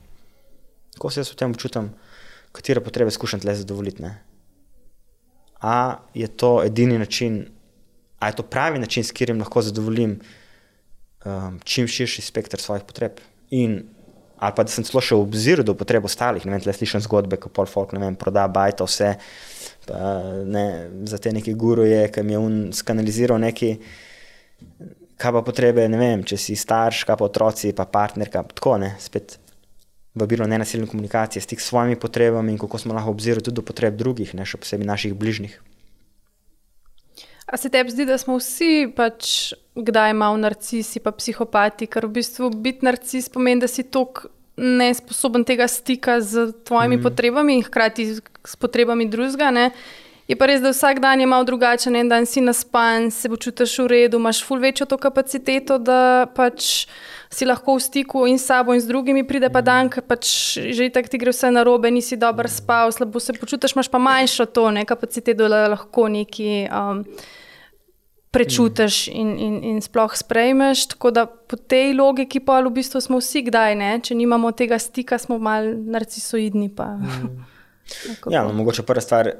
kako 0.97 1.10
se 1.14 1.20
jaz 1.20 1.30
v 1.30 1.36
tem 1.39 1.55
čutim, 1.55 1.93
katere 2.52 2.82
potrebe 2.82 3.14
skušam 3.14 3.40
tle 3.40 3.55
zadovoljiti. 3.55 4.02
Ne? 4.02 4.16
A 5.62 5.74
je 6.14 6.26
to 6.26 6.56
edini 6.64 6.98
način, 6.98 7.44
a 8.18 8.32
je 8.32 8.36
to 8.40 8.43
pravi 8.43 8.82
način, 8.82 9.06
s 9.06 9.14
katerim 9.14 9.39
lahko 9.39 9.62
zadovoljim 9.62 10.16
um, 10.18 11.60
čim 11.64 11.86
širši 11.86 12.22
spekter 12.22 12.60
svojih 12.60 12.82
potreb. 12.82 13.22
In, 13.51 13.78
ali 14.39 14.52
pa 14.56 14.66
da 14.66 14.74
sem 14.74 14.85
celo 14.90 14.98
še 14.98 15.14
v 15.14 15.22
obziru 15.22 15.62
do 15.62 15.76
potreb 15.78 16.10
ostalih, 16.10 16.43
ne 16.47 16.56
vem, 16.56 16.66
tle 16.66 16.74
slišim 16.74 17.06
zgodbe, 17.06 17.39
kako 17.39 17.55
pol 17.62 17.70
folk, 17.70 17.94
vem, 17.94 18.18
proda 18.18 18.48
bajta 18.51 18.90
vse. 18.90 19.14
Pa, 19.86 20.12
ne, 20.51 20.66
za 21.06 21.22
te 21.22 21.30
neki 21.32 21.55
guruje, 21.55 22.09
ki 22.10 22.26
mi 22.26 22.35
je 22.35 22.43
on 22.43 22.60
skanaliziral 22.74 23.39
neki 23.39 23.76
kaj 25.18 25.35
pa 25.35 25.43
potrebe, 25.43 25.89
ne 25.90 25.98
vem, 26.01 26.22
če 26.26 26.39
si 26.39 26.56
starš, 26.56 27.05
kaj 27.09 27.18
pa 27.18 27.26
otroci, 27.26 27.74
pa 27.76 27.86
partnerka, 27.90 28.44
tako 28.55 28.76
ne, 28.82 28.94
spet 29.02 29.39
vabilo 30.18 30.47
nenasilne 30.47 30.86
komunikacije, 30.90 31.43
stik 31.43 31.60
s 31.60 31.70
svojimi 31.70 31.98
potrebami 32.01 32.52
in 32.52 32.59
kako 32.59 32.78
smo 32.78 32.94
lahko 32.94 33.10
obzirali 33.10 33.44
tudi 33.44 33.60
do 33.60 33.62
potreb 33.62 33.98
drugih, 33.98 34.35
ne 34.35 34.47
še 34.47 34.59
posebej 34.59 34.86
naših 34.86 35.14
bližnjih. 35.14 35.59
A 37.48 37.56
se 37.56 37.70
tebi 37.72 37.90
zdi, 37.90 38.05
da 38.05 38.18
smo 38.20 38.36
vsi 38.36 38.90
pač 38.97 39.55
kdaj 39.78 40.12
malo 40.12 40.36
narcisi, 40.36 41.01
pa 41.01 41.14
psihopati, 41.16 41.89
ker 41.89 42.05
v 42.05 42.18
bistvu 42.18 42.51
biti 42.52 42.85
narcis 42.85 43.30
pomeni, 43.32 43.62
da 43.62 43.70
si 43.70 43.86
tok 43.89 44.26
nesposoben 44.59 45.47
tega 45.48 45.68
stika 45.70 46.18
z 46.20 46.51
tvojimi 46.66 46.98
mm. 46.98 47.02
potrebami 47.06 47.56
in 47.56 47.64
hkrati 47.64 48.09
s 48.18 48.59
potrebami 48.59 49.06
drugega. 49.09 49.70
Je 50.28 50.36
pa 50.36 50.44
res, 50.44 50.60
da 50.60 50.74
vsak 50.74 50.98
dan 51.00 51.22
je 51.22 51.26
malo 51.26 51.44
drugačen, 51.48 51.94
en 51.96 52.09
dan 52.09 52.26
si 52.28 52.42
naspan, 52.44 53.06
se 53.10 53.30
počutiš 53.32 53.78
v 53.80 53.86
redu, 53.88 54.18
imaš 54.20 54.42
ful 54.44 54.60
večjo 54.60 54.84
to 54.84 54.98
kapaciteto, 55.00 55.78
da 55.80 56.28
pač 56.36 56.84
si 57.32 57.48
lahko 57.48 57.78
v 57.78 57.80
stiku 57.80 58.26
in 58.28 58.36
s 58.36 58.44
sabo 58.50 58.76
in 58.76 58.82
z 58.84 58.92
drugimi, 58.92 59.24
pride 59.24 59.48
pa 59.48 59.64
dan, 59.64 59.88
ki 59.88 60.05
pač 60.05 60.28
že 60.76 60.90
tako 60.92 61.09
ti 61.09 61.22
gre 61.24 61.32
vse 61.32 61.48
na 61.48 61.64
robe, 61.64 61.88
nisi 61.88 62.20
dobro 62.20 62.44
spal, 62.44 62.92
slabo 62.92 63.24
se 63.24 63.32
počutiš, 63.40 63.72
imaš 63.72 63.88
pa 63.88 63.96
manjšo 63.96 64.50
to 64.52 64.68
ne, 64.70 64.84
kapaciteto, 64.84 65.48
da 65.48 65.64
lahko 65.72 66.09
neki. 66.12 66.68
Um, 66.68 67.05
Prečutiš 68.28 69.09
in, 69.09 69.30
in, 69.40 69.55
in 69.64 69.76
sploh 69.80 70.12
sprejmeš. 70.12 70.82
Tako 70.92 71.10
da 71.16 71.22
po 71.24 71.56
tej 71.56 71.96
logiki, 71.96 72.42
pa 72.44 72.60
v 72.60 72.68
bistvu 72.76 73.00
smo 73.00 73.22
vsi 73.24 73.40
kdaj, 73.46 73.72
ne? 73.80 73.92
če 74.05 74.12
nimamo 74.12 74.52
tega 74.52 74.76
stika, 74.76 75.16
smo 75.16 75.40
malo 75.40 75.72
narcisoidni. 75.72 76.68
Mm. 76.68 77.40
ja, 78.36 78.44
no, 78.44 78.52
mogoče 78.52 78.84
prva 78.84 79.00
stvar, 79.00 79.32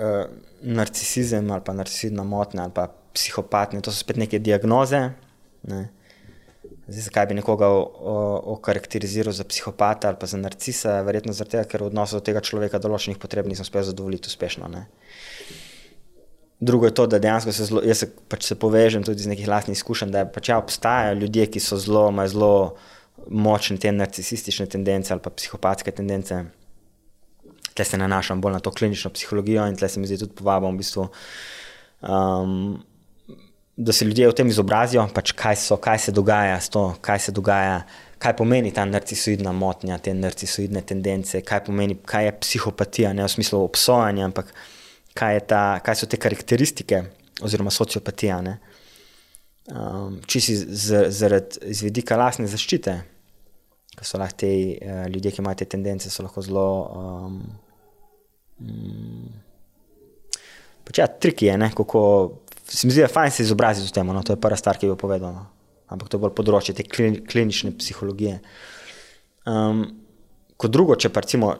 uh, 0.00 0.24
narcisizem 0.62 1.50
ali 1.50 1.64
pa 1.64 1.76
narcisidna 1.76 2.24
motnja 2.24 2.64
ali 2.64 2.74
pa 2.74 2.88
psihopatija, 3.14 3.82
to 3.82 3.92
so 3.92 4.00
spet 4.00 4.16
neke 4.16 4.38
diagnoze. 4.38 5.10
Ne. 5.68 5.88
Zdaj, 6.90 7.02
zakaj 7.06 7.26
bi 7.30 7.34
nekoga 7.38 7.68
okarakteriziral 8.50 9.32
za 9.32 9.44
psihopata 9.44 10.08
ali 10.08 10.16
pa 10.20 10.26
za 10.26 10.38
narcisa? 10.38 11.00
Verjetno 11.06 11.32
zato, 11.32 11.62
ker 11.70 11.84
v 11.84 11.90
odnosu 11.90 12.18
do 12.18 12.24
tega 12.26 12.42
človeka 12.42 12.80
določenih 12.82 13.18
potreb 13.18 13.46
nisem 13.46 13.66
uspel 13.66 13.84
zadovoljiti 13.86 14.30
uspešno. 14.30 14.70
Ne. 14.70 14.86
Drugo 16.60 16.90
je 16.90 16.94
to, 16.94 17.06
da 17.06 17.18
dejansko 17.18 17.52
se, 17.56 17.66
zelo, 17.70 17.82
se, 17.94 18.10
pač 18.28 18.44
se 18.50 18.56
povežem 18.58 19.04
tudi 19.06 19.22
iz 19.22 19.28
nekih 19.30 19.46
vlastnih 19.48 19.78
izkušenj, 19.78 20.10
da 20.12 20.24
pač 20.28 20.50
ja, 20.50 20.58
obstajajo 20.60 21.16
ljudje, 21.22 21.46
ki 21.54 21.62
so 21.62 21.78
zelo, 21.80 22.08
imajo 22.12 22.34
zelo 22.34 22.54
močne 23.28 23.78
te 23.80 23.92
narcisistične 23.92 24.66
tendence 24.70 25.12
ali 25.14 25.22
pa 25.24 25.30
psihopatske 25.30 25.92
tendence 25.94 26.42
tle 27.80 27.88
se 27.88 27.98
nanašam 27.98 28.40
bolj 28.40 28.52
na 28.52 28.60
to 28.60 28.70
klinično 28.70 29.10
psihologijo 29.10 29.64
in 29.66 29.76
tle 29.76 29.88
se 29.88 30.00
mi 30.00 30.06
zdi 30.06 30.18
tudi 30.20 30.36
povabom, 30.36 30.74
v 30.74 30.84
bistvu, 30.84 31.08
um, 32.04 32.82
da 33.76 33.92
se 33.92 34.04
ljudje 34.04 34.28
v 34.28 34.36
tem 34.36 34.48
izobrazijo, 34.52 35.06
pač 35.14 35.32
kaj, 35.32 35.56
so, 35.56 35.78
kaj 35.80 35.98
se 35.98 36.12
dogaja 36.12 36.60
s 36.60 36.68
to, 36.68 36.90
kaj 37.00 37.18
se 37.18 37.32
dogaja. 37.32 37.82
Kaj 38.20 38.34
pomeni 38.36 38.68
ta 38.76 38.84
narcisoidna 38.84 39.54
motnja, 39.56 39.96
te 39.96 40.12
narcisoidne 40.12 40.82
tendence, 40.84 41.40
kaj 41.40 41.62
pomeni, 41.64 41.94
kaj 42.04 42.26
je 42.26 42.34
psihopatija, 42.42 43.14
ne 43.16 43.24
v 43.24 43.30
smislu 43.32 43.62
obsojanja, 43.64 44.26
ampak 44.28 44.50
kaj, 45.16 45.40
ta, 45.48 45.62
kaj 45.80 45.96
so 46.02 46.08
te 46.10 46.20
karakteristike, 46.20 47.00
oziroma 47.40 47.72
sociopatija. 47.72 48.36
Um, 49.72 50.20
če 50.28 50.44
si 50.44 50.58
zaradi 50.60 51.64
izvedika 51.72 52.20
lastne 52.20 52.44
zaščite, 52.52 52.98
ki 53.96 54.04
so 54.04 54.20
lahko 54.20 54.42
ti 54.44 54.52
uh, 54.76 55.06
ljudje, 55.08 55.32
ki 55.32 55.40
imajo 55.40 55.62
te 55.62 55.70
tendence, 55.72 56.12
so 56.12 56.28
lahko 56.28 56.44
zelo. 56.44 56.68
Um, 57.00 57.40
um, 58.60 59.30
pač 60.86 61.00
ja, 61.02 61.06
triki 61.06 61.48
je, 61.48 61.56
ne, 61.60 61.70
kako 61.76 62.02
se 62.64 62.86
mi 62.86 62.94
zdi, 62.94 63.02
da 63.02 63.08
je 63.08 63.14
fajn 63.14 63.34
se 63.34 63.42
izobraziti 63.42 63.88
v 63.90 63.96
tem. 63.96 64.12
No, 64.14 64.22
to 64.22 64.36
je 64.36 64.40
prva 64.40 64.58
stvar, 64.58 64.78
ki 64.78 64.90
je 64.90 64.98
povedala. 64.98 65.32
No. 65.32 65.46
Ampak 65.90 66.08
to 66.08 66.18
je 66.18 66.22
bolj 66.22 66.36
področje 66.38 66.76
te 66.78 66.86
klinične 66.86 67.72
psihologije. 67.78 68.36
Um, 69.50 69.82
kot 70.60 70.70
drugo, 70.70 70.94
če 70.94 71.10
pa 71.10 71.24
recimo, 71.24 71.50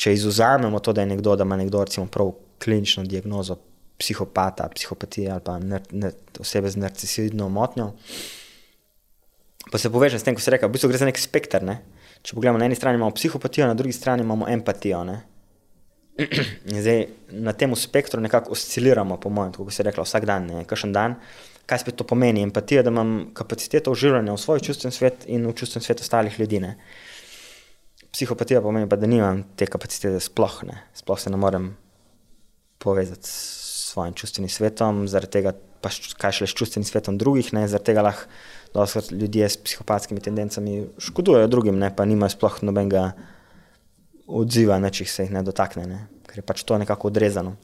če 0.00 0.14
izuzamemo 0.16 0.80
to, 0.80 0.94
da 0.96 1.04
je 1.04 1.12
nekdo, 1.12 1.34
da 1.36 1.44
ima 1.44 1.58
nekdo 1.60 1.82
recimo 1.84 2.08
prav 2.08 2.32
klinično 2.64 3.04
diagnozo 3.04 3.58
psihopata, 4.00 4.70
psihopatije 4.72 5.28
ali 5.30 5.44
pa 5.44 5.58
ner, 5.60 5.84
ner, 5.92 6.16
osebe 6.40 6.72
z 6.72 6.80
narcisoidno 6.82 7.50
motnjo 7.52 7.92
pa 9.70 9.78
se 9.78 9.90
poveže 9.90 10.18
s 10.18 10.22
tem, 10.22 10.36
ko 10.36 10.40
se 10.40 10.52
reče, 10.52 10.68
v 10.68 10.76
bistvu 10.76 10.88
gre 10.92 11.00
za 11.00 11.08
nek 11.08 11.18
spekter. 11.18 11.64
Ne? 11.64 11.80
Če 12.22 12.36
pogledamo, 12.36 12.60
na 12.60 12.68
eni 12.68 12.76
strani 12.76 13.00
imamo 13.00 13.14
psihopatijo, 13.16 13.66
na 13.66 13.74
drugi 13.74 13.94
strani 13.96 14.22
imamo 14.22 14.48
empatijo. 14.48 15.00
Zdaj, 16.82 17.06
na 17.30 17.52
tem 17.52 17.74
spektru 17.76 18.20
nekako 18.22 18.54
osciliramo, 18.54 19.16
po 19.20 19.30
mojem, 19.30 19.52
kot 19.52 19.72
se 19.72 19.82
je 19.82 19.88
rekla, 19.90 20.04
vsak 20.06 20.26
dan, 20.28 20.46
kakšen 20.66 20.92
dan. 20.94 21.18
Kaj 21.66 21.80
spet 21.80 21.96
to 21.98 22.04
pomeni? 22.06 22.44
Empatija, 22.44 22.84
da 22.84 22.92
imam 22.92 23.30
kapaciteto 23.34 23.92
uživanja 23.92 24.34
v 24.34 24.40
svoj 24.40 24.60
čustven 24.62 24.92
svet 24.92 25.24
in 25.26 25.46
v 25.48 25.54
čustven 25.56 25.82
svet 25.82 26.04
ostalih 26.04 26.36
ljudi. 26.38 26.60
Ne? 26.60 26.76
Psihopatija 28.12 28.62
pomeni 28.62 28.88
pa, 28.88 29.00
da 29.00 29.08
nimam 29.10 29.42
te 29.56 29.66
kapacitete 29.66 30.20
sploh, 30.22 30.60
ne? 30.68 30.82
sploh 30.94 31.20
se 31.20 31.32
ne 31.32 31.40
morem 31.40 31.72
povezati 32.78 33.26
s 33.26 33.64
svojim 33.94 34.14
čustvenim 34.14 34.50
svetom, 34.50 35.06
zaradi 35.08 35.38
tega 35.38 35.54
pa 35.80 35.90
kaj 36.20 36.38
šele 36.38 36.48
s 36.50 36.56
čustvenim 36.58 36.86
svetom 36.86 37.18
drugih, 37.18 37.52
ne? 37.56 37.64
zaradi 37.68 37.90
tega 37.90 38.04
lahko 38.04 39.02
ljudje 39.10 39.48
s 39.48 39.56
psihopatskimi 39.64 40.20
tendencami 40.20 40.84
škodujejo 40.98 41.48
drugim, 41.48 41.78
ne, 41.78 41.90
pa 41.96 42.04
nimajo 42.04 42.34
sploh 42.34 42.56
nobenega 42.66 43.12
odziva, 44.26 44.78
ne, 44.80 44.90
če 44.90 45.06
se 45.08 45.26
jih 45.26 45.34
ne 45.34 45.42
dotakne, 45.44 45.86
ne, 45.88 46.00
ker 46.28 46.40
je 46.40 46.46
pač 46.46 46.64
to 46.64 46.78
nekako 46.80 47.10
odrezano. 47.12 47.54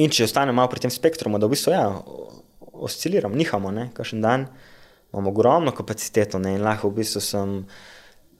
In 0.00 0.10
če 0.10 0.24
ostanemo 0.26 0.56
malo 0.56 0.70
pri 0.72 0.86
tem 0.86 0.92
spektru, 0.92 1.32
da 1.38 1.46
v 1.46 1.54
bistvu 1.54 1.74
ja, 1.74 1.86
osciliramo, 2.80 3.36
nihamo, 3.36 3.72
ne, 3.74 3.90
kakšen 3.94 4.22
dan 4.24 4.46
imam 5.10 5.26
ogromno 5.26 5.74
kapaciteto 5.74 6.38
ne, 6.38 6.54
in 6.56 6.64
lahko 6.64 6.90
v 6.90 7.00
bistvu 7.00 7.22
sem 7.24 7.56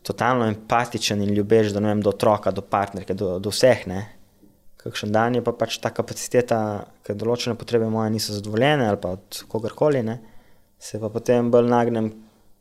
totalno 0.07 0.47
empatičen 0.49 1.21
in 1.23 1.35
ljubež 1.35 1.75
do, 1.75 1.83
vem, 1.85 2.01
do 2.01 2.15
otroka, 2.15 2.53
do 2.55 2.63
partnerke, 2.63 3.15
do, 3.15 3.35
do 3.43 3.53
vseh. 3.53 3.85
Ne. 3.91 4.01
Kakšen 4.81 5.13
dan 5.13 5.37
je 5.37 5.45
pa 5.45 5.53
pač 5.53 5.77
ta 5.83 5.91
kapaciteta, 5.93 6.61
ker 7.05 7.19
določene 7.19 7.59
potrebe 7.59 7.91
moje 7.93 8.15
niso 8.15 8.37
zadovoljene 8.37 8.89
ali 8.89 9.01
pa 9.03 9.13
od 9.19 9.43
kogarkoli, 9.51 10.03
ne, 10.07 10.17
se 10.81 11.03
pa 11.03 11.11
potem 11.13 11.51
bolj 11.53 11.69
nagnem 11.69 12.09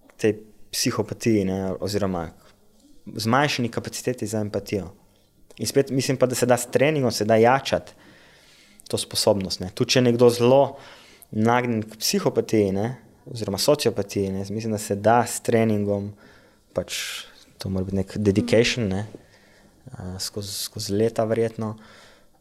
k 0.09 0.17
tej 0.19 0.35
psihopatiji 0.73 1.45
ne, 1.47 1.59
oziroma 1.79 2.27
zmanjšani 3.15 3.69
kapaciteti 3.69 4.27
za 4.27 4.39
empatijo. 4.39 4.91
In 5.57 5.67
spet 5.67 5.89
mislim 5.89 6.17
pa, 6.17 6.25
da 6.25 6.35
se 6.35 6.45
da 6.45 6.57
s 6.57 6.71
treningom, 6.71 7.11
se 7.11 7.25
da 7.25 7.35
jačati 7.35 7.91
to 8.87 8.97
sposobnost. 8.97 9.61
Tudi 9.73 9.91
če 9.91 9.99
je 9.99 10.03
nekdo 10.03 10.29
zelo 10.33 10.63
nagnjen 11.31 11.83
k 11.85 11.99
psihopatiji, 11.99 12.71
ne, 12.73 12.87
oziroma 13.29 13.57
sociopatiji, 13.61 14.31
ne, 14.33 14.45
mislim, 14.49 14.73
da 14.73 14.77
se 14.81 14.95
da 14.95 15.21
s 15.27 15.43
treningom, 15.45 16.09
pač 16.73 16.95
to 17.61 17.69
mora 17.69 17.85
biti 17.85 17.99
nek 17.99 18.15
dedication, 18.17 18.87
ne, 18.89 19.03
uh, 19.91 20.15
skozi, 20.19 20.55
skozi 20.63 20.95
leta, 20.95 21.25
verjetno, 21.29 21.75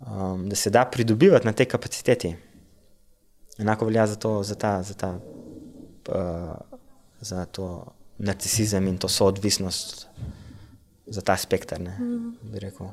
um, 0.01 0.47
da 0.49 0.57
se 0.57 0.71
da 0.71 0.87
pridobivati 0.89 1.47
na 1.47 1.53
tej 1.53 1.69
kapaciteti. 1.75 2.35
Enako 3.59 3.91
velja 3.91 4.07
za 4.07 4.17
to, 4.17 4.43
za 4.43 4.55
ta, 4.55 4.73
za 4.83 4.95
ta, 4.95 5.15
uh, 6.09 6.79
za 7.21 7.45
to 7.45 7.69
narcisizem 8.19 8.87
in 8.89 8.99
to 8.99 9.09
soodvisnost, 9.09 10.07
za 11.11 11.21
ta 11.21 11.37
spektr. 11.37 11.81
Ne, 11.81 11.99
rekel. 12.61 12.87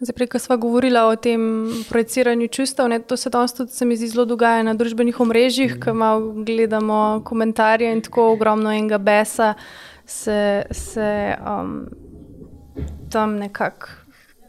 Zdaj, 0.00 0.26
ko 0.26 0.38
smo 0.38 0.56
govorili 0.56 0.98
o 0.98 1.16
tem 1.16 1.40
projiciranju 1.88 2.48
čustev, 2.48 2.88
ne, 2.88 2.98
to 2.98 3.16
se 3.16 3.30
danes 3.30 3.54
tudi 3.54 3.72
se 3.72 3.84
mi 3.84 3.96
zdi 3.96 4.08
zelo 4.08 4.24
dogaja 4.24 4.62
na 4.62 4.74
družbenih 4.74 5.20
omrežjih, 5.20 5.76
mm. 5.76 5.80
ko 5.80 5.94
malo 5.94 6.32
gledamo 6.44 7.22
komentarje 7.24 7.92
in 7.92 8.02
tako 8.02 8.32
ogromno 8.32 8.72
enega 8.72 8.98
besa 8.98 9.54
se, 10.06 10.62
se 10.70 11.36
um, 11.40 11.86
tam 13.10 13.36
nekako 13.36 13.88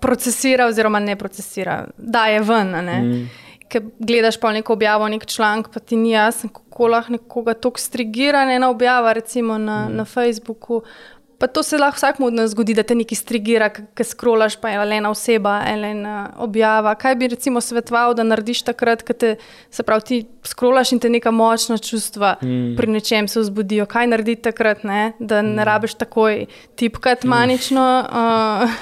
procesira, 0.01 0.67
oziroma 0.67 0.99
ne 0.99 1.15
procesira, 1.15 1.88
da 1.97 2.26
je 2.27 2.39
ven. 2.41 2.76
Mm. 2.76 3.30
Ker 3.69 3.84
gledaš 3.99 4.38
pa 4.39 4.51
neko 4.53 4.73
objavo, 4.73 5.07
nek 5.09 5.26
članek, 5.26 5.69
pa 5.73 5.80
ti 5.80 5.95
ni 5.95 6.11
jasno, 6.11 6.49
kako 6.49 6.88
lahko 6.88 7.11
nekoga 7.11 7.53
tako 7.53 7.80
strigira, 7.80 8.43
ena 8.53 8.69
objava, 8.69 9.13
recimo 9.13 9.57
na, 9.57 9.88
mm. 9.89 9.95
na 9.95 10.05
Facebooku. 10.05 10.84
Pa 11.45 11.49
to 11.49 11.63
se 11.63 11.77
lahko 11.77 11.95
vsakmu 11.95 12.26
od 12.26 12.34
nas 12.34 12.51
zgodi, 12.51 12.73
da 12.73 12.81
te 12.84 12.95
nekaj 12.97 13.19
strigira, 13.19 13.67
ki 13.69 14.03
skrolaš, 14.03 14.55
pa 14.57 14.72
je 14.72 14.80
ena 14.97 15.11
oseba, 15.13 15.59
ena 15.69 16.31
objava. 16.41 16.95
Kaj 16.97 17.15
bi 17.15 17.27
recimo 17.30 17.61
svetoval, 17.61 18.15
da 18.17 18.23
narediš 18.26 18.63
takrat, 18.65 19.03
ko 19.05 19.13
te, 19.13 19.35
se 19.69 19.84
pravi, 19.85 20.01
ti 20.07 20.17
skrolaš 20.41 20.95
in 20.95 21.01
te 21.03 21.11
neka 21.13 21.30
močna 21.30 21.77
čustva 21.77 22.31
mm. 22.41 22.72
pri 22.80 22.89
nečem 22.95 23.27
se 23.30 23.43
vzbudijo. 23.43 23.85
Kaj 23.85 24.09
narediti 24.09 24.41
takrat, 24.47 24.81
ne? 24.89 25.11
da 25.19 25.43
ne 25.45 25.51
mm. 25.61 25.67
rabiš 25.69 25.93
takoj 26.01 26.47
tipkati 26.81 27.27
mm. 27.27 27.30
manično? 27.30 27.85
Uh. 28.09 28.73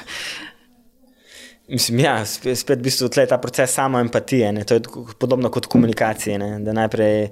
Mislim, 1.68 2.00
ja, 2.00 2.16
spet, 2.26 2.62
spet 2.64 2.80
v 2.80 2.88
bistvu 2.88 3.12
tle 3.12 3.28
ta 3.28 3.42
proces 3.44 3.76
samo 3.76 4.00
empatije. 4.00 4.54
Ne? 4.56 4.64
To 4.64 4.80
je 4.80 4.88
podobno 5.20 5.52
kot 5.52 5.68
komunikacija. 5.68 6.40
Da 6.64 6.80
najprej 6.80 7.28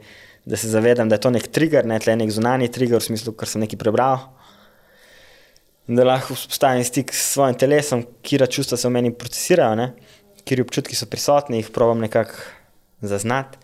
da 0.45 0.57
se 0.57 0.67
zavedam, 0.67 1.09
da 1.09 1.15
je 1.15 1.21
to 1.23 1.31
nek 1.31 1.47
trigger, 1.47 1.85
ne 1.87 1.99
tle 2.03 2.19
nek 2.19 2.31
zunani 2.35 2.67
trigger, 2.67 2.99
v 2.99 3.11
smislu, 3.13 3.31
ker 3.37 3.47
sem 3.47 3.63
nekaj 3.63 3.79
prebral 3.79 4.27
da 5.87 6.03
lahko 6.03 6.35
vzpostavim 6.35 6.83
stik 6.83 7.13
s 7.13 7.33
svojim 7.33 7.57
telesom, 7.57 8.05
kira 8.21 8.47
čustva 8.47 8.77
se 8.77 8.87
v 8.87 8.91
meni 8.91 9.13
procesirajo, 9.13 9.91
kjer 10.45 10.61
občutki 10.61 10.95
so 10.95 11.05
prisotni, 11.09 11.61
jih 11.61 11.69
provam 11.73 11.99
nekako 11.99 12.37
zaznati, 13.01 13.57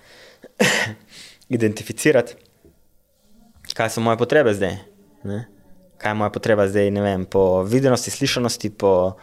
identificirati, 1.58 2.36
kaj 3.74 3.94
so 3.94 4.02
moje 4.02 4.18
potrebe 4.18 4.54
zdaj. 4.54 4.78
Ne? 5.24 5.46
Kaj 5.98 6.12
je 6.12 6.18
moja 6.18 6.34
potreba 6.34 6.68
zdaj, 6.70 6.92
ne 6.94 7.02
vem, 7.02 7.26
po 7.26 7.64
videnosti, 7.66 8.12
slišanosti, 8.14 8.70
po, 8.70 9.18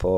po 0.00 0.12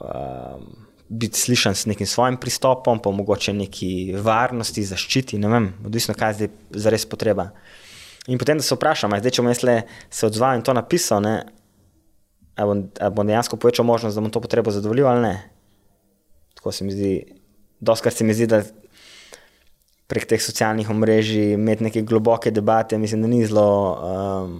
um, 0.00 0.66
biti 1.08 1.40
slišan 1.40 1.74
s 1.74 1.86
nekim 1.86 2.06
svojim 2.06 2.36
pristopom, 2.40 3.00
po 3.00 3.12
mogoče 3.12 3.52
neki 3.52 4.14
varnosti, 4.20 4.84
zaščiti, 4.84 5.38
ne 5.38 5.48
vem, 5.48 5.70
odvisno, 5.84 6.16
kaj 6.16 6.30
je 6.30 6.34
zdaj 6.34 6.52
zares 6.86 7.08
potreba. 7.08 7.50
In 8.28 8.38
potem, 8.40 8.56
da 8.56 8.64
se 8.64 8.76
vprašam, 8.76 9.12
zdaj, 9.20 9.34
če 9.36 9.42
bom 9.42 9.50
jaz 9.52 9.60
se 10.10 10.26
odzval 10.26 10.56
in 10.56 10.62
to 10.64 10.72
napisal, 10.72 11.20
ne, 11.20 11.34
ali 12.56 12.70
bom, 12.70 12.84
bom 13.18 13.28
dejansko 13.28 13.58
povečal 13.60 13.84
možnost, 13.84 14.16
da 14.16 14.22
bom 14.24 14.32
to 14.32 14.40
potrebo 14.40 14.72
zadovoljil 14.72 15.08
ali 15.10 15.22
ne. 15.26 15.34
Tako 16.54 16.72
se 16.72 16.84
mi 16.84 16.94
zdi, 16.94 17.12
doskrat 17.80 18.14
se 18.14 18.24
mi 18.24 18.34
zdi, 18.34 18.46
da 18.48 18.62
prek 20.08 20.28
teh 20.30 20.40
socialnih 20.40 20.88
omrežij 20.90 21.54
imeti 21.58 21.84
neke 21.84 22.02
globoke 22.02 22.50
debate, 22.50 22.98
mislim, 22.98 23.22
da 23.22 23.28
ni 23.28 23.44
zelo, 23.46 23.68
um, 23.92 24.56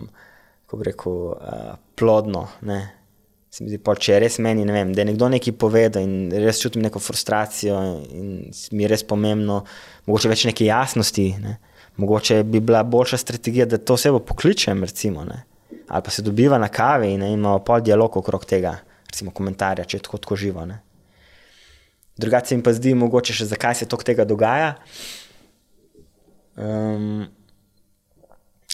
kako 0.65 0.77
bi 0.77 0.91
rekel, 0.91 1.17
uh, 1.33 1.73
plodno. 1.97 2.47
Ne. 2.61 2.83
Se 3.55 3.65
mi 3.65 3.71
zdi, 3.71 3.79
pol, 3.79 3.97
če 3.97 4.17
je 4.17 4.23
res 4.25 4.41
meni, 4.43 4.65
ne 4.67 4.75
vem, 4.75 4.93
da 4.93 5.05
je 5.05 5.13
nekdo 5.13 5.29
nekaj 5.31 5.57
povedal 5.57 6.05
in 6.05 6.33
res 6.43 6.61
čutim 6.61 6.83
neko 6.85 7.01
frustracijo 7.01 7.79
in 8.11 8.33
mi 8.75 8.85
je 8.85 8.91
res 8.91 9.05
pomembno, 9.07 9.63
mogoče 10.09 10.33
več 10.33 10.45
neke 10.51 10.67
jasnosti. 10.67 11.29
Ne. 11.41 11.61
Mogoče 11.97 12.43
bi 12.43 12.61
bila 12.61 12.83
boljša 12.83 13.17
strategija, 13.17 13.67
da 13.67 13.79
to 13.79 13.95
osebo 13.95 14.19
pokličem, 14.19 14.85
recimo, 14.85 15.27
ali 15.89 16.03
pa 16.03 16.11
se 16.11 16.23
dobiva 16.23 16.59
na 16.59 16.69
kavi 16.69 17.13
in 17.13 17.23
imamo 17.23 17.59
pol 17.59 17.81
dialog 17.81 18.17
okrog 18.17 18.45
tega, 18.45 18.77
recimo 19.07 19.31
komentarja, 19.31 19.85
če 19.85 19.97
je 19.97 20.03
tako, 20.03 20.19
tako 20.19 20.37
živo. 20.37 20.67
Ne? 20.67 20.81
Drugače 22.17 22.57
mi 22.57 22.63
pa 22.63 22.73
zdi, 22.73 22.95
mogoče 22.95 23.35
še 23.35 23.47
zakaj 23.51 23.75
se 23.75 23.89
to 23.91 23.97
tega 23.97 24.25
dogaja. 24.25 24.75
Um, 26.57 27.27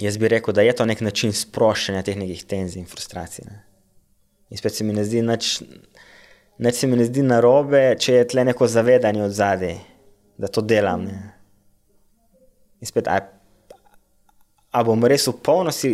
jaz 0.00 0.16
bi 0.20 0.28
rekel, 0.28 0.54
da 0.54 0.64
je 0.64 0.76
to 0.76 0.86
nek 0.88 1.00
način 1.04 1.32
sproščanja 1.36 2.04
teh 2.04 2.16
nekih 2.16 2.44
tenzij 2.44 2.80
in 2.80 2.88
frustracij. 2.88 3.44
Ne? 3.48 3.60
In 4.50 4.60
spet 4.60 4.76
se 4.76 4.84
mi 4.84 4.96
ne 4.96 5.04
zdi 5.04 5.22
nič, 5.24 5.50
nič 6.58 6.80
se 6.80 6.88
mi 6.88 6.96
ne 7.00 7.04
zdi 7.08 7.24
narobe, 7.24 7.82
če 8.00 8.20
je 8.20 8.30
tle 8.32 8.44
neko 8.48 8.68
zavedanje 8.68 9.24
od 9.24 9.36
zadaj, 9.36 9.76
da 10.40 10.48
to 10.48 10.64
delam. 10.64 11.04
Ne? 11.08 11.39
In 12.80 12.88
spet, 12.88 13.08
a, 13.08 13.20
a 14.72 14.82
bom 14.86 15.04
res 15.08 15.28
v 15.28 15.36
polnosti 15.44 15.92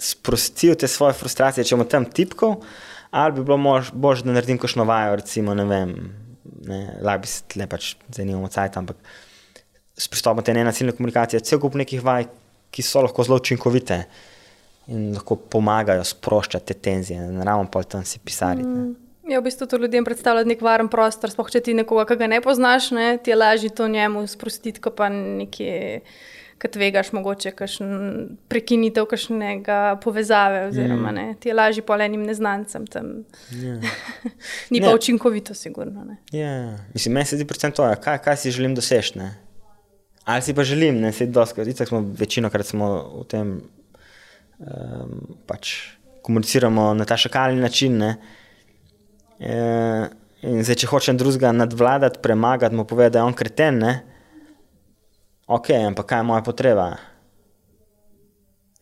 sprostil 0.00 0.74
te 0.78 0.90
svoje 0.90 1.14
frustracije, 1.18 1.64
če 1.66 1.78
bom 1.78 1.88
tam 1.88 2.06
tipkal, 2.06 2.58
ali 3.14 3.36
bi 3.36 3.44
bilo 3.46 3.58
mož, 3.60 3.92
bož, 3.94 4.24
da 4.26 4.34
naredim 4.34 4.58
kakšno 4.60 4.86
vajo, 4.88 5.20
recimo, 5.22 5.54
ne 5.54 5.66
vem, 5.68 5.94
ne, 6.66 6.80
lahko 7.04 7.24
bi 7.24 7.30
se 7.30 7.44
tle 7.54 7.68
pač 7.70 7.94
zanimalo 8.12 8.50
cajt, 8.52 8.80
ampak 8.82 8.98
s 9.94 10.10
pristopom 10.10 10.44
te 10.44 10.54
nenasilne 10.56 10.96
komunikacije, 10.96 11.44
cel 11.46 11.62
kup 11.62 11.78
nekih 11.78 12.02
vaj, 12.04 12.26
ki 12.74 12.82
so 12.82 13.04
lahko 13.04 13.22
zelo 13.22 13.38
učinkovite 13.38 14.00
in 14.90 15.12
lahko 15.14 15.38
pomagajo 15.38 16.02
sproščati 16.04 16.72
te 16.72 16.80
tenzije, 16.90 17.22
ne 17.30 17.46
ravno 17.46 17.70
pol 17.72 17.86
tam 17.88 18.02
si 18.04 18.18
pisariti. 18.18 18.68
Mm. 18.68 19.03
Ja, 19.28 19.40
v 19.40 19.44
bistvu 19.48 19.66
to 19.66 19.78
ljudem 19.80 20.04
predstavlja 20.04 20.44
nek 20.44 20.60
varen 20.60 20.90
prostor, 20.92 21.32
sploh 21.32 21.48
če 21.48 21.62
ti 21.64 21.74
nekoga, 21.76 22.04
ki 22.10 22.18
ga 22.20 22.26
ne 22.28 22.40
poznaš, 22.44 22.90
ne, 22.92 23.06
ti 23.16 23.32
je 23.32 23.36
lažje 23.38 23.70
to 23.72 23.86
njemu 23.88 24.26
sprostiti, 24.28 24.82
kot 24.84 24.98
pa 24.98 25.08
nekje, 25.08 26.02
ki 26.60 26.70
tvegaš, 26.74 27.12
mogoče 27.16 27.54
prekinitev 28.52 29.08
kakšnega 29.08 29.78
povezave. 30.04 30.66
Oziroma, 30.68 31.08
mm. 31.08 31.16
ne, 31.16 31.24
ti 31.40 31.48
je 31.48 31.56
lažje 31.56 31.86
po 31.88 31.96
enim 31.96 32.26
neznancem 32.28 32.84
tam. 32.86 33.24
Yeah. 33.48 33.80
Ja. 33.80 34.30
Ni 34.76 34.84
pa 34.84 34.92
učinkovito, 34.92 35.56
sigurno. 35.56 36.04
Ja, 36.32 36.76
mislim, 36.92 37.16
meni 37.16 37.32
se 37.32 37.40
zdi 37.40 37.48
predvsem 37.48 37.72
to, 37.72 37.88
kaj, 38.04 38.20
kaj 38.28 38.40
si 38.44 38.52
želim 38.52 38.76
doseči. 38.76 39.24
Ali 40.24 40.42
si 40.44 40.54
pa 40.54 40.64
želim, 40.64 41.00
ne 41.00 41.12
se 41.12 41.26
dosti, 41.26 41.72
tako 41.72 41.88
smo 41.88 42.04
večino 42.18 42.50
krat 42.50 42.66
smo 42.66 42.92
v 43.22 43.26
tem 43.28 43.50
um, 44.60 45.36
pač 45.48 45.76
komuniciramo 46.24 46.94
na 46.94 47.04
ta 47.04 47.16
šakalni 47.16 47.60
način. 47.60 47.98
Ne, 47.98 48.16
E, 48.16 48.43
in 49.40 50.62
zdaj, 50.64 50.78
če 50.82 50.90
hočem 50.90 51.18
drugega 51.18 51.52
nadvladati, 51.54 52.20
premagati, 52.22 52.76
mu 52.76 52.84
povedati, 52.84 53.14
da 53.16 53.22
je 53.22 53.30
on 53.30 53.36
kreten, 53.36 53.80
ne? 53.82 53.94
ok, 55.46 55.70
ampak 55.90 56.08
kaj 56.12 56.22
je 56.22 56.28
moja 56.28 56.44
potreba? 56.44 56.86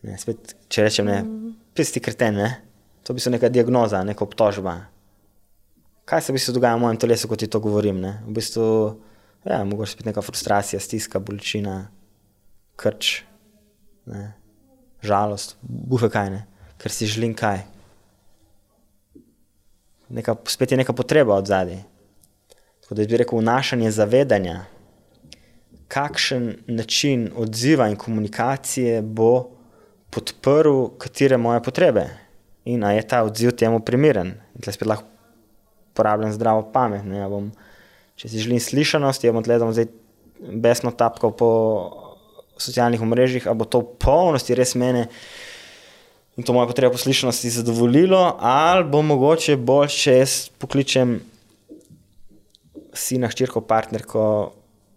Ne, 0.03 0.17
spet, 0.19 0.55
če 0.71 0.85
rečem, 0.87 1.07
ne, 1.07 1.17
pisti 1.75 2.03
kreten, 2.03 2.39
ne? 2.39 2.49
to 3.03 3.15
bi 3.15 3.23
se 3.23 3.31
neka 3.33 3.49
diagnoza, 3.51 4.03
neka 4.07 4.23
obtožba. 4.23 4.77
Kaj 6.07 6.21
se 6.21 6.31
v 6.31 6.37
bistvu 6.37 6.55
dogaja 6.59 6.77
v 6.77 6.83
mojem 6.83 6.99
telesu, 6.99 7.27
ko 7.31 7.39
ti 7.39 7.47
to 7.47 7.59
govorim? 7.63 7.99
Ne? 8.03 8.17
V 8.27 8.37
bistvu, 8.37 8.65
ja, 9.47 9.63
mogoče 9.67 9.95
spet 9.95 10.07
neka 10.11 10.23
frustracija, 10.23 10.79
stiska, 10.83 11.23
bolečina, 11.23 11.87
krč, 12.79 13.23
ne? 14.07 14.33
žalost, 15.03 15.57
bufe 15.63 16.07
kaj 16.11 16.29
ne, 16.31 16.41
ker 16.79 16.91
si 16.91 17.09
želim 17.11 17.35
kaj 17.35 17.72
neka, 20.09 20.35
spet 20.47 20.71
je 20.71 20.77
neka 20.77 20.93
potreba 20.93 21.35
od 21.35 21.47
zadaj. 21.47 21.83
Tako 22.81 22.95
da 22.95 23.05
bi 23.05 23.17
rekel, 23.17 23.39
vnašanje 23.39 23.91
zavedanja, 23.91 24.65
kakšen 25.87 26.55
način 26.67 27.29
odziva 27.35 27.87
in 27.89 27.95
komunikacije 27.95 29.01
bo 29.01 29.49
podprl 30.09 30.87
katere 30.97 31.37
moje 31.37 31.63
potrebe 31.63 32.07
in 32.65 32.83
ali 32.83 32.95
je 32.95 33.07
ta 33.07 33.23
odziv 33.23 33.51
temu 33.51 33.79
primeren. 33.79 34.27
In 34.55 34.61
tukaj 34.61 34.73
spet 34.73 34.87
lahko 34.87 35.05
uporabljam 35.91 36.31
zdravo 36.33 36.71
pamet. 36.73 37.05
Ja 37.05 37.29
bom, 37.29 37.51
če 38.15 38.29
si 38.29 38.41
želim 38.41 38.59
slišanosti, 38.59 39.27
ja 39.27 39.33
bom 39.33 39.43
tle, 39.45 39.59
da 39.59 39.67
bom 39.67 39.73
zdaj 39.75 39.91
besno 40.39 40.91
tapkal 40.91 41.33
po 41.37 41.49
socialnih 42.57 43.01
omrežjih, 43.01 43.47
ali 43.47 43.57
bo 43.57 43.65
to 43.65 43.81
v 43.83 43.97
polnosti 44.01 44.55
res 44.57 44.75
mene 44.75 45.07
in 46.37 46.43
to 46.43 46.53
moja 46.53 46.67
potreba 46.67 46.91
poslušanosti 46.91 47.49
zadovoljilo, 47.49 48.37
ali 48.39 48.83
bo 48.89 49.01
mogoče 49.01 49.57
bolj, 49.57 49.91
če 49.93 50.17
jaz 50.17 50.37
pokličem 50.57 51.19
sina, 52.93 53.29
ščirko, 53.29 53.61
partnerko, 53.61 54.23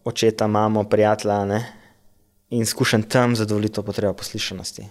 očeta, 0.04 0.46
mamo, 0.46 0.84
prijatelja 0.88 1.44
ne? 1.44 1.64
in 2.50 2.66
skušam 2.66 3.02
tam 3.02 3.34
zadovoljiti 3.36 3.74
to 3.74 3.82
potrebo 3.82 4.14
poslušanosti. 4.14 4.84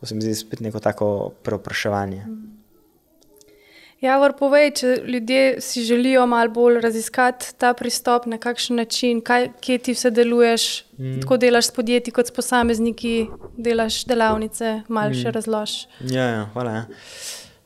To 0.00 0.06
se 0.06 0.14
mi 0.14 0.20
zdi 0.20 0.34
spet 0.34 0.60
neko 0.60 0.80
tako 0.82 1.30
preopraševanje. 1.46 2.16
Ja, 2.16 2.26
vrj 4.02 4.34
povej, 4.38 4.70
če 4.74 4.88
ljudje 5.06 5.60
si 5.62 5.84
želijo 5.86 6.24
malo 6.26 6.50
bolj 6.50 6.80
raziskati 6.82 7.52
ta 7.58 7.70
pristop, 7.74 8.26
na 8.26 8.38
kakšen 8.38 8.76
način, 8.76 9.20
kaj, 9.22 9.52
kje 9.62 9.78
ti 9.78 9.94
vse 9.94 10.10
deluješ, 10.10 10.64
mm. 10.98 11.20
tako 11.22 11.36
delaš 11.38 11.68
s 11.68 11.74
podjetji, 11.76 12.14
kot 12.14 12.26
s 12.26 12.34
posamezniki, 12.34 13.28
delaš 13.56 14.02
delavnice, 14.10 14.80
malo 14.88 15.14
mm. 15.14 15.20
še 15.22 15.34
razlož. 15.36 15.76
Ja, 16.10 16.26
ja 16.26 16.44
hvala. 16.54 16.72
Ja. 16.72 16.84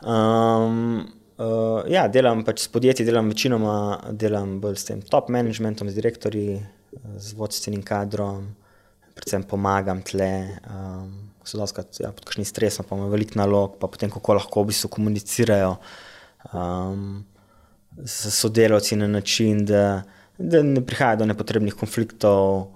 Um, 0.05 1.07
uh, 1.41 1.81
ja, 1.89 2.05
delam 2.13 2.45
pač 2.45 2.67
s 2.67 2.73
podjetji, 2.73 3.07
delam 3.09 3.33
večinoma 3.33 3.77
delam 4.13 4.59
bolj 4.61 4.77
s 4.83 4.91
tem 4.91 5.01
top 5.01 5.31
managementom, 5.33 5.89
z 5.89 5.97
direktorji, 6.03 6.59
z 7.17 7.39
vodstvenim 7.39 7.81
kadrom, 7.87 8.51
predvsem 9.17 9.49
pomagam 9.49 10.05
tle. 10.05 10.35
Um, 10.69 11.15
So 11.47 11.61
doskrat 11.61 11.95
ja, 12.03 12.09
pod 12.11 12.25
kakšnim 12.27 12.43
stresom, 12.43 12.83
pa 12.89 12.97
imajo 12.97 13.13
veliko 13.13 13.39
nalog, 13.39 13.77
pa 13.79 13.87
potem 13.87 14.11
kako 14.11 14.35
lahko 14.35 14.65
v 14.65 14.73
bistvu 14.73 14.89
komunicirajo 14.97 15.77
um, 16.53 17.25
s 18.05 18.31
sodelavci 18.35 18.97
na 18.97 19.07
način, 19.07 19.65
da, 19.65 20.03
da 20.39 20.63
ne 20.63 20.87
prihaja 20.87 21.17
do 21.17 21.27
nepotrebnih 21.27 21.75
konfliktov, 21.75 22.67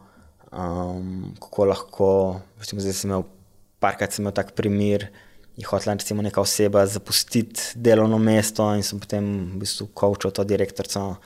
um, 0.53 1.35
kako 1.41 1.65
lahko. 1.65 2.41
Recimo, 2.59 2.81
zdaj 2.81 2.93
sem 2.93 3.11
imel 3.11 3.27
parkrat 3.81 4.19
imel 4.19 4.33
tak 4.33 4.55
primer. 4.57 5.09
Je 5.57 5.67
hotela 5.67 5.95
recimo 5.95 6.23
neka 6.23 6.41
oseba 6.41 6.87
zapustiti 6.87 7.61
delovno 7.75 8.19
mesto, 8.19 8.65
in 8.75 8.83
sem 8.83 9.01
potem 9.01 9.25
v 9.55 9.61
bistvu 9.61 9.91
kočil 9.95 10.33
to 10.33 10.45
direktorico, 10.45 11.17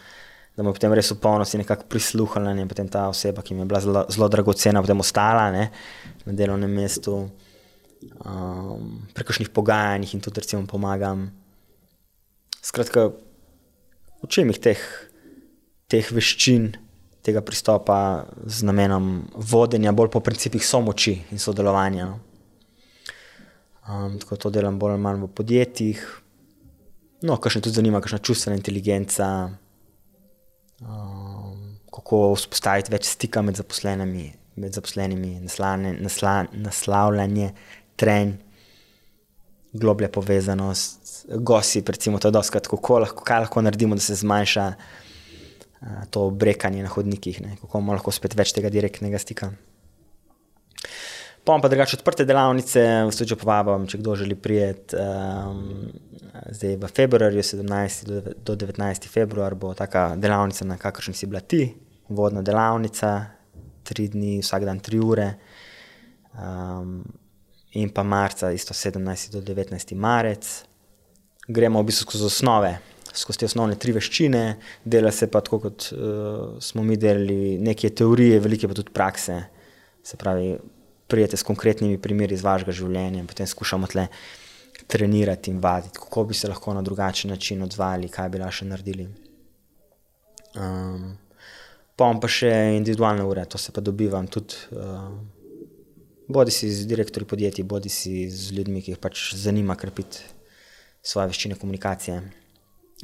da 0.56 0.62
mu 0.62 0.72
potem 0.74 0.92
res 0.94 1.10
v 1.12 1.20
polnosti 1.22 1.58
nekako 1.60 1.86
prisluhnila. 1.90 2.54
In 2.58 2.70
potem 2.70 2.88
ta 2.88 3.08
oseba, 3.08 3.42
ki 3.42 3.54
mi 3.54 3.62
je 3.62 3.70
bila 3.70 3.80
zelo, 3.80 4.04
zelo 4.10 4.28
dragocena, 4.28 4.82
potem 4.82 5.00
ostala 5.00 5.50
ne, 5.54 5.70
na 6.26 6.34
delovnem 6.34 6.70
mestu, 6.70 7.28
um, 8.24 9.06
prekošnih 9.14 9.54
pogajanjih 9.54 10.14
in 10.14 10.24
tudi 10.24 10.42
recimo 10.42 10.66
pomagam. 10.66 11.30
Skratka, 12.64 13.10
učim 14.24 14.48
jih 14.48 14.58
teh, 14.64 14.82
teh 15.92 16.06
veščin, 16.16 16.70
tega 17.24 17.42
pristopa 17.44 17.98
z 18.48 18.64
namenom 18.64 19.10
vodenja, 19.36 19.92
bolj 19.92 20.08
po 20.14 20.22
principih 20.24 20.64
samoči 20.64 21.18
in 21.32 21.42
sodelovanja. 21.42 22.06
No. 22.08 22.20
Um, 23.84 24.16
tako 24.16 24.38
to 24.40 24.52
delam 24.54 24.78
bolj 24.80 24.94
ali 24.94 25.04
manj 25.04 25.26
v 25.26 25.28
podjetjih. 25.36 26.00
No, 27.28 27.36
kar 27.36 27.52
še 27.52 27.60
tudi 27.64 27.76
zanima, 27.76 28.00
kakšna 28.04 28.22
čustvena 28.24 28.56
inteligenca, 28.56 29.28
um, 30.80 31.76
kako 31.92 32.22
vzpostaviti 32.38 32.92
več 32.96 33.10
stika 33.12 33.44
med 33.44 33.60
zaposlenimi, 33.60 34.30
med 34.60 34.76
zaposlenimi 34.76 35.36
naslavljanje, 35.44 35.98
nasla, 36.00 36.34
naslavljanje 36.64 37.52
trenj 38.00 38.38
globlja 39.74 40.08
povezanost, 40.08 41.03
gosi, 41.28 41.82
recimo, 41.86 42.18
to 42.18 42.28
je 42.28 42.32
dosti 42.32 42.52
kratko, 42.52 42.76
kako 42.76 42.98
lahko, 42.98 43.24
kaj 43.24 43.46
lahko 43.46 43.62
naredimo, 43.62 43.94
da 43.94 44.01
se 44.01 44.14
zmanjša 44.14 44.66
uh, 44.74 45.88
to 46.10 46.30
brekanje 46.30 46.82
na 46.82 46.88
hodnikih, 46.88 47.40
ne? 47.40 47.56
kako 47.60 47.78
imamo 47.78 47.98
lahko 47.98 48.12
spet 48.12 48.36
več 48.36 48.52
tega 48.52 48.70
direktnega 48.70 49.18
stika. 49.18 49.52
Pom 51.44 51.60
pa 51.60 51.68
drugače 51.68 51.98
odprte 51.98 52.24
delavnice, 52.24 52.82
vse 53.10 53.26
če 53.28 53.36
povabim, 53.36 53.84
če 53.88 53.98
kdo 54.01 54.14
želi 54.16 54.36
prijeti. 54.36 54.96
Um, 54.96 55.90
zdaj 56.56 56.78
v 56.80 56.88
februarju, 56.88 57.44
17. 57.44 58.30
do 58.40 58.56
19. 58.56 59.09
februar, 59.12 59.55
bo 59.55 59.74
taka 59.76 60.14
delavnica, 60.16 60.64
na 60.64 60.78
kakršni 60.80 61.12
si 61.18 61.28
bila 61.28 61.42
ti, 61.44 61.66
vodna 62.09 62.40
delavnica, 62.44 63.10
tri 63.84 64.09
dni, 64.09 64.38
vsak 64.40 64.64
dan 64.64 64.80
tri 64.80 65.01
ure. 65.05 65.28
Um, 66.32 67.02
in 67.76 67.92
pa 67.92 68.02
marca, 68.09 68.48
isto 68.52 68.72
17 68.72 69.36
do 69.36 69.44
19 69.44 69.94
marec. 70.01 70.48
Gremo 71.48 71.82
v 71.82 71.90
bistvu 71.90 72.06
skozi 72.08 72.24
osnove, 72.24 72.70
skozi 73.12 73.42
te 73.42 73.48
osnovne 73.48 73.76
tri 73.80 73.92
veščine, 73.92 74.44
dela 74.84 75.10
se 75.12 75.28
pa 75.30 75.42
tako, 75.44 75.60
kot 75.66 75.90
uh, 75.92 76.54
smo 76.62 76.82
mi 76.86 76.96
delali, 76.96 77.58
nekaj 77.60 77.92
teorije, 78.00 78.40
velike 78.40 78.70
pa 78.70 78.76
tudi 78.76 78.94
prakse. 78.94 79.36
Se 80.04 80.16
pravi, 80.20 80.54
prijete 81.08 81.36
s 81.36 81.44
konkretnimi 81.44 82.00
primeri 82.00 82.36
iz 82.36 82.44
vašega 82.44 82.72
življenja 82.72 83.20
in 83.20 83.28
potem 83.28 83.48
skušamo 83.48 83.88
tle 83.92 84.06
trenirati 84.88 85.52
in 85.52 85.60
vaditi, 85.64 85.98
kako 86.00 86.24
bi 86.28 86.36
se 86.36 86.48
lahko 86.48 86.74
na 86.74 86.82
drugačen 86.84 87.30
način 87.32 87.62
odzvali, 87.64 88.08
kaj 88.12 88.28
bi 88.32 88.40
lahko 88.40 88.68
naredili. 88.68 89.06
Um, 90.54 91.14
pa 91.96 92.08
pa 92.20 92.30
še 92.30 92.50
individualne 92.78 93.24
ure, 93.24 93.44
to 93.44 93.60
se 93.60 93.72
pa 93.72 93.84
dobivam 93.84 94.26
tudi. 94.26 94.56
Uh, 94.72 95.12
bodi 96.28 96.52
si 96.56 96.70
z 96.72 96.88
direktorji 96.88 97.28
podjetij, 97.28 97.68
bodi 97.68 97.92
si 97.92 98.30
z 98.32 98.56
ljudmi, 98.56 98.80
ki 98.80 98.94
jih 98.94 99.00
pač 99.00 99.34
zanima 99.36 99.76
krepiti 99.76 100.24
svoje 101.05 101.28
veščine 101.28 101.59
komunikacije. 101.60 102.22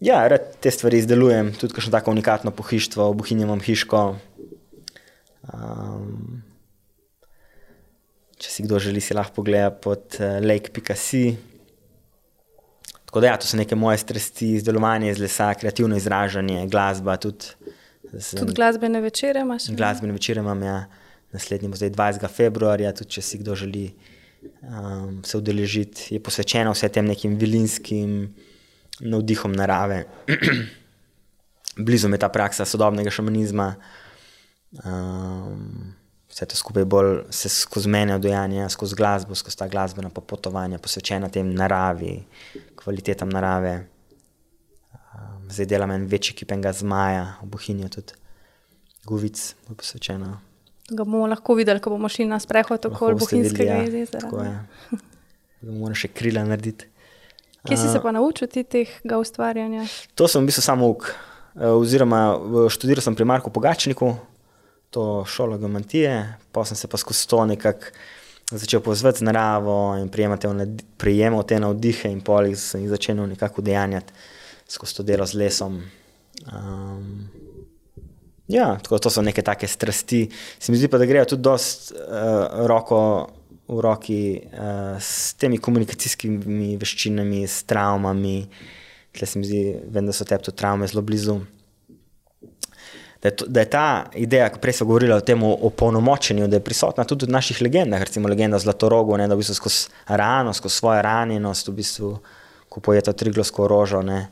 ja, 0.00 0.22
rad 0.28 0.54
te 0.62 0.70
stvari 0.70 1.02
izdelujem, 1.02 1.52
tudi 1.58 1.74
kakšno 1.74 1.92
tako 1.92 2.14
unikatno 2.14 2.54
pohištvo, 2.54 3.10
obuhinjem 3.10 3.48
imam 3.48 3.60
hiško. 3.60 4.02
Um, 5.52 6.42
če 8.38 8.50
si 8.50 8.66
kdo 8.66 8.78
želi, 8.82 9.02
si 9.02 9.14
lahko 9.14 9.42
pogleda 9.42 9.70
pod 9.74 10.18
uh, 10.20 10.38
lake.si. 10.42 11.24
Tako 13.04 13.20
da, 13.20 13.34
ja, 13.34 13.36
to 13.36 13.44
so 13.44 13.58
neke 13.60 13.76
moje 13.76 14.00
strasti, 14.00 14.54
izdelovanje 14.56 15.10
iz 15.12 15.20
lesa, 15.20 15.50
kreativno 15.58 15.98
izražanje, 15.98 16.64
glasba. 16.72 17.18
Tudi, 17.20 17.52
tudi 18.38 18.54
glasbene 18.56 19.02
večere 19.04 19.44
imaš? 19.44 19.68
Glasbene 19.76 20.16
večere 20.16 20.40
imam, 20.40 20.62
ja 20.64 20.84
naslednji 21.32 21.68
bo 21.68 21.76
zdaj 21.76 21.90
20. 21.90 22.28
februarja, 22.28 22.92
tudi 22.92 23.16
če 23.16 23.22
si 23.24 23.40
kdo 23.40 23.56
želi 23.56 23.86
um, 24.62 25.24
se 25.24 25.38
udeležiti, 25.38 26.14
je 26.14 26.20
posvečena 26.22 26.72
vsem 26.72 26.90
tem 26.90 27.06
nekim 27.06 27.36
vilinskim 27.38 28.34
navdihom 29.00 29.52
narave. 29.52 30.04
Blizu 31.84 32.08
me 32.08 32.18
ta 32.18 32.28
praksa 32.28 32.64
sodobnega 32.68 33.10
šamanizma. 33.10 33.74
Um, 34.84 35.94
vse 36.32 36.46
to 36.48 36.56
skupaj 36.56 36.84
bolj 36.84 37.16
se 37.30 37.48
skozi 37.48 37.88
mene 37.88 38.14
odvijanja, 38.14 38.68
skozi 38.68 38.96
glasbo, 38.96 39.34
skozi 39.34 39.56
ta 39.56 39.68
glasbena 39.68 40.10
popotovanja, 40.10 40.78
posvečena 40.78 41.28
tem 41.28 41.54
naravi, 41.54 42.18
kvalitetam 42.76 43.32
narave. 43.32 43.74
Um, 44.92 45.50
zdaj 45.50 45.66
delam 45.66 45.90
en 45.90 46.06
večji 46.06 46.36
kipenga 46.36 46.72
zmaja, 46.72 47.34
obuhinjo 47.42 47.88
tudi. 47.88 48.18
Guvic 49.04 49.54
bo 49.68 49.74
posvečena 49.74 50.36
ga 50.90 51.04
bomo 51.04 51.26
lahko 51.30 51.54
videli, 51.54 51.80
ko 51.80 51.94
bomo 51.94 52.08
šli 52.08 52.26
na 52.30 52.40
sprehod 52.42 52.86
okoli 52.90 53.18
Bohinjskega 53.20 53.78
ja. 53.78 53.82
jezera. 53.86 54.30
Da 55.62 55.70
moramo 55.70 55.94
še 55.98 56.10
krila 56.10 56.42
narediti. 56.46 56.88
Kje 57.62 57.76
si 57.78 57.90
se 57.92 58.00
pa 58.02 58.10
naučil 58.10 58.50
tega 58.50 59.20
ustvarjanja? 59.22 59.86
To 60.18 60.26
sem 60.26 60.42
v 60.42 60.50
bistvu 60.50 60.64
samo 60.66 60.88
uk. 60.90 61.06
E, 61.54 61.68
oziroma, 61.70 62.22
študiral 62.74 63.04
sem 63.04 63.14
pri 63.14 63.26
Marku 63.28 63.52
Pogačniku, 63.54 64.16
to 64.90 65.22
šolo 65.30 65.60
geomantije, 65.62 66.16
pa 66.50 66.66
sem 66.66 66.76
se 66.76 66.90
pa 66.90 66.98
skozi 66.98 67.28
to 67.30 67.44
nekako 67.46 67.94
začel 68.52 68.82
povezovati 68.84 69.22
z 69.22 69.28
naravo 69.30 69.94
in 69.96 70.10
prijemal 70.10 71.46
te 71.46 71.60
navdihe, 71.62 72.10
in 72.10 72.20
polih 72.20 72.58
sem 72.58 72.82
jih 72.82 72.90
začel 72.90 73.22
nekako 73.30 73.62
dejanjati 73.62 74.12
skozi 74.72 74.96
to 74.96 75.02
delo 75.02 75.26
z 75.26 75.34
lesom. 75.34 75.82
Um, 76.48 77.28
ja, 78.52 78.66
tako, 78.82 79.00
to 79.02 79.10
so 79.10 79.22
neke 79.24 79.42
take 79.42 79.68
strasti. 79.68 80.26
Se 80.58 80.72
mi 80.72 80.78
zdi 80.78 80.90
pa, 80.92 81.00
da 81.00 81.08
grejo 81.08 81.32
tudi 81.32 81.42
dost 81.42 81.92
uh, 81.96 82.66
roko 82.68 83.00
v 83.68 83.80
roki 83.80 84.20
uh, 84.36 85.00
s 85.00 85.34
temi 85.40 85.58
komunikacijskimi 85.62 86.74
veščinami, 86.80 87.46
s 87.48 87.64
travmami. 87.68 88.36
Tle 89.12 89.28
se 89.28 89.40
mi 89.40 89.48
zdi, 89.48 89.64
vem, 89.92 90.06
da 90.08 90.14
so 90.16 90.28
te 90.28 90.38
tudi 90.38 90.56
travme 90.60 90.88
zelo 90.90 91.04
blizu. 91.06 91.40
Da 93.22 93.30
je, 93.30 93.36
to, 93.36 93.46
da 93.46 93.62
je 93.62 93.70
ta 93.70 93.86
ideja, 94.18 94.48
ki 94.50 94.58
prej 94.58 94.80
smo 94.80 94.88
govorili 94.90 95.14
o 95.14 95.22
tem 95.22 95.42
opolnomočenju, 95.46 96.48
da 96.50 96.58
je 96.58 96.64
prisotna 96.64 97.04
tudi 97.06 97.28
v 97.28 97.36
naših 97.36 97.60
legendah, 97.62 98.02
recimo 98.02 98.28
legenda 98.28 98.58
Zlatorogu, 98.58 99.14
ne, 99.16 99.28
da 99.30 99.36
v 99.38 99.44
bistvu 99.44 99.54
skozi 99.60 99.92
rano, 100.10 100.50
skozi 100.52 100.80
svojo 100.80 101.04
ranjenost, 101.06 101.70
v 101.70 101.76
bistvu, 101.76 102.10
ko 102.68 102.82
pojeta 102.82 103.14
triglovsko 103.14 103.68
rožo, 103.70 104.02
ne, 104.02 104.24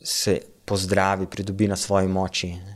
se 0.00 0.38
pozdravi, 0.64 1.28
pridobi 1.28 1.68
na 1.68 1.76
svoji 1.76 2.08
moči. 2.08 2.54
Ne. 2.56 2.71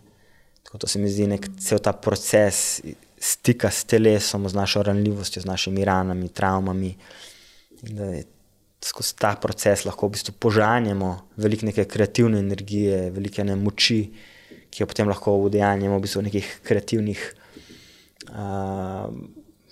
Tako 0.77 0.81
to 0.81 0.87
se 0.93 0.99
mi 0.99 1.09
zdi 1.09 1.25
nek 1.27 1.47
cel 1.57 1.79
ta 1.81 1.95
proces 1.97 2.83
stika 3.17 3.71
s 3.73 3.87
telesom, 3.89 4.45
z 4.49 4.55
našo 4.55 4.83
ranljivostjo, 4.83 5.41
z 5.43 5.49
našimi 5.49 5.85
ranami, 5.85 6.29
travmami. 6.29 6.91
Da 7.81 8.05
je 8.05 8.25
skozi 8.85 9.15
ta 9.17 9.31
proces 9.41 9.87
lahko 9.89 10.11
v 10.11 10.19
bistvu 10.19 10.35
požanjemo 10.37 11.15
veliko 11.41 11.67
neke 11.67 11.87
kreativne 11.89 12.43
energije, 12.45 13.11
velike 13.11 13.45
ne 13.45 13.57
moči, 13.57 14.03
ki 14.69 14.83
jo 14.83 14.89
potem 14.91 15.09
lahko 15.09 15.39
udejanjamo 15.47 15.97
v 15.97 16.05
bistvu 16.05 16.23
nekih 16.29 16.53
kreativnih. 16.69 17.25
Uh, 18.29 19.09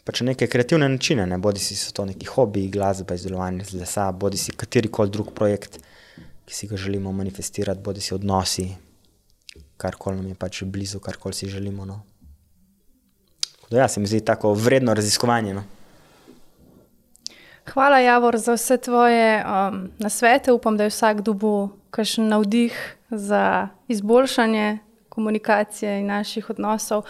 Pač 0.04 0.20
neke 0.20 0.48
kreativne 0.48 0.88
načine, 0.88 1.24
ne? 1.28 1.36
bodi 1.40 1.60
si 1.60 1.76
to 1.92 2.04
neki 2.04 2.28
hobi, 2.32 2.66
glasba, 2.72 3.16
izdelovanje 3.16 3.68
z 3.70 3.82
lesa, 3.82 4.08
bodi 4.12 4.40
si 4.40 4.52
katerikoli 4.56 5.12
drug 5.12 5.32
projekt, 5.36 5.78
ki 6.44 6.56
si 6.56 6.68
ga 6.68 6.80
želimo 6.80 7.12
manifestirati, 7.12 7.80
bodi 7.80 8.04
si 8.04 8.12
odnosi, 8.12 8.66
karkoli 9.84 10.16
nam 10.16 10.32
je 10.32 10.34
pač 10.34 10.62
blizu, 10.64 10.98
karkoli 11.04 11.36
si 11.36 11.52
želimo. 11.52 11.84
No? 11.84 12.00
Da, 13.70 13.84
ja, 13.84 13.88
se 13.88 14.00
mi 14.00 14.06
zdi 14.06 14.20
tako 14.24 14.54
vredno 14.54 14.94
raziskovanje. 14.94 15.54
No. 15.54 15.64
Hvala, 17.72 17.98
Javor, 17.98 18.38
za 18.38 18.52
vse 18.56 18.76
tvoje 18.76 19.44
um, 19.44 19.90
nasvete. 19.98 20.52
Upam, 20.52 20.76
da 20.76 20.84
je 20.84 20.90
vsak 20.92 21.20
dobil 21.24 21.68
kakšen 21.90 22.28
navdih 22.28 22.96
za 23.10 23.68
izboljšanje 23.88 24.78
komunikacije 25.08 26.00
in 26.00 26.06
naših 26.06 26.50
odnosov. 26.50 26.98
Uh, 26.98 27.06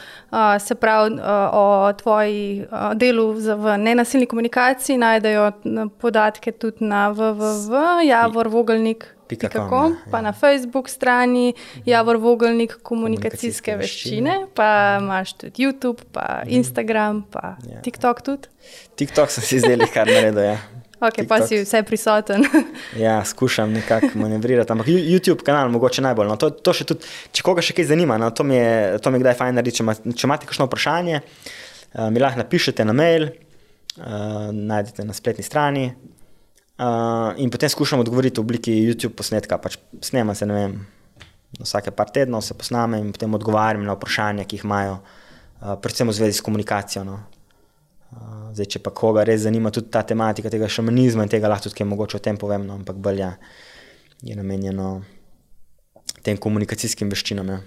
se 0.61 0.75
pravi, 0.75 1.15
uh, 1.15 1.21
o 1.53 1.93
tvoji 2.03 2.63
uh, 2.63 2.69
delu 2.95 3.33
v 3.33 3.79
nenasilni 3.79 4.27
komunikaciji 4.27 4.99
najdejo 4.99 5.53
podatke 5.99 6.53
tudi 6.53 6.85
na 6.85 7.15
www.javorvogelnik.com. 7.15 9.14
Pikako, 9.41 9.83
ja, 9.91 10.11
pa 10.11 10.21
na 10.25 10.33
Facebook 10.33 10.89
strani 10.89 11.53
mhm. 11.53 11.83
Javor 11.87 12.17
Vogelnik, 12.23 12.79
komunikacijske, 12.83 13.75
komunikacijske 13.75 13.77
veščine, 13.77 14.31
veščine, 14.31 14.55
pa 14.55 14.71
mhm. 14.97 15.05
imaš 15.05 15.35
tudi 15.41 15.67
YouTube, 15.67 16.07
pa 16.13 16.43
mhm. 16.45 16.55
Instagram, 16.61 17.25
pa 17.31 17.57
ja. 17.71 17.83
TikTok 17.85 18.23
tudi. 18.23 18.49
TikTok 18.97 19.31
sem 19.31 19.45
si 19.45 19.61
zdaj 19.65 19.91
kar 19.93 20.09
naredil. 20.11 20.55
Ja. 20.55 20.59
Okay, 21.05 21.27
pa 21.29 21.43
si 21.45 21.59
vse 21.61 21.83
prisoten. 21.83 22.47
ja, 23.05 23.25
skušam 23.25 23.73
nekako 23.73 24.15
manevrirati. 24.15 24.73
Ampak 24.73 24.87
YouTube 24.89 25.45
kanal, 25.45 25.69
mogoče 25.69 26.03
najbolj. 26.03 26.29
No, 26.29 26.37
to, 26.37 26.51
to 26.51 26.73
tudi, 26.73 27.05
če 27.35 27.45
koga 27.45 27.65
še 27.65 27.77
kaj 27.77 27.91
zanima, 27.91 28.17
no, 28.21 28.31
to, 28.31 28.47
mi 28.47 28.57
je, 28.57 28.99
to 29.05 29.13
mi 29.13 29.21
kdaj 29.21 29.37
fajn 29.41 29.59
narediti. 29.59 29.81
Če, 29.81 29.85
ima, 29.85 29.97
če 30.15 30.29
imate 30.29 30.49
kakšno 30.49 30.69
vprašanje, 30.71 31.21
uh, 31.21 32.09
mi 32.15 32.23
lahko 32.23 32.41
napišete 32.41 32.87
na 32.89 32.97
mail, 32.97 33.29
uh, 33.99 34.49
najdete 34.55 35.05
na 35.05 35.17
spletni 35.17 35.45
strani. 35.45 35.91
Uh, 36.75 37.31
in 37.39 37.51
potem 37.55 37.71
skušam 37.71 38.01
odgovoriti 38.03 38.41
v 38.41 38.43
obliki 38.43 38.73
YouTube 38.75 39.15
posnetka. 39.15 39.59
Pač 39.63 39.79
Snemam 40.03 40.35
se, 40.35 40.47
ne 40.47 40.55
vem, 40.55 40.73
vsake 41.61 41.95
par 41.95 42.11
tednov 42.11 42.43
se 42.43 42.57
posnamem 42.59 43.05
in 43.07 43.13
potem 43.15 43.35
odgovarjam 43.39 43.85
na 43.87 43.95
vprašanja, 43.95 44.43
ki 44.43 44.59
jih 44.59 44.65
imajo, 44.67 44.97
uh, 44.99 45.77
predvsem 45.79 46.11
v 46.11 46.17
zvezi 46.19 46.41
s 46.41 46.43
komunikacijo. 46.43 47.05
No. 47.07 47.21
Uh, 48.11 48.51
zdaj, 48.57 48.73
če 48.75 48.83
pa 48.83 48.91
koga 48.91 49.23
res 49.23 49.47
zanima 49.47 49.71
tudi 49.71 49.93
ta 49.95 50.03
tematika 50.03 50.51
tega 50.51 50.67
šamanizma 50.67 51.23
in 51.23 51.31
tega 51.31 51.51
lahko 51.51 51.71
tudi 51.71 51.87
mogoče 51.87 52.19
o 52.19 52.25
tem 52.27 52.39
povem, 52.39 52.67
no, 52.67 52.81
ampak 52.83 52.99
bolj 52.99 53.23
ja, 53.23 53.31
je 54.27 54.35
namenjeno 54.35 54.97
tem 56.27 56.39
komunikacijskim 56.41 57.11
veščinam. 57.13 57.55
Ja. 57.55 57.63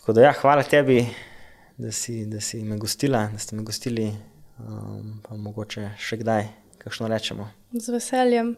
Tako 0.00 0.16
da, 0.16 0.28
ja, 0.28 0.36
hvala 0.36 0.68
tebi, 0.68 1.00
da 1.80 1.92
si, 1.92 2.26
da 2.26 2.40
si 2.44 2.60
me 2.64 2.76
gostila, 2.76 3.28
da 3.32 3.40
ste 3.40 3.56
me 3.56 3.64
gostili 3.64 4.10
um, 4.58 5.18
pa 5.22 5.36
mogoče 5.36 5.90
še 5.98 6.18
kdaj, 6.22 6.48
kakšno 6.82 7.08
rečemo. 7.08 7.48
Z 7.72 7.92
veseljem. 7.94 8.56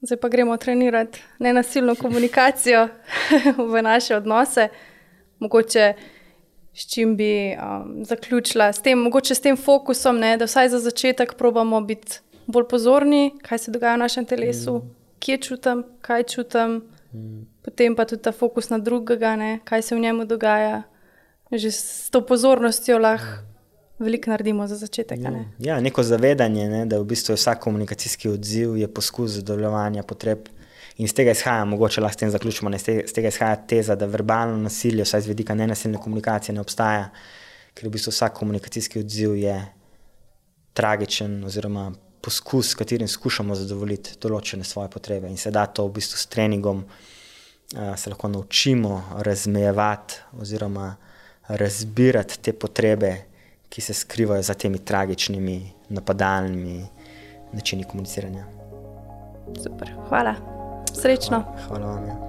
Zdaj 0.00 0.20
pa 0.22 0.28
gremo 0.28 0.56
trenirati 0.56 1.20
nenasilno 1.38 1.94
komunikacijo 1.98 2.88
v 3.72 3.82
naše 3.82 4.16
odnose. 4.16 4.68
Mogoče 5.38 5.94
s 6.74 6.86
čim 6.86 7.16
bi 7.16 7.56
um, 7.56 8.04
zaključila, 8.04 8.72
s 8.72 8.82
tem, 8.82 8.98
mogoče 8.98 9.34
s 9.34 9.40
tem 9.40 9.56
fokusom, 9.56 10.18
ne, 10.18 10.36
da 10.36 10.46
vsaj 10.46 10.68
za 10.68 10.78
začetek 10.78 11.34
probamo 11.34 11.80
biti 11.80 12.20
bolj 12.46 12.68
pozorni, 12.70 13.32
kaj 13.42 13.58
se 13.58 13.74
dogaja 13.74 13.96
v 13.96 14.04
našem 14.04 14.24
telesu, 14.24 14.76
mm. 14.78 14.94
kje 15.18 15.38
čutim, 15.42 15.82
kaj 16.00 16.22
čutim, 16.22 16.80
mm. 17.12 17.42
potem 17.66 17.96
pa 17.96 18.06
tudi 18.06 18.22
ta 18.22 18.32
fokus 18.32 18.70
na 18.70 18.78
drugega, 18.78 19.34
ne, 19.36 19.58
kaj 19.64 19.82
se 19.82 19.94
v 19.94 20.00
njemu 20.06 20.24
dogaja. 20.24 20.82
Že 21.50 21.70
s 21.72 22.10
to 22.12 22.20
pozornostjo 22.20 22.98
lahko 22.98 23.47
veliko 23.98 24.30
naredimo 24.30 24.66
za 24.66 24.76
začetek. 24.76 25.18
Ne? 25.18 25.44
Ja, 25.58 25.74
ja, 25.74 25.80
neko 25.80 26.02
zavedanje, 26.02 26.68
ne, 26.68 26.84
da 26.86 27.00
v 27.00 27.04
bistvu 27.04 27.32
je 27.32 27.40
vsak 27.40 27.60
komunikacijski 27.64 28.28
odziv 28.28 28.76
poskus 28.94 29.30
zadovoljevanja 29.40 30.02
potreb. 30.02 30.48
In 30.98 31.06
iz 31.06 31.14
tega 31.14 31.30
izhaja, 31.30 31.64
mogoče 31.64 32.00
lahko 32.00 32.16
s 32.16 32.18
tem 32.18 32.30
zaključimo, 32.30 32.70
tega, 32.78 33.02
iz 33.06 33.12
tega 33.14 33.30
izhaja 33.30 33.56
teza, 33.70 33.94
da 33.94 34.06
verbalno 34.06 34.56
nasilje, 34.56 35.04
vsaj 35.06 35.20
z 35.20 35.30
vidika 35.30 35.54
nenasilne 35.54 35.98
komunikacije, 36.02 36.54
ne 36.54 36.60
obstaja, 36.60 37.10
ker 37.74 37.86
v 37.86 37.92
bistvu 37.94 38.10
vsak 38.10 38.34
komunikacijski 38.34 39.04
odziv 39.04 39.36
je 39.38 39.54
tragičen, 40.74 41.44
oziroma 41.44 41.92
poskus, 42.22 42.72
s 42.72 42.78
katerim 42.78 43.08
skušamo 43.08 43.54
zadovoljiti 43.54 44.16
določene 44.22 44.66
svoje 44.66 44.90
potrebe. 44.90 45.30
In 45.30 45.38
se 45.38 45.54
da 45.54 45.66
to 45.66 45.86
v 45.86 45.94
bistvu 46.00 46.18
s 46.18 46.26
treningom, 46.26 46.82
uh, 46.82 47.94
se 47.94 48.10
lahko 48.10 48.28
naučimo 48.28 49.22
razmejevati 49.22 50.18
oziroma 50.42 50.96
razbirati 51.48 52.42
te 52.42 52.52
potrebe, 52.52 53.14
ki 53.68 53.80
se 53.80 53.94
skrivajo 53.94 54.42
za 54.42 54.54
temi 54.54 54.78
tragičnimi, 54.78 55.72
napadalnimi 55.88 56.86
načini 57.52 57.84
komuniciranja. 57.84 58.44
Super, 59.62 59.92
hvala. 60.08 60.34
Srečno. 61.02 61.44
Hvala 61.68 61.86
vam. 61.86 62.06
Ja. 62.06 62.27